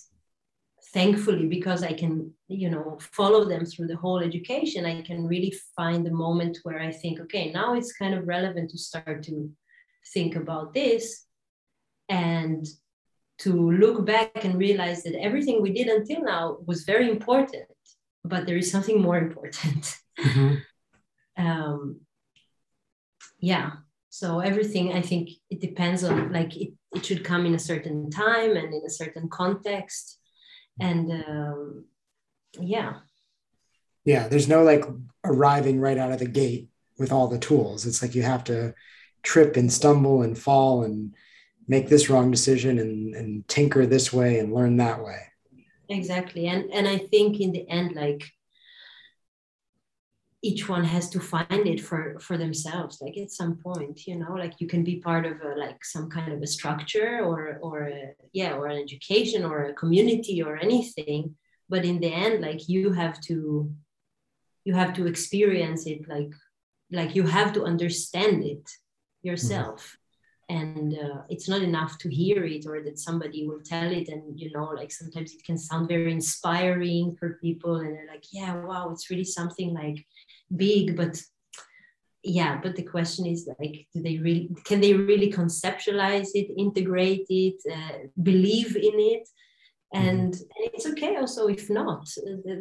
thankfully 0.93 1.47
because 1.47 1.83
i 1.83 1.95
can 1.95 2.31
you 2.47 2.69
know 2.69 2.99
follow 3.01 3.43
them 3.47 3.65
through 3.65 3.87
the 3.87 3.97
whole 3.97 4.19
education 4.19 4.85
i 4.85 5.01
can 5.01 5.27
really 5.27 5.53
find 5.75 6.05
the 6.05 6.11
moment 6.11 6.59
where 6.63 6.79
i 6.79 6.93
think 6.93 7.19
okay 7.19 7.51
now 7.53 7.75
it's 7.75 7.95
kind 7.95 8.15
of 8.15 8.29
relevant 8.29 8.69
to 8.69 8.77
start 8.77 9.23
to 9.23 9.51
think 10.13 10.37
about 10.37 10.75
this 10.75 11.25
and 12.11 12.67
to 13.39 13.73
look 13.73 14.07
back 14.07 14.45
and 14.45 14.59
realize 14.59 15.03
that 15.03 15.21
everything 15.21 15.61
we 15.61 15.73
did 15.73 15.89
until 15.89 16.23
now 16.23 16.59
was 16.67 16.85
very 16.85 17.11
important, 17.11 17.65
but 18.25 18.47
there 18.47 18.57
is 18.57 18.71
something 18.71 19.01
more 19.01 19.19
important. 19.19 19.97
Mm-hmm. 20.19 21.45
um, 21.45 22.01
yeah. 23.41 23.71
So 24.11 24.41
everything, 24.41 24.93
I 24.93 25.01
think 25.01 25.31
it 25.51 25.61
depends 25.61 26.05
on 26.05 26.33
like 26.33 26.57
it, 26.57 26.73
it 26.95 27.05
should 27.05 27.25
come 27.25 27.47
in 27.47 27.55
a 27.55 27.59
certain 27.59 28.11
time 28.11 28.57
and 28.57 28.73
in 28.73 28.83
a 28.87 28.91
certain 28.91 29.29
context. 29.29 30.19
And 30.79 31.11
um, 31.11 31.85
yeah. 32.61 32.95
Yeah. 34.05 34.29
There's 34.29 34.49
no 34.49 34.63
like 34.63 34.85
arriving 35.25 35.81
right 35.81 35.99
out 35.99 36.13
of 36.13 36.21
the 36.21 36.29
gate 36.29 36.69
with 36.97 37.11
all 37.11 37.27
the 37.27 37.39
tools. 37.39 37.87
It's 37.87 38.03
like 38.03 38.15
you 38.15 38.23
have 38.23 38.45
to 38.45 38.75
trip 39.25 39.57
and 39.57 39.73
stumble 39.73 40.23
and 40.23 40.39
fall 40.39 40.85
and 40.85 41.15
make 41.67 41.89
this 41.89 42.09
wrong 42.09 42.31
decision 42.31 42.79
and, 42.79 43.15
and 43.15 43.49
tinker 43.49 43.87
this 43.87 44.13
way 44.13 44.39
and 44.39 44.53
learn 44.53 44.77
that 44.77 45.03
way 45.03 45.19
exactly 45.89 46.47
and 46.47 46.71
and 46.73 46.87
i 46.87 46.99
think 46.99 47.41
in 47.41 47.53
the 47.53 47.69
end 47.69 47.95
like 47.95 48.31
each 50.49 50.69
one 50.69 50.85
has 50.85 51.09
to 51.11 51.21
find 51.21 51.67
it 51.73 51.81
for 51.81 52.01
for 52.27 52.37
themselves 52.39 52.95
like 53.01 53.17
at 53.17 53.31
some 53.41 53.55
point 53.67 54.07
you 54.07 54.17
know 54.17 54.35
like 54.43 54.55
you 54.61 54.67
can 54.67 54.85
be 54.91 54.97
part 55.09 55.25
of 55.25 55.37
a 55.41 55.53
like 55.65 55.81
some 55.85 56.07
kind 56.17 56.33
of 56.33 56.41
a 56.43 56.47
structure 56.57 57.13
or 57.25 57.59
or 57.67 57.77
a, 57.99 58.01
yeah 58.33 58.53
or 58.59 58.67
an 58.67 58.79
education 58.87 59.43
or 59.45 59.59
a 59.65 59.75
community 59.83 60.43
or 60.43 60.57
anything 60.69 61.35
but 61.69 61.85
in 61.91 61.99
the 62.01 62.13
end 62.27 62.43
like 62.49 62.69
you 62.69 62.93
have 62.93 63.19
to 63.29 63.71
you 64.67 64.73
have 64.75 64.93
to 64.93 65.07
experience 65.07 65.87
it 65.87 66.01
like 66.09 66.33
like 66.91 67.15
you 67.15 67.25
have 67.27 67.53
to 67.55 67.65
understand 67.65 68.45
it 68.45 68.69
yourself. 69.25 69.97
And 70.51 70.95
uh, 70.95 71.23
it's 71.31 71.49
not 71.49 71.63
enough 71.63 71.97
to 71.99 72.15
hear 72.15 72.45
it 72.45 72.67
or 72.67 72.83
that 72.85 72.99
somebody 72.99 73.49
will 73.49 73.61
tell 73.65 73.91
it 73.91 74.09
and 74.11 74.39
you 74.39 74.51
know 74.53 74.67
like 74.77 74.93
sometimes 74.93 75.33
it 75.33 75.43
can 75.43 75.57
sound 75.57 75.89
very 75.89 76.13
inspiring 76.13 77.17
for 77.19 77.39
people 77.41 77.77
and 77.77 77.95
they're 77.95 78.07
like 78.07 78.25
yeah 78.31 78.55
wow 78.57 78.91
it's 78.91 79.09
really 79.09 79.25
something 79.25 79.73
like 79.73 80.05
big 80.55 80.97
but 80.97 81.21
yeah 82.23 82.59
but 82.63 82.75
the 82.77 82.83
question 82.83 83.27
is 83.27 83.49
like 83.59 83.87
do 83.93 84.03
they 84.03 84.19
really 84.19 84.49
can 84.65 84.81
they 84.81 84.95
really 84.95 85.31
conceptualize 85.31 86.29
it 86.35 86.49
integrate 86.57 87.27
it 87.29 87.61
uh, 87.71 87.99
believe 88.23 88.77
in 88.77 88.99
it 88.99 89.29
mm-hmm. 89.95 90.09
and, 90.09 90.35
mm-hmm. 90.35 90.63
and, 90.65 90.75
it's 90.75 90.87
okay 90.87 91.17
also 91.17 91.49
if 91.49 91.69
not 91.69 92.09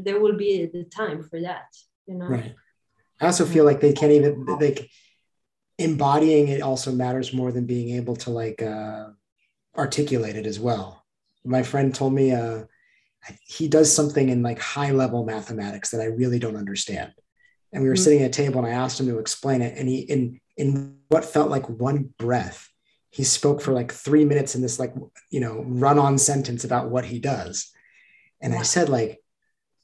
there 0.04 0.20
will 0.20 0.38
be 0.38 0.66
the 0.66 0.84
time 0.86 1.24
for 1.24 1.40
that 1.42 1.68
you 2.08 2.16
know 2.16 2.26
right 2.26 2.56
i 3.22 3.26
also 3.26 3.46
feel 3.46 3.66
like 3.66 3.80
they 3.80 3.94
can't 3.94 4.12
even 4.12 4.46
they 4.60 4.90
embodying 5.78 6.48
it 6.50 6.62
also 6.62 6.92
matters 6.92 7.34
more 7.34 7.52
than 7.52 7.66
being 7.66 7.96
able 7.96 8.16
to 8.16 8.30
like 8.30 8.62
uh, 8.62 9.08
articulate 9.78 10.36
it 10.36 10.46
as 10.46 10.60
well. 10.60 11.04
My 11.44 11.64
friend 11.64 11.94
told 11.94 12.14
me 12.14 12.32
uh, 12.32 12.64
he 13.46 13.68
does 13.68 13.94
something 13.94 14.30
in 14.30 14.44
like 14.44 14.60
high 14.60 14.92
level 14.92 15.26
mathematics 15.26 15.92
that 15.92 16.02
I 16.02 16.06
really 16.06 16.40
don't 16.40 16.56
understand. 16.56 17.14
And 17.74 17.84
we 17.84 17.90
were 17.90 17.96
mm-hmm. 17.96 18.04
sitting 18.04 18.22
at 18.22 18.28
a 18.28 18.30
table 18.30 18.60
and 18.60 18.68
I 18.68 18.78
asked 18.78 19.00
him 19.00 19.08
to 19.08 19.20
explain 19.20 19.62
it. 19.62 19.78
And 19.78 19.90
he, 19.90 20.00
in, 20.00 20.40
in 20.56 20.98
what 21.10 21.26
felt 21.26 21.50
like 21.50 21.68
one 21.70 22.14
breath, 22.18 22.70
he 23.10 23.24
spoke 23.24 23.62
for 23.62 23.74
like 23.74 23.92
three 23.92 24.26
minutes 24.26 24.56
in 24.56 24.62
this 24.62 24.80
like, 24.80 24.94
you 25.30 25.40
know, 25.40 25.64
run 25.68 26.00
on 26.00 26.18
sentence 26.18 26.64
about 26.64 26.90
what 26.90 27.06
he 27.06 27.20
does. 27.20 27.72
And 28.42 28.54
I 28.54 28.64
said, 28.64 28.90
like, 28.90 29.20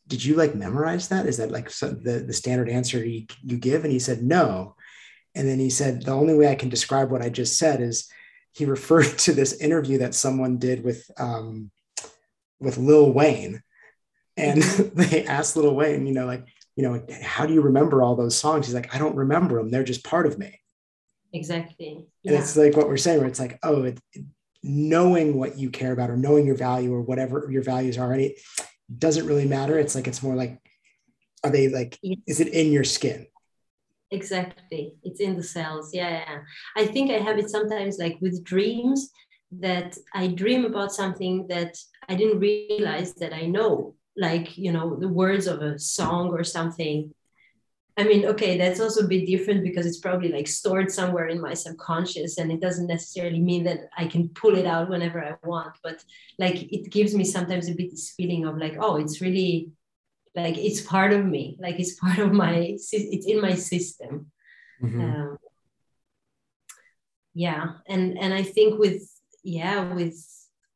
did 0.07 0.23
you 0.23 0.35
like 0.35 0.55
memorize 0.55 1.09
that? 1.09 1.27
Is 1.27 1.37
that 1.37 1.51
like 1.51 1.69
so 1.69 1.89
the, 1.89 2.19
the 2.19 2.33
standard 2.33 2.69
answer 2.69 3.03
you, 3.05 3.25
you 3.43 3.57
give? 3.57 3.83
And 3.83 3.93
he 3.93 3.99
said, 3.99 4.23
no. 4.23 4.75
And 5.35 5.47
then 5.47 5.59
he 5.59 5.69
said, 5.69 6.03
the 6.03 6.11
only 6.11 6.33
way 6.33 6.47
I 6.49 6.55
can 6.55 6.69
describe 6.69 7.11
what 7.11 7.21
I 7.21 7.29
just 7.29 7.57
said 7.57 7.81
is 7.81 8.09
he 8.51 8.65
referred 8.65 9.17
to 9.19 9.33
this 9.33 9.53
interview 9.53 9.99
that 9.99 10.15
someone 10.15 10.57
did 10.57 10.83
with 10.83 11.09
um, 11.17 11.71
with 12.59 12.77
Lil 12.77 13.11
Wayne. 13.11 13.63
And 14.37 14.61
they 14.63 15.25
asked 15.25 15.55
Lil 15.55 15.75
Wayne, 15.75 16.05
you 16.05 16.13
know, 16.13 16.25
like, 16.25 16.47
you 16.79 16.87
know, 16.87 17.03
how 17.21 17.45
do 17.45 17.53
you 17.53 17.59
remember 17.59 18.01
all 18.01 18.15
those 18.15 18.37
songs? 18.37 18.65
He's 18.65 18.73
like, 18.73 18.95
I 18.95 18.99
don't 18.99 19.17
remember 19.17 19.57
them. 19.57 19.69
They're 19.69 19.83
just 19.83 20.05
part 20.05 20.25
of 20.25 20.39
me. 20.39 20.61
Exactly. 21.33 22.05
Yeah. 22.23 22.31
And 22.31 22.41
it's 22.41 22.55
like 22.55 22.77
what 22.77 22.87
we're 22.87 22.95
saying, 22.95 23.19
where 23.19 23.27
it's 23.27 23.39
like, 23.39 23.59
oh, 23.63 23.83
it, 23.83 23.99
knowing 24.63 25.37
what 25.37 25.57
you 25.57 25.71
care 25.71 25.91
about 25.91 26.09
or 26.09 26.15
knowing 26.15 26.45
your 26.45 26.55
value 26.55 26.93
or 26.93 27.01
whatever 27.01 27.49
your 27.51 27.63
values 27.63 27.97
are, 27.97 28.13
and 28.13 28.21
it 28.21 28.39
doesn't 28.97 29.27
really 29.27 29.45
matter. 29.45 29.77
It's 29.77 29.93
like, 29.93 30.07
it's 30.07 30.23
more 30.23 30.35
like, 30.35 30.57
are 31.43 31.49
they 31.49 31.67
like, 31.67 31.99
is 32.25 32.39
it 32.39 32.47
in 32.47 32.71
your 32.71 32.85
skin? 32.85 33.27
exactly 34.11 34.95
it's 35.03 35.19
in 35.19 35.35
the 35.35 35.43
cells 35.43 35.91
yeah, 35.93 36.09
yeah 36.09 36.39
i 36.75 36.83
think 36.83 37.11
i 37.11 37.19
have 37.19 37.37
it 37.37 37.47
sometimes 37.47 37.99
like 37.99 38.17
with 38.21 38.43
dreams 38.43 39.11
that 39.51 39.95
i 40.15 40.25
dream 40.25 40.65
about 40.65 40.91
something 40.91 41.45
that 41.47 41.77
i 42.07 42.15
didn't 42.15 42.39
realize 42.39 43.13
that 43.13 43.33
i 43.33 43.45
know 43.45 43.93
like 44.19 44.57
you 44.57 44.71
know 44.71 44.95
the 44.95 45.07
words 45.07 45.47
of 45.47 45.61
a 45.61 45.79
song 45.79 46.27
or 46.29 46.43
something 46.43 47.13
i 47.97 48.03
mean 48.03 48.25
okay 48.25 48.57
that's 48.57 48.81
also 48.81 49.05
a 49.05 49.07
bit 49.07 49.25
different 49.25 49.63
because 49.63 49.85
it's 49.85 49.99
probably 49.99 50.29
like 50.29 50.47
stored 50.47 50.91
somewhere 50.91 51.27
in 51.27 51.39
my 51.39 51.53
subconscious 51.53 52.37
and 52.37 52.51
it 52.51 52.59
doesn't 52.59 52.87
necessarily 52.87 53.39
mean 53.39 53.63
that 53.63 53.89
i 53.97 54.05
can 54.05 54.27
pull 54.29 54.57
it 54.57 54.65
out 54.65 54.89
whenever 54.89 55.23
i 55.23 55.33
want 55.47 55.73
but 55.81 56.03
like 56.37 56.71
it 56.71 56.91
gives 56.91 57.15
me 57.15 57.23
sometimes 57.23 57.69
a 57.69 57.73
bit 57.73 57.89
this 57.91 58.11
feeling 58.11 58.45
of 58.45 58.57
like 58.57 58.75
oh 58.79 58.97
it's 58.97 59.21
really 59.21 59.71
like 60.35 60.57
it's 60.57 60.81
part 60.81 61.13
of 61.13 61.25
me 61.25 61.57
like 61.61 61.79
it's 61.79 61.93
part 62.03 62.19
of 62.19 62.33
my 62.33 62.75
it's 62.77 63.25
in 63.25 63.41
my 63.41 63.55
system 63.55 64.31
mm-hmm. 64.83 65.01
um, 65.01 65.37
yeah 67.33 67.73
and 67.87 68.17
and 68.19 68.33
i 68.33 68.43
think 68.43 68.77
with 68.77 69.01
yeah 69.43 69.93
with 69.93 70.17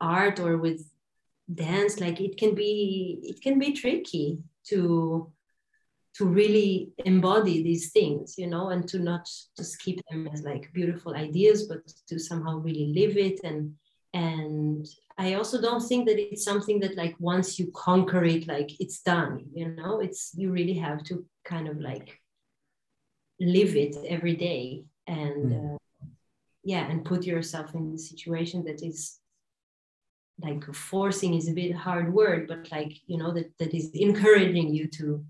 art 0.00 0.40
or 0.40 0.56
with 0.56 0.88
dance 1.52 2.00
like 2.00 2.20
it 2.20 2.36
can 2.36 2.54
be 2.54 3.18
it 3.22 3.40
can 3.42 3.58
be 3.58 3.72
tricky 3.72 4.38
to 4.66 5.30
to 6.14 6.24
really 6.24 6.92
embody 7.04 7.62
these 7.62 7.92
things 7.92 8.36
you 8.38 8.46
know 8.46 8.70
and 8.70 8.88
to 8.88 8.98
not 8.98 9.28
just 9.56 9.78
keep 9.80 10.00
them 10.10 10.28
as 10.32 10.42
like 10.42 10.72
beautiful 10.72 11.14
ideas 11.14 11.64
but 11.64 11.80
to 12.08 12.18
somehow 12.18 12.58
really 12.58 12.92
live 12.94 13.16
it 13.16 13.40
and 13.44 13.74
and 14.14 14.86
I 15.18 15.34
also 15.34 15.60
don't 15.60 15.80
think 15.80 16.06
that 16.06 16.18
it's 16.18 16.44
something 16.44 16.80
that 16.80 16.96
like 16.96 17.16
once 17.18 17.58
you 17.58 17.70
conquer 17.74 18.24
it, 18.24 18.46
like 18.46 18.70
it's 18.80 19.00
done, 19.00 19.44
you 19.52 19.68
know, 19.68 20.00
it's 20.00 20.32
you 20.36 20.52
really 20.52 20.74
have 20.74 21.02
to 21.04 21.26
kind 21.44 21.68
of 21.68 21.80
like 21.80 22.20
live 23.40 23.76
it 23.76 23.96
every 24.08 24.36
day 24.36 24.84
and 25.06 25.52
mm. 25.52 25.74
uh, 25.74 25.78
yeah, 26.62 26.88
and 26.88 27.04
put 27.04 27.24
yourself 27.24 27.74
in 27.74 27.92
a 27.94 27.98
situation 27.98 28.64
that 28.64 28.82
is 28.82 29.18
like 30.40 30.64
forcing 30.74 31.34
is 31.34 31.48
a 31.48 31.52
bit 31.52 31.74
hard 31.74 32.12
word, 32.12 32.48
but 32.48 32.70
like, 32.72 32.92
you 33.06 33.18
know, 33.18 33.32
that, 33.32 33.56
that 33.58 33.74
is 33.74 33.90
encouraging 33.94 34.74
you 34.74 34.88
to 34.88 35.24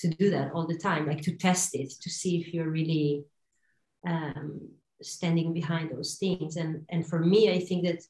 to 0.00 0.08
do 0.08 0.28
that 0.28 0.50
all 0.52 0.66
the 0.66 0.76
time, 0.76 1.06
like 1.06 1.22
to 1.22 1.36
test 1.36 1.74
it, 1.74 1.88
to 2.02 2.10
see 2.10 2.40
if 2.40 2.52
you're 2.52 2.68
really 2.68 3.24
um, 4.06 4.60
standing 5.00 5.54
behind 5.54 5.90
those 5.90 6.16
things. 6.16 6.56
And 6.56 6.84
and 6.88 7.06
for 7.06 7.20
me, 7.20 7.52
I 7.52 7.60
think 7.60 7.84
that 7.84 8.02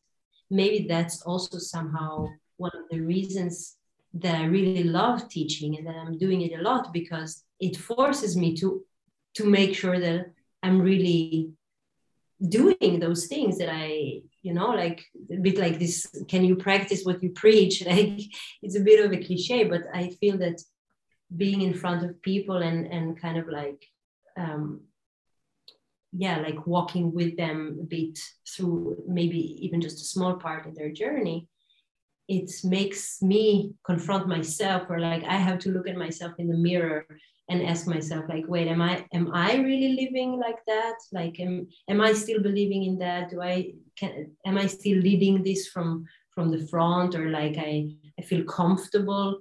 maybe 0.50 0.86
that's 0.86 1.22
also 1.22 1.58
somehow 1.58 2.28
one 2.56 2.72
of 2.74 2.84
the 2.90 3.00
reasons 3.00 3.76
that 4.14 4.36
I 4.36 4.44
really 4.44 4.84
love 4.84 5.28
teaching 5.28 5.76
and 5.76 5.86
that 5.86 5.96
I'm 5.96 6.18
doing 6.18 6.42
it 6.42 6.58
a 6.58 6.62
lot 6.62 6.92
because 6.92 7.42
it 7.58 7.76
forces 7.76 8.36
me 8.36 8.54
to 8.56 8.84
to 9.34 9.44
make 9.44 9.74
sure 9.74 9.98
that 9.98 10.32
I'm 10.62 10.80
really 10.80 11.50
doing 12.48 13.00
those 13.00 13.26
things 13.26 13.58
that 13.58 13.68
I, 13.70 14.22
you 14.44 14.52
know, 14.52 14.68
like 14.68 15.02
a 15.32 15.36
bit 15.36 15.58
like 15.58 15.78
this, 15.78 16.06
can 16.28 16.44
you 16.44 16.54
practice 16.54 17.02
what 17.04 17.22
you 17.22 17.30
preach? 17.30 17.82
Like 17.94 18.20
it's 18.62 18.76
a 18.76 18.86
bit 18.88 19.04
of 19.04 19.12
a 19.12 19.24
cliche, 19.24 19.64
but 19.64 19.82
I 19.92 20.10
feel 20.20 20.36
that 20.38 20.60
being 21.34 21.62
in 21.62 21.74
front 21.74 22.04
of 22.04 22.22
people 22.22 22.58
and 22.58 22.86
and 22.86 23.20
kind 23.20 23.38
of 23.38 23.48
like 23.48 23.80
um, 24.36 24.82
yeah 26.12 26.38
like 26.38 26.66
walking 26.66 27.12
with 27.12 27.36
them 27.36 27.78
a 27.80 27.84
bit 27.84 28.18
through 28.52 29.02
maybe 29.08 29.40
even 29.64 29.80
just 29.80 30.00
a 30.00 30.10
small 30.14 30.34
part 30.34 30.66
of 30.66 30.74
their 30.74 30.92
journey 30.92 31.48
it 32.28 32.50
makes 32.62 33.20
me 33.20 33.74
confront 33.84 34.28
myself 34.28 34.82
or 34.88 34.98
like 35.00 35.24
i 35.24 35.36
have 35.36 35.58
to 35.58 35.70
look 35.70 35.88
at 35.88 35.96
myself 35.96 36.32
in 36.38 36.48
the 36.48 36.56
mirror 36.56 37.06
and 37.48 37.62
ask 37.62 37.86
myself 37.86 38.24
like 38.28 38.44
wait 38.48 38.68
am 38.68 38.80
i 38.80 39.04
am 39.12 39.30
i 39.34 39.56
really 39.56 39.92
living 40.02 40.38
like 40.38 40.58
that? 40.66 40.96
Like 41.12 41.38
am, 41.40 41.68
am 41.88 42.00
i 42.00 42.12
still 42.12 42.40
believing 42.42 42.84
in 42.84 42.98
that? 42.98 43.30
Do 43.30 43.42
i 43.42 43.72
can 43.96 44.32
am 44.46 44.58
i 44.58 44.66
still 44.66 44.98
leading 44.98 45.42
this 45.42 45.68
from 45.68 46.06
from 46.34 46.50
the 46.50 46.66
front? 46.66 47.14
Or 47.14 47.28
like 47.30 47.56
i 47.58 47.90
i 48.18 48.22
feel 48.22 48.44
comfortable 48.44 49.40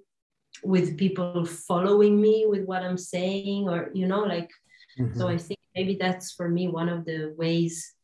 with 0.63 0.97
people 0.97 1.45
following 1.45 2.21
me 2.21 2.45
with 2.47 2.63
what 2.65 2.83
i'm 2.83 2.97
saying 2.97 3.67
or 3.67 3.89
you 3.93 4.07
know 4.07 4.21
like 4.21 4.51
mm-hmm. 4.99 5.17
so 5.19 5.27
i 5.27 5.35
think 5.35 5.59
maybe 5.75 5.97
that's 5.99 6.31
for 6.31 6.47
me 6.47 6.67
one 6.67 6.87
of 6.87 7.03
the 7.05 7.33
ways 7.35 7.95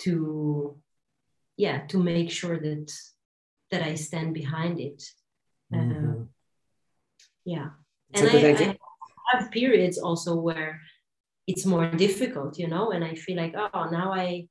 to 0.00 0.78
yeah 1.56 1.84
to 1.88 1.98
make 1.98 2.30
sure 2.30 2.58
that 2.60 2.92
that 3.70 3.82
i 3.82 3.94
stand 3.94 4.32
behind 4.32 4.78
it. 4.80 5.02
Mm-hmm. 5.72 6.10
uh, 6.10 6.24
yeah. 7.44 7.70
And 8.14 8.28
I, 8.28 8.50
I, 8.50 8.78
have 9.34 9.50
periods 9.50 9.98
also 9.98 10.34
where 10.36 10.80
it's 11.46 11.66
more 11.66 11.90
difficult 11.90 12.58
you 12.58 12.68
know 12.68 12.90
and 12.92 13.04
i 13.04 13.14
feel 13.14 13.36
like 13.36 13.54
oh 13.56 13.88
now 13.90 14.12
i 14.12 14.46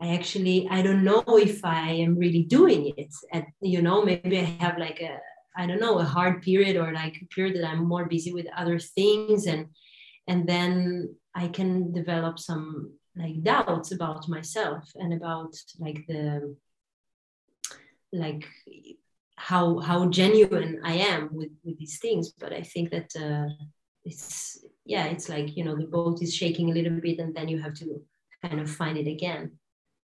i 0.00 0.14
actually 0.14 0.66
i 0.70 0.82
don't 0.82 1.04
know 1.04 1.22
if 1.26 1.64
i 1.64 1.90
am 1.90 2.16
really 2.16 2.42
doing 2.42 2.92
it 2.96 3.12
at 3.32 3.44
you 3.60 3.82
know 3.82 4.04
maybe 4.04 4.38
i 4.38 4.42
have 4.42 4.78
like 4.78 5.00
a 5.00 5.18
i 5.56 5.66
don't 5.66 5.80
know 5.80 5.98
a 5.98 6.04
hard 6.04 6.42
period 6.42 6.76
or 6.76 6.92
like 6.92 7.16
a 7.22 7.26
period 7.34 7.56
that 7.56 7.68
i'm 7.68 7.84
more 7.84 8.06
busy 8.06 8.32
with 8.32 8.46
other 8.56 8.78
things 8.78 9.46
and 9.46 9.66
and 10.26 10.48
then 10.48 11.14
i 11.34 11.46
can 11.48 11.92
develop 11.92 12.38
some 12.38 12.92
like 13.16 13.42
doubts 13.42 13.92
about 13.92 14.28
myself 14.28 14.90
and 14.96 15.12
about 15.12 15.54
like 15.78 16.04
the 16.08 16.56
like 18.12 18.46
how 19.40 19.78
how 19.78 20.06
genuine 20.08 20.78
i 20.84 20.92
am 20.92 21.22
with 21.32 21.52
with 21.64 21.78
these 21.78 21.98
things 21.98 22.32
but 22.38 22.52
i 22.52 22.60
think 22.60 22.90
that 22.90 23.10
uh, 23.16 23.48
it's 24.04 24.62
yeah 24.84 25.06
it's 25.06 25.28
like 25.30 25.56
you 25.56 25.64
know 25.64 25.76
the 25.76 25.92
boat 25.96 26.20
is 26.20 26.34
shaking 26.34 26.70
a 26.70 26.74
little 26.74 27.00
bit 27.00 27.18
and 27.18 27.34
then 27.34 27.48
you 27.48 27.58
have 27.58 27.72
to 27.72 28.02
kind 28.44 28.60
of 28.60 28.70
find 28.70 28.98
it 28.98 29.08
again 29.08 29.50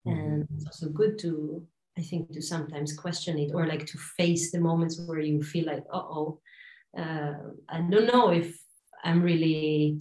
mm-hmm. 0.06 0.20
and 0.20 0.48
it's 0.56 0.68
also 0.68 0.88
good 0.90 1.18
to 1.18 1.66
i 1.98 2.02
think 2.02 2.32
to 2.32 2.42
sometimes 2.42 2.96
question 2.96 3.40
it 3.40 3.52
or 3.56 3.66
like 3.66 3.86
to 3.88 3.98
face 3.98 4.52
the 4.52 4.60
moments 4.60 5.02
where 5.08 5.20
you 5.20 5.42
feel 5.42 5.66
like 5.66 5.84
uh-oh 5.92 6.40
uh, 6.98 7.34
i 7.70 7.78
don't 7.82 8.12
know 8.14 8.30
if 8.30 8.56
i'm 9.04 9.22
really 9.24 9.98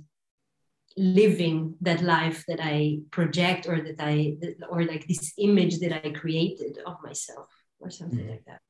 living 0.98 1.74
that 1.80 2.02
life 2.02 2.44
that 2.48 2.60
i 2.60 2.98
project 3.10 3.66
or 3.66 3.80
that 3.80 3.98
i 3.98 4.36
or 4.68 4.84
like 4.84 5.06
this 5.06 5.32
image 5.38 5.78
that 5.78 5.92
i 6.04 6.10
created 6.10 6.78
of 6.84 6.96
myself 7.02 7.48
or 7.80 7.88
something 7.88 8.18
mm-hmm. 8.18 8.32
like 8.32 8.44
that 8.44 8.60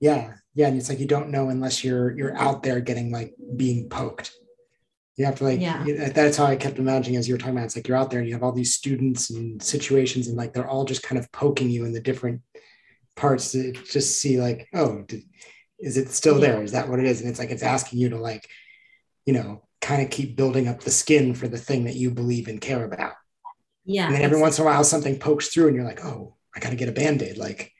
yeah 0.00 0.34
yeah 0.54 0.68
and 0.68 0.76
it's 0.76 0.88
like 0.88 1.00
you 1.00 1.06
don't 1.06 1.30
know 1.30 1.48
unless 1.48 1.84
you're 1.84 2.16
you're 2.16 2.36
out 2.36 2.62
there 2.62 2.80
getting 2.80 3.10
like 3.12 3.34
being 3.56 3.88
poked. 3.88 4.32
You 5.16 5.26
have 5.26 5.36
to 5.36 5.44
like 5.44 5.60
yeah. 5.60 5.84
that's 6.12 6.36
how 6.36 6.46
i 6.46 6.56
kept 6.56 6.80
imagining 6.80 7.16
as 7.16 7.28
you 7.28 7.34
were 7.34 7.38
talking 7.38 7.54
about 7.54 7.66
it's 7.66 7.76
like 7.76 7.86
you're 7.86 7.96
out 7.96 8.10
there 8.10 8.18
and 8.18 8.26
you 8.26 8.34
have 8.34 8.42
all 8.42 8.50
these 8.50 8.74
students 8.74 9.30
and 9.30 9.62
situations 9.62 10.26
and 10.26 10.36
like 10.36 10.52
they're 10.52 10.68
all 10.68 10.84
just 10.84 11.04
kind 11.04 11.20
of 11.20 11.30
poking 11.30 11.70
you 11.70 11.84
in 11.84 11.92
the 11.92 12.00
different 12.00 12.42
parts 13.14 13.52
to 13.52 13.70
just 13.72 14.20
see 14.20 14.40
like 14.40 14.68
oh 14.74 15.02
did, 15.02 15.22
is 15.78 15.96
it 15.96 16.08
still 16.10 16.40
there? 16.40 16.62
Is 16.62 16.72
that 16.72 16.88
what 16.88 16.98
it 16.98 17.04
is? 17.04 17.20
And 17.20 17.28
it's 17.28 17.38
like 17.38 17.50
it's 17.50 17.62
asking 17.62 17.98
you 17.98 18.08
to 18.10 18.16
like 18.16 18.48
you 19.26 19.34
know 19.34 19.62
kind 19.80 20.02
of 20.02 20.10
keep 20.10 20.34
building 20.34 20.66
up 20.66 20.80
the 20.80 20.90
skin 20.90 21.34
for 21.34 21.46
the 21.46 21.58
thing 21.58 21.84
that 21.84 21.94
you 21.94 22.10
believe 22.10 22.48
and 22.48 22.60
care 22.60 22.84
about. 22.84 23.12
Yeah 23.84 24.06
and 24.06 24.14
then 24.14 24.22
every 24.22 24.40
once 24.40 24.58
in 24.58 24.64
a 24.64 24.66
while 24.66 24.82
something 24.82 25.18
pokes 25.18 25.48
through 25.48 25.68
and 25.68 25.76
you're 25.76 25.84
like 25.84 26.04
oh 26.04 26.34
i 26.56 26.58
got 26.58 26.70
to 26.70 26.76
get 26.76 26.88
a 26.88 26.92
band-aid 26.92 27.36
like 27.36 27.73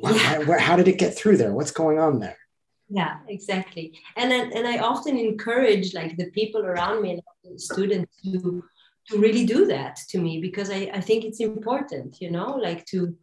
yeah. 0.00 0.12
how, 0.12 0.58
how 0.58 0.76
did 0.76 0.88
it 0.88 0.98
get 0.98 1.16
through 1.16 1.36
there? 1.36 1.52
What's 1.52 1.70
going 1.70 1.98
on 1.98 2.20
there? 2.20 2.36
Yeah 2.88 3.18
exactly. 3.28 3.98
And 4.16 4.30
then, 4.30 4.52
and 4.52 4.66
i 4.66 4.78
often 4.78 5.18
encourage 5.18 5.94
like 5.94 6.16
the 6.16 6.30
people 6.30 6.64
around 6.64 7.02
me 7.02 7.20
and 7.44 7.60
students 7.60 8.12
to 8.22 8.62
to 9.08 9.18
really 9.18 9.46
do 9.46 9.66
that 9.66 9.96
to 10.08 10.18
me 10.18 10.40
because 10.40 10.70
I, 10.70 10.90
I 10.92 11.00
think 11.00 11.24
it's 11.24 11.40
important 11.40 12.20
you 12.20 12.30
know 12.30 12.56
like 12.56 12.84
to 12.86 13.16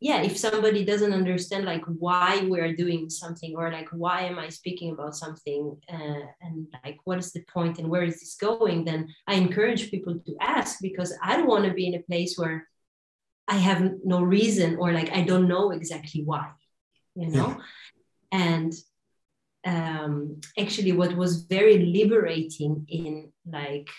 yeah 0.00 0.22
if 0.22 0.38
somebody 0.38 0.84
doesn't 0.84 1.12
understand 1.12 1.64
like 1.66 1.84
why 1.84 2.46
we're 2.48 2.74
doing 2.74 3.10
something 3.10 3.54
or 3.56 3.70
like 3.70 3.88
why 3.90 4.22
am 4.22 4.38
i 4.38 4.48
speaking 4.48 4.92
about 4.92 5.14
something 5.14 5.76
uh, 5.92 6.22
and 6.40 6.66
like 6.82 6.98
what 7.04 7.18
is 7.18 7.32
the 7.32 7.42
point 7.52 7.78
and 7.78 7.88
where 7.88 8.04
is 8.04 8.20
this 8.20 8.36
going 8.36 8.84
then 8.84 9.08
i 9.26 9.34
encourage 9.34 9.90
people 9.90 10.18
to 10.26 10.36
ask 10.40 10.78
because 10.80 11.12
i 11.22 11.36
don't 11.36 11.48
want 11.48 11.64
to 11.64 11.74
be 11.74 11.86
in 11.86 11.94
a 11.94 12.02
place 12.02 12.38
where 12.38 12.66
i 13.48 13.56
have 13.56 13.92
no 14.04 14.22
reason 14.22 14.76
or 14.76 14.92
like 14.92 15.10
i 15.12 15.22
don't 15.22 15.48
know 15.48 15.70
exactly 15.70 16.22
why 16.24 16.50
you 17.14 17.28
know 17.28 17.48
yeah. 17.48 17.58
and 18.32 18.72
um, 19.66 20.40
actually 20.58 20.92
what 20.92 21.14
was 21.14 21.42
very 21.42 21.78
liberating 21.84 22.86
in 22.88 23.30
like 23.44 23.90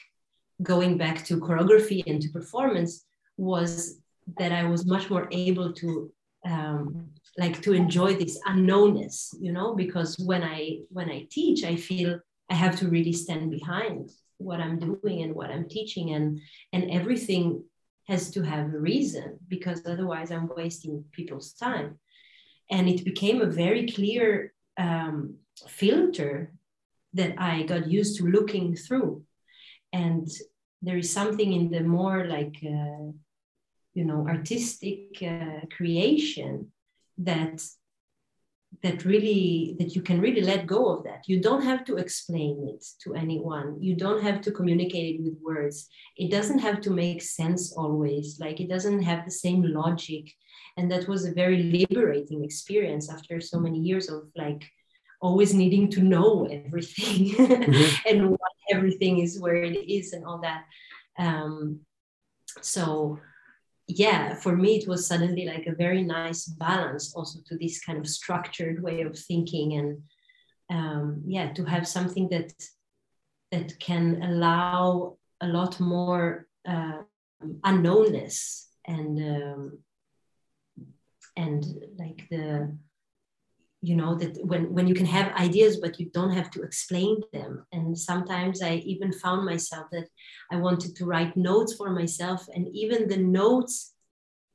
going 0.63 0.97
back 0.97 1.23
to 1.25 1.39
choreography 1.39 2.03
and 2.07 2.21
to 2.21 2.29
performance 2.29 3.05
was 3.37 3.99
that 4.37 4.51
I 4.51 4.63
was 4.63 4.85
much 4.85 5.09
more 5.09 5.27
able 5.31 5.73
to 5.73 6.11
um, 6.45 7.09
like 7.37 7.61
to 7.61 7.73
enjoy 7.73 8.15
this 8.15 8.39
unknownness, 8.47 9.35
you 9.39 9.51
know, 9.51 9.75
because 9.75 10.17
when 10.19 10.43
I 10.43 10.79
when 10.89 11.09
I 11.09 11.27
teach, 11.29 11.63
I 11.63 11.75
feel 11.75 12.19
I 12.49 12.55
have 12.55 12.77
to 12.79 12.87
really 12.87 13.13
stand 13.13 13.51
behind 13.51 14.09
what 14.37 14.59
I'm 14.59 14.79
doing 14.79 15.21
and 15.21 15.35
what 15.35 15.49
I'm 15.49 15.67
teaching, 15.67 16.13
and 16.13 16.39
and 16.73 16.91
everything 16.91 17.63
has 18.11 18.29
to 18.31 18.41
have 18.43 18.73
a 18.73 18.79
reason 18.79 19.39
because 19.47 19.81
otherwise 19.85 20.31
I'm 20.31 20.49
wasting 20.55 21.05
people's 21.11 21.53
time. 21.53 21.97
And 22.69 22.87
it 22.89 23.05
became 23.05 23.41
a 23.41 23.55
very 23.63 23.87
clear 23.87 24.53
um, 24.77 25.35
filter 25.67 26.53
that 27.13 27.33
I 27.37 27.63
got 27.63 27.87
used 27.87 28.17
to 28.17 28.25
looking 28.25 28.75
through, 28.75 29.23
and 29.91 30.27
there 30.81 30.97
is 30.97 31.11
something 31.11 31.51
in 31.51 31.69
the 31.69 31.81
more 31.81 32.25
like 32.25 32.55
uh, 32.63 33.07
you 33.97 34.05
know 34.05 34.25
artistic 34.27 35.21
uh, 35.21 35.61
creation 35.75 36.71
that 37.17 37.61
that 38.83 39.05
really 39.05 39.75
that 39.79 39.95
you 39.95 40.01
can 40.01 40.19
really 40.19 40.41
let 40.41 40.65
go 40.65 40.87
of 40.87 41.03
that. 41.03 41.23
You 41.27 41.41
don't 41.41 41.63
have 41.63 41.83
to 41.85 41.97
explain 41.97 42.67
it 42.73 42.83
to 43.03 43.13
anyone. 43.15 43.77
You 43.79 43.95
don't 43.95 44.23
have 44.23 44.41
to 44.41 44.51
communicate 44.51 45.15
it 45.15 45.23
with 45.23 45.37
words. 45.43 45.87
It 46.17 46.31
doesn't 46.31 46.59
have 46.59 46.81
to 46.81 46.89
make 46.89 47.21
sense 47.21 47.73
always. 47.73 48.39
Like 48.39 48.59
it 48.59 48.69
doesn't 48.69 49.03
have 49.03 49.25
the 49.25 49.31
same 49.31 49.61
logic. 49.61 50.31
And 50.77 50.89
that 50.91 51.07
was 51.07 51.25
a 51.25 51.33
very 51.33 51.63
liberating 51.63 52.43
experience 52.43 53.11
after 53.11 53.41
so 53.41 53.59
many 53.59 53.79
years 53.79 54.09
of 54.09 54.23
like 54.35 54.63
always 55.21 55.53
needing 55.53 55.89
to 55.91 56.01
know 56.01 56.47
everything 56.49 57.35
mm-hmm. 57.35 58.07
and 58.09 58.31
what 58.31 58.51
everything 58.71 59.19
is 59.19 59.39
where 59.39 59.55
it 59.55 59.77
is 59.77 60.13
and 60.13 60.25
all 60.25 60.39
that. 60.41 60.63
Um, 61.19 61.81
so 62.61 63.19
yeah, 63.87 64.35
for 64.35 64.55
me, 64.55 64.77
it 64.77 64.87
was 64.87 65.07
suddenly 65.07 65.45
like 65.45 65.67
a 65.67 65.75
very 65.75 66.03
nice 66.03 66.45
balance 66.45 67.13
also 67.15 67.39
to 67.47 67.57
this 67.57 67.83
kind 67.83 67.99
of 67.99 68.07
structured 68.07 68.81
way 68.81 69.01
of 69.01 69.17
thinking 69.17 69.73
and 69.73 70.01
um, 70.69 71.21
yeah, 71.25 71.51
to 71.53 71.65
have 71.65 71.87
something 71.87 72.29
that 72.29 72.53
that 73.51 73.77
can 73.79 74.21
allow 74.23 75.17
a 75.41 75.47
lot 75.47 75.79
more 75.79 76.47
uh, 76.67 77.01
unknownness 77.65 78.67
and 78.85 79.19
um, 79.19 79.79
and 81.35 81.65
like 81.97 82.27
the 82.29 82.77
you 83.81 83.95
know 83.95 84.13
that 84.15 84.37
when 84.45 84.71
when 84.73 84.87
you 84.87 84.93
can 84.93 85.07
have 85.07 85.33
ideas 85.33 85.77
but 85.77 85.99
you 85.99 86.09
don't 86.13 86.31
have 86.31 86.51
to 86.51 86.61
explain 86.61 87.21
them. 87.33 87.65
And 87.71 87.97
sometimes 87.97 88.61
i 88.61 88.75
even 88.75 89.11
found 89.11 89.45
myself 89.45 89.87
that 89.91 90.07
i 90.51 90.55
wanted 90.55 90.95
to 90.95 91.05
write 91.05 91.35
notes 91.35 91.73
for 91.73 91.89
myself 91.89 92.47
and 92.53 92.67
even 92.73 93.07
the 93.07 93.17
notes 93.17 93.93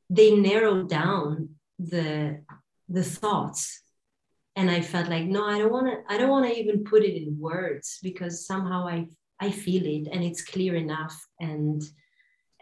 they 0.09 0.37
narrow 0.37 0.85
down 0.85 1.51
the 1.79 2.41
the 2.89 3.03
thoughts. 3.03 3.83
And 4.55 4.70
i 4.70 4.81
felt 4.81 5.09
like 5.09 5.27
no 5.27 5.45
i 5.45 5.59
don't 5.59 5.72
want 5.72 5.89
to 5.89 5.97
i 6.12 6.16
don't 6.16 6.31
want 6.31 6.47
to 6.47 6.59
even 6.59 6.85
put 6.85 7.03
it 7.03 7.16
in 7.20 7.39
words 7.39 7.99
because 8.03 8.47
somehow 8.47 8.87
i 8.87 9.07
i 9.41 9.51
feel 9.51 9.85
it 9.85 10.09
and 10.12 10.22
it's 10.24 10.45
clear 10.45 10.77
enough. 10.77 11.16
And 11.41 11.83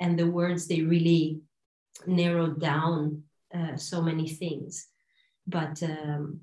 and 0.01 0.19
the 0.19 0.27
words 0.27 0.67
they 0.67 0.83
really 0.83 1.41
narrow 2.07 2.49
down 2.49 3.23
uh, 3.55 3.77
so 3.77 4.03
many 4.03 4.29
things. 4.29 4.89
But 5.47 5.83
um, 5.83 6.41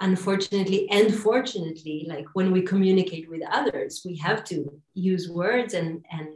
unfortunately 0.00 0.88
and 0.90 1.12
fortunately 1.12 2.06
like 2.08 2.26
when 2.34 2.52
we 2.52 2.62
communicate 2.62 3.28
with 3.28 3.42
others 3.50 4.02
we 4.04 4.16
have 4.16 4.44
to 4.44 4.80
use 4.94 5.28
words 5.28 5.74
and 5.74 6.04
and 6.10 6.28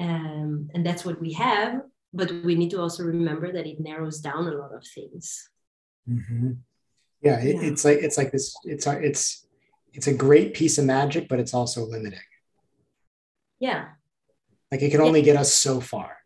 um, 0.00 0.70
and 0.74 0.86
that's 0.86 1.04
what 1.04 1.20
we 1.20 1.32
have 1.32 1.80
but 2.12 2.32
we 2.44 2.54
need 2.54 2.70
to 2.70 2.80
also 2.80 3.02
remember 3.02 3.52
that 3.52 3.66
it 3.66 3.80
narrows 3.80 4.20
down 4.20 4.48
a 4.48 4.52
lot 4.52 4.74
of 4.74 4.86
things. 4.86 5.50
Mm-hmm. 6.08 6.52
yeah, 7.20 7.38
it, 7.40 7.56
yeah, 7.56 7.62
it's 7.68 7.84
like 7.84 7.98
it's 7.98 8.16
like 8.16 8.32
this 8.32 8.56
it's 8.64 8.86
it's 8.86 9.46
it's 9.92 10.06
a 10.06 10.14
great 10.14 10.54
piece 10.54 10.78
of 10.78 10.86
magic 10.86 11.28
but 11.28 11.38
it's 11.38 11.52
also 11.52 11.84
limiting. 11.84 12.18
Yeah. 13.60 13.86
Like 14.70 14.82
it 14.82 14.90
can 14.90 15.00
only 15.00 15.20
yeah. 15.20 15.26
get 15.26 15.36
us 15.36 15.52
so 15.52 15.80
far. 15.80 16.16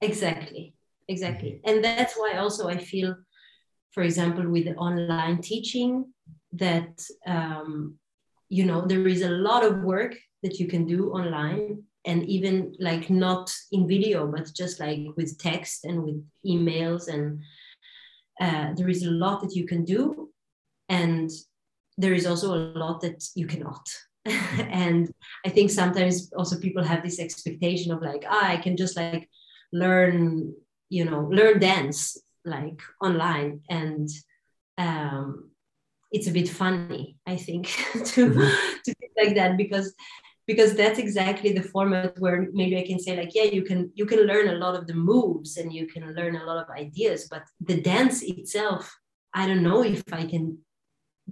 Exactly. 0.00 0.74
Exactly. 1.08 1.50
Mm-hmm. 1.50 1.68
and 1.68 1.84
that's 1.84 2.14
why 2.14 2.34
also 2.36 2.68
i 2.68 2.76
feel 2.76 3.16
for 3.92 4.02
example, 4.02 4.48
with 4.48 4.68
online 4.76 5.40
teaching, 5.40 6.12
that 6.52 7.00
um, 7.26 7.96
you 8.48 8.64
know 8.64 8.86
there 8.86 9.06
is 9.06 9.22
a 9.22 9.30
lot 9.30 9.64
of 9.64 9.82
work 9.82 10.16
that 10.42 10.58
you 10.58 10.66
can 10.66 10.86
do 10.86 11.10
online, 11.10 11.82
and 12.04 12.24
even 12.26 12.74
like 12.78 13.10
not 13.10 13.52
in 13.72 13.88
video, 13.88 14.26
but 14.26 14.50
just 14.54 14.80
like 14.80 15.00
with 15.16 15.38
text 15.38 15.84
and 15.84 16.02
with 16.02 16.24
emails, 16.46 17.08
and 17.08 17.40
uh, 18.40 18.72
there 18.74 18.88
is 18.88 19.02
a 19.04 19.10
lot 19.10 19.40
that 19.42 19.54
you 19.54 19.66
can 19.66 19.84
do, 19.84 20.30
and 20.88 21.30
there 21.98 22.14
is 22.14 22.26
also 22.26 22.54
a 22.54 22.78
lot 22.78 23.00
that 23.00 23.22
you 23.34 23.46
cannot. 23.46 23.86
and 24.24 25.10
I 25.44 25.48
think 25.48 25.70
sometimes 25.70 26.30
also 26.36 26.58
people 26.58 26.84
have 26.84 27.02
this 27.02 27.18
expectation 27.18 27.90
of 27.90 28.02
like, 28.02 28.24
ah, 28.28 28.48
I 28.48 28.58
can 28.58 28.76
just 28.76 28.96
like 28.96 29.28
learn, 29.72 30.54
you 30.90 31.04
know, 31.04 31.22
learn 31.30 31.58
dance 31.58 32.18
like 32.44 32.80
online. 33.00 33.60
And 33.68 34.08
um, 34.78 35.50
it's 36.12 36.26
a 36.26 36.32
bit 36.32 36.48
funny 36.48 37.16
i 37.26 37.36
think 37.36 37.66
to 38.04 38.30
mm-hmm. 38.30 38.76
to 38.84 38.94
think 38.94 39.12
like 39.22 39.34
that 39.34 39.56
because 39.56 39.94
because 40.46 40.74
that's 40.74 40.98
exactly 40.98 41.52
the 41.52 41.62
format 41.62 42.18
where 42.18 42.48
maybe 42.52 42.76
i 42.78 42.86
can 42.86 42.98
say 42.98 43.16
like 43.16 43.34
yeah 43.34 43.44
you 43.44 43.62
can 43.62 43.90
you 43.94 44.06
can 44.06 44.20
learn 44.20 44.48
a 44.48 44.58
lot 44.58 44.74
of 44.74 44.86
the 44.86 44.94
moves 44.94 45.56
and 45.56 45.72
you 45.72 45.86
can 45.86 46.14
learn 46.14 46.36
a 46.36 46.44
lot 46.44 46.62
of 46.62 46.68
ideas 46.76 47.28
but 47.30 47.42
the 47.60 47.80
dance 47.80 48.22
itself 48.22 48.98
i 49.34 49.46
don't 49.46 49.62
know 49.62 49.82
if 49.82 50.02
i 50.12 50.24
can 50.24 50.58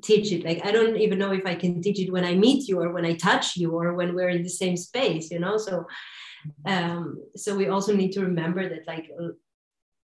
teach 0.00 0.30
it. 0.30 0.44
Like 0.44 0.64
i 0.64 0.70
don't 0.70 0.96
even 0.96 1.18
know 1.18 1.32
if 1.32 1.44
i 1.44 1.56
can 1.56 1.82
teach 1.82 1.98
it 1.98 2.12
when 2.12 2.24
i 2.24 2.32
meet 2.32 2.68
you 2.68 2.80
or 2.80 2.92
when 2.92 3.04
i 3.04 3.14
touch 3.14 3.56
you 3.56 3.72
or 3.72 3.94
when 3.94 4.14
we're 4.14 4.28
in 4.28 4.44
the 4.44 4.48
same 4.48 4.76
space 4.76 5.28
you 5.28 5.40
know? 5.40 5.56
So 5.56 5.86
um 6.66 7.20
so 7.34 7.56
we 7.56 7.66
also 7.66 7.96
need 7.96 8.12
to 8.12 8.20
remember 8.20 8.68
that 8.68 8.86
like 8.86 9.10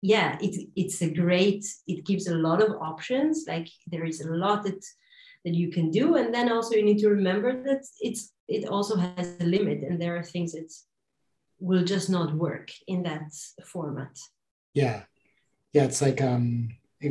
yeah 0.03 0.39
it, 0.41 0.69
it's 0.77 1.03
a 1.03 1.11
great 1.11 1.65
it 1.87 2.05
gives 2.05 2.29
a 2.29 2.35
lot 2.35 2.63
of 2.63 2.77
options. 2.81 3.45
Like 3.49 3.69
there 3.87 4.05
is 4.05 4.21
a 4.21 4.31
lot 4.31 4.65
that 4.65 4.85
that 5.45 5.55
you 5.55 5.71
can 5.71 5.91
do. 5.91 6.17
And 6.17 6.35
then 6.35 6.51
also 6.51 6.75
you 6.75 6.85
need 6.85 6.99
to 6.99 7.09
remember 7.09 7.63
that 7.65 7.85
it's 8.01 8.33
it 8.49 8.69
also 8.69 8.97
has 8.97 9.37
a 9.41 9.45
limit. 9.45 9.83
And 9.83 10.01
there 10.01 10.17
are 10.17 10.23
things 10.23 10.53
that 10.53 10.73
will 11.61 11.85
just 11.85 12.09
not 12.11 12.35
work 12.35 12.71
in 12.87 13.03
that 13.05 13.33
format. 13.65 14.19
Yeah. 14.75 15.03
Yeah 15.73 15.85
it's 15.85 16.03
like 16.03 16.21
um 16.21 16.69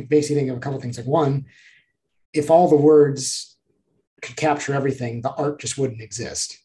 basically 0.08 0.36
think 0.36 0.50
of 0.50 0.56
a 0.56 0.60
couple 0.60 0.80
things. 0.80 0.98
Like 0.98 1.06
one 1.06 1.46
if 2.32 2.50
all 2.50 2.68
the 2.68 2.76
words 2.76 3.56
could 4.20 4.36
capture 4.36 4.74
everything, 4.74 5.22
the 5.22 5.32
art 5.32 5.60
just 5.60 5.78
wouldn't 5.78 6.02
exist. 6.02 6.58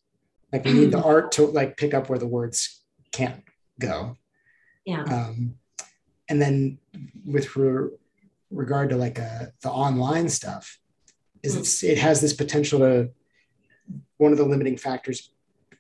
Like 0.52 0.66
we 0.66 0.74
need 0.74 0.92
the 0.92 1.02
art 1.02 1.32
to 1.34 1.48
like 1.48 1.78
pick 1.78 1.94
up 1.94 2.10
where 2.10 2.20
the 2.20 2.28
words 2.28 2.82
can't 3.12 3.44
go. 3.80 4.18
Yeah. 4.86 5.04
Um, 5.04 5.56
and 6.34 6.42
then 6.42 6.80
with 7.26 7.56
re- 7.56 7.90
regard 8.50 8.90
to 8.90 8.98
like 8.98 9.20
uh, 9.20 9.46
the 9.62 9.70
online 9.70 10.28
stuff, 10.30 10.80
is 11.44 11.56
it's, 11.56 11.84
it 11.84 12.00
has 12.00 12.22
this 12.22 12.34
potential 12.34 12.80
to. 12.80 13.10
One 14.18 14.32
of 14.32 14.40
the 14.40 14.46
limiting 14.46 14.78
factors 14.78 15.32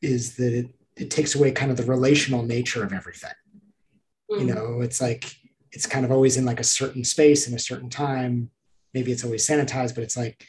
is 0.01 0.35
that 0.35 0.53
it, 0.53 0.67
it 0.95 1.09
takes 1.09 1.33
away 1.33 1.51
kind 1.51 1.71
of 1.71 1.77
the 1.77 1.85
relational 1.85 2.43
nature 2.43 2.83
of 2.83 2.93
everything. 2.93 3.37
Mm. 4.29 4.39
You 4.41 4.53
know, 4.53 4.81
it's 4.81 5.01
like 5.01 5.23
it's 5.71 5.87
kind 5.87 6.05
of 6.05 6.11
always 6.11 6.37
in 6.37 6.45
like 6.45 6.59
a 6.59 6.63
certain 6.79 7.03
space 7.03 7.47
in 7.47 7.55
a 7.55 7.59
certain 7.59 7.89
time. 7.89 8.51
Maybe 8.93 9.11
it's 9.11 9.23
always 9.23 9.47
sanitized, 9.47 9.95
but 9.95 10.03
it's 10.03 10.17
like, 10.17 10.45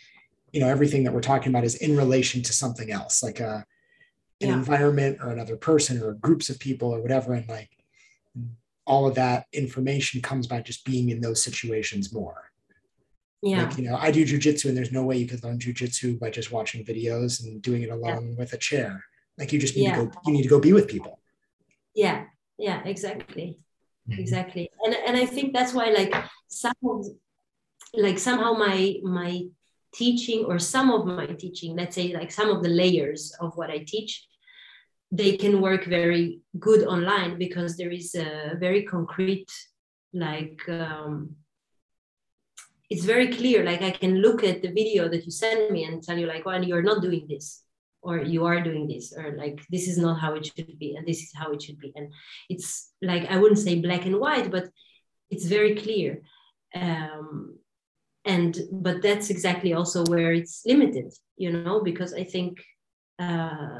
you 0.52 0.60
know, 0.60 0.68
everything 0.68 1.04
that 1.04 1.14
we're 1.14 1.30
talking 1.32 1.50
about 1.50 1.64
is 1.64 1.76
in 1.76 1.96
relation 1.96 2.42
to 2.42 2.52
something 2.52 2.90
else, 2.90 3.22
like 3.22 3.40
a 3.40 3.64
an 4.42 4.48
Yeah. 4.48 4.54
environment 4.54 5.18
or 5.22 5.30
another 5.30 5.56
person 5.56 6.02
or 6.02 6.12
groups 6.12 6.50
of 6.50 6.58
people 6.58 6.88
or 6.94 7.00
whatever. 7.00 7.32
And 7.32 7.48
like 7.48 7.70
all 8.86 9.06
of 9.06 9.14
that 9.14 9.46
information 9.52 10.20
comes 10.20 10.46
by 10.46 10.60
just 10.60 10.84
being 10.84 11.08
in 11.10 11.20
those 11.20 11.42
situations 11.42 12.12
more. 12.12 12.50
yeah. 13.42 13.64
Like, 13.64 13.78
you 13.78 13.84
know, 13.88 13.96
I 13.96 14.10
do 14.10 14.24
jujitsu 14.24 14.66
and 14.66 14.76
there's 14.76 14.92
no 14.92 15.04
way 15.04 15.16
you 15.18 15.26
could 15.26 15.42
learn 15.44 15.58
jujitsu 15.58 16.18
by 16.18 16.30
just 16.30 16.52
watching 16.52 16.84
videos 16.84 17.42
and 17.42 17.60
doing 17.62 17.82
it 17.82 17.90
alone 17.90 18.36
with 18.38 18.52
a 18.52 18.58
chair. 18.58 19.04
Like 19.38 19.52
you 19.52 19.58
just 19.58 19.76
need 19.76 19.84
Yeah. 19.84 19.96
to 19.96 20.06
go, 20.06 20.12
you 20.26 20.32
need 20.32 20.42
to 20.42 20.48
go 20.48 20.60
be 20.60 20.72
with 20.72 20.88
people. 20.88 21.14
yeah 21.94 22.18
yeah 22.58 22.80
exactly 22.84 23.48
mm-hmm. 24.08 24.20
exactly 24.22 24.64
and 24.84 24.94
and 25.06 25.16
i 25.16 25.26
think 25.34 25.52
that's 25.56 25.74
why 25.76 25.86
like 26.00 26.14
some 26.48 26.78
of 26.92 26.98
like 28.06 28.18
somehow 28.28 28.52
my 28.66 28.78
my 29.20 29.30
teaching 30.00 30.40
or 30.50 30.56
some 30.58 30.88
of 30.96 31.00
my 31.06 31.26
teaching 31.44 31.70
let's 31.80 31.94
say 31.98 32.06
like 32.18 32.30
some 32.38 32.48
of 32.54 32.58
the 32.64 32.68
layers 32.82 33.22
of 33.40 33.48
what 33.58 33.70
i 33.70 33.78
teach 33.94 34.12
they 35.14 35.36
can 35.36 35.60
work 35.60 35.84
very 35.84 36.40
good 36.58 36.82
online 36.86 37.38
because 37.38 37.76
there 37.76 37.90
is 37.90 38.14
a 38.14 38.56
very 38.58 38.82
concrete 38.82 39.50
like 40.12 40.60
um, 40.68 41.36
it's 42.90 43.04
very 43.04 43.28
clear. 43.38 43.64
Like 43.64 43.82
i 43.82 43.90
can 43.90 44.14
look 44.26 44.44
at 44.44 44.62
the 44.62 44.72
video 44.80 45.08
that 45.08 45.24
you 45.24 45.30
send 45.30 45.70
me 45.70 45.84
and 45.84 46.02
tell 46.02 46.18
you 46.18 46.26
like 46.26 46.44
well 46.46 46.62
you're 46.62 46.88
not 46.90 47.02
doing 47.02 47.26
this 47.28 47.46
or 48.02 48.18
you 48.18 48.44
are 48.44 48.60
doing 48.60 48.86
this 48.86 49.14
or 49.16 49.36
like 49.42 49.58
this 49.70 49.88
is 49.88 49.98
not 49.98 50.20
how 50.20 50.34
it 50.34 50.44
should 50.46 50.78
be 50.78 50.94
and 50.96 51.06
this 51.06 51.20
is 51.22 51.32
how 51.34 51.50
it 51.52 51.62
should 51.62 51.78
be 51.78 51.90
and 51.96 52.12
it's 52.50 52.92
like 53.02 53.24
i 53.30 53.36
wouldn't 53.38 53.64
say 53.66 53.80
black 53.80 54.04
and 54.06 54.18
white 54.20 54.50
but 54.50 54.66
it's 55.30 55.46
very 55.46 55.74
clear. 55.74 56.22
Um, 56.74 57.58
and 58.24 58.56
but 58.72 59.02
that's 59.02 59.30
exactly 59.30 59.72
also 59.74 60.04
where 60.06 60.32
it's 60.32 60.62
limited 60.64 61.12
you 61.36 61.50
know 61.52 61.82
because 61.82 62.12
i 62.14 62.24
think 62.24 62.52
uh, 63.18 63.78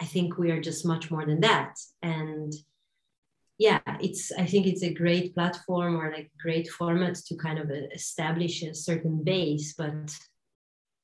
i 0.00 0.04
think 0.04 0.38
we 0.38 0.50
are 0.50 0.60
just 0.60 0.86
much 0.86 1.10
more 1.10 1.24
than 1.26 1.40
that. 1.40 1.74
And 2.02 2.52
yeah 3.56 3.80
it's 4.00 4.32
i 4.32 4.44
think 4.44 4.66
it's 4.66 4.82
a 4.82 4.92
great 4.92 5.32
platform 5.32 5.94
or 6.00 6.10
like 6.10 6.28
great 6.42 6.68
format 6.68 7.14
to 7.14 7.36
kind 7.36 7.60
of 7.60 7.70
uh, 7.70 7.86
establish 7.94 8.64
a 8.64 8.74
certain 8.74 9.22
base 9.22 9.74
but 9.78 10.12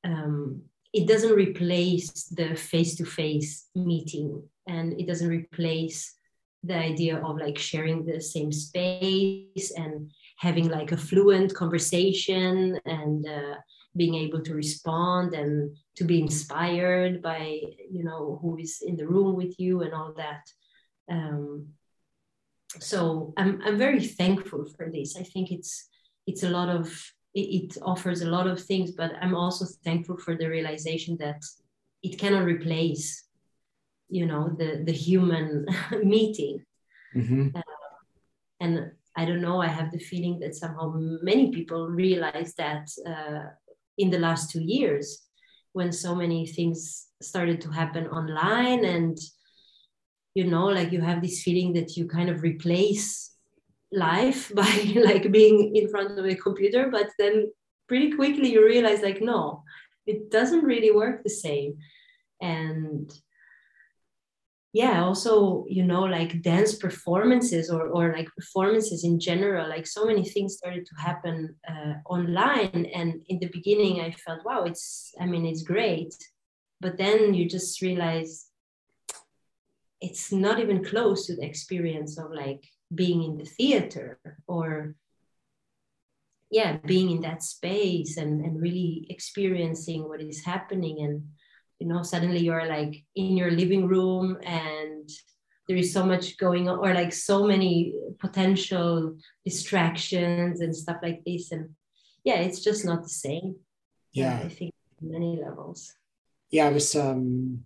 um, 0.05 0.63
it 0.93 1.07
doesn't 1.07 1.35
replace 1.35 2.25
the 2.25 2.55
face-to-face 2.55 3.69
meeting. 3.75 4.43
And 4.67 4.99
it 5.01 5.07
doesn't 5.07 5.29
replace 5.29 6.15
the 6.63 6.77
idea 6.77 7.19
of 7.19 7.39
like 7.39 7.59
sharing 7.59 8.05
the 8.05 8.21
same 8.21 8.53
space 8.53 9.73
and 9.77 10.11
having 10.37 10.69
like 10.69 10.93
a 10.93 10.97
fluent 10.97 11.55
conversation 11.55 12.79
and 12.85 13.27
uh, 13.27 13.55
being 13.97 14.15
able 14.15 14.41
to 14.43 14.55
respond 14.55 15.35
and 15.35 15.77
to 15.97 16.05
be 16.05 16.21
inspired 16.21 17.21
by 17.23 17.61
you 17.91 18.05
know 18.05 18.39
who 18.41 18.57
is 18.59 18.83
in 18.87 18.97
the 18.97 19.07
room 19.07 19.37
with 19.37 19.59
you 19.59 19.83
and 19.83 19.93
all 19.93 20.13
that. 20.17 20.43
Um, 21.11 21.69
so 22.79 23.33
I'm, 23.37 23.61
I'm 23.65 23.79
very 23.79 24.01
thankful 24.07 24.65
for 24.77 24.89
this. 24.91 25.17
I 25.17 25.25
think 25.25 25.51
it's 25.51 25.89
it's 26.27 26.45
a 26.45 26.51
lot 26.51 26.69
of 26.69 26.87
it, 27.35 27.41
it 27.41 27.79
offers 27.83 28.23
a 28.23 28.31
lot 28.31 28.47
of 28.47 28.63
things 28.63 28.91
but 28.93 29.13
i'm 29.21 29.35
also 29.35 29.65
thankful 29.85 30.17
for 30.17 30.37
the 30.37 30.49
realization 30.49 31.17
that 31.19 31.41
it 32.03 32.19
cannot 32.19 32.45
replace 32.45 33.25
you 34.09 34.27
know 34.27 34.55
the 34.59 34.83
the 34.85 34.93
human 34.93 35.67
meeting. 36.05 36.65
Mhm. 37.17 37.53
and 38.61 38.93
i 39.17 39.25
don't 39.25 39.41
know 39.41 39.61
i 39.61 39.67
have 39.67 39.91
the 39.91 39.99
feeling 40.11 40.39
that 40.39 40.55
somehow 40.55 40.93
many 41.23 41.51
people 41.51 41.89
realize 41.89 42.55
that 42.55 42.89
uh, 43.07 43.47
in 43.99 44.11
the 44.11 44.19
last 44.19 44.51
two 44.51 44.63
years 44.63 45.27
when 45.73 45.93
so 45.93 46.15
many 46.15 46.47
things 46.47 47.07
started 47.23 47.61
to 47.61 47.71
happen 47.71 48.07
online 48.09 48.85
and 48.85 49.19
you 50.35 50.45
know 50.45 50.67
like 50.67 50.93
you 50.93 51.01
have 51.01 51.23
this 51.23 51.43
feeling 51.43 51.73
that 51.73 51.97
you 51.97 52.07
kind 52.07 52.29
of 52.29 52.43
replace 52.43 53.35
life 53.93 54.53
by 54.55 54.93
like 54.97 55.31
being 55.31 55.77
in 55.77 55.89
front 55.89 56.19
of 56.19 56.25
a 56.25 56.35
computer 56.35 56.89
but 56.91 57.09
then 57.19 57.51
pretty 57.89 58.13
quickly 58.13 58.53
you 58.53 58.65
realize 58.65 59.03
like 59.03 59.21
no 59.21 59.63
it 60.11 60.31
doesn't 60.31 60.65
really 60.65 60.91
work 60.91 61.23
the 61.23 61.31
same. 61.31 61.79
And 62.41 63.11
yeah 64.73 65.03
also 65.03 65.65
you 65.69 65.83
know 65.83 66.03
like 66.03 66.43
dance 66.43 66.77
performances 66.77 67.71
or, 67.71 67.89
or 67.89 68.13
like 68.13 68.29
performances 68.37 69.03
in 69.03 69.19
general 69.19 69.69
like 69.69 69.87
so 69.87 70.05
many 70.05 70.25
things 70.25 70.57
started 70.57 70.87
to 70.87 70.95
happen 70.97 71.55
uh, 71.69 71.95
online. 72.09 72.87
And 72.95 73.23
in 73.29 73.39
the 73.41 73.49
beginning 73.49 74.01
i 74.01 74.11
felt 74.13 74.45
wow 74.45 74.65
it's 74.65 75.13
i 75.21 75.27
mean 75.27 75.45
it's 75.47 75.63
great. 75.63 76.15
But 76.81 76.97
then 76.97 77.35
you 77.35 77.49
just 77.49 77.83
realize 77.83 78.47
it's 80.01 80.33
not 80.33 80.61
even 80.61 80.85
close 80.85 81.27
to 81.27 81.37
the 81.37 81.45
experience 81.45 82.17
of 82.19 82.31
like 82.33 82.65
being 82.95 83.23
in 83.23 83.37
the 83.37 83.45
theater 83.45 84.19
or 84.47 84.95
yeah 86.51 86.79
being 86.85 87.11
in 87.11 87.21
that 87.21 87.43
space 87.43 88.17
and 88.17 88.45
and 88.45 88.61
really 88.61 89.07
experiencing 89.11 90.09
what 90.09 90.23
is 90.23 90.45
happening. 90.45 91.03
And 91.03 91.23
you 91.81 91.87
know 91.87 92.03
suddenly 92.03 92.41
you're 92.41 92.67
like 92.67 93.05
in 93.17 93.37
your 93.37 93.51
living 93.51 93.89
room 93.89 94.39
and 94.43 95.09
there 95.67 95.77
is 95.77 95.93
so 95.93 96.05
much 96.05 96.37
going 96.37 96.69
on 96.69 96.79
or 96.79 96.95
like 96.95 97.13
so 97.13 97.47
many 97.47 97.95
potential 98.19 99.17
distractions 99.45 100.61
and 100.61 100.75
stuff 100.75 100.99
like 101.03 101.23
this 101.25 101.53
and 101.53 101.71
yeah 102.25 102.37
it's 102.37 102.63
just 102.63 102.85
not 102.85 103.03
the 103.03 103.09
same 103.09 103.57
Yeah. 104.13 104.41
i 104.45 104.49
think 104.49 104.73
many 105.01 105.41
levels 105.43 105.95
yeah, 106.51 106.67
I 106.67 106.71
was 106.71 106.95
um 106.95 107.65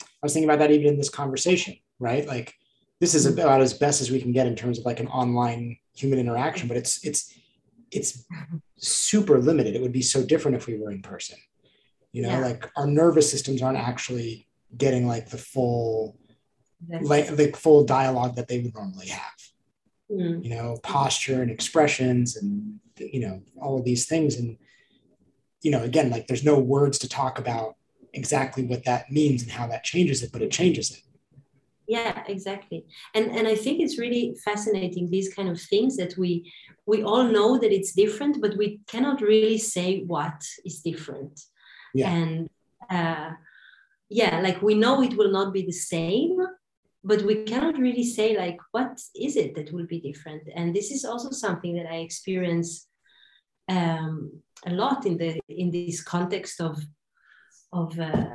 I 0.00 0.26
was 0.26 0.32
thinking 0.32 0.48
about 0.48 0.60
that 0.60 0.70
even 0.70 0.86
in 0.86 0.96
this 0.96 1.08
conversation, 1.08 1.76
right? 1.98 2.26
Like 2.26 2.54
this 3.00 3.14
is 3.14 3.26
about 3.26 3.60
as 3.60 3.74
best 3.74 4.00
as 4.00 4.10
we 4.10 4.20
can 4.20 4.32
get 4.32 4.46
in 4.46 4.54
terms 4.54 4.78
of 4.78 4.84
like 4.84 5.00
an 5.00 5.08
online 5.08 5.76
human 5.94 6.18
interaction, 6.18 6.68
but 6.68 6.76
it's 6.76 7.04
it's 7.04 7.34
it's 7.90 8.24
super 8.78 9.38
limited. 9.40 9.74
It 9.74 9.82
would 9.82 9.92
be 9.92 10.02
so 10.02 10.24
different 10.24 10.56
if 10.56 10.66
we 10.66 10.78
were 10.78 10.90
in 10.90 11.02
person. 11.02 11.38
You 12.12 12.22
know, 12.22 12.28
Yeah. 12.28 12.40
like 12.40 12.70
our 12.76 12.86
nervous 12.86 13.30
systems 13.30 13.62
aren't 13.62 13.78
actually 13.78 14.46
getting 14.76 15.06
like 15.06 15.30
the 15.30 15.38
full 15.38 16.16
That's- 16.88 17.08
like 17.08 17.36
the 17.36 17.52
full 17.52 17.84
dialogue 17.84 18.36
that 18.36 18.48
they 18.48 18.58
would 18.60 18.74
normally 18.74 19.06
have. 19.08 19.38
Mm, 20.10 20.44
You 20.44 20.50
know, 20.50 20.78
posture 20.82 21.42
and 21.42 21.50
expressions 21.50 22.36
and 22.36 22.78
you 22.98 23.20
know, 23.20 23.42
all 23.60 23.78
of 23.78 23.84
these 23.84 24.06
things. 24.06 24.36
And 24.36 24.58
you 25.62 25.70
know, 25.70 25.82
again, 25.82 26.10
like 26.10 26.26
there's 26.26 26.44
no 26.44 26.58
words 26.58 26.98
to 27.00 27.08
talk 27.08 27.38
about 27.38 27.76
exactly 28.12 28.64
what 28.64 28.84
that 28.84 29.10
means 29.10 29.42
and 29.42 29.50
how 29.50 29.66
that 29.68 29.84
changes 29.84 30.22
it, 30.22 30.30
but 30.32 30.42
it 30.42 30.50
changes 30.50 30.90
it. 30.90 31.02
yeah 31.88 32.22
exactly 32.36 32.80
and 33.16 33.26
and 33.36 33.44
i 33.54 33.56
think 33.64 33.76
it's 33.80 33.98
really 34.04 34.24
fascinating 34.48 35.04
these 35.10 35.30
kind 35.36 35.48
of 35.52 35.58
things 35.72 35.92
that 36.00 36.12
we 36.22 36.30
we 36.92 36.98
all 37.10 37.24
know 37.36 37.50
that 37.62 37.72
it's 37.76 37.92
different 38.02 38.34
but 38.44 38.56
we 38.60 38.68
cannot 38.92 39.18
really 39.32 39.58
say 39.58 39.88
what 40.14 40.38
is 40.68 40.76
different 40.90 41.34
Yeah. 41.94 42.10
and 42.10 42.50
uh 42.90 43.30
yeah 44.08 44.40
like 44.40 44.62
we 44.62 44.74
know 44.74 45.02
it 45.02 45.16
will 45.16 45.30
not 45.30 45.52
be 45.52 45.62
the 45.62 45.72
same 45.72 46.38
but 47.04 47.22
we 47.22 47.42
cannot 47.44 47.78
really 47.78 48.04
say 48.04 48.36
like 48.36 48.58
what 48.70 49.00
is 49.14 49.36
it 49.36 49.54
that 49.54 49.72
will 49.72 49.86
be 49.86 50.00
different 50.00 50.42
and 50.54 50.74
this 50.74 50.90
is 50.90 51.04
also 51.04 51.30
something 51.30 51.74
that 51.76 51.86
i 51.86 51.96
experience 51.96 52.86
um 53.68 54.30
a 54.66 54.70
lot 54.70 55.06
in 55.06 55.16
the 55.16 55.40
in 55.48 55.70
this 55.70 56.02
context 56.02 56.60
of 56.60 56.78
of 57.72 57.98
uh, 57.98 58.26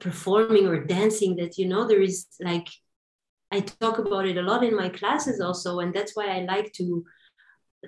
performing 0.00 0.66
or 0.66 0.84
dancing 0.84 1.36
that 1.36 1.58
you 1.58 1.66
know 1.68 1.86
there 1.86 2.02
is 2.02 2.26
like 2.40 2.68
i 3.50 3.60
talk 3.60 3.98
about 3.98 4.26
it 4.26 4.36
a 4.36 4.42
lot 4.42 4.62
in 4.64 4.74
my 4.74 4.88
classes 4.88 5.40
also 5.40 5.80
and 5.80 5.94
that's 5.94 6.16
why 6.16 6.26
i 6.26 6.40
like 6.40 6.72
to 6.72 7.04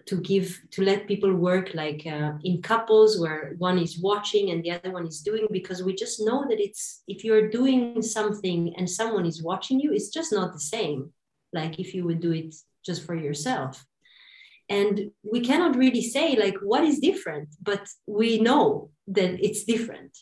to 0.06 0.20
give 0.20 0.58
to 0.70 0.82
let 0.82 1.06
people 1.06 1.32
work 1.34 1.74
like 1.74 2.06
uh, 2.06 2.32
in 2.44 2.62
couples 2.62 3.20
where 3.20 3.54
one 3.58 3.78
is 3.78 3.98
watching 3.98 4.50
and 4.50 4.64
the 4.64 4.70
other 4.70 4.90
one 4.90 5.06
is 5.06 5.20
doing 5.20 5.46
because 5.50 5.82
we 5.82 5.94
just 5.94 6.20
know 6.20 6.44
that 6.48 6.60
it's 6.60 7.02
if 7.08 7.22
you're 7.24 7.50
doing 7.50 8.00
something 8.00 8.74
and 8.78 8.88
someone 8.88 9.26
is 9.26 9.42
watching 9.42 9.78
you 9.78 9.92
it's 9.92 10.08
just 10.08 10.32
not 10.32 10.52
the 10.54 10.60
same 10.60 11.12
like 11.52 11.78
if 11.78 11.94
you 11.94 12.04
would 12.04 12.20
do 12.20 12.32
it 12.32 12.54
just 12.84 13.04
for 13.04 13.14
yourself. 13.14 13.84
And 14.68 15.10
we 15.22 15.40
cannot 15.40 15.76
really 15.76 16.02
say 16.02 16.36
like 16.36 16.56
what 16.62 16.84
is 16.84 16.98
different 16.98 17.48
but 17.62 17.86
we 18.06 18.38
know 18.40 18.90
that 19.08 19.44
it's 19.44 19.64
different. 19.64 20.16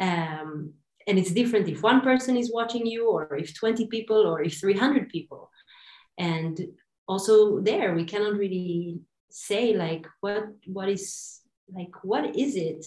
Um, 0.00 0.74
and 1.06 1.18
it's 1.18 1.32
different 1.32 1.68
if 1.68 1.82
one 1.82 2.02
person 2.02 2.36
is 2.36 2.52
watching 2.52 2.86
you 2.86 3.10
or 3.10 3.36
if 3.36 3.58
20 3.58 3.86
people 3.88 4.18
or 4.18 4.42
if 4.42 4.60
300 4.60 5.08
people. 5.08 5.50
And 6.18 6.60
also 7.10 7.60
there 7.60 7.92
we 7.94 8.04
cannot 8.04 8.34
really 8.34 9.00
say 9.30 9.74
like 9.76 10.06
what 10.20 10.44
what 10.66 10.88
is 10.88 11.40
like 11.74 11.94
what 12.02 12.36
is 12.36 12.56
it? 12.56 12.84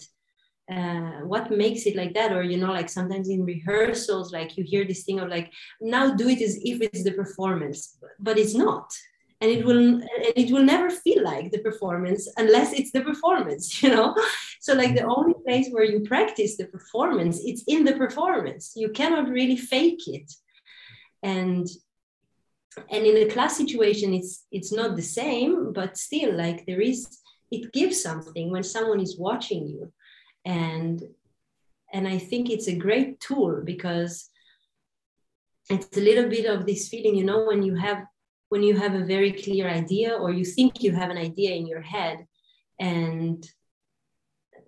Uh, 0.70 1.20
what 1.32 1.50
makes 1.50 1.84
it 1.84 1.94
like 1.94 2.14
that? 2.14 2.32
Or 2.32 2.42
you 2.42 2.56
know 2.56 2.72
like 2.72 2.88
sometimes 2.88 3.28
in 3.28 3.44
rehearsals 3.44 4.32
like 4.32 4.56
you 4.56 4.64
hear 4.64 4.84
this 4.86 5.04
thing 5.04 5.20
of 5.20 5.28
like 5.28 5.52
now 5.80 6.14
do 6.14 6.28
it 6.28 6.40
as 6.40 6.58
if 6.62 6.80
it's 6.80 7.04
the 7.04 7.12
performance 7.12 7.98
but 8.18 8.38
it's 8.38 8.54
not. 8.54 8.90
And 9.40 9.50
it 9.50 9.64
will 9.66 9.78
and 9.78 10.02
it 10.42 10.50
will 10.50 10.64
never 10.64 10.88
feel 10.88 11.22
like 11.22 11.50
the 11.50 11.58
performance 11.68 12.22
unless 12.38 12.72
it's 12.72 12.92
the 12.92 13.02
performance 13.02 13.64
you 13.82 13.90
know? 13.90 14.16
So 14.60 14.72
like 14.72 14.94
the 14.94 15.04
only 15.04 15.34
place 15.46 15.68
where 15.70 15.84
you 15.84 16.00
practice 16.00 16.56
the 16.56 16.66
performance 16.66 17.40
it's 17.44 17.64
in 17.66 17.84
the 17.84 17.96
performance. 18.04 18.72
You 18.74 18.88
cannot 18.88 19.28
really 19.28 19.58
fake 19.58 20.08
it. 20.18 20.32
And 21.22 21.66
and 22.90 23.06
in 23.06 23.16
a 23.16 23.32
class 23.32 23.56
situation 23.56 24.14
it's 24.14 24.46
it's 24.50 24.72
not 24.72 24.96
the 24.96 25.02
same 25.02 25.72
but 25.72 25.96
still 25.96 26.34
like 26.34 26.64
there 26.66 26.80
is 26.80 27.18
it 27.50 27.72
gives 27.72 28.02
something 28.02 28.50
when 28.50 28.62
someone 28.62 29.00
is 29.00 29.18
watching 29.18 29.66
you 29.66 29.92
and 30.44 31.02
and 31.92 32.08
i 32.08 32.18
think 32.18 32.50
it's 32.50 32.68
a 32.68 32.74
great 32.74 33.20
tool 33.20 33.62
because 33.64 34.28
it's 35.70 35.96
a 35.96 36.00
little 36.00 36.28
bit 36.28 36.46
of 36.46 36.66
this 36.66 36.88
feeling 36.88 37.14
you 37.14 37.24
know 37.24 37.44
when 37.44 37.62
you 37.62 37.74
have 37.74 38.04
when 38.48 38.62
you 38.62 38.76
have 38.76 38.94
a 38.94 39.04
very 39.04 39.32
clear 39.32 39.68
idea 39.68 40.14
or 40.14 40.30
you 40.30 40.44
think 40.44 40.82
you 40.82 40.92
have 40.92 41.10
an 41.10 41.18
idea 41.18 41.54
in 41.54 41.66
your 41.66 41.80
head 41.80 42.26
and 42.80 43.48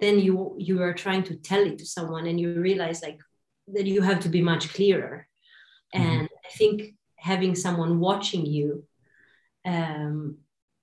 then 0.01 0.19
you 0.19 0.57
you 0.59 0.83
are 0.83 0.95
trying 0.95 1.23
to 1.23 1.37
tell 1.37 1.65
it 1.65 1.79
to 1.79 1.87
someone 1.87 2.27
and 2.27 2.41
you 2.41 2.61
realize 2.61 3.03
like 3.03 3.19
that 3.69 3.87
you 3.87 4.01
have 4.01 4.21
to 4.21 4.29
be 4.29 4.43
much 4.43 4.73
clearer 4.75 5.27
mm-hmm. 5.95 6.07
and 6.07 6.29
i 6.45 6.51
think 6.57 6.95
having 7.17 7.55
someone 7.55 7.99
watching 7.99 8.47
you 8.47 8.85
um, 9.65 10.37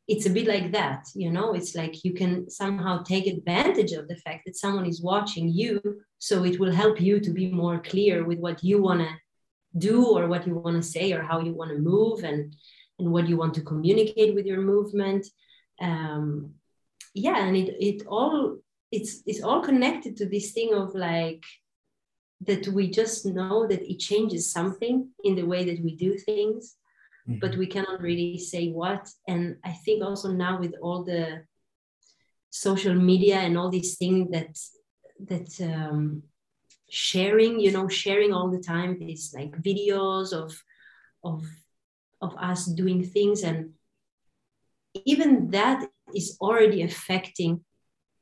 it's 0.07 0.25
a 0.25 0.29
bit 0.29 0.47
like 0.47 0.71
that 0.73 1.07
you 1.15 1.31
know? 1.31 1.53
It's 1.53 1.75
like 1.75 2.03
you 2.03 2.13
can 2.13 2.49
somehow 2.49 3.03
take 3.03 3.27
advantage 3.27 3.93
of 3.93 4.07
the 4.07 4.17
fact 4.17 4.43
that 4.45 4.57
someone 4.57 4.85
is 4.85 5.01
watching 5.01 5.47
you 5.47 5.81
so 6.19 6.43
it 6.43 6.59
will 6.59 6.71
help 6.71 7.01
you 7.01 7.19
to 7.19 7.31
be 7.31 7.51
more 7.51 7.79
clear 7.79 8.23
with 8.25 8.39
what 8.39 8.63
you 8.63 8.81
want 8.81 9.01
to 9.01 9.09
do 9.77 10.05
or 10.05 10.27
what 10.27 10.45
you 10.47 10.55
want 10.55 10.77
to 10.77 10.87
say 10.87 11.13
or 11.13 11.21
how 11.21 11.39
you 11.39 11.53
want 11.53 11.71
to 11.71 11.77
move 11.77 12.23
and 12.23 12.55
and 12.99 13.11
what 13.11 13.27
you 13.27 13.37
want 13.37 13.53
to 13.55 13.61
communicate 13.61 14.35
with 14.35 14.45
your 14.45 14.61
movement. 14.61 15.25
Um 15.81 16.53
yeah 17.13 17.45
and 17.45 17.55
it 17.55 17.75
it 17.79 18.07
all 18.07 18.57
it's 18.91 19.21
it's 19.25 19.41
all 19.41 19.61
connected 19.61 20.17
to 20.17 20.25
this 20.27 20.51
thing 20.51 20.73
of 20.73 20.95
like 20.95 21.43
that 22.45 22.67
we 22.67 22.89
just 22.89 23.25
know 23.25 23.67
that 23.67 23.81
it 23.89 23.99
changes 23.99 24.51
something 24.51 25.09
in 25.23 25.35
the 25.35 25.43
way 25.43 25.63
that 25.65 25.83
we 25.83 25.95
do 25.95 26.17
things 26.17 26.77
mm-hmm. 27.27 27.39
but 27.39 27.55
we 27.57 27.67
cannot 27.67 28.01
really 28.01 28.37
say 28.37 28.69
what. 28.69 29.09
And 29.27 29.57
I 29.63 29.71
think 29.71 30.03
also 30.03 30.31
now 30.31 30.59
with 30.59 30.75
all 30.81 31.03
the 31.03 31.43
social 32.49 32.93
media 32.93 33.37
and 33.37 33.57
all 33.57 33.69
these 33.69 33.97
things 33.97 34.29
that 34.31 34.57
that 35.27 35.49
um, 35.61 36.23
sharing, 36.89 37.59
you 37.59 37.71
know, 37.71 37.87
sharing 37.87 38.33
all 38.33 38.49
the 38.49 38.59
time 38.59 38.99
these 38.99 39.33
like 39.35 39.51
videos 39.61 40.33
of 40.33 40.53
of 41.23 41.45
of 42.21 42.35
us 42.37 42.65
doing 42.65 43.03
things 43.03 43.43
and 43.43 43.71
even 45.05 45.49
that 45.49 45.89
is 46.15 46.37
already 46.39 46.83
affecting 46.83 47.63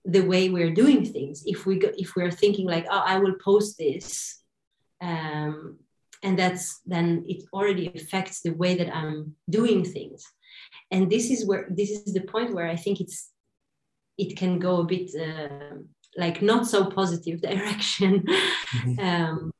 the 0.05 0.21
way 0.21 0.49
we're 0.49 0.73
doing 0.73 1.05
things. 1.05 1.43
If 1.45 1.65
we 1.65 1.79
go, 1.79 1.91
if 1.97 2.15
we're 2.15 2.31
thinking 2.31 2.67
like 2.67 2.85
oh 2.89 3.03
i 3.05 3.17
will 3.17 3.35
post 3.43 3.77
this 3.77 4.39
um, 5.01 5.77
and 6.23 6.37
that's 6.37 6.81
then 6.85 7.23
it 7.27 7.43
already 7.53 7.91
affects 7.95 8.41
the 8.41 8.51
way 8.51 8.75
that 8.75 8.95
i'm 8.95 9.35
doing 9.49 9.83
things. 9.83 10.25
And 10.91 11.09
this 11.09 11.31
is 11.31 11.47
where 11.47 11.67
this 11.69 11.89
is 11.89 12.13
the 12.13 12.21
point 12.21 12.53
where 12.53 12.67
i 12.67 12.75
think 12.75 12.99
it's 12.99 13.29
it 14.17 14.37
can 14.37 14.59
go 14.59 14.81
a 14.81 14.85
bit 14.85 15.09
uh, 15.15 15.77
like 16.17 16.41
not 16.41 16.67
so 16.67 16.85
positive 16.85 17.41
direction. 17.49 18.25
Mm-hmm. 18.25 18.99
um, 18.99 19.51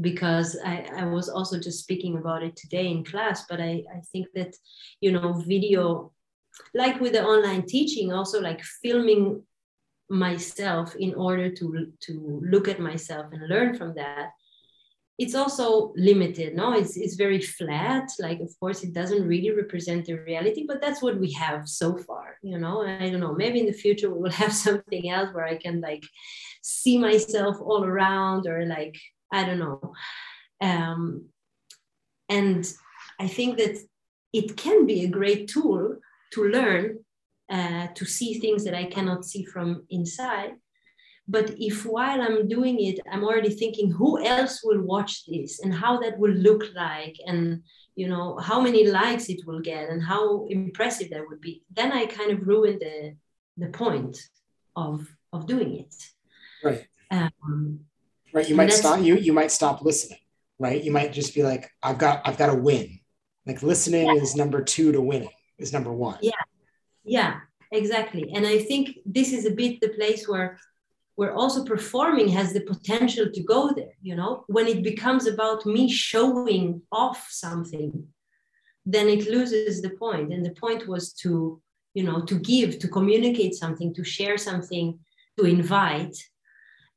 because 0.00 0.58
I, 0.64 0.88
I 0.96 1.04
was 1.04 1.28
also 1.28 1.58
just 1.58 1.80
speaking 1.80 2.16
about 2.16 2.42
it 2.42 2.56
today 2.56 2.88
in 2.88 3.04
class 3.04 3.44
but 3.48 3.60
I, 3.60 3.84
I 3.94 4.00
think 4.10 4.28
that 4.34 4.56
you 5.02 5.12
know 5.12 5.34
video 5.46 6.12
like 6.74 7.00
with 7.00 7.12
the 7.12 7.24
online 7.24 7.66
teaching 7.66 8.12
also 8.12 8.40
like 8.40 8.62
filming 8.62 9.42
myself 10.08 10.94
in 10.96 11.14
order 11.14 11.50
to 11.50 11.92
to 12.00 12.40
look 12.44 12.68
at 12.68 12.80
myself 12.80 13.26
and 13.32 13.48
learn 13.48 13.76
from 13.76 13.94
that. 13.94 14.30
It's 15.18 15.34
also 15.34 15.92
limited 15.96 16.54
no? 16.54 16.72
It's, 16.72 16.96
it's 16.96 17.14
very 17.14 17.40
flat. 17.40 18.10
Like 18.18 18.40
of 18.40 18.50
course 18.60 18.82
it 18.82 18.92
doesn't 18.92 19.26
really 19.26 19.50
represent 19.50 20.04
the 20.04 20.14
reality 20.14 20.64
but 20.66 20.80
that's 20.80 21.02
what 21.02 21.18
we 21.18 21.32
have 21.32 21.68
so 21.68 21.96
far 21.96 22.36
you 22.42 22.58
know? 22.58 22.82
I 22.82 23.08
don't 23.10 23.20
know 23.20 23.34
maybe 23.34 23.60
in 23.60 23.66
the 23.66 23.72
future 23.72 24.10
we 24.10 24.20
will 24.20 24.30
have 24.42 24.52
something 24.52 25.10
else 25.10 25.32
where 25.32 25.46
i 25.46 25.56
can 25.56 25.80
like 25.80 26.04
see 26.62 26.98
myself 26.98 27.56
all 27.60 27.84
around 27.84 28.46
or 28.46 28.66
like 28.66 28.96
i 29.32 29.44
don't 29.44 29.58
know. 29.58 29.92
Um, 30.60 31.26
and 32.28 32.70
i 33.18 33.26
think 33.26 33.58
that 33.58 33.76
it 34.32 34.56
can 34.56 34.86
be 34.86 35.04
a 35.04 35.08
great 35.08 35.48
tool 35.48 35.96
to 36.32 36.44
learn 36.44 36.98
uh, 37.50 37.86
to 37.94 38.04
see 38.04 38.38
things 38.38 38.64
that 38.64 38.74
i 38.74 38.84
cannot 38.84 39.24
see 39.24 39.44
from 39.44 39.84
inside 39.90 40.52
but 41.28 41.54
if 41.58 41.86
while 41.86 42.20
I'm 42.20 42.48
doing 42.48 42.84
it, 42.84 42.98
I'm 43.10 43.24
already 43.24 43.50
thinking 43.50 43.90
who 43.90 44.22
else 44.24 44.60
will 44.64 44.82
watch 44.82 45.24
this 45.26 45.60
and 45.60 45.72
how 45.72 46.00
that 46.00 46.18
will 46.18 46.32
look 46.32 46.64
like 46.74 47.16
and 47.26 47.62
you 47.94 48.08
know 48.08 48.38
how 48.38 48.60
many 48.60 48.86
likes 48.88 49.28
it 49.28 49.46
will 49.46 49.60
get 49.60 49.88
and 49.88 50.02
how 50.02 50.46
impressive 50.48 51.10
that 51.10 51.24
would 51.28 51.40
be, 51.40 51.62
then 51.70 51.92
I 51.92 52.06
kind 52.06 52.32
of 52.32 52.46
ruin 52.46 52.78
the 52.80 53.16
the 53.56 53.68
point 53.68 54.18
of 54.74 55.08
of 55.32 55.46
doing 55.46 55.76
it. 55.76 55.94
Right. 56.64 56.86
Um, 57.10 57.80
right. 58.32 58.48
You 58.48 58.56
might 58.56 58.72
stop 58.72 59.00
you 59.00 59.16
you 59.16 59.32
might 59.32 59.52
stop 59.52 59.82
listening. 59.82 60.18
Right. 60.58 60.82
You 60.82 60.90
might 60.90 61.12
just 61.12 61.34
be 61.34 61.42
like, 61.42 61.70
I've 61.82 61.98
got 61.98 62.22
I've 62.26 62.38
got 62.38 62.48
to 62.48 62.54
win. 62.54 62.98
Like 63.46 63.62
listening 63.62 64.06
yeah. 64.06 64.22
is 64.22 64.34
number 64.34 64.62
two 64.62 64.92
to 64.92 65.00
winning 65.00 65.30
is 65.62 65.72
number 65.72 65.92
one. 65.92 66.18
Yeah. 66.22 66.44
Yeah. 67.04 67.40
Exactly. 67.70 68.30
And 68.34 68.46
I 68.46 68.58
think 68.58 68.98
this 69.06 69.32
is 69.32 69.46
a 69.46 69.50
bit 69.50 69.80
the 69.80 69.88
place 69.88 70.28
where 70.28 70.58
where 71.16 71.34
also 71.34 71.64
performing 71.64 72.28
has 72.28 72.52
the 72.52 72.60
potential 72.60 73.26
to 73.32 73.42
go 73.42 73.70
there 73.72 73.94
you 74.00 74.16
know 74.16 74.44
when 74.46 74.66
it 74.66 74.82
becomes 74.82 75.26
about 75.26 75.66
me 75.66 75.90
showing 75.90 76.82
off 76.90 77.28
something 77.30 78.06
then 78.84 79.08
it 79.08 79.28
loses 79.28 79.80
the 79.80 79.90
point. 79.90 79.98
point 80.00 80.32
and 80.32 80.44
the 80.44 80.54
point 80.60 80.88
was 80.88 81.12
to 81.12 81.60
you 81.94 82.02
know 82.02 82.22
to 82.22 82.36
give 82.38 82.78
to 82.78 82.88
communicate 82.88 83.54
something 83.54 83.94
to 83.94 84.04
share 84.04 84.38
something 84.38 84.98
to 85.38 85.44
invite 85.44 86.16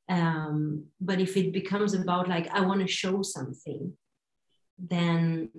um, 0.07 0.85
but 1.01 1.19
if 1.19 1.35
it 1.35 1.51
becomes 1.51 1.93
about 1.93 2.27
like 2.27 2.47
i 2.53 2.61
want 2.61 2.81
to 2.81 2.87
show 2.87 3.21
something 3.21 3.93
then 4.77 5.49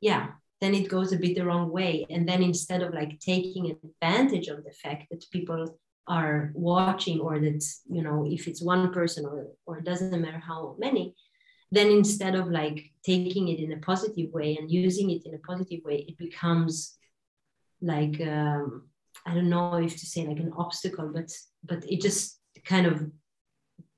yeah 0.00 0.28
then 0.60 0.74
it 0.74 0.88
goes 0.88 1.12
a 1.12 1.16
bit 1.16 1.34
the 1.36 1.44
wrong 1.44 1.70
way. 1.70 2.06
And 2.10 2.28
then 2.28 2.42
instead 2.42 2.82
of 2.82 2.94
like 2.94 3.20
taking 3.20 3.70
advantage 3.70 4.48
of 4.48 4.64
the 4.64 4.70
fact 4.70 5.06
that 5.10 5.30
people 5.30 5.78
are 6.06 6.52
watching 6.54 7.20
or 7.20 7.38
that 7.38 7.64
you 7.88 8.02
know 8.02 8.26
if 8.28 8.46
it's 8.46 8.60
one 8.60 8.92
person 8.92 9.24
or 9.24 9.46
or 9.66 9.78
it 9.78 9.84
doesn't 9.84 10.20
matter 10.20 10.38
how 10.38 10.76
many 10.78 11.14
then 11.70 11.88
instead 11.88 12.34
of 12.34 12.48
like 12.48 12.92
taking 13.04 13.48
it 13.48 13.58
in 13.58 13.72
a 13.72 13.78
positive 13.78 14.30
way 14.32 14.56
and 14.56 14.70
using 14.70 15.10
it 15.10 15.24
in 15.24 15.34
a 15.34 15.38
positive 15.38 15.80
way 15.84 16.04
it 16.06 16.18
becomes 16.18 16.98
like 17.80 18.20
um, 18.20 18.86
i 19.26 19.32
don't 19.32 19.48
know 19.48 19.74
if 19.76 19.96
to 19.96 20.06
say 20.06 20.26
like 20.26 20.38
an 20.38 20.52
obstacle 20.58 21.10
but 21.12 21.30
but 21.64 21.82
it 21.90 22.02
just 22.02 22.38
kind 22.66 22.86
of 22.86 23.10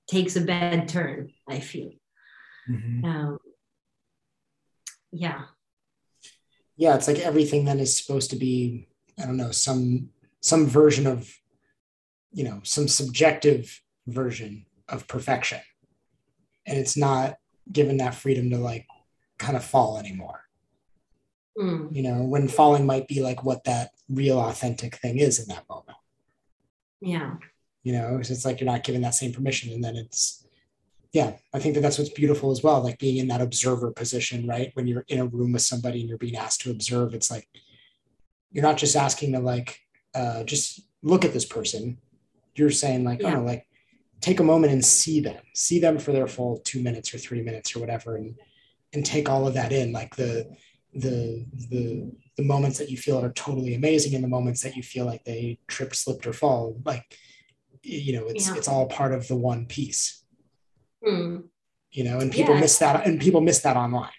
takes 0.09 0.37
a 0.37 0.41
bad 0.41 0.89
turn 0.89 1.33
i 1.49 1.59
feel. 1.59 1.91
Mm-hmm. 2.71 3.05
um, 3.05 3.39
yeah 5.11 5.43
yeah 6.77 6.95
it's 6.95 7.09
like 7.09 7.19
everything 7.19 7.65
then 7.65 7.81
is 7.81 7.97
supposed 7.97 8.31
to 8.31 8.37
be 8.37 8.87
i 9.19 9.25
don't 9.25 9.37
know 9.37 9.51
some 9.51 10.09
some 10.41 10.67
version 10.67 11.07
of 11.07 11.33
you 12.33 12.45
know 12.45 12.61
some 12.63 12.87
subjective 12.87 13.83
version 14.07 14.67
of 14.89 15.09
perfection. 15.09 15.61
And 16.67 16.79
it's 16.79 16.97
not 16.97 17.39
given 17.71 17.97
that 17.97 18.15
freedom 18.15 18.51
to 18.51 18.59
like 18.59 18.87
kind 19.39 19.57
of 19.57 19.65
fall 19.65 19.99
anymore. 19.99 20.43
Mm. 21.59 21.89
you 21.97 22.03
know 22.03 22.23
when 22.23 22.49
falling 22.49 22.85
might 22.85 23.09
be 23.09 23.23
like 23.23 23.43
what 23.43 23.65
that 23.65 23.93
real 24.11 24.39
authentic 24.39 24.97
thing 24.97 25.19
is 25.19 25.41
in 25.41 25.49
that 25.49 25.67
moment. 25.71 25.97
Yeah. 27.01 27.37
You 27.83 27.93
know 27.95 28.19
it's 28.21 28.45
like 28.45 28.61
you're 28.61 28.71
not 28.71 28.85
given 28.85 29.01
that 29.03 29.15
same 29.15 29.33
permission 29.33 29.73
and 29.73 29.83
then 29.83 29.97
it's 29.97 30.46
yeah 31.13 31.35
i 31.55 31.59
think 31.59 31.75
that 31.75 31.81
that's 31.81 31.99
what's 31.99 32.11
beautiful 32.11 32.51
as 32.51 32.63
well 32.63 32.83
like 32.83 32.99
being 32.99 33.17
in 33.17 33.29
that 33.29 33.41
observer 33.41 33.91
position 33.91 34.47
right? 34.47 34.71
When 34.75 34.87
you're 34.87 35.05
in 35.09 35.21
a 35.21 35.27
room 35.27 35.53
with 35.53 35.63
somebody 35.63 36.01
and 36.01 36.09
you're 36.09 36.19
being 36.19 36.37
asked 36.37 36.63
to 36.63 36.71
observe 36.71 37.15
it's 37.15 37.31
like 37.31 37.49
you're 38.57 38.65
not 38.65 38.79
just 38.79 38.97
asking 38.97 39.33
to 39.33 39.39
like 39.39 39.81
uh, 40.15 40.43
just 40.45 40.81
look 41.03 41.27
at 41.27 41.35
this 41.35 41.45
person. 41.45 41.99
You're 42.55 42.71
saying 42.71 43.05
like, 43.05 43.21
oh, 43.23 43.29
yeah. 43.29 43.39
oh, 43.39 43.43
like 43.43 43.67
take 44.23 44.41
a 44.41 44.45
moment 44.45 44.73
and 44.73 44.83
see 44.83 45.21
them. 45.21 45.43
See 45.55 45.79
them 45.79 45.99
for 45.99 46.13
their 46.13 46.27
full 46.27 46.61
two 46.65 46.83
minutes 46.83 47.15
or 47.15 47.19
three 47.19 47.43
minutes 47.43 47.77
or 47.77 47.81
whatever 47.81 48.17
and 48.17 48.35
and 48.95 49.05
take 49.05 49.29
all 49.29 49.47
of 49.47 49.55
that 49.55 49.73
in. 49.73 49.93
Like 49.93 50.17
the 50.17 50.51
the 50.95 51.45
the 51.71 52.11
the 52.39 52.43
moments 52.43 52.79
that 52.79 52.91
you 52.91 52.97
feel 52.97 53.23
are 53.23 53.33
totally 53.33 53.75
amazing 53.75 54.15
and 54.15 54.25
the 54.25 54.29
moments 54.29 54.63
that 54.63 54.75
you 54.75 54.83
feel 54.83 55.05
like 55.05 55.25
they 55.25 55.59
trip 55.69 55.95
slipped 55.95 56.27
or 56.27 56.33
fall 56.33 56.77
like 56.85 57.05
you 57.83 58.15
know 58.15 58.27
it's 58.27 58.49
yeah. 58.49 58.55
it's 58.57 58.69
all 58.69 58.87
part 58.87 59.13
of 59.13 59.29
the 59.29 59.37
one 59.37 59.67
piece 59.67 60.23
mm. 61.07 61.43
you 61.91 62.05
know 62.05 62.19
and 62.19 62.33
people 62.33 62.55
yeah. 62.55 62.61
miss 62.61 62.79
that 62.79 63.07
and 63.07 63.21
people 63.21 63.41
miss 63.41 63.61
that 63.61 63.77
online 63.77 64.11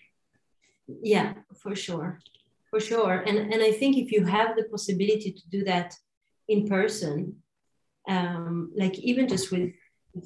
yeah 1.02 1.34
for 1.62 1.76
sure 1.76 2.20
for 2.70 2.80
sure 2.80 3.24
and 3.28 3.38
and 3.38 3.62
i 3.62 3.72
think 3.72 3.98
if 3.98 4.12
you 4.12 4.26
have 4.26 4.56
the 4.56 4.64
possibility 4.66 5.32
to 5.32 5.50
do 5.50 5.64
that 5.64 5.94
in 6.48 6.68
person 6.68 7.36
um 8.08 8.72
like 8.76 8.98
even 9.00 9.28
just 9.28 9.52
with, 9.52 9.72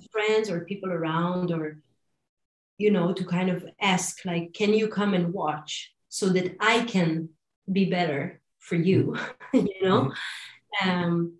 friends 0.09 0.49
or 0.49 0.61
people 0.61 0.89
around 0.89 1.51
or 1.51 1.81
you 2.77 2.89
know 2.91 3.11
to 3.11 3.25
kind 3.25 3.49
of 3.49 3.65
ask 3.81 4.23
like 4.23 4.53
can 4.53 4.73
you 4.73 4.87
come 4.87 5.13
and 5.13 5.33
watch 5.33 5.91
so 6.07 6.29
that 6.29 6.55
i 6.61 6.79
can 6.85 7.27
be 7.69 7.85
better 7.89 8.39
for 8.59 8.75
you 8.75 9.17
you 9.53 9.81
know 9.81 10.11
mm-hmm. 10.81 10.89
um 10.89 11.33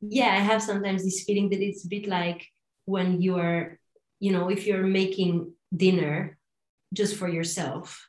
yeah 0.00 0.32
i 0.32 0.40
have 0.50 0.60
sometimes 0.60 1.04
this 1.04 1.22
feeling 1.22 1.48
that 1.50 1.62
it's 1.62 1.84
a 1.84 1.88
bit 1.88 2.08
like 2.08 2.48
when 2.84 3.20
you 3.20 3.36
are 3.36 3.77
you 4.20 4.32
know 4.32 4.48
if 4.48 4.66
you're 4.66 4.86
making 4.86 5.52
dinner 5.74 6.38
just 6.94 7.16
for 7.16 7.28
yourself 7.28 8.08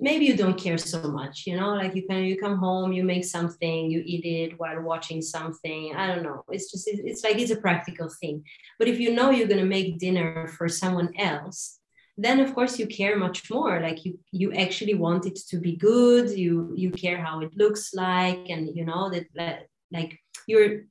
maybe 0.00 0.24
you 0.26 0.36
don't 0.36 0.58
care 0.58 0.78
so 0.78 1.02
much 1.02 1.44
you 1.46 1.56
know 1.56 1.74
like 1.74 1.94
you 1.94 2.06
can 2.06 2.22
you 2.22 2.38
come 2.38 2.56
home 2.56 2.92
you 2.92 3.02
make 3.02 3.24
something 3.24 3.90
you 3.90 4.00
eat 4.04 4.24
it 4.24 4.58
while 4.58 4.80
watching 4.80 5.20
something. 5.20 5.94
I 5.96 6.06
don't 6.06 6.22
know. 6.22 6.44
It's 6.50 6.70
just 6.70 6.88
it's 6.88 7.24
like 7.24 7.38
it's 7.38 7.50
a 7.50 7.56
practical 7.56 8.08
thing. 8.20 8.44
But 8.78 8.88
if 8.88 9.00
you 9.00 9.12
know 9.12 9.30
you're 9.30 9.48
going 9.48 9.60
to 9.60 9.66
make 9.66 9.98
dinner 9.98 10.46
for 10.56 10.68
someone 10.68 11.10
else 11.18 11.78
then 12.20 12.40
of 12.40 12.52
course 12.52 12.80
you 12.80 12.86
care 12.88 13.16
much 13.16 13.48
more. 13.48 13.80
Like 13.80 14.04
you 14.04 14.18
you 14.32 14.52
actually 14.52 14.94
want 14.94 15.24
it 15.24 15.36
to 15.50 15.56
be 15.58 15.76
good. 15.76 16.30
You 16.30 16.74
you 16.76 16.90
care 16.90 17.20
how 17.24 17.40
it 17.40 17.56
looks 17.56 17.94
like 17.94 18.44
and 18.50 18.76
you 18.76 18.84
know 18.84 19.08
that 19.10 19.26
that 19.36 19.68
like 19.92 20.18
you're 20.48 20.82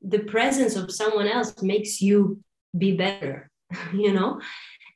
the 0.00 0.20
presence 0.20 0.76
of 0.76 0.92
someone 0.92 1.28
else 1.28 1.60
makes 1.60 2.00
you 2.00 2.42
be 2.76 2.96
better 2.96 3.50
you 3.92 4.12
know? 4.12 4.40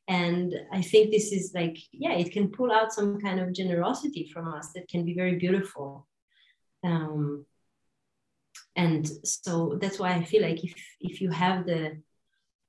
And 0.06 0.54
i 0.70 0.82
think 0.82 1.10
this 1.10 1.32
is 1.32 1.52
like 1.54 1.78
yeah 1.92 2.12
it 2.12 2.30
can 2.32 2.50
pull 2.50 2.70
out 2.70 2.92
some 2.92 3.20
kind 3.20 3.40
of 3.40 3.54
generosity 3.54 4.28
from 4.32 4.52
us 4.52 4.72
that 4.74 4.88
can 4.88 5.04
be 5.04 5.14
very 5.14 5.36
beautiful. 5.36 6.06
Um, 6.82 7.46
and 8.76 9.08
so 9.24 9.78
that's 9.80 9.98
why 9.98 10.12
i 10.14 10.22
feel 10.24 10.42
like 10.42 10.62
if 10.64 10.74
if 11.00 11.20
you 11.20 11.30
have 11.30 11.66
the 11.66 11.96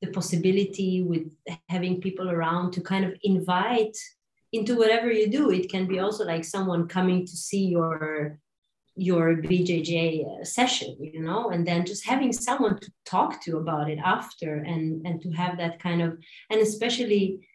the 0.02 0.12
possibility 0.12 1.04
with 1.04 1.34
having 1.70 2.02
people 2.02 2.30
around 2.30 2.72
to 2.72 2.82
kind 2.82 3.06
of 3.06 3.14
invite 3.24 3.98
into 4.52 4.78
whatever 4.78 5.12
you 5.12 5.28
do 5.30 5.52
it 5.52 5.70
can 5.70 5.88
be 5.88 6.00
also 6.00 6.24
like 6.26 6.44
someone 6.44 6.88
coming 6.88 7.26
to 7.26 7.36
see 7.36 7.66
your 7.66 8.40
your 8.96 9.36
BJJ 9.36 10.42
uh, 10.42 10.44
session, 10.46 10.96
you 11.00 11.22
know, 11.22 11.50
and 11.50 11.68
then 11.68 11.86
just 11.86 12.06
having 12.06 12.32
someone 12.32 12.80
to 12.80 12.92
talk 13.06 13.42
to 13.44 13.58
about 13.58 13.90
it 13.90 14.00
after 14.04 14.56
and 14.56 15.06
and 15.06 15.22
to 15.22 15.32
have 15.32 15.58
that 15.58 15.80
kind 15.80 16.02
of 16.02 16.18
and 16.50 16.62
especially 16.62 17.48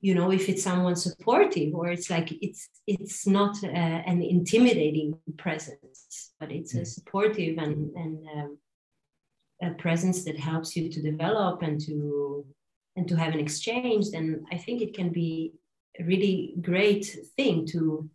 you 0.00 0.14
know 0.14 0.30
if 0.30 0.48
it's 0.48 0.62
someone 0.62 0.96
supportive 0.96 1.74
or 1.74 1.88
it's 1.88 2.08
like 2.10 2.30
it's 2.40 2.68
it's 2.86 3.26
not 3.26 3.56
uh, 3.64 4.00
an 4.12 4.22
intimidating 4.22 5.18
presence 5.36 6.32
but 6.38 6.52
it's 6.52 6.74
a 6.74 6.80
mm. 6.80 6.86
supportive 6.86 7.58
and 7.58 7.90
and 7.96 8.18
um, 8.36 8.58
a 9.62 9.70
presence 9.70 10.24
that 10.24 10.38
helps 10.38 10.76
you 10.76 10.88
to 10.88 11.02
develop 11.02 11.62
and 11.62 11.80
to 11.80 12.46
and 12.96 13.08
to 13.08 13.16
have 13.16 13.34
an 13.34 13.40
exchange 13.40 14.10
then 14.10 14.44
i 14.52 14.56
think 14.56 14.80
it 14.80 14.94
can 14.94 15.10
be 15.10 15.52
a 15.98 16.04
really 16.04 16.54
great 16.60 17.04
thing 17.36 17.66
to 17.66 18.08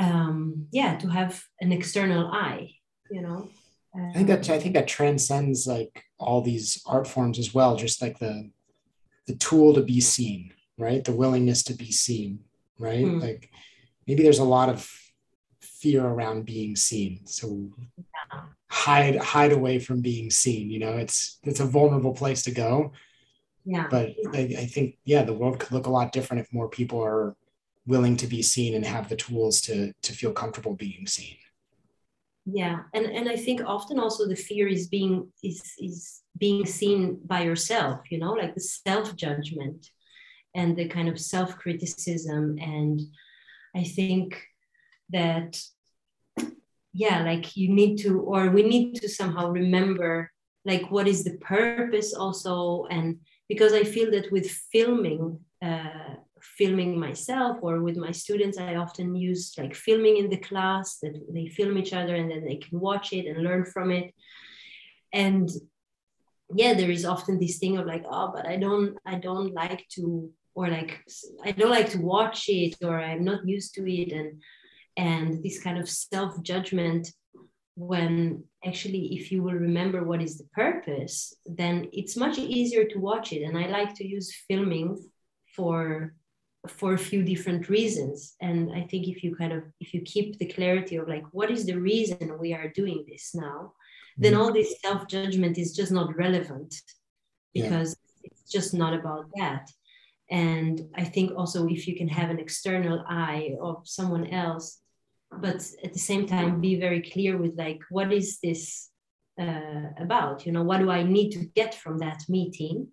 um, 0.00 0.66
yeah 0.72 0.96
to 0.96 1.08
have 1.08 1.42
an 1.60 1.72
external 1.72 2.28
eye 2.28 2.70
you 3.10 3.22
know? 3.22 3.48
Um, 3.94 4.10
i 4.10 4.12
think 4.14 4.28
that 4.28 4.48
i 4.50 4.58
think 4.58 4.74
that 4.74 4.88
transcends 4.88 5.66
like 5.66 6.04
all 6.18 6.42
these 6.42 6.82
art 6.86 7.06
forms 7.06 7.38
as 7.38 7.52
well 7.54 7.76
just 7.76 8.00
like 8.02 8.18
the 8.18 8.50
the 9.26 9.36
tool 9.36 9.74
to 9.74 9.82
be 9.82 10.00
seen 10.00 10.52
right? 10.80 11.04
The 11.04 11.12
willingness 11.12 11.62
to 11.64 11.74
be 11.74 11.92
seen 11.92 12.40
right? 12.78 13.04
Mm. 13.04 13.20
like 13.20 13.50
maybe 14.08 14.22
there's 14.22 14.38
a 14.38 14.44
lot 14.44 14.70
of 14.70 14.90
fear 15.60 16.04
around 16.04 16.46
being 16.46 16.74
seen. 16.74 17.26
So 17.26 17.70
yeah. 17.98 18.40
hide 18.68 19.16
hide 19.16 19.52
away 19.52 19.78
from 19.78 20.00
being 20.00 20.30
seen 20.30 20.70
you 20.70 20.78
know? 20.78 20.96
It's 20.96 21.38
it's 21.44 21.60
a 21.60 21.66
vulnerable 21.66 22.14
place 22.14 22.42
to 22.44 22.50
go. 22.50 22.92
Yeah. 23.64 23.86
But 23.90 24.14
I, 24.32 24.56
I 24.58 24.66
think 24.66 24.96
yeah 25.04 25.22
the 25.22 25.34
world 25.34 25.60
could 25.60 25.72
look 25.72 25.86
a 25.86 25.90
lot 25.90 26.12
different 26.12 26.40
if 26.40 26.52
more 26.52 26.68
people 26.68 27.04
are 27.04 27.36
willing 27.90 28.16
to 28.16 28.26
be 28.26 28.42
seen 28.42 28.74
and 28.74 28.86
have 28.86 29.08
the 29.08 29.16
tools 29.16 29.60
to 29.66 29.92
to 30.02 30.12
feel 30.12 30.32
comfortable 30.32 30.74
being 30.74 31.06
seen. 31.06 31.36
Yeah 32.46 32.78
and 32.94 33.06
and 33.06 33.28
i 33.28 33.36
think 33.36 33.60
often 33.76 33.98
also 34.00 34.22
the 34.26 34.44
fear 34.48 34.66
is 34.76 34.88
being 34.96 35.14
is 35.50 35.60
is 35.88 36.22
being 36.44 36.64
seen 36.66 37.00
by 37.32 37.40
yourself 37.42 37.96
you 38.12 38.18
know 38.22 38.32
like 38.32 38.54
the 38.54 38.66
self 38.88 39.14
judgment 39.14 39.80
and 40.58 40.76
the 40.76 40.88
kind 40.88 41.08
of 41.08 41.26
self 41.34 41.50
criticism 41.62 42.42
and 42.58 42.96
i 43.80 43.84
think 43.96 44.26
that 45.10 45.50
yeah 46.92 47.18
like 47.30 47.56
you 47.60 47.68
need 47.80 47.94
to 48.04 48.20
or 48.20 48.50
we 48.50 48.62
need 48.62 48.94
to 49.02 49.08
somehow 49.08 49.50
remember 49.50 50.30
like 50.64 50.90
what 50.90 51.08
is 51.08 51.24
the 51.24 51.36
purpose 51.38 52.14
also. 52.14 52.86
And 52.90 53.20
because 53.48 53.72
i 53.72 53.84
feel 53.84 54.10
that 54.10 54.30
with 54.32 54.50
filming 54.72 55.40
uh, 55.62 56.14
filming 56.42 56.98
myself 56.98 57.58
or 57.62 57.80
with 57.82 57.96
my 57.96 58.10
students 58.10 58.58
i 58.58 58.74
often 58.74 59.14
use 59.14 59.54
like 59.58 59.74
filming 59.74 60.16
in 60.16 60.28
the 60.30 60.36
class 60.36 60.98
that 60.98 61.14
they 61.32 61.46
film 61.48 61.76
each 61.78 61.92
other 61.92 62.14
and 62.14 62.30
then 62.30 62.44
they 62.44 62.56
can 62.56 62.80
watch 62.80 63.12
it 63.12 63.26
and 63.26 63.42
learn 63.42 63.64
from 63.64 63.90
it. 63.90 64.14
And 65.12 65.50
yeah 66.54 66.74
there 66.74 66.90
is 66.90 67.04
often 67.04 67.38
this 67.38 67.58
thing 67.58 67.76
of 67.76 67.86
like 67.86 68.04
oh 68.10 68.32
but 68.34 68.46
i 68.46 68.56
don't 68.56 68.96
i 69.06 69.16
don't 69.16 69.52
like 69.54 69.86
to 69.88 70.30
or 70.54 70.68
like 70.68 71.00
i 71.44 71.52
don't 71.52 71.70
like 71.70 71.90
to 71.90 72.00
watch 72.00 72.48
it 72.48 72.76
or 72.82 73.00
i'm 73.00 73.24
not 73.24 73.46
used 73.46 73.74
to 73.74 73.90
it 73.90 74.12
and 74.12 74.40
and 74.96 75.42
this 75.42 75.62
kind 75.62 75.78
of 75.78 75.88
self 75.88 76.42
judgment 76.42 77.12
when 77.76 78.44
actually 78.64 79.16
if 79.16 79.32
you 79.32 79.42
will 79.42 79.54
remember 79.54 80.04
what 80.04 80.20
is 80.20 80.36
the 80.38 80.44
purpose 80.52 81.34
then 81.46 81.88
it's 81.92 82.16
much 82.16 82.36
easier 82.38 82.84
to 82.84 82.98
watch 82.98 83.32
it. 83.32 83.42
And 83.42 83.56
i 83.56 83.66
like 83.66 83.94
to 83.94 84.06
use 84.06 84.36
filming 84.48 84.98
for 85.54 86.14
for 86.68 86.94
a 86.94 86.98
few 86.98 87.22
different 87.22 87.68
reasons. 87.68 88.34
And 88.40 88.72
i 88.72 88.82
think 88.82 89.08
if 89.08 89.24
you 89.24 89.34
kind 89.34 89.52
of 89.52 89.62
if 89.80 89.94
you 89.94 90.02
keep 90.02 90.38
the 90.38 90.46
clarity 90.46 90.96
of 90.96 91.08
like 91.08 91.24
what 91.32 91.50
is 91.50 91.64
the 91.64 91.78
reason 91.78 92.38
we 92.38 92.52
are 92.52 92.68
doing 92.68 93.04
this 93.08 93.34
now 93.34 93.72
then 94.18 94.32
mm-hmm. 94.32 94.42
all 94.42 94.52
this 94.52 94.80
self 94.80 95.06
judgment 95.06 95.56
is 95.56 95.74
just 95.74 95.92
not 95.92 96.14
relevant 96.16 96.74
because 97.54 97.96
yeah. 97.96 98.30
it's 98.30 98.50
just 98.50 98.74
not 98.74 98.92
about 98.94 99.26
that. 99.36 99.70
And 100.30 100.76
i 100.94 101.04
think 101.04 101.32
also 101.36 101.66
if 101.66 101.88
you 101.88 101.96
can 101.96 102.08
have 102.08 102.30
an 102.30 102.38
external 102.38 103.04
eye 103.08 103.56
of 103.60 103.76
someone 103.84 104.26
else 104.26 104.66
but 105.32 105.60
at 105.84 105.92
the 105.92 105.98
same 106.10 106.26
time 106.26 106.60
be 106.60 106.74
very 106.86 107.02
clear 107.12 107.36
with 107.36 107.56
like 107.56 107.80
what 107.88 108.12
is 108.12 108.38
this 108.40 108.90
uh, 109.40 109.88
about? 109.98 110.44
You 110.44 110.52
know 110.52 110.62
what 110.62 110.80
do 110.80 110.90
i 110.90 111.02
need 111.02 111.30
to 111.30 111.44
get 111.60 111.74
from 111.74 111.98
that 111.98 112.20
meeting? 112.28 112.88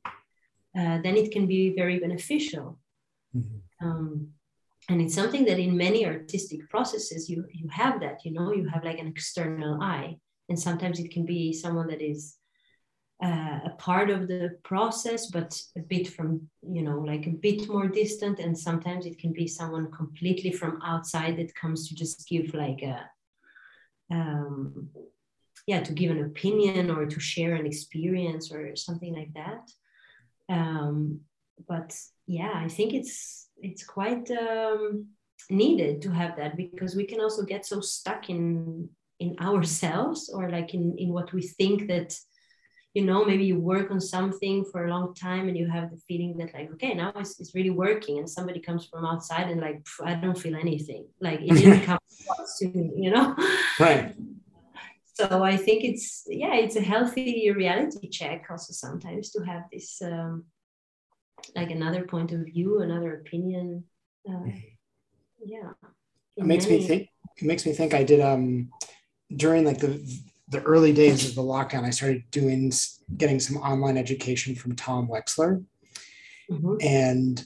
Uh, 0.77 0.99
then 1.03 1.17
it 1.17 1.31
can 1.31 1.47
be 1.47 1.75
very 1.75 1.99
beneficial 1.99 2.79
Mm-hmm. 3.35 3.87
Um, 3.87 4.29
and 4.89 5.01
it's 5.01 5.15
something 5.15 5.45
that 5.45 5.59
in 5.59 5.75
many 5.75 6.05
artistic 6.05 6.69
processes 6.69 7.29
you 7.29 7.45
you 7.51 7.67
have 7.69 7.99
that 7.99 8.23
you 8.23 8.31
know 8.31 8.53
you 8.53 8.67
have 8.67 8.83
like 8.83 8.99
an 8.99 9.07
external 9.07 9.81
eye. 9.81 10.17
And 10.49 10.57
sometimes 10.57 10.99
it 10.99 11.11
can 11.11 11.25
be 11.25 11.51
someone 11.51 11.87
that 11.87 12.01
is 12.01 12.37
uh, 13.21 13.59
a 13.65 13.73
part 13.79 14.09
of 14.09 14.27
the 14.27 14.57
process 14.63 15.31
but 15.31 15.59
a 15.75 15.81
bit 15.81 16.07
from 16.07 16.47
you 16.61 16.83
know 16.83 16.99
like 16.99 17.27
a 17.27 17.31
bit 17.31 17.67
more 17.67 17.87
distant. 17.87 18.39
And 18.39 18.57
sometimes 18.57 19.05
it 19.05 19.19
can 19.19 19.33
be 19.33 19.47
someone 19.47 19.91
completely 19.91 20.51
from 20.51 20.79
outside 20.83 21.37
that 21.37 21.55
comes 21.55 21.89
to 21.89 21.95
just 21.95 22.27
give 22.27 22.53
like 22.53 22.81
a 22.81 23.09
um, 24.09 24.89
yeah 25.65 25.81
to 25.81 25.91
give 25.91 26.11
an 26.11 26.23
opinion 26.23 26.89
or 26.89 27.05
to 27.05 27.19
share 27.19 27.55
an 27.55 27.65
experience 27.65 28.53
or 28.53 28.75
something 28.77 29.13
like 29.13 29.33
that. 29.33 29.69
Um, 30.49 31.21
but 31.67 31.93
yeah 32.27 32.53
i 32.55 32.67
think 32.67 32.93
it's 32.93 33.47
it's 33.59 33.83
quite 33.83 34.29
um, 34.31 35.07
needed 35.49 36.01
to 36.01 36.11
have 36.11 36.35
that 36.37 36.55
because 36.55 36.95
we 36.95 37.05
can 37.05 37.19
also 37.19 37.43
get 37.43 37.65
so 37.65 37.81
stuck 37.81 38.29
in 38.29 38.89
in 39.19 39.35
ourselves 39.41 40.29
or 40.29 40.49
like 40.49 40.73
in 40.73 40.95
in 40.97 41.09
what 41.11 41.33
we 41.33 41.41
think 41.41 41.87
that 41.87 42.15
you 42.93 43.03
know 43.03 43.23
maybe 43.23 43.45
you 43.45 43.59
work 43.59 43.91
on 43.91 44.01
something 44.01 44.65
for 44.71 44.85
a 44.85 44.89
long 44.89 45.13
time 45.13 45.47
and 45.47 45.57
you 45.57 45.67
have 45.69 45.89
the 45.91 46.01
feeling 46.07 46.35
that 46.37 46.53
like 46.53 46.71
okay 46.71 46.93
now 46.93 47.11
it's, 47.15 47.39
it's 47.39 47.53
really 47.55 47.69
working 47.69 48.19
and 48.19 48.29
somebody 48.29 48.59
comes 48.59 48.85
from 48.85 49.05
outside 49.05 49.49
and 49.49 49.61
like 49.61 49.79
i 50.03 50.13
don't 50.15 50.37
feel 50.37 50.55
anything. 50.55 51.05
Like 51.21 51.41
it 51.41 51.53
didn't 51.53 51.85
come 51.89 51.99
soon 52.45 52.91
you 53.03 53.11
know? 53.11 53.35
Right. 53.79 54.15
So 55.19 55.43
I 55.43 55.57
think 55.57 55.83
it's 55.83 56.27
yeah, 56.29 56.53
it's 56.53 56.75
a 56.75 56.81
healthy 56.93 57.49
reality 57.49 58.07
check 58.07 58.45
also 58.51 58.71
sometimes 58.71 59.31
to 59.31 59.39
have 59.41 59.63
this 59.73 59.99
um, 60.03 60.45
like 61.55 61.71
another 61.71 62.03
point 62.03 62.31
of 62.31 62.41
view, 62.41 62.81
another 62.81 63.15
opinion. 63.15 63.83
Uh, 64.27 64.33
mm-hmm. 64.33 64.57
yeah, 65.45 65.71
it 66.35 66.45
makes 66.45 66.65
many... 66.65 66.79
me 66.79 66.87
think. 66.87 67.09
It 67.37 67.45
makes 67.45 67.65
me 67.65 67.73
think. 67.73 67.93
I 67.93 68.03
did 68.03 68.21
um 68.21 68.69
during 69.35 69.65
like 69.65 69.79
the 69.79 70.01
the 70.49 70.61
early 70.63 70.93
days 70.93 71.27
of 71.27 71.35
the 71.35 71.41
lockdown. 71.41 71.83
I 71.83 71.89
started 71.89 72.23
doing 72.31 72.71
getting 73.17 73.39
some 73.39 73.57
online 73.57 73.97
education 73.97 74.55
from 74.55 74.75
Tom 74.75 75.07
Weksler, 75.07 75.63
mm-hmm. 76.49 76.75
and 76.81 77.45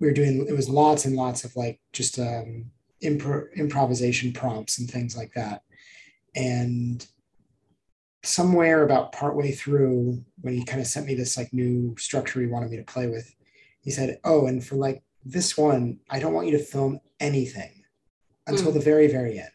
we 0.00 0.06
were 0.06 0.14
doing 0.14 0.46
it 0.48 0.56
was 0.56 0.68
lots 0.68 1.04
and 1.04 1.16
lots 1.16 1.44
of 1.44 1.54
like 1.56 1.80
just 1.92 2.18
um, 2.18 2.70
impro- 3.02 3.52
improvisation 3.54 4.32
prompts 4.32 4.78
and 4.78 4.90
things 4.90 5.16
like 5.16 5.32
that 5.34 5.62
and 6.36 7.06
somewhere 8.24 8.84
about 8.84 9.12
partway 9.12 9.52
through 9.52 10.22
when 10.40 10.54
he 10.54 10.64
kind 10.64 10.80
of 10.80 10.86
sent 10.86 11.06
me 11.06 11.14
this 11.14 11.36
like 11.36 11.52
new 11.52 11.94
structure 11.98 12.40
he 12.40 12.46
wanted 12.46 12.70
me 12.70 12.76
to 12.76 12.84
play 12.84 13.06
with 13.06 13.34
he 13.80 13.90
said 13.90 14.18
oh 14.24 14.46
and 14.46 14.64
for 14.64 14.76
like 14.76 15.02
this 15.24 15.56
one 15.56 15.98
i 16.10 16.18
don't 16.18 16.32
want 16.32 16.46
you 16.46 16.56
to 16.56 16.62
film 16.62 16.98
anything 17.20 17.84
until 18.46 18.70
mm. 18.70 18.74
the 18.74 18.80
very 18.80 19.06
very 19.06 19.38
end 19.38 19.48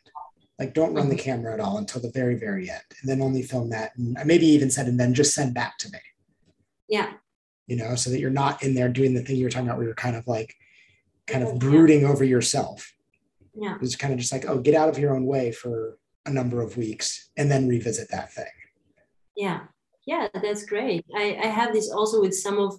like 0.59 0.73
don't 0.73 0.93
run 0.93 1.09
the 1.09 1.15
mm-hmm. 1.15 1.23
camera 1.23 1.53
at 1.53 1.59
all 1.59 1.77
until 1.77 2.01
the 2.01 2.11
very 2.11 2.35
very 2.35 2.69
end 2.69 2.81
and 3.01 3.09
then 3.09 3.21
only 3.21 3.41
film 3.41 3.69
that 3.69 3.91
and 3.97 4.17
maybe 4.25 4.45
even 4.45 4.69
said 4.69 4.87
and 4.87 4.99
then 4.99 5.13
just 5.13 5.33
send 5.33 5.53
back 5.53 5.77
to 5.77 5.89
me 5.91 5.99
yeah 6.87 7.11
you 7.67 7.75
know 7.75 7.95
so 7.95 8.09
that 8.09 8.19
you're 8.19 8.29
not 8.29 8.61
in 8.63 8.73
there 8.73 8.89
doing 8.89 9.13
the 9.13 9.21
thing 9.21 9.35
you 9.35 9.43
were 9.43 9.49
talking 9.49 9.67
about 9.67 9.77
where 9.77 9.85
you're 9.85 9.95
kind 9.95 10.15
of 10.15 10.27
like 10.27 10.55
kind 11.27 11.43
of 11.43 11.59
brooding 11.59 12.05
over 12.05 12.23
yourself 12.23 12.93
yeah 13.55 13.77
it's 13.81 13.95
kind 13.95 14.13
of 14.13 14.19
just 14.19 14.31
like 14.31 14.45
oh 14.47 14.59
get 14.59 14.75
out 14.75 14.89
of 14.89 14.99
your 14.99 15.15
own 15.15 15.25
way 15.25 15.51
for 15.51 15.97
a 16.29 16.33
number 16.33 16.61
of 16.61 16.77
weeks 16.77 17.29
and 17.37 17.51
then 17.51 17.67
revisit 17.67 18.09
that 18.11 18.31
thing. 18.31 18.45
Yeah, 19.39 19.61
yeah, 20.05 20.27
that's 20.33 20.65
great. 20.65 21.05
I, 21.15 21.37
I 21.41 21.47
have 21.47 21.73
this 21.73 21.89
also 21.89 22.19
with 22.21 22.35
some 22.35 22.59
of 22.59 22.75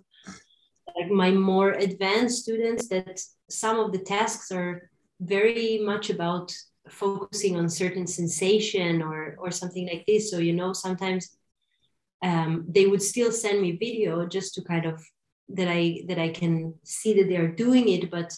like 0.96 1.10
my 1.10 1.30
more 1.30 1.72
advanced 1.72 2.42
students 2.42 2.88
that 2.88 3.20
some 3.48 3.78
of 3.78 3.92
the 3.92 3.98
tasks 3.98 4.52
are 4.52 4.90
very 5.20 5.78
much 5.82 6.10
about 6.10 6.52
focusing 6.88 7.56
on 7.56 7.68
certain 7.68 8.06
sensation 8.06 9.02
or 9.02 9.36
or 9.40 9.50
something 9.50 9.88
like 9.88 10.04
this. 10.06 10.30
So 10.30 10.38
you 10.38 10.52
know, 10.54 10.72
sometimes 10.72 11.36
um, 12.22 12.66
they 12.68 12.86
would 12.86 13.02
still 13.02 13.32
send 13.32 13.62
me 13.62 13.72
video 13.78 14.26
just 14.26 14.54
to 14.54 14.62
kind 14.64 14.86
of 14.86 15.02
that 15.50 15.68
I 15.68 16.02
that 16.08 16.18
I 16.20 16.30
can 16.30 16.74
see 16.84 17.14
that 17.14 17.28
they 17.28 17.38
are 17.38 17.48
doing 17.66 17.88
it, 17.88 18.10
but 18.10 18.32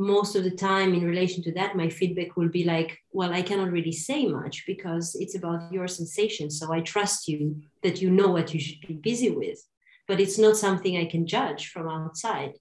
most 0.00 0.34
of 0.34 0.44
the 0.44 0.50
time 0.50 0.94
in 0.94 1.04
relation 1.04 1.42
to 1.42 1.52
that 1.52 1.76
my 1.76 1.88
feedback 1.90 2.34
will 2.34 2.48
be 2.48 2.64
like 2.64 2.98
well 3.12 3.32
i 3.34 3.42
cannot 3.42 3.70
really 3.70 3.92
say 3.92 4.26
much 4.26 4.64
because 4.66 5.14
it's 5.20 5.36
about 5.36 5.70
your 5.70 5.86
sensation 5.86 6.50
so 6.50 6.72
i 6.72 6.80
trust 6.80 7.28
you 7.28 7.60
that 7.82 8.00
you 8.00 8.10
know 8.10 8.28
what 8.28 8.54
you 8.54 8.60
should 8.60 8.80
be 8.86 8.94
busy 8.94 9.30
with. 9.30 9.58
But 10.08 10.20
it's 10.20 10.38
not 10.38 10.56
something 10.56 10.96
i 10.96 11.04
can 11.04 11.26
judge 11.26 11.68
from 11.68 11.86
outside. 11.88 12.54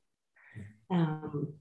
Um, 0.91 1.53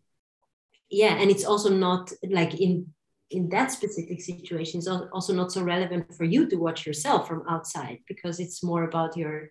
yeah 0.90 1.14
and 1.20 1.30
it's 1.30 1.44
also 1.44 1.70
not 1.70 2.12
like 2.38 2.54
in 2.54 2.86
in 3.30 3.48
that 3.50 3.70
specific 3.70 4.20
situation 4.20 4.78
it's 4.78 4.88
also 4.88 5.34
not 5.34 5.52
so 5.52 5.62
relevant 5.62 6.14
for 6.16 6.24
you 6.24 6.48
to 6.48 6.56
watch 6.56 6.86
yourself 6.86 7.28
from 7.28 7.42
outside 7.48 7.98
because 8.08 8.40
it's 8.40 8.62
more 8.62 8.84
about 8.84 9.16
your 9.16 9.50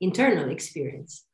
internal 0.00 0.48
experience 0.50 1.24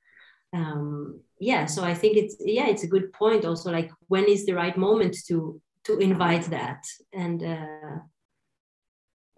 um, 0.52 1.20
yeah 1.40 1.66
so 1.66 1.82
i 1.82 1.94
think 1.94 2.16
it's 2.16 2.36
yeah 2.40 2.68
it's 2.68 2.84
a 2.84 2.88
good 2.88 3.12
point 3.12 3.44
also 3.44 3.70
like 3.70 3.90
when 4.08 4.24
is 4.24 4.46
the 4.46 4.52
right 4.52 4.76
moment 4.76 5.16
to 5.26 5.60
to 5.84 5.98
invite 5.98 6.44
that 6.44 6.84
and 7.12 7.42
uh, 7.42 7.98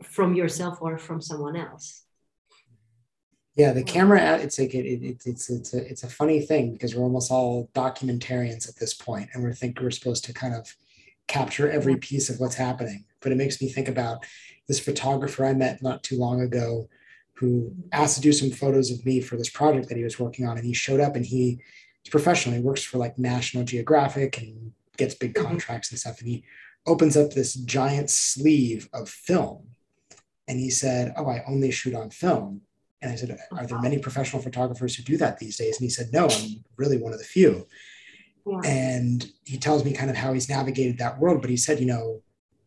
from 0.03 0.35
yourself 0.35 0.79
or 0.83 0.99
from 0.99 1.21
someone 1.21 1.57
else? 1.57 2.03
Yeah 3.57 3.73
the 3.73 3.85
camera 3.85 4.39
it's 4.39 4.59
like 4.59 4.75
it, 4.75 4.85
it, 4.85 5.23
it's 5.25 5.49
it's 5.49 5.73
a, 5.75 5.79
it's 5.91 6.03
a 6.03 6.09
funny 6.09 6.41
thing 6.41 6.73
because 6.73 6.95
we're 6.95 7.05
almost 7.05 7.31
all 7.31 7.71
documentarians 7.75 8.69
at 8.69 8.77
this 8.77 8.95
point 8.95 9.31
and 9.33 9.45
we 9.45 9.53
think 9.53 9.81
we're 9.81 9.93
supposed 9.93 10.25
to 10.25 10.35
kind 10.35 10.55
of 10.55 10.75
capture 11.29 11.71
every 11.71 11.97
piece 11.97 12.29
of 12.29 12.39
what's 12.41 12.57
happening. 12.57 13.05
But 13.21 13.33
it 13.33 13.37
makes 13.37 13.63
me 13.63 13.69
think 13.69 13.89
about 13.89 14.27
this 14.69 14.81
photographer 14.81 15.45
i 15.45 15.53
met 15.53 15.83
not 15.83 16.03
too 16.03 16.19
long 16.19 16.41
ago 16.41 16.89
who 17.35 17.75
asked 17.93 18.17
to 18.17 18.21
do 18.21 18.33
some 18.33 18.51
photos 18.51 18.91
of 18.91 19.05
me 19.05 19.21
for 19.21 19.37
this 19.37 19.51
project 19.51 19.89
that 19.89 19.99
he 19.99 20.05
was 20.05 20.19
working 20.19 20.47
on. 20.47 20.57
And 20.57 20.65
he 20.65 20.73
showed 20.73 21.01
up 21.01 21.17
and 21.17 21.27
he, 21.27 21.61
he's 22.03 22.11
professional. 22.11 22.55
He 22.55 22.63
works 22.63 22.83
for 22.83 22.99
like 22.99 23.19
National 23.19 23.65
Geographic 23.65 24.39
and 24.39 24.73
gets 24.97 25.15
big 25.15 25.35
mm-hmm. 25.35 25.47
contracts 25.47 25.91
and 25.91 25.99
stuff. 25.99 26.21
And 26.21 26.29
he 26.29 26.45
opens 26.87 27.17
up 27.17 27.33
this 27.33 27.55
giant 27.55 28.11
sleeve 28.11 28.89
of 28.93 29.09
film. 29.09 29.67
And 30.47 30.59
he 30.61 30.71
said, 30.71 31.13
Oh, 31.17 31.27
I 31.27 31.43
only 31.49 31.71
shoot 31.71 31.95
on 31.95 32.11
film. 32.11 32.61
And 33.03 33.11
I 33.11 33.17
said, 33.17 33.37
Are 33.51 33.67
there 33.67 33.81
many 33.81 33.99
professional 33.99 34.43
photographers 34.43 34.95
who 34.95 35.03
do 35.03 35.17
that 35.17 35.39
these 35.39 35.57
days? 35.57 35.77
And 35.77 35.85
he 35.85 35.91
said, 35.91 36.11
No, 36.13 36.29
I'm 36.29 36.65
really 36.77 36.99
one 36.99 37.13
of 37.13 37.19
the 37.19 37.25
few. 37.25 37.67
Yeah. 38.47 38.61
And 38.65 39.27
he 39.45 39.57
tells 39.57 39.85
me 39.85 39.93
kind 39.93 40.11
of 40.11 40.17
how 40.17 40.33
he's 40.35 40.49
navigated 40.49 40.99
that 40.99 41.19
world. 41.19 41.41
But 41.41 41.51
he 41.51 41.57
said, 41.57 41.81
You 41.81 41.87
know, 41.87 42.23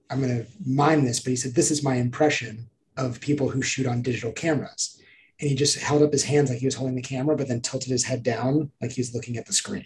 I'm 0.10 0.22
going 0.22 0.44
to 0.44 0.48
mime 0.66 1.06
this, 1.06 1.22
but 1.22 1.30
he 1.30 1.36
said, 1.38 1.56
This 1.56 1.72
is 1.72 1.84
my 1.84 1.96
impression 1.96 2.70
of 2.98 3.22
people 3.22 3.50
who 3.50 3.62
shoot 3.62 3.86
on 3.86 4.02
digital 4.02 4.32
cameras. 4.32 5.00
And 5.40 5.50
he 5.50 5.56
just 5.56 5.80
held 5.80 6.02
up 6.02 6.12
his 6.12 6.24
hands 6.24 6.50
like 6.50 6.60
he 6.60 6.66
was 6.66 6.76
holding 6.76 6.96
the 6.96 7.02
camera, 7.02 7.36
but 7.36 7.48
then 7.48 7.62
tilted 7.62 7.92
his 7.92 8.04
head 8.04 8.24
down 8.24 8.72
like 8.82 8.92
he 8.92 9.02
was 9.02 9.14
looking 9.14 9.38
at 9.38 9.46
the 9.46 9.54
screen. 9.54 9.86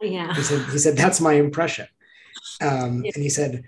Yeah. 0.00 0.34
He 0.34 0.42
said, 0.42 0.64
he 0.70 0.78
said 0.78 0.96
That's 0.96 1.20
my 1.20 1.34
impression. 1.34 1.86
Um, 2.62 3.04
yeah. 3.04 3.12
And 3.14 3.22
he 3.22 3.28
said, 3.28 3.64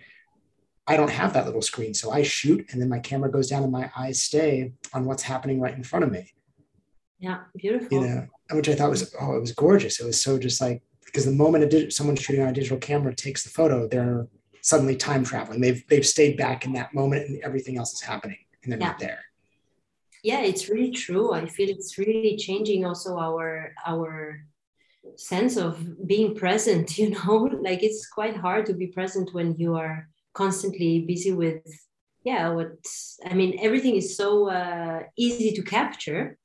I 0.87 0.97
don't 0.97 1.11
have 1.11 1.35
that 1.35 1.45
little 1.45 1.63
screen. 1.63 1.93
So 1.95 2.11
I 2.11 2.23
shoot 2.23 2.67
and 2.71 2.81
then 2.81 2.89
my 2.89 2.99
camera 2.99 3.31
goes 3.31 3.49
down 3.49 3.63
and 3.63 3.71
my 3.71 3.91
eyes 3.97 4.23
stay 4.23 4.73
on 4.93 5.05
what's 5.05 5.23
happening 5.23 5.61
right 5.61 5.75
in 5.75 5.85
front 5.85 6.05
of 6.05 6.11
me. 6.11 6.33
Yeah, 7.19 7.41
beautiful. 7.55 7.89
You 7.93 8.09
know, 8.09 8.27
which 8.53 8.69
I 8.69 8.75
thought 8.75 8.91
was, 8.91 9.15
oh, 9.21 9.37
it 9.37 9.41
was 9.41 9.53
gorgeous. 9.53 10.01
It 10.01 10.07
was 10.07 10.21
so 10.21 10.39
just 10.39 10.61
like, 10.61 10.83
because 11.05 11.25
the 11.25 11.33
moment 11.33 11.65
a 11.65 11.69
dig- 11.69 11.93
someone 11.93 12.17
shooting 12.17 12.43
on 12.43 12.49
a 12.49 12.53
digital 12.53 12.79
camera 12.79 13.15
takes 13.15 13.45
the 13.45 13.51
photo, 13.51 13.87
they're 13.87 14.27
suddenly 14.63 14.97
time 14.97 15.25
traveling. 15.25 15.61
They've, 15.61 15.87
they've 15.89 16.07
stayed 16.07 16.37
back 16.37 16.65
in 16.65 16.73
that 16.73 16.95
moment 16.95 17.29
and 17.29 17.41
everything 17.45 17.77
else 17.77 17.93
is 17.93 18.01
happening 18.01 18.39
and 18.63 18.73
they're 18.73 18.81
yeah. 18.81 18.87
not 18.87 18.99
there. 18.99 19.21
Yeah 20.23 20.41
it's 20.43 20.69
really 20.69 20.93
true. 20.93 21.33
I 21.33 21.47
feel 21.47 21.69
it's 21.69 21.99
really 21.99 22.37
changing 22.37 22.85
also 22.85 23.19
our 23.19 23.75
our 23.87 24.41
sense 25.17 25.57
of 25.57 26.07
being 26.07 26.35
present 26.35 26.99
you 26.99 27.11
know? 27.11 27.51
Like 27.61 27.83
it's 27.83 28.07
quite 28.09 28.37
hard 28.37 28.67
to 28.67 28.75
be 28.75 28.89
present 28.89 29.35
when 29.35 29.57
you 29.57 29.75
are 29.75 30.09
constantly 30.35 31.01
busy 31.01 31.33
with 31.33 31.63
yeah 32.25 32.49
what 32.49 32.73
i 33.27 33.35
mean 33.35 33.59
everything 33.61 33.97
is 33.97 34.17
so 34.17 34.49
uh, 34.49 35.03
easy 35.17 35.53
to 35.53 35.63
capture 35.63 36.39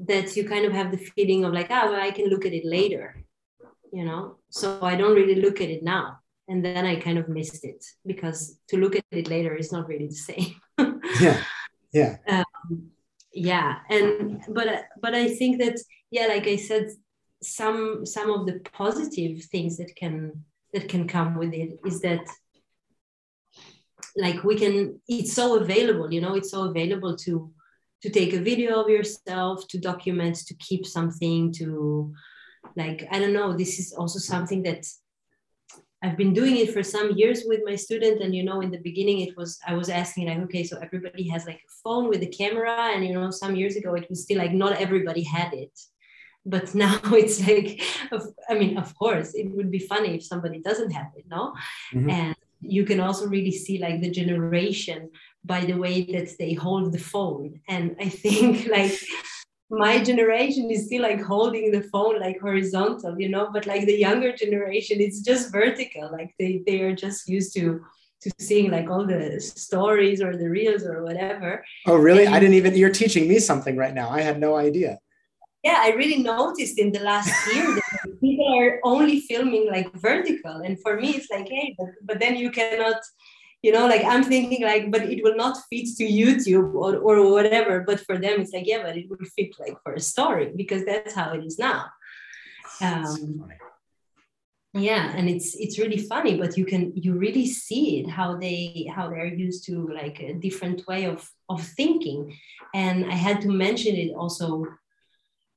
that 0.00 0.34
you 0.36 0.48
kind 0.48 0.64
of 0.64 0.72
have 0.72 0.90
the 0.90 0.96
feeling 0.96 1.44
of 1.44 1.52
like 1.52 1.70
ah 1.70 1.86
well 1.88 2.00
i 2.00 2.10
can 2.10 2.26
look 2.26 2.46
at 2.46 2.52
it 2.52 2.64
later 2.64 3.22
you 3.92 4.04
know? 4.04 4.36
So 4.50 4.78
i 4.82 4.94
don't 4.96 5.14
really 5.14 5.40
look 5.40 5.60
at 5.60 5.68
it 5.68 5.82
now. 5.82 6.18
And 6.48 6.64
then 6.64 6.84
i 6.84 6.96
kind 6.96 7.18
of 7.18 7.28
missed 7.28 7.64
it 7.64 7.84
because 8.04 8.58
to 8.68 8.76
look 8.76 8.96
at 8.96 9.04
it 9.10 9.28
later 9.28 9.54
is 9.54 9.72
not 9.72 9.86
really 9.88 10.08
the 10.08 10.24
same 10.30 10.54
yeah. 11.20 11.42
Yeah. 11.92 12.16
Um, 12.28 12.90
yeah. 13.32 13.78
And 13.88 14.42
but 14.48 14.84
but 15.00 15.14
i 15.14 15.28
think 15.28 15.58
that 15.58 15.78
yeah 16.10 16.26
like 16.26 16.46
i 16.46 16.56
said 16.56 16.88
some 17.42 18.04
some 18.04 18.30
of 18.30 18.46
the 18.46 18.60
positive 18.72 19.42
things 19.44 19.76
that 19.78 19.94
can 19.96 20.44
that 20.72 20.88
can 20.88 21.08
come 21.08 21.36
with 21.36 21.52
it 21.52 21.78
is 21.86 22.00
that 22.00 22.26
like 24.16 24.42
we 24.44 24.56
can 24.56 25.00
it's 25.08 25.32
so 25.32 25.56
available 25.56 26.12
you 26.12 26.20
know 26.20 26.34
it's 26.34 26.50
so 26.50 26.64
available 26.64 27.16
to 27.16 27.50
to 28.02 28.10
take 28.10 28.32
a 28.32 28.40
video 28.40 28.80
of 28.80 28.88
yourself 28.88 29.66
to 29.68 29.78
document 29.78 30.36
to 30.36 30.54
keep 30.54 30.86
something 30.86 31.52
to 31.52 32.12
like 32.76 33.06
i 33.10 33.18
don't 33.18 33.32
know 33.32 33.52
this 33.52 33.78
is 33.78 33.92
also 33.92 34.18
something 34.18 34.62
that 34.62 34.84
I've 36.02 36.16
been 36.16 36.32
doing 36.32 36.56
it 36.56 36.72
for 36.72 36.82
some 36.82 37.12
years 37.12 37.42
with 37.46 37.60
my 37.64 37.76
student, 37.76 38.22
and 38.22 38.34
you 38.34 38.42
know, 38.42 38.60
in 38.62 38.70
the 38.70 38.78
beginning, 38.78 39.20
it 39.20 39.36
was 39.36 39.58
I 39.66 39.74
was 39.74 39.88
asking 39.90 40.28
like, 40.28 40.38
okay, 40.44 40.64
so 40.64 40.78
everybody 40.78 41.28
has 41.28 41.46
like 41.46 41.56
a 41.56 41.72
phone 41.84 42.08
with 42.08 42.22
a 42.22 42.26
camera, 42.26 42.90
and 42.94 43.04
you 43.04 43.12
know, 43.12 43.30
some 43.30 43.54
years 43.54 43.76
ago, 43.76 43.94
it 43.94 44.08
was 44.08 44.22
still 44.22 44.38
like 44.38 44.52
not 44.52 44.80
everybody 44.80 45.22
had 45.22 45.52
it, 45.52 45.78
but 46.46 46.74
now 46.86 46.98
it's 47.04 47.46
like, 47.46 47.82
I 48.48 48.54
mean, 48.54 48.78
of 48.78 48.94
course, 48.96 49.34
it 49.34 49.50
would 49.50 49.70
be 49.70 49.78
funny 49.78 50.14
if 50.14 50.24
somebody 50.24 50.60
doesn't 50.60 50.90
have 50.90 51.12
it, 51.16 51.26
no, 51.28 51.54
mm-hmm. 51.92 52.08
and 52.08 52.36
you 52.62 52.84
can 52.84 53.00
also 53.00 53.26
really 53.26 53.52
see 53.52 53.78
like 53.78 54.00
the 54.00 54.10
generation 54.10 55.10
by 55.44 55.64
the 55.64 55.72
way 55.72 56.02
that 56.02 56.28
they 56.38 56.54
hold 56.54 56.92
the 56.92 56.98
phone, 56.98 57.60
and 57.68 57.96
I 58.00 58.08
think 58.08 58.66
like 58.76 58.98
my 59.70 60.02
generation 60.02 60.68
is 60.70 60.86
still 60.86 61.02
like 61.02 61.22
holding 61.22 61.70
the 61.70 61.82
phone 61.82 62.18
like 62.18 62.40
horizontal 62.40 63.18
you 63.20 63.28
know 63.28 63.48
but 63.52 63.66
like 63.66 63.86
the 63.86 63.96
younger 63.96 64.32
generation 64.32 65.00
it's 65.00 65.20
just 65.20 65.52
vertical 65.52 66.10
like 66.10 66.34
they 66.40 66.62
they 66.66 66.80
are 66.80 66.94
just 66.94 67.28
used 67.28 67.54
to 67.54 67.80
to 68.20 68.30
seeing 68.38 68.70
like 68.70 68.88
all 68.90 69.06
the 69.06 69.40
stories 69.40 70.20
or 70.20 70.36
the 70.36 70.48
reels 70.48 70.84
or 70.84 71.02
whatever. 71.02 71.64
Oh 71.86 71.96
really? 71.96 72.26
And, 72.26 72.34
i 72.34 72.40
didn't 72.40 72.54
even 72.54 72.74
you're 72.76 72.90
teaching 72.90 73.28
me 73.28 73.38
something 73.38 73.76
right 73.76 73.94
now. 73.94 74.10
I 74.10 74.20
had 74.20 74.38
no 74.38 74.56
idea. 74.56 74.98
Yeah 75.62 75.78
i 75.78 75.90
really 75.90 76.22
noticed 76.22 76.78
in 76.78 76.92
the 76.92 77.00
last 77.00 77.32
year 77.52 77.66
that 77.74 78.20
people 78.20 78.48
are 78.60 78.80
only 78.84 79.20
filming 79.20 79.68
like 79.70 79.92
vertical. 79.94 80.56
And 80.66 80.80
for 80.82 81.00
me 81.00 81.10
it's 81.16 81.30
like 81.30 81.48
hey 81.48 81.74
but, 81.78 81.88
but 82.04 82.20
then 82.20 82.36
you 82.36 82.50
cannot 82.50 83.00
you 83.62 83.72
know 83.72 83.86
like 83.86 84.04
i'm 84.04 84.24
thinking 84.24 84.62
like 84.62 84.90
but 84.90 85.02
it 85.02 85.22
will 85.22 85.36
not 85.36 85.56
fit 85.68 85.86
to 85.96 86.04
youtube 86.04 86.74
or, 86.74 86.96
or 86.96 87.30
whatever. 87.30 87.80
But 87.80 88.00
for 88.00 88.16
them 88.16 88.40
it's 88.40 88.52
like 88.52 88.66
yeah 88.66 88.82
but 88.82 88.96
it 88.96 89.08
will 89.10 89.26
fit 89.36 89.54
like 89.58 89.76
for 89.82 89.94
a 89.94 90.00
story 90.00 90.52
because 90.56 90.84
that's 90.84 91.14
how 91.14 91.32
it 91.32 91.44
is 91.44 91.58
now. 91.58 91.86
Um, 92.80 93.44
yeah 94.72 95.12
and 95.16 95.28
it's 95.28 95.56
it's 95.56 95.80
really 95.80 95.98
funny 95.98 96.38
but 96.38 96.56
you 96.56 96.64
can 96.64 96.92
you 96.94 97.14
really 97.14 97.44
see 97.44 98.00
it 98.00 98.08
how 98.08 98.36
they 98.36 98.88
how 98.94 99.10
they're 99.10 99.26
used 99.26 99.64
to 99.66 99.88
like 99.88 100.20
a 100.20 100.32
different 100.34 100.86
way 100.86 101.04
of 101.04 101.28
of 101.48 101.62
thinking. 101.62 102.36
And 102.72 103.10
i 103.10 103.14
had 103.14 103.40
to 103.42 103.48
mention 103.48 103.96
it 103.96 104.14
also 104.14 104.66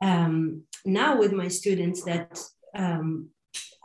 um, 0.01 0.63
now 0.85 1.17
with 1.17 1.31
my 1.31 1.47
students 1.47 2.03
that 2.03 2.39
um, 2.75 3.29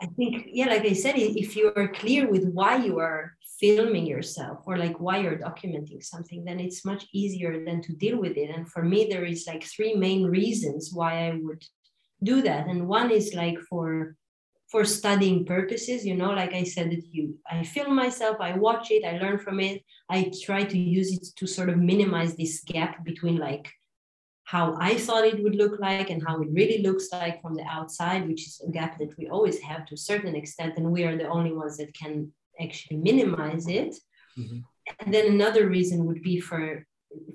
i 0.01 0.05
think 0.17 0.47
yeah 0.47 0.67
like 0.67 0.85
i 0.85 0.93
said 0.93 1.15
if 1.15 1.55
you 1.55 1.71
are 1.75 1.87
clear 1.87 2.29
with 2.29 2.45
why 2.49 2.75
you 2.77 2.99
are 2.99 3.37
filming 3.59 4.05
yourself 4.05 4.59
or 4.65 4.77
like 4.77 4.99
why 4.99 5.17
you're 5.17 5.37
documenting 5.37 6.01
something 6.03 6.45
then 6.45 6.59
it's 6.59 6.85
much 6.85 7.05
easier 7.13 7.63
than 7.65 7.81
to 7.81 7.93
deal 7.93 8.17
with 8.17 8.37
it. 8.37 8.49
And 8.49 8.69
for 8.69 8.83
me 8.83 9.07
there 9.09 9.25
is 9.25 9.45
like 9.47 9.63
three 9.63 9.95
main 9.95 10.23
reasons 10.25 10.91
why 10.93 11.27
i 11.27 11.39
would 11.41 11.63
do 12.23 12.41
that. 12.41 12.67
And 12.67 12.87
one 12.87 13.11
is 13.11 13.33
like 13.33 13.59
for 13.69 14.15
for 14.69 14.85
studying 14.85 15.45
purposes 15.45 16.05
you 16.05 16.15
know 16.15 16.29
like 16.29 16.53
i 16.53 16.63
said 16.63 16.91
that 16.91 17.03
you 17.11 17.35
i 17.49 17.63
film 17.63 17.95
myself 17.95 18.37
i 18.39 18.53
watch 18.53 18.91
it 18.91 19.03
i 19.03 19.17
learn 19.17 19.39
from 19.39 19.59
it 19.59 19.83
i 20.09 20.31
try 20.43 20.63
to 20.63 20.77
use 20.77 21.11
it 21.11 21.25
to 21.35 21.47
sort 21.47 21.69
of 21.69 21.77
minimize 21.77 22.35
this 22.35 22.61
gap 22.61 23.03
between 23.03 23.37
like 23.37 23.67
how 24.43 24.77
i 24.79 24.95
thought 24.95 25.25
it 25.25 25.41
would 25.43 25.55
look 25.55 25.79
like 25.79 26.11
and 26.11 26.23
how 26.25 26.39
it 26.39 26.47
really 26.51 26.83
looks 26.83 27.07
like 27.11 27.41
from 27.41 27.55
the 27.55 27.63
outside 27.63 28.27
which 28.27 28.45
is 28.45 28.61
a 28.67 28.71
gap 28.71 28.99
that 28.99 29.17
we 29.17 29.27
always 29.27 29.59
have 29.59 29.85
to 29.87 29.95
a 29.95 30.05
certain 30.11 30.35
extent 30.35 30.77
and 30.77 30.91
we 30.91 31.03
are 31.03 31.17
the 31.17 31.27
only 31.27 31.51
ones 31.51 31.77
that 31.77 31.91
can 31.95 32.31
actually 32.61 32.97
minimize 32.97 33.67
it. 33.67 33.95
Mm-hmm. 34.37 34.59
and 34.99 35.13
then 35.13 35.25
another 35.27 35.67
reason 35.67 36.05
would 36.05 36.21
be 36.21 36.39
for 36.39 36.85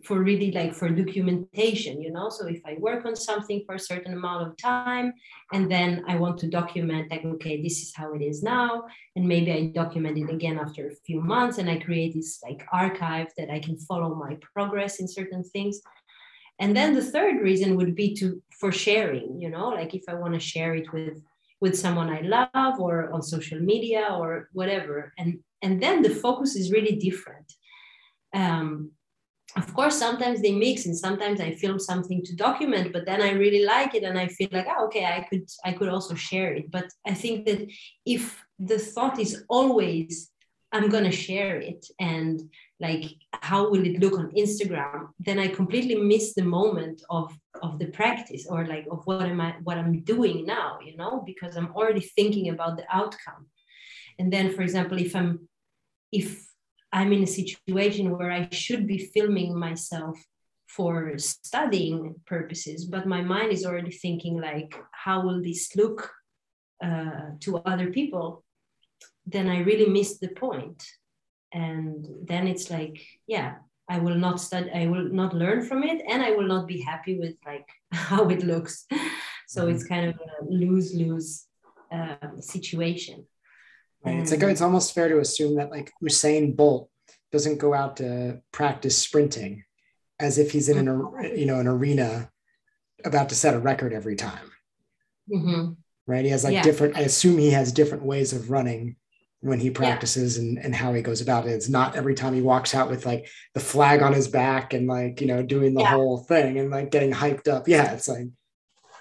for 0.05 0.22
really 0.22 0.52
like 0.52 0.72
for 0.74 0.88
documentation 0.88 2.01
you 2.01 2.12
know? 2.12 2.28
So 2.28 2.46
if 2.46 2.60
i 2.64 2.76
work 2.78 3.05
on 3.05 3.16
something 3.16 3.62
for 3.66 3.74
a 3.74 3.86
certain 3.90 4.12
amount 4.12 4.46
of 4.46 4.56
time 4.56 5.12
and 5.52 5.70
then 5.70 6.05
i 6.06 6.14
want 6.14 6.38
to 6.38 6.48
document 6.48 7.10
like 7.10 7.24
okay 7.24 7.60
this 7.62 7.82
is 7.82 7.92
how 7.94 8.14
it 8.14 8.22
is 8.22 8.42
now 8.42 8.84
and 9.16 9.26
maybe 9.26 9.51
i 9.52 9.66
document 9.66 10.18
it 10.18 10.30
again 10.30 10.59
after 10.59 10.88
a 10.88 10.94
few 11.06 11.20
months 11.20 11.59
and 11.59 11.68
i 11.68 11.76
create 11.78 12.14
this 12.14 12.40
like 12.46 12.64
archive 12.72 13.28
that 13.36 13.51
i 13.51 13.59
can 13.59 13.76
follow 13.78 14.14
my 14.14 14.36
progress 14.55 15.01
in 15.01 15.09
certain 15.09 15.42
things. 15.42 15.80
And 16.60 16.76
then 16.76 16.94
the 16.94 17.02
third 17.14 17.42
reason 17.42 17.74
would 17.76 17.96
be 17.96 18.14
to 18.18 18.40
for 18.60 18.70
sharing 18.70 19.40
you 19.42 19.51
know? 19.51 19.68
Like 19.80 19.92
if 19.94 20.05
i 20.09 20.14
want 20.14 20.34
to 20.34 20.40
share 20.40 20.74
it 20.80 20.92
with 20.92 21.20
with 21.65 21.74
someone 21.85 22.11
i 22.19 22.20
love 22.36 22.74
or 22.86 22.95
on 23.15 23.23
social 23.35 23.61
media 23.73 24.05
or 24.20 24.31
whatever. 24.59 24.97
And 25.20 25.31
and 25.65 25.74
then 25.82 25.97
the 26.03 26.15
focus 26.24 26.51
is 26.61 26.74
really 26.77 26.97
different. 27.07 27.49
Um, 28.41 28.69
of 29.62 29.69
course 29.78 29.97
sometimes 30.07 30.39
they 30.41 30.55
mix 30.66 30.78
and 30.86 30.97
sometimes 31.07 31.39
i 31.41 31.51
film 31.62 31.78
something 31.91 32.20
to 32.24 32.43
document 32.47 32.86
but 32.95 33.07
then 33.09 33.20
i 33.28 33.31
really 33.45 33.65
like 33.74 33.93
it 33.99 34.05
and 34.09 34.19
i 34.24 34.27
feel 34.36 34.53
like 34.57 34.69
oh, 34.73 34.86
okay 34.86 35.05
i 35.16 35.20
could 35.28 35.47
i 35.69 35.73
could 35.78 35.91
also 35.95 36.15
share 36.28 36.51
it. 36.59 36.66
But 36.77 36.86
i 37.11 37.15
think 37.23 37.36
that 37.47 37.61
if 38.16 38.24
the 38.70 38.81
thought 38.93 39.16
is 39.27 39.32
always 39.59 40.11
i'm 40.74 40.89
going 40.95 41.09
to 41.11 41.23
share 41.28 41.57
it 41.73 41.82
and 42.12 42.35
like 42.80 43.05
how 43.32 43.70
will 43.70 43.84
it 43.86 44.01
look 44.01 44.18
on 44.18 44.32
instagram? 44.32 45.09
Then 45.18 45.38
i 45.38 45.48
completely 45.48 45.96
miss 45.96 46.34
the 46.34 46.44
moment 46.44 47.02
of 47.10 47.32
of 47.62 47.78
the 47.78 47.86
practice 47.86 48.46
or 48.48 48.66
like 48.66 48.86
of 48.90 49.01
what 49.05 49.22
am 49.22 49.40
i 49.40 49.55
what 49.62 49.78
i'm 49.78 50.01
doing 50.02 50.44
now 50.44 50.78
you 50.84 50.96
know 50.96 51.22
because 51.24 51.56
i'm 51.56 51.72
already 51.76 52.01
thinking 52.01 52.48
about 52.51 52.76
the 52.76 52.86
outcome. 52.90 53.46
And 54.18 54.32
then 54.32 54.55
for 54.55 54.62
example 54.62 54.98
if 54.98 55.14
i'm 55.14 55.48
if 56.12 56.26
I'm 56.94 57.12
in 57.12 57.24
a 57.24 57.26
situation 57.26 58.16
where 58.16 58.30
I 58.30 58.48
should 58.52 58.86
be 58.86 58.98
filming 58.98 59.59
myself 59.59 60.16
for 60.68 61.18
studying 61.18 62.14
purposes, 62.24 62.84
but 62.84 63.05
my 63.05 63.20
mind 63.20 63.51
is 63.51 63.66
already 63.66 63.90
thinking 63.90 64.40
like, 64.40 64.72
how 64.92 65.26
will 65.26 65.42
this 65.42 65.74
look 65.74 66.09
uh, 66.82 67.34
to 67.40 67.59
other 67.66 67.90
people? 67.90 68.44
Then 69.26 69.48
I 69.48 69.59
really 69.59 69.90
missed 69.90 70.20
the 70.20 70.28
point, 70.28 70.84
and 71.55 72.06
then 72.24 72.48
it's 72.48 72.68
like, 72.68 73.06
yeah, 73.28 73.55
I 73.89 73.98
will 73.98 74.16
not 74.16 74.40
study, 74.40 74.70
I 74.74 74.89
will 74.89 75.09
not 75.09 75.32
learn 75.35 75.64
from 75.64 75.85
it, 75.85 76.02
and 76.09 76.20
I 76.20 76.32
will 76.32 76.48
not 76.48 76.66
be 76.66 76.81
happy 76.81 77.18
with 77.18 77.36
like 77.47 77.68
how 77.93 78.28
it 78.28 78.43
looks. 78.43 78.86
so 79.47 79.62
mm-hmm. 79.62 79.74
it's 79.74 79.85
kind 79.85 80.09
of 80.09 80.16
a 80.16 80.44
lose 80.44 80.93
lose 80.93 81.47
uh, 81.93 82.16
situation. 82.40 83.24
Right. 84.05 84.16
It's 84.16 84.32
like 84.32 84.43
it's 84.43 84.60
almost 84.60 84.94
fair 84.94 85.09
to 85.09 85.20
assume 85.20 85.56
that 85.56 85.70
like 85.70 85.93
Usain 86.02 86.55
Bolt 86.55 86.90
doesn't 87.32 87.59
go 87.59 87.72
out 87.72 87.97
to 87.98 88.43
practice 88.52 88.98
sprinting 88.98 89.64
as 90.20 90.39
if 90.39 90.51
he's 90.51 90.68
in 90.68 90.76
an 90.76 90.86
mm-hmm. 90.86 91.36
you 91.36 91.47
know 91.47 91.60
an 91.60 91.68
arena 91.68 92.31
about 93.05 93.28
to 93.28 93.35
set 93.35 93.55
a 93.55 93.59
record 93.59 93.93
every 93.93 94.16
time. 94.16 94.51
Mm-hmm. 95.32 95.72
Right. 96.06 96.24
He 96.24 96.31
has 96.32 96.44
like 96.44 96.55
yeah. 96.55 96.62
different. 96.62 96.97
I 96.97 97.01
assume 97.01 97.39
he 97.39 97.51
has 97.52 97.72
different 97.72 98.05
ways 98.05 98.32
of 98.32 98.51
running 98.51 98.97
when 99.44 99.60
he 99.60 99.70
practices 99.70 100.36
yeah. 100.36 100.42
and, 100.42 100.58
and 100.58 100.74
how 100.74 100.92
he 100.92 101.02
goes 101.02 101.20
about 101.20 101.46
it. 101.46 101.50
It's 101.50 101.68
not 101.68 101.96
every 101.96 102.14
time 102.14 102.34
he 102.34 102.42
walks 102.42 102.74
out 102.74 102.90
with 102.90 103.06
like 103.06 103.28
the 103.54 103.60
flag 103.60 104.02
on 104.02 104.12
his 104.12 104.28
back 104.28 104.74
and 104.74 104.86
like, 104.86 105.20
you 105.20 105.26
know, 105.26 105.42
doing 105.42 105.74
the 105.74 105.82
yeah. 105.82 105.90
whole 105.90 106.18
thing 106.18 106.58
and 106.58 106.70
like 106.70 106.90
getting 106.90 107.12
hyped 107.12 107.48
up. 107.48 107.68
Yeah, 107.68 107.92
it's 107.92 108.08
like 108.08 108.28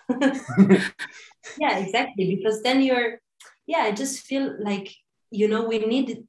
Yeah, 1.60 1.78
exactly. 1.78 2.36
Because 2.36 2.62
then 2.62 2.82
you're 2.82 3.20
yeah 3.66 3.84
i 3.84 3.92
just 3.92 4.26
feel 4.26 4.56
like 4.60 4.94
you 5.32 5.48
know 5.48 5.66
we 5.66 5.80
need 5.80 6.26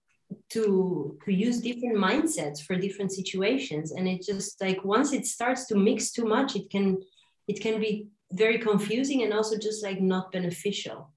to 0.50 1.16
to 1.24 1.32
use 1.32 1.60
different 1.60 1.96
mindsets 1.96 2.60
for 2.62 2.76
different 2.76 3.12
situations 3.12 3.92
and 3.92 4.08
it 4.08 4.22
just 4.22 4.60
like 4.60 4.84
once 4.84 5.12
it 5.12 5.26
starts 5.26 5.66
to 5.66 5.76
mix 5.76 6.10
too 6.12 6.24
much 6.24 6.56
it 6.56 6.68
can 6.70 6.98
it 7.46 7.60
can 7.60 7.80
be 7.80 8.08
very 8.32 8.58
confusing 8.58 9.22
and 9.22 9.32
also 9.32 9.56
just 9.58 9.84
like 9.84 10.00
not 10.00 10.32
beneficial 10.32 11.12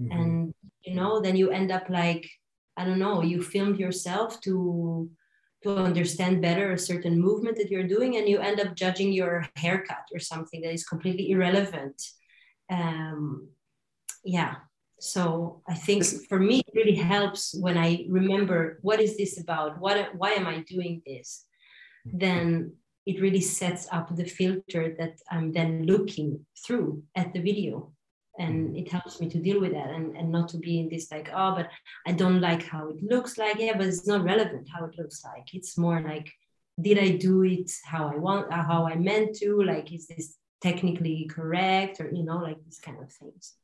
mm-hmm. 0.00 0.12
and 0.12 0.37
you 0.88 0.94
know 0.94 1.20
then 1.20 1.36
you 1.36 1.50
end 1.50 1.70
up 1.70 1.88
like 1.88 2.28
i 2.76 2.84
don't 2.84 2.98
know 2.98 3.22
you 3.22 3.42
filmed 3.42 3.78
yourself 3.78 4.40
to 4.40 5.10
to 5.62 5.76
understand 5.76 6.40
better 6.40 6.72
a 6.72 6.78
certain 6.78 7.20
movement 7.20 7.56
that 7.56 7.70
you're 7.70 7.86
doing 7.86 8.16
and 8.16 8.28
you 8.28 8.38
end 8.38 8.60
up 8.60 8.74
judging 8.74 9.12
your 9.12 9.46
haircut 9.56 10.06
or 10.12 10.20
something 10.20 10.60
that 10.60 10.72
is 10.72 10.84
completely 10.84 11.30
irrelevant. 11.30 12.00
Um 12.70 13.48
yeah. 14.24 14.54
So 15.00 15.62
i 15.68 15.74
think 15.74 16.04
for 16.28 16.38
me 16.38 16.60
it 16.60 16.74
really 16.74 16.96
helps 16.96 17.54
when 17.54 17.76
i 17.78 18.06
remember 18.08 18.78
what 18.82 19.00
is 19.00 19.16
this 19.16 19.40
about? 19.40 19.80
What 19.80 20.14
why 20.14 20.30
am 20.32 20.46
i 20.46 20.64
doing 20.74 21.02
this? 21.06 21.44
Then 22.04 22.72
it 23.06 23.20
really 23.20 23.40
sets 23.40 23.88
up 23.90 24.14
the 24.14 24.24
filter 24.24 24.94
that 24.98 25.14
i'm 25.30 25.52
then 25.52 25.86
looking 25.86 26.44
through 26.64 27.02
at 27.14 27.32
the 27.32 27.40
video 27.40 27.92
and 28.38 28.76
it 28.76 28.90
helps 28.90 29.20
me 29.20 29.28
to 29.28 29.38
deal 29.38 29.60
with 29.60 29.72
that 29.72 29.90
and, 29.90 30.16
and 30.16 30.30
not 30.30 30.48
to 30.48 30.58
be 30.58 30.80
in 30.80 30.88
this 30.88 31.10
like 31.10 31.28
oh 31.34 31.54
but 31.54 31.68
i 32.06 32.12
don't 32.12 32.40
like 32.40 32.62
how 32.62 32.88
it 32.88 33.02
looks 33.02 33.36
like 33.38 33.58
yeah 33.58 33.76
but 33.76 33.86
it's 33.86 34.06
not 34.06 34.24
relevant 34.24 34.68
how 34.72 34.84
it 34.84 34.98
looks 34.98 35.24
like 35.24 35.52
it's 35.52 35.76
more 35.76 36.00
like 36.00 36.30
did 36.80 36.98
i 36.98 37.08
do 37.08 37.42
it 37.42 37.70
how 37.84 38.08
i 38.08 38.16
want 38.16 38.50
uh, 38.52 38.62
how 38.62 38.86
i 38.86 38.94
meant 38.94 39.34
to 39.34 39.62
like 39.62 39.92
is 39.92 40.06
this 40.06 40.36
technically 40.60 41.28
correct 41.30 42.00
or 42.00 42.10
you 42.10 42.24
know 42.24 42.38
like 42.38 42.62
these 42.64 42.80
kind 42.80 42.98
of 43.02 43.10
things 43.12 43.54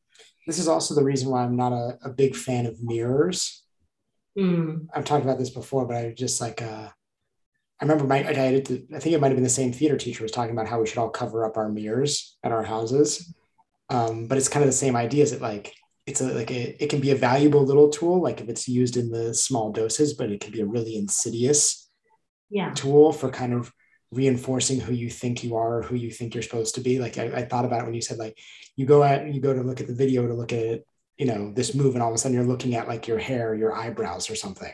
this 0.46 0.58
is 0.58 0.68
also 0.68 0.94
the 0.94 1.04
reason 1.04 1.30
why 1.30 1.42
I'm 1.42 1.56
not 1.56 1.72
a, 1.72 1.98
a 2.04 2.10
big 2.10 2.36
fan 2.36 2.66
of 2.66 2.82
mirrors. 2.82 3.62
Mm. 4.38 4.88
I've 4.92 5.04
talked 5.04 5.24
about 5.24 5.38
this 5.38 5.50
before, 5.50 5.86
but 5.86 5.96
I 5.96 6.12
just 6.12 6.40
like 6.40 6.60
uh, 6.60 6.88
I 7.80 7.84
remember 7.84 8.04
my 8.04 8.24
I, 8.24 8.30
I 8.30 8.60
think 8.60 9.06
it 9.06 9.20
might 9.20 9.28
have 9.28 9.36
been 9.36 9.42
the 9.42 9.48
same 9.48 9.72
theater 9.72 9.96
teacher 9.96 10.22
was 10.22 10.32
talking 10.32 10.52
about 10.52 10.68
how 10.68 10.80
we 10.80 10.86
should 10.86 10.98
all 10.98 11.08
cover 11.08 11.44
up 11.44 11.56
our 11.56 11.68
mirrors 11.68 12.36
at 12.42 12.52
our 12.52 12.62
houses. 12.62 13.32
Um, 13.90 14.26
but 14.26 14.38
it's 14.38 14.48
kind 14.48 14.62
of 14.62 14.68
the 14.68 14.76
same 14.76 14.96
idea. 14.96 15.22
Is 15.22 15.32
it 15.32 15.42
like 15.42 15.74
it's 16.06 16.20
a 16.20 16.32
like 16.32 16.50
a, 16.50 16.82
it 16.82 16.88
can 16.88 17.00
be 17.00 17.10
a 17.10 17.16
valuable 17.16 17.64
little 17.64 17.88
tool, 17.88 18.20
like 18.20 18.40
if 18.40 18.48
it's 18.48 18.68
used 18.68 18.96
in 18.96 19.10
the 19.10 19.34
small 19.34 19.72
doses, 19.72 20.14
but 20.14 20.30
it 20.30 20.40
can 20.40 20.52
be 20.52 20.60
a 20.60 20.66
really 20.66 20.96
insidious 20.96 21.90
yeah. 22.50 22.72
tool 22.74 23.12
for 23.12 23.30
kind 23.30 23.52
of 23.52 23.72
reinforcing 24.10 24.80
who 24.80 24.92
you 24.92 25.10
think 25.10 25.42
you 25.42 25.56
are, 25.56 25.78
or 25.78 25.82
who 25.82 25.96
you 25.96 26.10
think 26.10 26.34
you're 26.34 26.42
supposed 26.42 26.74
to 26.76 26.80
be. 26.80 26.98
Like 26.98 27.18
I, 27.18 27.24
I 27.24 27.44
thought 27.44 27.64
about 27.64 27.80
it 27.80 27.84
when 27.84 27.94
you 27.94 28.02
said 28.02 28.18
like 28.18 28.38
you 28.76 28.86
go 28.86 29.02
at 29.02 29.32
you 29.32 29.40
go 29.40 29.54
to 29.54 29.62
look 29.62 29.80
at 29.80 29.86
the 29.86 29.94
video 29.94 30.26
to 30.26 30.34
look 30.34 30.52
at 30.52 30.82
you 31.16 31.26
know 31.26 31.52
this 31.52 31.74
move, 31.74 31.94
and 31.94 32.02
all 32.02 32.10
of 32.10 32.14
a 32.14 32.18
sudden 32.18 32.36
you're 32.36 32.46
looking 32.46 32.74
at 32.74 32.88
like 32.88 33.08
your 33.08 33.18
hair, 33.18 33.54
your 33.54 33.74
eyebrows, 33.74 34.30
or 34.30 34.34
something. 34.34 34.72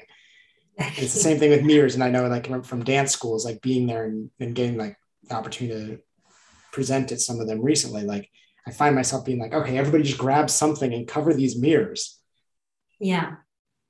it's 0.79 1.15
the 1.15 1.21
same 1.21 1.39
thing 1.39 1.51
with 1.51 1.63
mirrors, 1.63 1.95
and 1.95 2.03
I 2.03 2.11
know 2.11 2.27
like 2.27 2.65
from 2.65 2.85
dance 2.85 3.13
schools, 3.13 3.45
like 3.45 3.61
being 3.61 3.87
there 3.87 4.05
and, 4.05 4.31
and 4.41 4.55
getting 4.55 4.77
like 4.77 4.97
the 5.25 5.35
opportunity 5.35 5.97
to 5.97 6.03
present 6.73 7.13
at 7.13 7.21
some 7.21 7.41
of 7.41 7.47
them 7.47 7.63
recently. 7.63 8.03
Like 8.03 8.31
I 8.67 8.73
find 8.73 8.95
myself 8.95 9.25
being 9.25 9.39
like, 9.39 9.55
okay, 9.55 9.79
everybody 9.79 10.05
just 10.05 10.19
grab 10.19 10.51
something 10.51 10.93
and 10.93 11.09
cover 11.09 11.33
these 11.35 11.59
mirrors. 11.59 12.19
Yeah, 12.99 13.37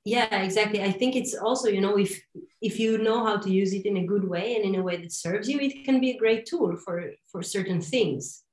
yeah 0.03 0.41
exactly 0.41 0.81
i 0.81 0.91
think 0.91 1.15
it's 1.15 1.35
also 1.35 1.69
you 1.69 1.81
know 1.81 1.97
if 1.97 2.21
if 2.61 2.79
you 2.79 2.97
know 2.97 3.25
how 3.25 3.37
to 3.37 3.51
use 3.51 3.73
it 3.73 3.85
in 3.85 3.97
a 3.97 4.05
good 4.05 4.27
way 4.27 4.55
and 4.55 4.65
in 4.65 4.79
a 4.79 4.83
way 4.83 4.97
that 4.97 5.11
serves 5.11 5.47
you 5.47 5.59
it 5.59 5.85
can 5.85 5.99
be 5.99 6.11
a 6.11 6.17
great 6.17 6.45
tool 6.45 6.75
for 6.75 7.11
for 7.31 7.43
certain 7.43 7.79
things 7.79 8.43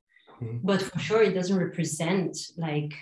mm-hmm. 0.43 0.59
but 0.63 0.83
for 0.83 0.99
sure 0.99 1.23
it 1.23 1.35
doesn't 1.35 1.59
represent 1.59 2.37
like 2.57 2.95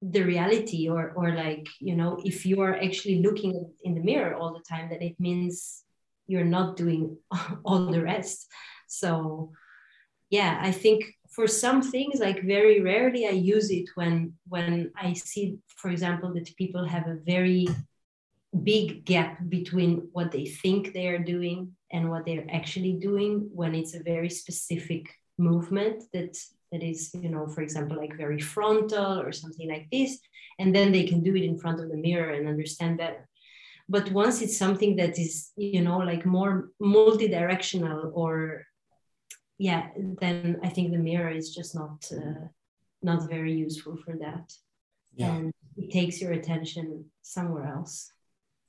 the 0.00 0.22
reality 0.22 0.88
or 0.88 1.12
or 1.16 1.34
like 1.34 1.66
you 1.80 1.96
know 1.96 2.20
if 2.24 2.46
you 2.46 2.60
are 2.60 2.76
actually 2.76 3.20
looking 3.20 3.68
in 3.82 3.94
the 3.94 4.02
mirror 4.02 4.34
all 4.34 4.52
the 4.52 4.62
time 4.68 4.88
that 4.90 5.02
it 5.02 5.18
means 5.18 5.82
you're 6.26 6.44
not 6.44 6.76
doing 6.76 7.16
all 7.64 7.86
the 7.86 8.02
rest 8.02 8.46
so 8.86 9.50
yeah 10.30 10.58
i 10.62 10.70
think 10.70 11.13
for 11.34 11.46
some 11.46 11.82
things 11.82 12.20
like 12.20 12.42
very 12.42 12.80
rarely 12.80 13.26
i 13.26 13.30
use 13.30 13.70
it 13.70 13.88
when 13.94 14.32
when 14.48 14.90
i 14.96 15.12
see 15.12 15.58
for 15.76 15.90
example 15.90 16.32
that 16.32 16.56
people 16.56 16.84
have 16.84 17.06
a 17.08 17.20
very 17.26 17.66
big 18.62 19.04
gap 19.04 19.38
between 19.48 20.08
what 20.12 20.30
they 20.30 20.46
think 20.46 20.92
they 20.92 21.08
are 21.08 21.18
doing 21.18 21.72
and 21.92 22.08
what 22.08 22.24
they're 22.24 22.46
actually 22.52 22.92
doing 22.92 23.48
when 23.52 23.74
it's 23.74 23.94
a 23.94 24.02
very 24.02 24.30
specific 24.30 25.08
movement 25.38 26.04
that 26.12 26.36
that 26.70 26.82
is 26.82 27.10
you 27.14 27.28
know 27.28 27.46
for 27.48 27.62
example 27.62 27.96
like 27.96 28.16
very 28.16 28.40
frontal 28.40 29.20
or 29.20 29.32
something 29.32 29.68
like 29.68 29.88
this 29.90 30.20
and 30.58 30.74
then 30.74 30.92
they 30.92 31.04
can 31.04 31.22
do 31.22 31.34
it 31.34 31.42
in 31.42 31.58
front 31.58 31.80
of 31.80 31.90
the 31.90 31.96
mirror 31.96 32.30
and 32.30 32.48
understand 32.48 32.98
better. 32.98 33.28
But 33.88 34.10
once 34.12 34.40
it's 34.40 34.56
something 34.56 34.96
that 34.96 35.18
is 35.18 35.50
you 35.56 35.82
know 35.82 35.98
like 35.98 36.24
more 36.24 36.70
multi-directional 36.80 38.12
or 38.14 38.64
yeah 39.58 39.88
then 39.96 40.58
i 40.62 40.68
think 40.68 40.90
the 40.90 40.98
mirror 40.98 41.30
is 41.30 41.54
just 41.54 41.74
not 41.74 42.10
uh, 42.12 42.46
not 43.02 43.28
very 43.28 43.52
useful 43.52 43.96
for 43.96 44.16
that 44.16 44.52
yeah. 45.14 45.34
and 45.34 45.52
it 45.76 45.90
takes 45.90 46.20
your 46.20 46.32
attention 46.32 47.04
somewhere 47.22 47.66
else 47.66 48.12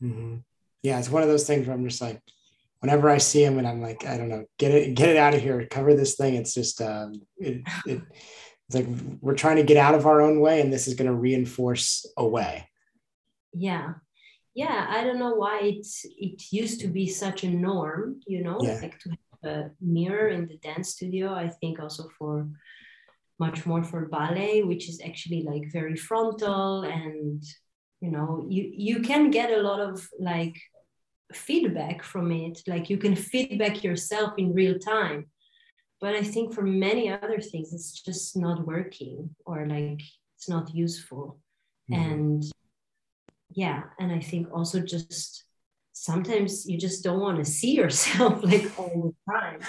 mm-hmm. 0.02 0.38
yeah 0.84 1.00
it's 1.00 1.10
one 1.10 1.24
of 1.24 1.30
those 1.30 1.48
things 1.48 1.66
where 1.66 1.76
i'm 1.76 1.88
just 1.88 2.02
like 2.02 2.22
whenever 2.80 3.10
i 3.10 3.18
see 3.18 3.44
him 3.44 3.58
and 3.58 3.68
i'm 3.68 3.82
like 3.82 4.06
i 4.06 4.18
don't 4.18 4.30
know 4.30 4.46
get 4.58 4.72
it 4.72 4.96
get 4.96 5.10
it 5.10 5.18
out 5.18 5.34
of 5.34 5.42
here 5.42 5.66
cover 5.70 5.96
this 5.96 6.16
thing 6.16 6.36
it's 6.36 6.54
just 6.54 6.82
um 6.82 7.14
it, 7.38 7.62
it 7.86 8.02
it's 8.68 8.76
like 8.76 8.88
we're 9.22 9.36
trying 9.36 9.58
to 9.58 9.64
get 9.64 9.78
out 9.78 9.96
of 9.96 10.06
our 10.06 10.22
own 10.22 10.40
way 10.40 10.62
and 10.62 10.72
this 10.72 10.88
is 10.88 10.96
going 10.96 11.10
to 11.10 11.16
reinforce 11.16 12.06
a 12.18 12.28
way 12.28 12.68
yeah 13.54 13.94
yeah 14.54 14.88
i 14.90 15.04
don't 15.04 15.20
know 15.20 15.36
why 15.36 15.60
it's 15.62 16.06
it 16.06 16.44
used 16.52 16.80
to 16.80 16.88
be 16.88 17.08
such 17.08 17.44
a 17.44 17.50
norm 17.50 18.20
you 18.28 18.44
know 18.44 18.58
yeah. 18.62 18.80
like 18.82 19.00
to 19.00 19.10
have 19.10 19.20
a 19.46 19.72
mirror 19.82 20.28
in 20.30 20.48
the 20.48 20.58
dance 20.58 20.90
studio 20.90 21.34
i 21.34 21.48
think 21.48 21.80
also 21.80 22.08
for 22.18 22.48
much 23.40 23.66
more 23.66 23.84
for 23.84 24.08
ballet 24.08 24.64
which 24.64 24.88
is 24.90 25.02
actually 25.06 25.44
like 25.44 25.72
very 25.72 25.96
frontal 25.96 26.84
and 26.84 27.44
you 28.02 28.12
know 28.12 28.46
you 28.50 28.72
you 28.74 29.02
can 29.02 29.30
get 29.30 29.52
a 29.52 29.62
lot 29.62 29.80
of 29.80 30.08
like 30.20 30.56
feedback 31.34 32.04
from 32.04 32.32
it. 32.32 32.62
Like 32.68 32.90
you 32.90 32.98
can 32.98 33.16
feedback 33.16 33.84
yourself 33.84 34.34
in 34.38 34.54
real 34.54 34.78
time. 34.80 35.28
But 36.02 36.14
i 36.14 36.22
think 36.22 36.54
for 36.54 36.62
many 36.62 37.10
other 37.10 37.40
things 37.40 37.74
it's 37.74 38.04
just 38.04 38.36
not 38.36 38.68
working 38.68 39.30
or 39.46 39.66
like 39.66 40.02
it's 40.36 40.50
not 40.50 40.76
useful. 40.76 41.40
Mm-hmm. 41.90 42.12
and 42.12 42.44
yeah 43.52 43.84
and 44.00 44.12
i 44.12 44.20
think 44.20 44.48
also 44.52 44.80
just 44.80 45.44
sometimes 45.96 46.68
you 46.68 46.78
just 46.78 47.04
don't 47.04 47.20
want 47.20 47.38
to 47.38 47.46
see 47.46 47.74
yourself 47.76 48.44
like 48.52 48.72
all 48.78 49.14
the 49.28 49.34
time. 49.34 49.60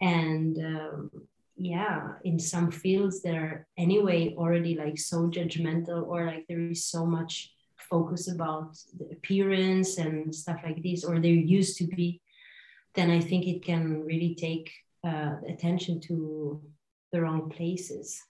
And 0.00 0.56
um, 0.58 1.10
yeah 1.56 2.14
in 2.24 2.38
some 2.38 2.70
fields 2.70 3.20
that 3.20 3.34
are 3.34 3.66
anyway 3.76 4.34
already 4.38 4.74
like 4.74 4.96
so 4.96 5.28
judgmental 5.28 6.06
or 6.06 6.24
like 6.24 6.46
there 6.48 6.58
is 6.58 6.86
so 6.86 7.04
much 7.04 7.52
focus 7.76 8.32
about 8.32 8.78
the 8.98 9.04
appearance 9.12 9.98
and 9.98 10.34
stuff 10.34 10.58
like 10.64 10.82
this 10.82 11.04
or 11.04 11.20
there 11.20 11.30
used 11.30 11.76
to 11.76 11.84
be 11.84 12.18
then 12.94 13.10
i 13.10 13.20
think 13.20 13.46
it 13.46 13.62
can 13.62 14.02
really 14.04 14.34
take 14.34 14.72
uh, 15.04 15.36
attention 15.46 16.00
to 16.00 16.60
the 17.12 17.20
wrong 17.20 17.50
places. 17.50 18.22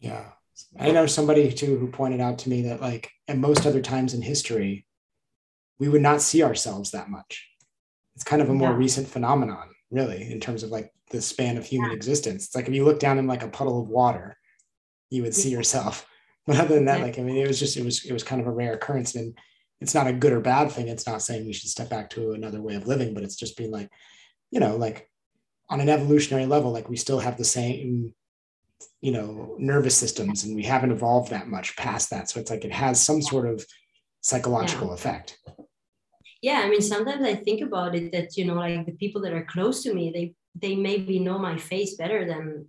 Yeah. 0.00 0.30
I 0.78 0.92
know 0.92 1.06
somebody 1.06 1.52
too 1.52 1.78
who 1.78 1.88
pointed 1.88 2.20
out 2.20 2.38
to 2.40 2.48
me 2.48 2.62
that 2.62 2.80
like 2.80 3.10
at 3.28 3.38
most 3.38 3.66
other 3.66 3.80
times 3.80 4.14
in 4.14 4.22
history, 4.22 4.86
we 5.78 5.88
would 5.88 6.02
not 6.02 6.20
see 6.20 6.42
ourselves 6.42 6.90
that 6.90 7.10
much. 7.10 7.48
It's 8.14 8.24
kind 8.24 8.40
of 8.40 8.48
a 8.48 8.54
more 8.54 8.70
yeah. 8.70 8.76
recent 8.76 9.08
phenomenon, 9.08 9.68
really, 9.90 10.30
in 10.30 10.40
terms 10.40 10.62
of 10.62 10.70
like 10.70 10.92
the 11.10 11.20
span 11.20 11.56
of 11.56 11.64
human 11.64 11.90
yeah. 11.90 11.96
existence. 11.96 12.46
It's 12.46 12.54
like 12.54 12.68
if 12.68 12.74
you 12.74 12.84
look 12.84 13.00
down 13.00 13.18
in 13.18 13.26
like 13.26 13.42
a 13.42 13.48
puddle 13.48 13.80
of 13.80 13.88
water, 13.88 14.36
you 15.10 15.22
would 15.22 15.34
see 15.34 15.50
yourself. 15.50 16.06
But 16.46 16.58
other 16.58 16.74
than 16.74 16.84
that, 16.84 17.00
like 17.00 17.18
I 17.18 17.22
mean, 17.22 17.38
it 17.38 17.48
was 17.48 17.58
just 17.58 17.78
it 17.78 17.84
was 17.86 18.04
it 18.04 18.12
was 18.12 18.22
kind 18.22 18.38
of 18.38 18.46
a 18.46 18.50
rare 18.50 18.74
occurrence, 18.74 19.14
and 19.14 19.34
it's 19.80 19.94
not 19.94 20.06
a 20.06 20.12
good 20.12 20.34
or 20.34 20.40
bad 20.40 20.70
thing. 20.70 20.88
It's 20.88 21.06
not 21.06 21.22
saying 21.22 21.46
we 21.46 21.54
should 21.54 21.70
step 21.70 21.88
back 21.88 22.10
to 22.10 22.32
another 22.32 22.60
way 22.60 22.74
of 22.74 22.86
living, 22.86 23.14
but 23.14 23.22
it's 23.22 23.36
just 23.36 23.56
being 23.56 23.70
like, 23.70 23.88
you 24.50 24.60
know, 24.60 24.76
like 24.76 25.08
on 25.70 25.80
an 25.80 25.88
evolutionary 25.88 26.44
level, 26.44 26.70
like 26.70 26.90
we 26.90 26.98
still 26.98 27.18
have 27.18 27.38
the 27.38 27.46
same 27.46 28.12
you 29.00 29.12
know 29.12 29.54
nervous 29.58 29.96
systems 29.96 30.44
and 30.44 30.56
we 30.56 30.62
haven't 30.62 30.90
evolved 30.90 31.30
that 31.30 31.48
much 31.48 31.76
past 31.76 32.10
that 32.10 32.28
so 32.28 32.40
it's 32.40 32.50
like 32.50 32.64
it 32.64 32.72
has 32.72 33.00
some 33.00 33.20
sort 33.20 33.46
of 33.46 33.64
psychological 34.20 34.88
yeah. 34.88 34.94
effect 34.94 35.38
yeah 36.46 36.60
i 36.64 36.68
mean 36.68 36.84
sometimes 36.92 37.24
i 37.32 37.34
think 37.34 37.60
about 37.68 37.94
it 37.98 38.06
that 38.12 38.36
you 38.36 38.44
know 38.44 38.58
like 38.64 38.84
the 38.86 38.98
people 39.02 39.20
that 39.22 39.36
are 39.38 39.52
close 39.54 39.82
to 39.82 39.94
me 39.94 40.04
they 40.16 40.26
they 40.62 40.74
maybe 40.88 41.18
know 41.26 41.38
my 41.38 41.56
face 41.70 41.92
better 42.02 42.20
than 42.30 42.66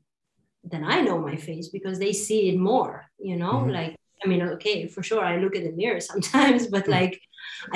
than 0.72 0.84
i 0.84 0.98
know 1.02 1.18
my 1.20 1.38
face 1.48 1.68
because 1.78 1.98
they 2.00 2.14
see 2.14 2.42
it 2.50 2.58
more 2.58 2.94
you 3.30 3.38
know 3.42 3.56
mm-hmm. 3.60 3.78
like 3.80 3.96
i 4.24 4.28
mean 4.28 4.42
okay 4.42 4.88
for 4.88 5.04
sure 5.04 5.24
i 5.24 5.38
look 5.38 5.56
at 5.56 5.64
the 5.64 5.80
mirror 5.82 6.00
sometimes 6.12 6.68
but 6.68 6.84
mm-hmm. 6.84 7.00
like 7.00 7.16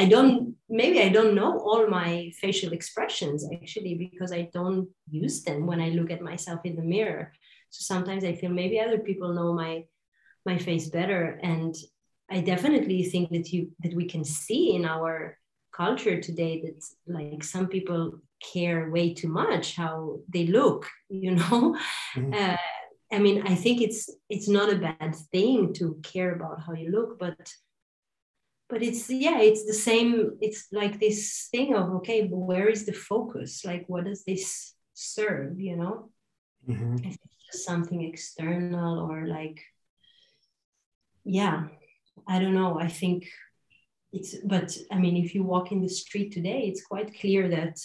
i 0.01 0.05
don't 0.13 0.55
maybe 0.69 1.01
i 1.01 1.09
don't 1.09 1.35
know 1.39 1.51
all 1.59 1.87
my 1.87 2.31
facial 2.41 2.71
expressions 2.73 3.47
actually 3.55 3.93
because 3.95 4.31
i 4.31 4.49
don't 4.53 4.87
use 5.09 5.43
them 5.43 5.67
when 5.67 5.81
i 5.81 5.89
look 5.89 6.09
at 6.11 6.29
myself 6.31 6.59
in 6.63 6.75
the 6.75 6.89
mirror 6.95 7.31
so 7.69 7.83
sometimes 7.83 8.23
I 8.23 8.35
feel 8.35 8.49
maybe 8.49 8.79
other 8.79 8.99
people 8.99 9.33
know 9.33 9.53
my 9.53 9.85
my 10.45 10.57
face 10.57 10.89
better. 10.89 11.39
And 11.43 11.75
I 12.29 12.41
definitely 12.41 13.03
think 13.03 13.29
that 13.29 13.51
you 13.51 13.71
that 13.83 13.93
we 13.93 14.05
can 14.05 14.23
see 14.23 14.75
in 14.75 14.85
our 14.85 15.37
culture 15.83 16.19
today 16.21 16.53
that 16.63 16.79
like 17.07 17.43
some 17.43 17.67
people 17.67 18.19
care 18.53 18.89
way 18.89 19.13
too 19.13 19.27
much 19.27 19.75
how 19.75 20.19
they 20.33 20.45
look, 20.47 20.87
you 21.09 21.31
know. 21.31 21.77
Mm-hmm. 22.15 22.33
Uh, 22.33 22.57
I 23.11 23.19
mean, 23.19 23.37
I 23.47 23.55
think 23.55 23.81
it's 23.81 24.01
it's 24.29 24.49
not 24.49 24.71
a 24.71 24.83
bad 24.89 25.15
thing 25.31 25.73
to 25.79 25.99
care 26.03 26.31
about 26.35 26.61
how 26.65 26.73
you 26.73 26.91
look, 26.91 27.17
but 27.17 27.39
but 28.69 28.83
it's 28.83 29.09
yeah, 29.09 29.39
it's 29.49 29.65
the 29.65 29.79
same. 29.89 30.37
It's 30.41 30.67
like 30.71 30.99
this 30.99 31.47
thing 31.51 31.73
of 31.75 31.85
okay, 31.97 32.27
but 32.27 32.37
where 32.51 32.69
is 32.69 32.85
the 32.85 32.93
focus? 32.93 33.65
Like, 33.65 33.85
what 33.87 34.05
does 34.05 34.23
this 34.25 34.75
serve? 34.93 35.59
You 35.59 35.77
know. 35.77 36.09
Mm-hmm 36.69 37.09
something 37.51 38.03
external 38.03 38.99
or 38.99 39.25
like 39.27 39.61
yeah 41.23 41.65
i 42.27 42.39
don't 42.39 42.53
know 42.53 42.79
i 42.79 42.87
think 42.87 43.27
it's 44.11 44.35
but 44.43 44.75
i 44.91 44.97
mean 44.97 45.15
if 45.17 45.35
you 45.35 45.43
walk 45.43 45.71
in 45.71 45.81
the 45.81 45.89
street 45.89 46.31
today 46.31 46.61
it's 46.67 46.85
quite 46.85 47.19
clear 47.19 47.47
that 47.47 47.77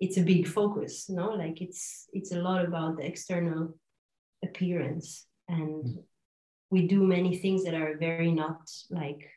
it's 0.00 0.16
a 0.16 0.22
big 0.22 0.46
focus 0.46 1.08
no? 1.08 1.30
Like 1.30 1.60
it's 1.60 2.06
it's 2.12 2.32
a 2.32 2.40
lot 2.40 2.64
about 2.64 2.96
the 2.96 3.06
external 3.06 3.74
appearance. 4.44 5.26
And 5.48 5.98
we 6.70 6.86
do 6.86 7.02
many 7.02 7.36
things 7.36 7.64
that 7.64 7.74
are 7.74 7.96
very 7.98 8.30
not 8.30 8.60
like 8.90 9.28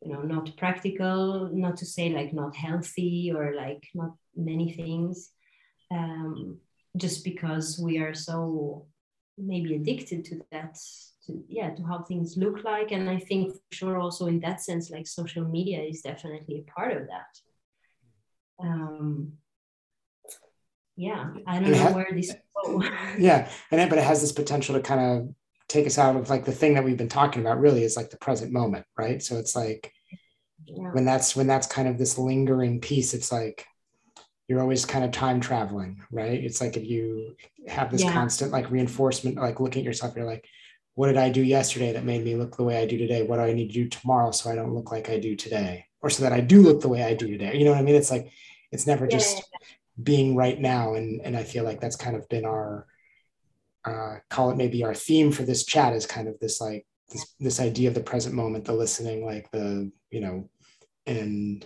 you 0.00 0.12
know 0.12 0.22
not 0.22 0.56
practical 0.56 1.50
not 1.52 1.76
to 1.78 1.86
say 1.86 2.10
like 2.10 2.32
not 2.32 2.54
healthy 2.54 3.32
or 3.34 3.54
like 3.54 3.88
not 3.94 4.12
many 4.36 4.72
things 4.72 5.30
um, 5.90 6.58
just 6.96 7.24
because 7.24 7.80
we 7.82 7.98
are 7.98 8.14
so 8.14 8.86
maybe 9.36 9.74
addicted 9.74 10.24
to 10.24 10.40
that 10.52 10.78
to 11.28 11.44
yeah 11.48 11.70
to 11.70 11.82
how 11.84 12.02
things 12.02 12.36
look 12.36 12.64
like 12.64 12.90
and 12.90 13.08
i 13.08 13.18
think 13.18 13.54
for 13.54 13.74
sure 13.74 13.98
also 13.98 14.26
in 14.26 14.40
that 14.40 14.60
sense 14.60 14.90
like 14.90 15.06
social 15.06 15.44
media 15.44 15.80
is 15.80 16.00
definitely 16.00 16.58
a 16.58 16.70
part 16.70 16.96
of 16.96 17.06
that 17.06 18.66
um 18.66 19.32
yeah 20.96 21.30
i 21.46 21.60
don't 21.60 21.70
know 21.70 21.92
where 21.92 22.08
this 22.12 22.34
go. 22.64 22.82
yeah 23.18 23.48
and 23.70 23.88
but 23.88 23.98
it 23.98 24.04
has 24.04 24.20
this 24.20 24.32
potential 24.32 24.74
to 24.74 24.80
kind 24.80 25.00
of 25.00 25.34
take 25.68 25.86
us 25.86 25.98
out 25.98 26.16
of 26.16 26.30
like 26.30 26.44
the 26.44 26.52
thing 26.52 26.74
that 26.74 26.84
we've 26.84 26.96
been 26.96 27.08
talking 27.08 27.42
about 27.42 27.60
really 27.60 27.84
is 27.84 27.96
like 27.96 28.10
the 28.10 28.16
present 28.16 28.50
moment 28.50 28.86
right 28.96 29.22
so 29.22 29.36
it's 29.36 29.54
like 29.54 29.92
yeah. 30.64 30.88
when 30.92 31.04
that's 31.04 31.36
when 31.36 31.46
that's 31.46 31.66
kind 31.66 31.86
of 31.86 31.98
this 31.98 32.18
lingering 32.18 32.80
piece 32.80 33.14
it's 33.14 33.30
like 33.30 33.66
you're 34.48 34.62
always 34.62 34.86
kind 34.86 35.04
of 35.04 35.12
time 35.12 35.40
traveling, 35.40 36.02
right? 36.10 36.42
It's 36.42 36.60
like 36.62 36.76
if 36.78 36.86
you 36.86 37.36
have 37.68 37.90
this 37.90 38.02
yeah. 38.02 38.12
constant 38.12 38.50
like 38.50 38.70
reinforcement, 38.70 39.36
like 39.36 39.60
looking 39.60 39.82
at 39.82 39.84
yourself, 39.84 40.16
you're 40.16 40.24
like, 40.24 40.48
what 40.98 41.06
did 41.06 41.16
I 41.16 41.30
do 41.30 41.44
yesterday 41.44 41.92
that 41.92 42.04
made 42.04 42.24
me 42.24 42.34
look 42.34 42.56
the 42.56 42.64
way 42.64 42.82
I 42.82 42.84
do 42.84 42.98
today? 42.98 43.22
What 43.22 43.36
do 43.36 43.42
I 43.42 43.52
need 43.52 43.68
to 43.68 43.72
do 43.72 43.88
tomorrow 43.88 44.32
so 44.32 44.50
I 44.50 44.56
don't 44.56 44.74
look 44.74 44.90
like 44.90 45.08
I 45.08 45.20
do 45.20 45.36
today? 45.36 45.86
Or 46.00 46.10
so 46.10 46.24
that 46.24 46.32
I 46.32 46.40
do 46.40 46.60
look 46.60 46.80
the 46.80 46.88
way 46.88 47.04
I 47.04 47.14
do 47.14 47.28
today. 47.28 47.56
You 47.56 47.64
know 47.64 47.70
what 47.70 47.78
I 47.78 47.82
mean? 47.82 47.94
It's 47.94 48.10
like 48.10 48.32
it's 48.72 48.84
never 48.84 49.04
yeah, 49.04 49.16
just 49.16 49.36
yeah, 49.36 49.58
being 50.02 50.34
right 50.34 50.60
now. 50.60 50.94
And 50.94 51.20
and 51.22 51.36
I 51.36 51.44
feel 51.44 51.62
like 51.62 51.80
that's 51.80 51.94
kind 51.94 52.16
of 52.16 52.28
been 52.28 52.44
our 52.44 52.84
uh, 53.84 54.16
call 54.28 54.50
it 54.50 54.56
maybe 54.56 54.82
our 54.82 54.92
theme 54.92 55.30
for 55.30 55.44
this 55.44 55.64
chat 55.64 55.92
is 55.92 56.04
kind 56.04 56.26
of 56.26 56.36
this 56.40 56.60
like 56.60 56.84
this 57.12 57.32
this 57.38 57.60
idea 57.60 57.86
of 57.86 57.94
the 57.94 58.00
present 58.00 58.34
moment, 58.34 58.64
the 58.64 58.72
listening, 58.72 59.24
like 59.24 59.48
the, 59.52 59.92
you 60.10 60.20
know, 60.20 60.50
and 61.06 61.64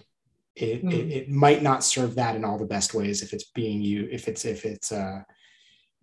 it, 0.57 0.85
mm. 0.85 0.93
it, 0.93 1.11
it, 1.11 1.31
might 1.31 1.63
not 1.63 1.83
serve 1.83 2.17
that 2.17 2.37
in 2.37 2.45
all 2.45 2.59
the 2.59 2.67
best 2.67 2.93
ways 2.93 3.23
if 3.23 3.33
it's 3.33 3.45
being 3.45 3.81
you 3.81 4.07
if 4.13 4.29
it's 4.29 4.45
if 4.45 4.67
it's 4.67 4.93
a 4.93 5.25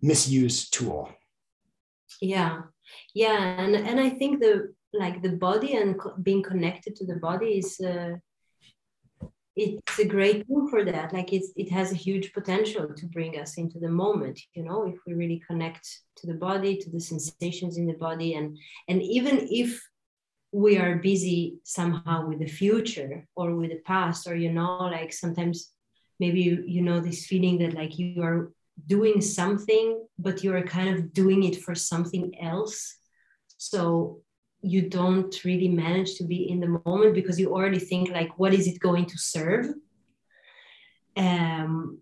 misused 0.02 0.74
tool 0.74 1.08
yeah 2.20 2.62
yeah 3.14 3.60
and 3.60 3.74
and 3.74 4.00
i 4.00 4.08
think 4.08 4.40
the 4.40 4.72
like 4.92 5.22
the 5.22 5.30
body 5.30 5.76
and 5.76 5.98
co- 5.98 6.16
being 6.22 6.42
connected 6.42 6.96
to 6.96 7.06
the 7.06 7.16
body 7.16 7.58
is 7.58 7.80
uh, 7.80 8.16
it's 9.56 9.98
a 9.98 10.04
great 10.04 10.46
tool 10.46 10.68
for 10.68 10.84
that. 10.84 11.12
Like 11.12 11.32
it's 11.32 11.52
it 11.56 11.70
has 11.70 11.92
a 11.92 11.96
huge 11.96 12.32
potential 12.32 12.88
to 12.94 13.06
bring 13.06 13.38
us 13.38 13.58
into 13.58 13.78
the 13.78 13.88
moment 13.88 14.40
you 14.54 14.62
know 14.64 14.86
if 14.86 14.96
we 15.06 15.14
really 15.14 15.42
connect 15.46 15.86
to 16.16 16.26
the 16.26 16.34
body 16.34 16.76
to 16.76 16.90
the 16.90 17.00
sensations 17.00 17.76
in 17.76 17.86
the 17.86 17.94
body. 17.94 18.34
And 18.34 18.58
and 18.88 19.02
even 19.02 19.48
if 19.50 19.80
we 20.52 20.78
are 20.78 20.96
busy 20.96 21.58
somehow 21.64 22.26
with 22.26 22.40
the 22.40 22.46
future 22.46 23.26
or 23.36 23.54
with 23.54 23.70
the 23.70 23.82
past 23.86 24.26
or 24.26 24.34
you 24.34 24.52
know 24.52 24.78
like 24.78 25.12
sometimes 25.12 25.72
maybe 26.18 26.40
you, 26.40 26.64
you 26.66 26.82
know 26.82 27.00
this 27.00 27.26
feeling 27.26 27.58
that 27.58 27.74
like 27.74 27.98
you 27.98 28.22
are 28.22 28.50
doing 28.86 29.20
something 29.20 30.04
but 30.18 30.44
you're 30.44 30.62
kind 30.62 30.88
of 30.94 31.12
doing 31.12 31.42
it 31.44 31.62
for 31.62 31.74
something 31.74 32.38
else. 32.40 32.96
So 33.56 34.20
you 34.62 34.88
don't 34.88 35.34
really 35.44 35.68
manage 35.68 36.16
to 36.16 36.24
be 36.24 36.50
in 36.50 36.60
the 36.60 36.80
moment 36.84 37.14
because 37.14 37.40
you 37.40 37.52
already 37.54 37.78
think 37.78 38.10
like 38.10 38.38
what 38.38 38.52
is 38.52 38.66
it 38.66 38.78
going 38.78 39.06
to 39.06 39.18
serve? 39.18 39.66
Um, 41.16 42.00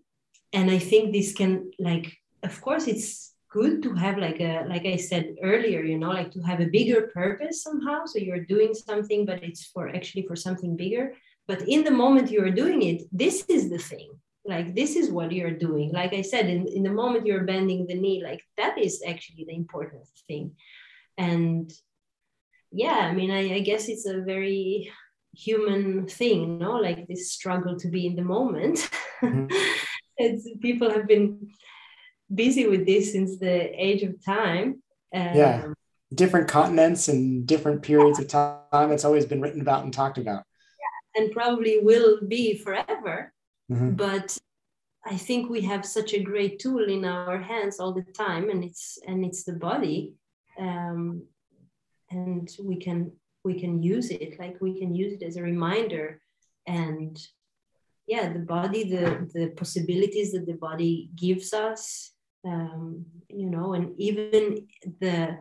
and 0.53 0.69
i 0.71 0.79
think 0.79 1.13
this 1.13 1.33
can 1.33 1.71
like 1.79 2.17
of 2.43 2.59
course 2.61 2.87
it's 2.87 3.33
good 3.51 3.81
to 3.81 3.93
have 3.93 4.17
like 4.17 4.39
a 4.39 4.65
like 4.67 4.85
i 4.85 4.95
said 4.95 5.35
earlier 5.41 5.81
you 5.81 5.97
know 5.97 6.09
like 6.09 6.31
to 6.31 6.41
have 6.41 6.59
a 6.59 6.67
bigger 6.67 7.09
purpose 7.13 7.63
somehow. 7.63 8.05
So 8.05 8.19
you're 8.19 8.45
doing 8.45 8.73
something 8.73 9.25
but 9.25 9.43
it's 9.43 9.65
for 9.65 9.89
actually 9.89 10.25
for 10.27 10.35
something 10.35 10.75
bigger. 10.75 11.13
But 11.47 11.67
in 11.67 11.83
the 11.83 11.91
moment 12.03 12.29
you're 12.29 12.51
doing 12.51 12.83
it 12.83 13.01
this 13.11 13.43
is 13.49 13.69
the 13.69 13.79
thing 13.79 14.09
like 14.45 14.73
this 14.73 14.95
is 14.95 15.09
what 15.09 15.31
you're 15.31 15.51
doing. 15.51 15.91
Like 15.91 16.13
i 16.13 16.21
said 16.21 16.47
in, 16.47 16.67
in 16.67 16.83
the 16.83 16.91
moment 16.91 17.25
you're 17.25 17.43
bending 17.43 17.87
the 17.87 17.95
knee 17.95 18.21
like 18.23 18.43
that 18.57 18.77
is 18.77 19.03
actually 19.05 19.45
the 19.45 19.55
important 19.55 20.07
thing. 20.27 20.55
And 21.17 21.71
yeah 22.71 23.09
i 23.09 23.13
mean 23.13 23.31
I, 23.31 23.55
I 23.55 23.59
guess 23.61 23.89
it's 23.89 24.05
a 24.05 24.21
very 24.21 24.91
human 25.33 26.07
thing 26.07 26.59
no 26.59 26.73
like 26.73 27.07
this 27.07 27.31
struggle 27.31 27.77
to 27.77 27.87
be 27.87 28.05
in 28.07 28.15
the 28.15 28.23
moment. 28.23 28.89
Mm-hmm. 29.21 29.47
it's 30.17 30.49
people 30.61 30.89
have 30.89 31.07
been 31.07 31.49
busy 32.33 32.67
with 32.67 32.85
this 32.85 33.13
since 33.13 33.37
the 33.37 33.55
age 33.83 34.03
of 34.03 34.23
time. 34.23 34.81
Um, 35.13 35.35
yeah. 35.35 35.67
Different 36.13 36.47
continents 36.47 37.07
and 37.07 37.45
different 37.45 37.83
periods 37.83 38.19
of 38.19 38.27
time 38.27 38.91
it's 38.91 39.05
always 39.05 39.25
been 39.25 39.41
written 39.41 39.61
about 39.61 39.83
and 39.83 39.93
talked 39.93 40.17
about. 40.17 40.43
Yeah, 40.79 41.21
and 41.21 41.31
probably 41.31 41.79
will 41.79 42.19
be 42.27 42.57
forever 42.57 43.31
mm-hmm. 43.69 43.91
but 43.91 44.37
i 45.05 45.15
think 45.15 45.49
we 45.49 45.61
have 45.61 45.85
such 45.85 46.13
a 46.13 46.23
great 46.23 46.59
tool 46.59 46.83
in 46.89 47.05
our 47.05 47.37
hands 47.37 47.79
all 47.79 47.93
the 47.93 48.07
time 48.13 48.49
and 48.49 48.63
it's 48.63 48.97
and 49.07 49.25
it's 49.25 49.43
the 49.43 49.53
body 49.53 50.13
um, 50.59 51.23
and 52.11 52.49
we 52.63 52.75
can 52.75 53.11
we 53.43 53.59
can 53.59 53.81
use 53.81 54.09
it 54.09 54.39
like 54.39 54.57
we 54.59 54.77
can 54.77 54.93
use 54.93 55.13
it 55.13 55.23
as 55.23 55.37
a 55.37 55.43
reminder 55.43 56.21
and 56.67 57.19
yeah 58.07 58.31
the 58.33 58.39
body 58.39 58.83
the 58.83 59.29
the 59.33 59.47
possibilities 59.55 60.31
that 60.31 60.45
the 60.45 60.53
body 60.53 61.09
gives 61.15 61.53
us 61.53 62.11
um, 62.45 63.05
you 63.29 63.49
know 63.49 63.73
and 63.73 63.93
even 63.97 64.67
the 64.99 65.37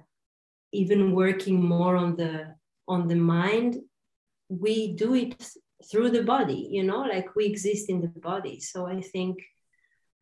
even 0.72 1.12
working 1.12 1.62
more 1.62 1.96
on 1.96 2.16
the 2.16 2.54
on 2.86 3.08
the 3.08 3.16
mind 3.16 3.78
we 4.48 4.92
do 4.92 5.14
it 5.14 5.52
through 5.90 6.10
the 6.10 6.22
body 6.22 6.68
you 6.70 6.82
know 6.82 7.02
like 7.02 7.34
we 7.36 7.44
exist 7.46 7.88
in 7.88 8.00
the 8.00 8.08
body 8.20 8.60
so 8.60 8.86
i 8.86 9.00
think 9.00 9.38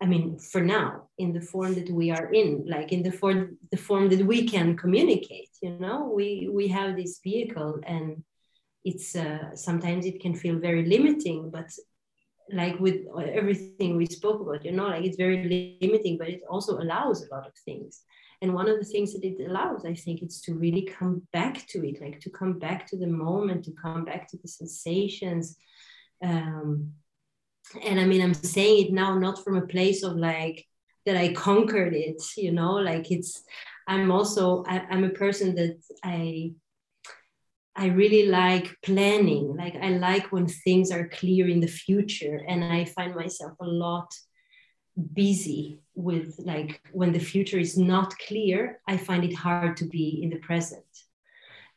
I 0.00 0.04
mean, 0.04 0.38
for 0.38 0.60
now, 0.60 1.08
in 1.16 1.32
the 1.32 1.40
form 1.40 1.74
that 1.74 1.90
we 1.90 2.10
are 2.10 2.30
in, 2.30 2.66
like 2.68 2.92
in 2.92 3.02
the 3.02 3.12
form 3.12 3.56
the 3.70 3.78
form 3.78 4.10
that 4.10 4.26
we 4.26 4.46
can 4.46 4.76
communicate, 4.76 5.48
you 5.62 5.78
know, 5.78 6.12
we 6.14 6.48
we 6.52 6.68
have 6.68 6.96
this 6.96 7.20
vehicle, 7.24 7.80
and 7.86 8.22
it's 8.84 9.16
uh, 9.16 9.54
sometimes 9.54 10.04
it 10.04 10.20
can 10.20 10.34
feel 10.34 10.58
very 10.58 10.84
limiting, 10.84 11.50
but 11.50 11.70
like 12.52 12.78
with 12.78 13.06
everything 13.32 13.96
we 13.96 14.06
spoke 14.06 14.40
about, 14.40 14.64
you 14.64 14.72
know, 14.72 14.86
like 14.86 15.04
it's 15.04 15.16
very 15.16 15.78
limiting, 15.80 16.18
but 16.18 16.28
it 16.28 16.42
also 16.48 16.78
allows 16.78 17.22
a 17.22 17.34
lot 17.34 17.46
of 17.46 17.54
things. 17.64 18.02
And 18.42 18.54
one 18.54 18.68
of 18.68 18.78
the 18.78 18.84
things 18.84 19.12
that 19.14 19.24
it 19.24 19.48
allows, 19.48 19.84
I 19.84 19.94
think, 19.94 20.22
it's 20.22 20.40
to 20.42 20.54
really 20.54 20.82
come 20.82 21.22
back 21.32 21.66
to 21.68 21.86
it, 21.88 22.00
like 22.00 22.20
to 22.20 22.30
come 22.30 22.58
back 22.58 22.86
to 22.88 22.96
the 22.96 23.06
moment, 23.06 23.64
to 23.64 23.72
come 23.72 24.04
back 24.04 24.28
to 24.28 24.36
the 24.36 24.48
sensations. 24.48 25.56
Um, 26.22 26.92
and 27.82 27.98
i 27.98 28.04
mean 28.04 28.22
i'm 28.22 28.34
saying 28.34 28.86
it 28.86 28.92
now 28.92 29.18
not 29.18 29.42
from 29.42 29.56
a 29.56 29.66
place 29.66 30.02
of 30.02 30.16
like 30.16 30.64
that 31.04 31.16
i 31.16 31.32
conquered 31.32 31.94
it 31.94 32.22
you 32.36 32.52
know 32.52 32.74
like 32.74 33.10
it's 33.10 33.42
i'm 33.88 34.10
also 34.10 34.64
I, 34.66 34.86
i'm 34.90 35.04
a 35.04 35.10
person 35.10 35.54
that 35.56 35.78
i 36.04 36.52
i 37.74 37.86
really 37.86 38.26
like 38.26 38.76
planning 38.82 39.56
like 39.56 39.76
i 39.76 39.90
like 39.90 40.32
when 40.32 40.46
things 40.46 40.90
are 40.90 41.08
clear 41.08 41.48
in 41.48 41.60
the 41.60 41.66
future 41.66 42.40
and 42.48 42.64
i 42.64 42.84
find 42.84 43.14
myself 43.14 43.52
a 43.60 43.66
lot 43.66 44.08
busy 45.12 45.80
with 45.94 46.38
like 46.38 46.80
when 46.92 47.12
the 47.12 47.18
future 47.18 47.58
is 47.58 47.76
not 47.76 48.16
clear 48.18 48.80
i 48.88 48.96
find 48.96 49.24
it 49.24 49.34
hard 49.34 49.76
to 49.76 49.84
be 49.84 50.20
in 50.22 50.30
the 50.30 50.38
present. 50.38 50.84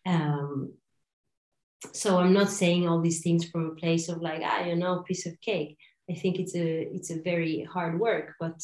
Um, 0.05 0.73
so 1.93 2.17
i'm 2.17 2.33
not 2.33 2.49
saying 2.49 2.87
all 2.87 3.01
these 3.01 3.21
things 3.21 3.49
from 3.49 3.65
a 3.65 3.75
place 3.75 4.09
of 4.09 4.21
like 4.21 4.41
ah 4.43 4.63
you 4.65 4.75
know 4.75 5.03
piece 5.07 5.25
of 5.25 5.39
cake. 5.41 5.77
I 6.09 6.15
think 6.15 6.39
it's 6.39 6.55
a 6.55 6.67
it's 6.95 7.11
a 7.11 7.21
very 7.21 7.63
hard 7.63 7.99
work 7.99 8.35
but 8.39 8.59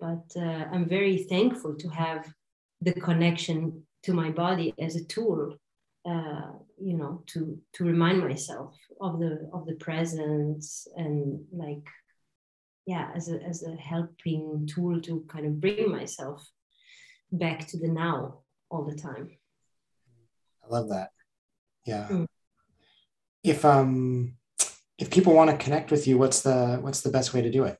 but 0.00 0.24
uh, 0.36 0.64
i'm 0.72 0.88
very 0.88 1.24
thankful 1.24 1.74
to 1.76 1.88
have 1.88 2.26
the 2.80 2.92
connection 2.92 3.82
to 4.02 4.12
my 4.12 4.30
body 4.30 4.74
as 4.78 4.96
a 4.96 5.04
tool 5.04 5.56
uh, 6.08 6.52
you 6.80 6.96
know 6.96 7.22
to 7.26 7.58
to 7.74 7.84
remind 7.84 8.20
myself 8.20 8.74
of 9.00 9.18
the 9.18 9.48
of 9.52 9.66
the 9.66 9.74
presence 9.74 10.86
and 10.96 11.44
like 11.52 11.86
yeah 12.86 13.10
as 13.14 13.28
a 13.28 13.42
as 13.42 13.62
a 13.62 13.74
helping 13.76 14.66
tool 14.66 15.00
to 15.00 15.24
kind 15.28 15.46
of 15.46 15.60
bring 15.60 15.90
myself 15.90 16.48
back 17.32 17.66
to 17.66 17.78
the 17.78 17.88
now 17.88 18.38
all 18.70 18.84
the 18.84 18.96
time 18.96 19.30
i 20.64 20.68
love 20.68 20.88
that 20.88 21.10
yeah 21.84 22.06
mm 22.08 22.26
if 23.46 23.64
um 23.64 24.36
if 24.98 25.10
people 25.10 25.34
want 25.34 25.50
to 25.50 25.56
connect 25.56 25.90
with 25.90 26.06
you, 26.06 26.18
what's 26.18 26.42
the 26.42 26.78
what's 26.80 27.02
the 27.02 27.10
best 27.10 27.34
way 27.34 27.42
to 27.42 27.50
do 27.50 27.64
it? 27.64 27.78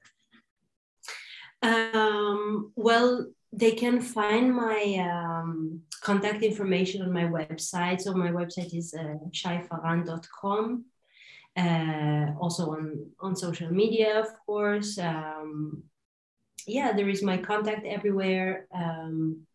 Um, 1.63 2.73
well, 2.77 3.27
they 3.53 3.73
can 3.73 4.01
find 4.01 4.55
my 4.55 4.83
um, 5.01 5.81
contact 6.03 6.43
information 6.43 7.03
on 7.03 7.13
my 7.13 7.25
website. 7.25 8.01
So 8.03 8.15
my 8.15 8.31
website 8.31 8.77
is 8.77 8.95
uh, 8.95 9.17
shaifaran.com. 9.31 10.85
Uh, 11.57 12.35
also 12.39 12.71
on 12.73 13.11
on 13.21 13.35
social 13.35 13.71
media, 13.73 14.21
of 14.21 14.29
course. 14.45 14.99
Um, 14.99 15.85
yeah, 16.67 16.93
there 16.93 17.09
is 17.09 17.23
my 17.23 17.39
contact 17.39 17.87
everywhere. 17.87 18.67
Um, 18.75 19.47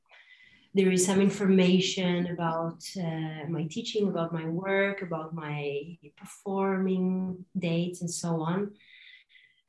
there 0.74 0.92
is 0.92 1.06
some 1.06 1.22
information 1.22 2.28
about 2.28 2.82
uh, 2.98 3.46
my 3.50 3.68
teaching, 3.70 4.08
about 4.08 4.34
my 4.34 4.46
work, 4.46 5.02
about 5.02 5.36
my 5.36 5.98
performing 6.18 7.46
dates, 7.58 8.02
and 8.02 8.10
so 8.10 8.42
on. 8.42 8.72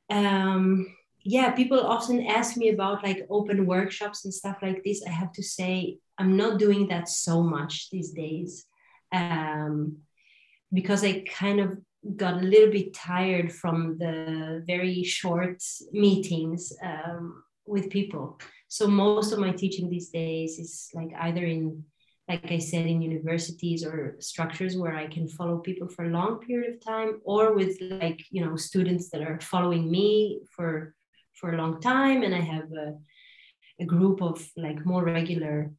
Um, 0.09 0.95
yeah, 1.23 1.51
people 1.51 1.79
often 1.79 2.25
ask 2.25 2.57
me 2.57 2.69
about 2.69 3.03
like 3.03 3.27
open 3.29 3.65
workshops 3.65 4.25
and 4.25 4.33
stuff 4.33 4.57
like 4.61 4.83
this. 4.83 5.03
I 5.05 5.11
have 5.11 5.31
to 5.33 5.43
say, 5.43 5.97
I'm 6.17 6.37
not 6.37 6.59
doing 6.59 6.87
that 6.87 7.09
so 7.09 7.41
much 7.43 7.89
these 7.89 8.11
days 8.11 8.65
um, 9.11 9.97
because 10.71 11.03
I 11.03 11.23
kind 11.27 11.59
of 11.59 11.77
got 12.15 12.41
a 12.41 12.45
little 12.45 12.71
bit 12.71 12.93
tired 12.93 13.51
from 13.51 13.97
the 13.97 14.63
very 14.67 15.03
short 15.03 15.63
meetings 15.91 16.73
um, 16.83 17.43
with 17.65 17.89
people. 17.89 18.39
So 18.67 18.87
most 18.87 19.31
of 19.31 19.39
my 19.39 19.51
teaching 19.51 19.89
these 19.89 20.09
days 20.09 20.59
is 20.59 20.89
like 20.93 21.11
either 21.19 21.45
in 21.45 21.83
like 22.29 22.53
i 22.53 22.57
said 22.57 22.85
in 22.85 23.01
universities 23.01 23.83
or 23.83 24.15
structures 24.21 24.77
where 24.77 24.95
i 24.95 25.05
can 25.07 25.27
follow 25.27 25.57
people 25.57 25.89
for 25.89 26.05
a 26.05 26.09
long 26.09 26.39
period 26.39 26.73
of 26.73 26.79
time 26.79 27.19
or 27.25 27.53
with 27.53 27.75
like 27.81 28.23
you 28.31 28.43
know 28.43 28.55
students 28.55 29.09
that 29.09 29.21
are 29.21 29.41
following 29.41 29.91
me 29.91 30.39
for 30.55 30.95
for 31.43 31.53
a 31.53 31.57
long 31.57 31.81
time. 31.81 32.23
And 32.23 32.33
i 32.33 32.39
have 32.39 32.71
a, 32.71 32.95
a 33.79 33.85
group 33.85 34.21
of 34.21 34.45
like 34.55 34.85
more 34.85 35.03
regular 35.03 35.71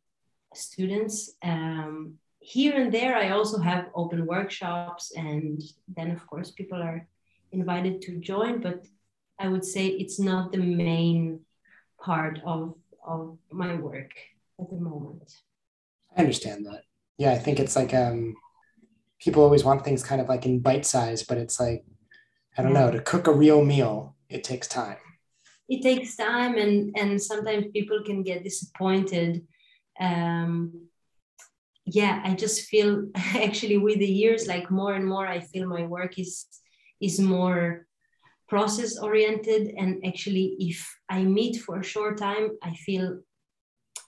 students. 0.55 1.33
Um, 1.43 2.19
here 2.45 2.75
and 2.81 2.93
there 2.93 3.17
i 3.17 3.31
also 3.31 3.59
have 3.59 3.91
open 3.95 4.27
workshops 4.27 5.13
and 5.17 5.63
then 5.97 6.11
of 6.11 6.27
course 6.27 6.51
people 6.51 6.81
are 6.83 7.07
invited 7.53 8.03
to 8.03 8.19
join 8.19 8.61
but 8.61 8.85
i 9.39 9.49
would 9.49 9.65
say 9.65 9.87
it's 9.87 10.19
not 10.21 10.53
the 10.53 10.59
main 10.59 11.41
part 11.99 12.39
of 12.45 12.75
of 13.07 13.39
my 13.51 13.75
work 13.75 14.13
at 14.61 14.71
the 14.71 14.77
moment. 14.77 15.41
I 16.17 16.21
understand 16.21 16.67
that. 16.67 16.83
Yeah, 17.19 17.33
I 17.33 17.39
think 17.39 17.61
it's 17.61 17.77
like 17.77 17.95
um, 17.95 18.37
people 19.21 19.43
always 19.43 19.65
want 19.65 19.85
things 19.85 20.03
kind 20.03 20.21
of 20.21 20.29
like 20.29 20.47
in 20.47 20.61
bite 20.61 20.87
size, 20.87 21.23
but 21.23 21.39
it's 21.39 21.61
like 21.61 21.85
I 22.57 22.63
don't 22.63 22.73
yeah. 22.73 22.87
know 22.87 22.91
to 22.93 23.01
cook 23.01 23.27
a 23.27 23.33
real 23.33 23.65
meal. 23.65 24.17
It 24.29 24.45
takes 24.45 24.69
time. 24.69 24.97
It 25.69 25.83
takes 25.83 26.17
time, 26.17 26.57
and 26.57 26.97
and 26.97 27.21
sometimes 27.21 27.67
people 27.73 28.03
can 28.05 28.23
get 28.23 28.45
disappointed. 28.45 29.47
Um, 29.99 30.89
yeah 31.87 32.21
i 32.25 32.35
just 32.35 32.63
feel 32.63 33.07
actually 33.17 33.77
with 33.77 33.99
the 33.99 34.07
years 34.07 34.47
like 34.47 34.71
more 34.71 34.95
and 34.95 35.07
more 35.07 35.27
i 35.27 35.41
feel 35.41 35.67
my 35.67 35.85
work 35.85 36.19
is 36.19 36.47
is 37.01 37.21
more 37.21 37.87
process 38.49 38.99
oriented. 38.99 39.75
And 39.77 40.05
actually 40.07 40.57
if 40.59 40.87
i 41.09 41.23
meet 41.23 41.61
for 41.63 41.81
a 41.81 41.85
short 41.85 42.19
time 42.19 42.51
i 42.63 42.75
feel 42.75 43.21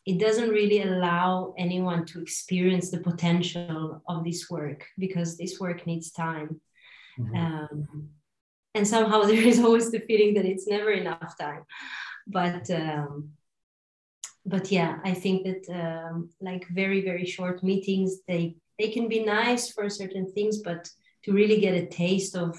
it 0.07 0.21
doesn't 0.21 0.51
really 0.51 0.83
allow 0.83 1.53
anyone 1.59 2.07
to 2.07 2.23
experience 2.23 2.91
the 2.91 3.01
potential 3.01 4.03
of 4.09 4.25
this 4.25 4.49
work 4.49 4.85
because 4.99 5.37
this 5.37 5.59
work 5.59 5.85
needs 5.87 6.13
time. 6.13 6.61
Mm-hmm. 7.19 7.35
um, 7.35 8.11
and 8.77 8.87
somehow 8.87 9.23
there 9.31 9.43
is 9.43 9.59
always 9.59 9.91
the 9.91 10.01
feeling 10.01 10.35
that 10.35 10.45
it's 10.45 10.69
never 10.69 10.91
enough 10.91 11.37
time. 11.39 11.65
But 12.27 12.71
um, 12.71 13.31
but 14.47 14.71
yeah 14.71 14.99
i 15.05 15.13
think 15.13 15.45
that 15.45 15.65
um, 15.83 16.31
like 16.41 16.67
very 16.69 17.01
very 17.03 17.27
short 17.27 17.63
meetings 17.63 18.21
they 18.29 18.57
they 18.79 18.89
can 18.89 19.09
be 19.09 19.25
nice 19.25 19.71
for 19.71 19.89
certain 19.89 20.27
things 20.33 20.59
but 20.59 20.89
to 21.25 21.33
really 21.33 21.61
get 21.61 21.75
a 21.75 21.87
taste 21.87 22.37
of 22.37 22.57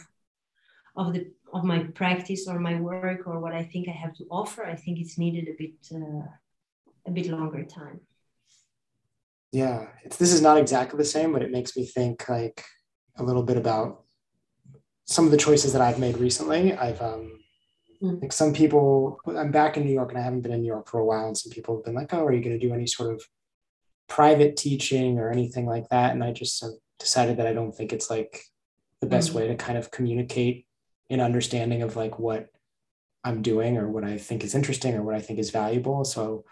of 0.96 1.14
the 1.14 1.32
of 1.54 1.64
my 1.64 1.80
practice 1.80 2.48
or 2.48 2.60
my 2.60 2.80
work 2.80 3.26
or 3.26 3.40
what 3.40 3.54
I 3.54 3.64
think 3.64 3.88
I 3.88 3.92
have 3.92 4.14
to 4.16 4.26
offer, 4.30 4.66
I 4.66 4.76
think 4.76 5.00
it's 5.00 5.18
needed 5.18 5.48
a 5.48 5.56
bit 5.58 5.76
uh, 5.94 6.28
a 7.06 7.12
bit 7.12 7.28
longer 7.28 7.64
time. 7.64 8.02
Yeah, 9.52 9.88
it's 10.04 10.18
this 10.18 10.34
is 10.34 10.42
not 10.42 10.58
exactly 10.58 10.98
the 10.98 11.06
same, 11.06 11.32
but 11.32 11.42
it 11.42 11.52
makes 11.52 11.76
me 11.78 11.86
think 11.86 12.28
like 12.28 12.64
a 13.18 13.24
little 13.24 13.44
bit 13.44 13.58
about 13.58 14.04
some 15.06 15.26
of 15.26 15.32
the 15.32 15.38
choices 15.38 15.72
that 15.74 15.82
I've 15.82 16.00
made 16.00 16.18
recently. 16.18 16.74
I've 16.74 17.02
um, 17.02 17.40
mm. 18.02 18.22
like 18.22 18.32
some 18.32 18.54
people. 18.54 19.20
I'm 19.26 19.52
back 19.52 19.78
in 19.78 19.86
New 19.86 19.94
York 19.94 20.10
and 20.10 20.20
I 20.20 20.24
haven't 20.24 20.42
been 20.42 20.52
in 20.52 20.62
New 20.62 20.68
York 20.68 20.90
for 20.90 21.00
a 21.00 21.06
while, 21.06 21.28
and 21.28 21.38
some 21.38 21.52
people 21.52 21.76
have 21.76 21.86
been 21.86 21.96
like, 21.96 22.14
"Oh, 22.14 22.26
are 22.26 22.34
you 22.34 22.44
going 22.44 22.60
to 22.60 22.68
do 22.68 22.74
any 22.74 22.88
sort 22.88 23.14
of 23.14 23.24
private 24.08 24.58
teaching 24.58 25.20
or 25.20 25.30
anything 25.30 25.66
like 25.66 25.90
that?" 25.90 26.12
And 26.12 26.24
I 26.24 26.32
just 26.32 26.64
decided 27.00 27.38
that 27.38 27.48
I 27.48 27.54
don't 27.54 27.74
think 27.74 27.94
it's 27.94 28.10
like 28.10 28.42
the 29.02 29.08
best 29.08 29.32
mm. 29.32 29.36
way 29.36 29.48
to 29.48 29.56
kind 29.56 29.78
of 29.78 29.92
communicate 29.92 30.66
an 31.10 31.22
understanding 31.22 31.82
of 31.82 31.96
like 31.96 32.20
what 32.20 32.48
I'm 33.24 33.42
doing 33.42 33.78
or 33.78 33.88
what 33.88 34.04
I 34.04 34.18
think 34.18 34.44
is 34.44 34.56
interesting 34.56 34.96
or 34.96 35.04
what 35.04 35.16
I 35.16 35.22
think 35.22 35.40
is 35.40 35.52
valuable. 35.52 36.04
So 36.06 36.46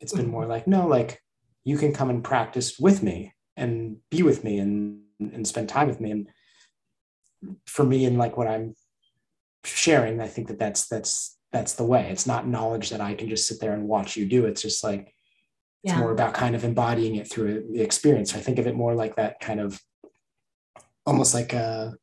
it's 0.00 0.12
been 0.12 0.28
more 0.28 0.46
like, 0.46 0.66
no, 0.66 0.86
like 0.86 1.22
you 1.64 1.76
can 1.76 1.92
come 1.92 2.10
and 2.10 2.24
practice 2.24 2.78
with 2.78 3.02
me 3.02 3.34
and 3.56 3.96
be 4.10 4.22
with 4.22 4.44
me 4.44 4.58
and 4.58 5.02
and 5.20 5.46
spend 5.46 5.68
time 5.68 5.88
with 5.88 6.00
me. 6.00 6.10
And 6.10 6.28
for 7.66 7.84
me 7.84 8.04
and 8.04 8.18
like 8.18 8.36
what 8.36 8.48
I'm 8.48 8.74
sharing, 9.64 10.20
I 10.20 10.26
think 10.26 10.48
that 10.48 10.58
that's 10.58 10.86
that's 10.88 11.38
that's 11.52 11.74
the 11.74 11.84
way. 11.84 12.08
It's 12.10 12.26
not 12.26 12.46
knowledge 12.46 12.90
that 12.90 13.00
I 13.00 13.14
can 13.14 13.28
just 13.28 13.48
sit 13.48 13.60
there 13.60 13.72
and 13.72 13.88
watch 13.88 14.16
you 14.16 14.26
do. 14.26 14.46
It's 14.46 14.62
just 14.62 14.84
like 14.84 15.14
it's 15.82 15.92
yeah. 15.92 15.98
more 15.98 16.12
about 16.12 16.34
kind 16.34 16.54
of 16.54 16.64
embodying 16.64 17.16
it 17.16 17.30
through 17.30 17.68
the 17.72 17.80
experience. 17.80 18.34
I 18.34 18.40
think 18.40 18.58
of 18.58 18.66
it 18.66 18.76
more 18.76 18.94
like 18.94 19.16
that 19.16 19.40
kind 19.40 19.60
of 19.60 19.80
almost 21.06 21.34
like 21.34 21.52
a 21.52 21.94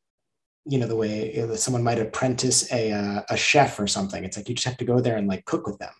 you 0.68 0.78
know 0.78 0.86
the 0.86 0.96
way 0.96 1.56
someone 1.56 1.82
might 1.82 1.98
apprentice 1.98 2.70
a 2.72 2.92
uh, 2.92 3.22
a 3.30 3.36
chef 3.36 3.80
or 3.80 3.86
something 3.86 4.24
it's 4.24 4.36
like 4.36 4.48
you 4.48 4.54
just 4.54 4.66
have 4.66 4.76
to 4.76 4.84
go 4.84 5.00
there 5.00 5.16
and 5.16 5.26
like 5.26 5.44
cook 5.46 5.66
with 5.66 5.78
them 5.78 5.92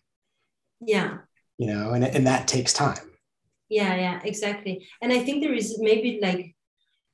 yeah 0.80 1.18
you 1.56 1.66
know 1.66 1.92
and, 1.92 2.04
and 2.04 2.26
that 2.26 2.46
takes 2.46 2.72
time 2.72 3.10
yeah 3.70 3.94
yeah 3.94 4.20
exactly 4.24 4.86
and 5.00 5.12
i 5.12 5.18
think 5.18 5.42
there 5.42 5.54
is 5.54 5.78
maybe 5.78 6.18
like 6.20 6.54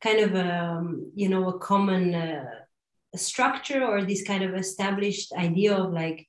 kind 0.02 0.18
of 0.20 0.34
a 0.34 0.64
um, 0.64 1.10
you 1.14 1.28
know 1.28 1.48
a 1.48 1.58
common 1.58 2.14
uh, 2.14 2.44
structure 3.16 3.84
or 3.84 4.04
this 4.04 4.24
kind 4.24 4.42
of 4.44 4.54
established 4.54 5.32
idea 5.32 5.74
of 5.76 5.92
like 5.92 6.26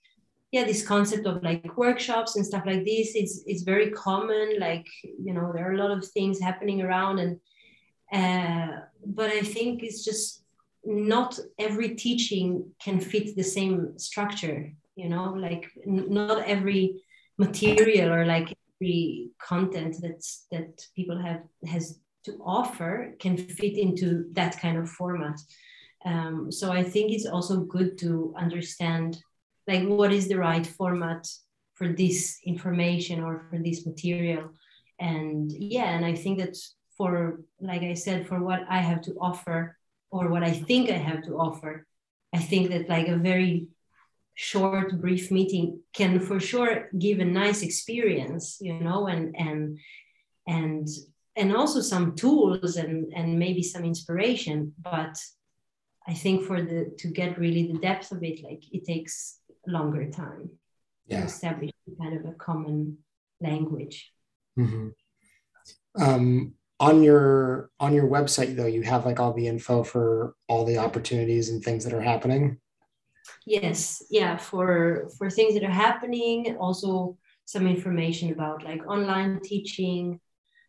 yeah 0.52 0.64
this 0.64 0.86
concept 0.86 1.26
of 1.26 1.44
like 1.44 1.78
workshops 1.78 2.36
and 2.36 2.46
stuff 2.46 2.64
like 2.66 2.86
this 2.86 3.16
it's 3.16 3.44
it's 3.46 3.64
very 3.64 3.92
common. 3.92 4.60
Like 4.60 4.88
you 5.02 5.34
know 5.34 5.52
there 5.54 5.70
are 5.70 5.74
a 5.74 5.78
lot 5.78 5.92
of 5.92 6.08
things 6.08 6.40
happening 6.40 6.82
around 6.82 7.20
and 7.20 7.40
uh, 8.12 8.82
but 9.04 9.32
i 9.32 9.42
think 9.42 9.82
it's 9.82 10.06
just 10.06 10.44
not 10.86 11.40
every 11.58 11.96
teaching 11.96 12.70
can 12.80 13.00
fit 13.00 13.36
the 13.36 13.44
same 13.44 13.98
structure 13.98 14.72
you 14.96 15.10
know? 15.10 15.34
Like 15.34 15.70
n- 15.86 16.08
not 16.10 16.46
every 16.46 17.04
material 17.38 18.12
or 18.12 18.26
like 18.26 18.58
every 18.82 19.30
content 19.40 19.98
that's 20.02 20.48
that 20.52 20.82
people 20.96 21.22
have 21.22 21.42
has 21.68 22.00
to 22.24 22.40
offer 22.44 23.14
can 23.20 23.38
fit 23.38 23.78
into 23.78 24.26
that 24.32 24.60
kind 24.60 24.78
of 24.78 24.90
format 24.90 25.40
um, 26.06 26.52
so 26.52 26.72
i 26.72 26.84
think 26.84 27.12
it's 27.12 27.26
also 27.26 27.62
good 27.62 27.98
to 27.98 28.34
understand 28.38 29.22
like 29.68 29.84
what 29.88 30.12
is 30.12 30.28
the 30.28 30.38
right 30.38 30.66
format 30.66 31.28
for 31.74 31.88
this 31.90 32.40
information 32.46 33.24
or 33.24 33.46
for 33.50 33.60
this 33.60 33.86
material 33.86 34.50
and 35.00 35.52
yeah 35.52 35.90
and 35.96 36.06
i 36.06 36.16
think 36.16 36.40
that 36.40 36.56
for 36.98 37.42
like 37.60 37.82
i 37.82 37.94
said 37.94 38.28
for 38.28 38.42
what 38.42 38.62
i 38.70 38.80
have 38.80 39.02
to 39.02 39.14
offer 39.20 39.76
or 40.16 40.30
what 40.30 40.44
I 40.44 40.52
think 40.52 40.90
I 40.90 40.98
have 40.98 41.24
to 41.24 41.38
offer, 41.38 41.86
I 42.34 42.40
think 42.40 42.70
that 42.70 42.88
like 42.88 43.08
a 43.10 43.18
very 43.18 43.68
short, 44.34 45.02
brief 45.02 45.30
meeting 45.30 45.82
can 45.94 46.20
for 46.20 46.40
sure 46.40 46.90
give 46.98 47.20
a 47.20 47.26
nice 47.26 47.62
experience, 47.62 48.58
you 48.62 48.80
know, 48.80 49.08
and 49.08 49.36
and 49.36 49.78
and 50.48 50.88
and 51.36 51.56
also 51.56 51.82
some 51.82 52.16
tools 52.16 52.78
and 52.78 53.14
and 53.14 53.38
maybe 53.38 53.62
some 53.62 53.84
inspiration. 53.84 54.74
But 54.82 55.18
I 56.08 56.14
think 56.14 56.44
for 56.46 56.62
the 56.62 56.94
to 57.00 57.08
get 57.08 57.40
really 57.40 57.72
the 57.72 57.80
depth 57.80 58.12
of 58.12 58.24
it, 58.24 58.44
like 58.44 58.64
it 58.72 58.86
takes 58.86 59.40
longer 59.66 60.10
time 60.10 60.50
yeah. 61.08 61.22
to 61.22 61.26
establish 61.26 61.72
kind 62.00 62.18
of 62.18 62.26
a 62.26 62.34
common 62.34 63.00
language. 63.42 64.12
Mm-hmm. 64.58 64.90
Um, 66.02 66.54
on 66.80 67.02
your 67.04 67.70
on 67.80 67.94
your 67.94 68.08
website 68.08 68.56
though 68.56 68.66
you 68.66 68.82
have 68.82 69.06
like 69.06 69.20
all 69.20 69.34
the 69.34 69.48
info 69.48 69.84
for 69.84 70.36
all 70.50 70.66
the 70.66 70.78
opportunities 70.78 71.50
and 71.50 71.64
things 71.64 71.86
that 71.86 71.94
are 71.94 72.02
happening 72.02 72.58
yes 73.46 74.04
yeah 74.10 74.36
for 74.36 75.10
for 75.18 75.30
things 75.30 75.54
that 75.54 75.64
are 75.64 75.70
happening 75.70 76.58
also 76.60 77.18
some 77.46 77.66
information 77.66 78.32
about 78.34 78.64
like 78.64 78.86
online 78.88 79.40
teaching 79.42 80.20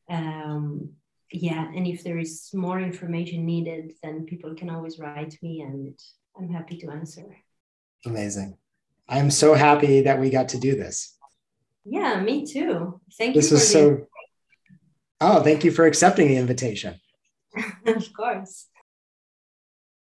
um 0.08 0.90
yeah 1.32 1.66
and 1.74 1.86
if 1.86 2.04
there 2.04 2.18
is 2.18 2.50
more 2.54 2.80
information 2.80 3.44
needed 3.44 3.92
then 4.02 4.24
people 4.24 4.54
can 4.54 4.70
always 4.70 4.98
write 4.98 5.36
me 5.42 5.60
and 5.60 5.98
i'm 6.38 6.48
happy 6.48 6.76
to 6.78 6.90
answer. 6.90 7.24
Amazing. 8.04 8.56
I'm 9.08 9.30
so 9.30 9.54
happy 9.54 10.02
that 10.02 10.20
we 10.20 10.30
got 10.30 10.50
to 10.50 10.58
do 10.58 10.76
this. 10.76 11.16
Yeah 11.84 12.20
me 12.20 12.46
too. 12.46 13.00
Thank 13.18 13.34
this 13.34 13.50
you 13.50 13.56
this 13.56 13.62
was 13.62 13.72
so 13.72 14.06
Oh, 15.20 15.42
thank 15.42 15.64
you 15.64 15.70
for 15.70 15.86
accepting 15.86 16.28
the 16.28 16.36
invitation. 16.36 17.00
of 17.86 18.12
course. 18.12 18.66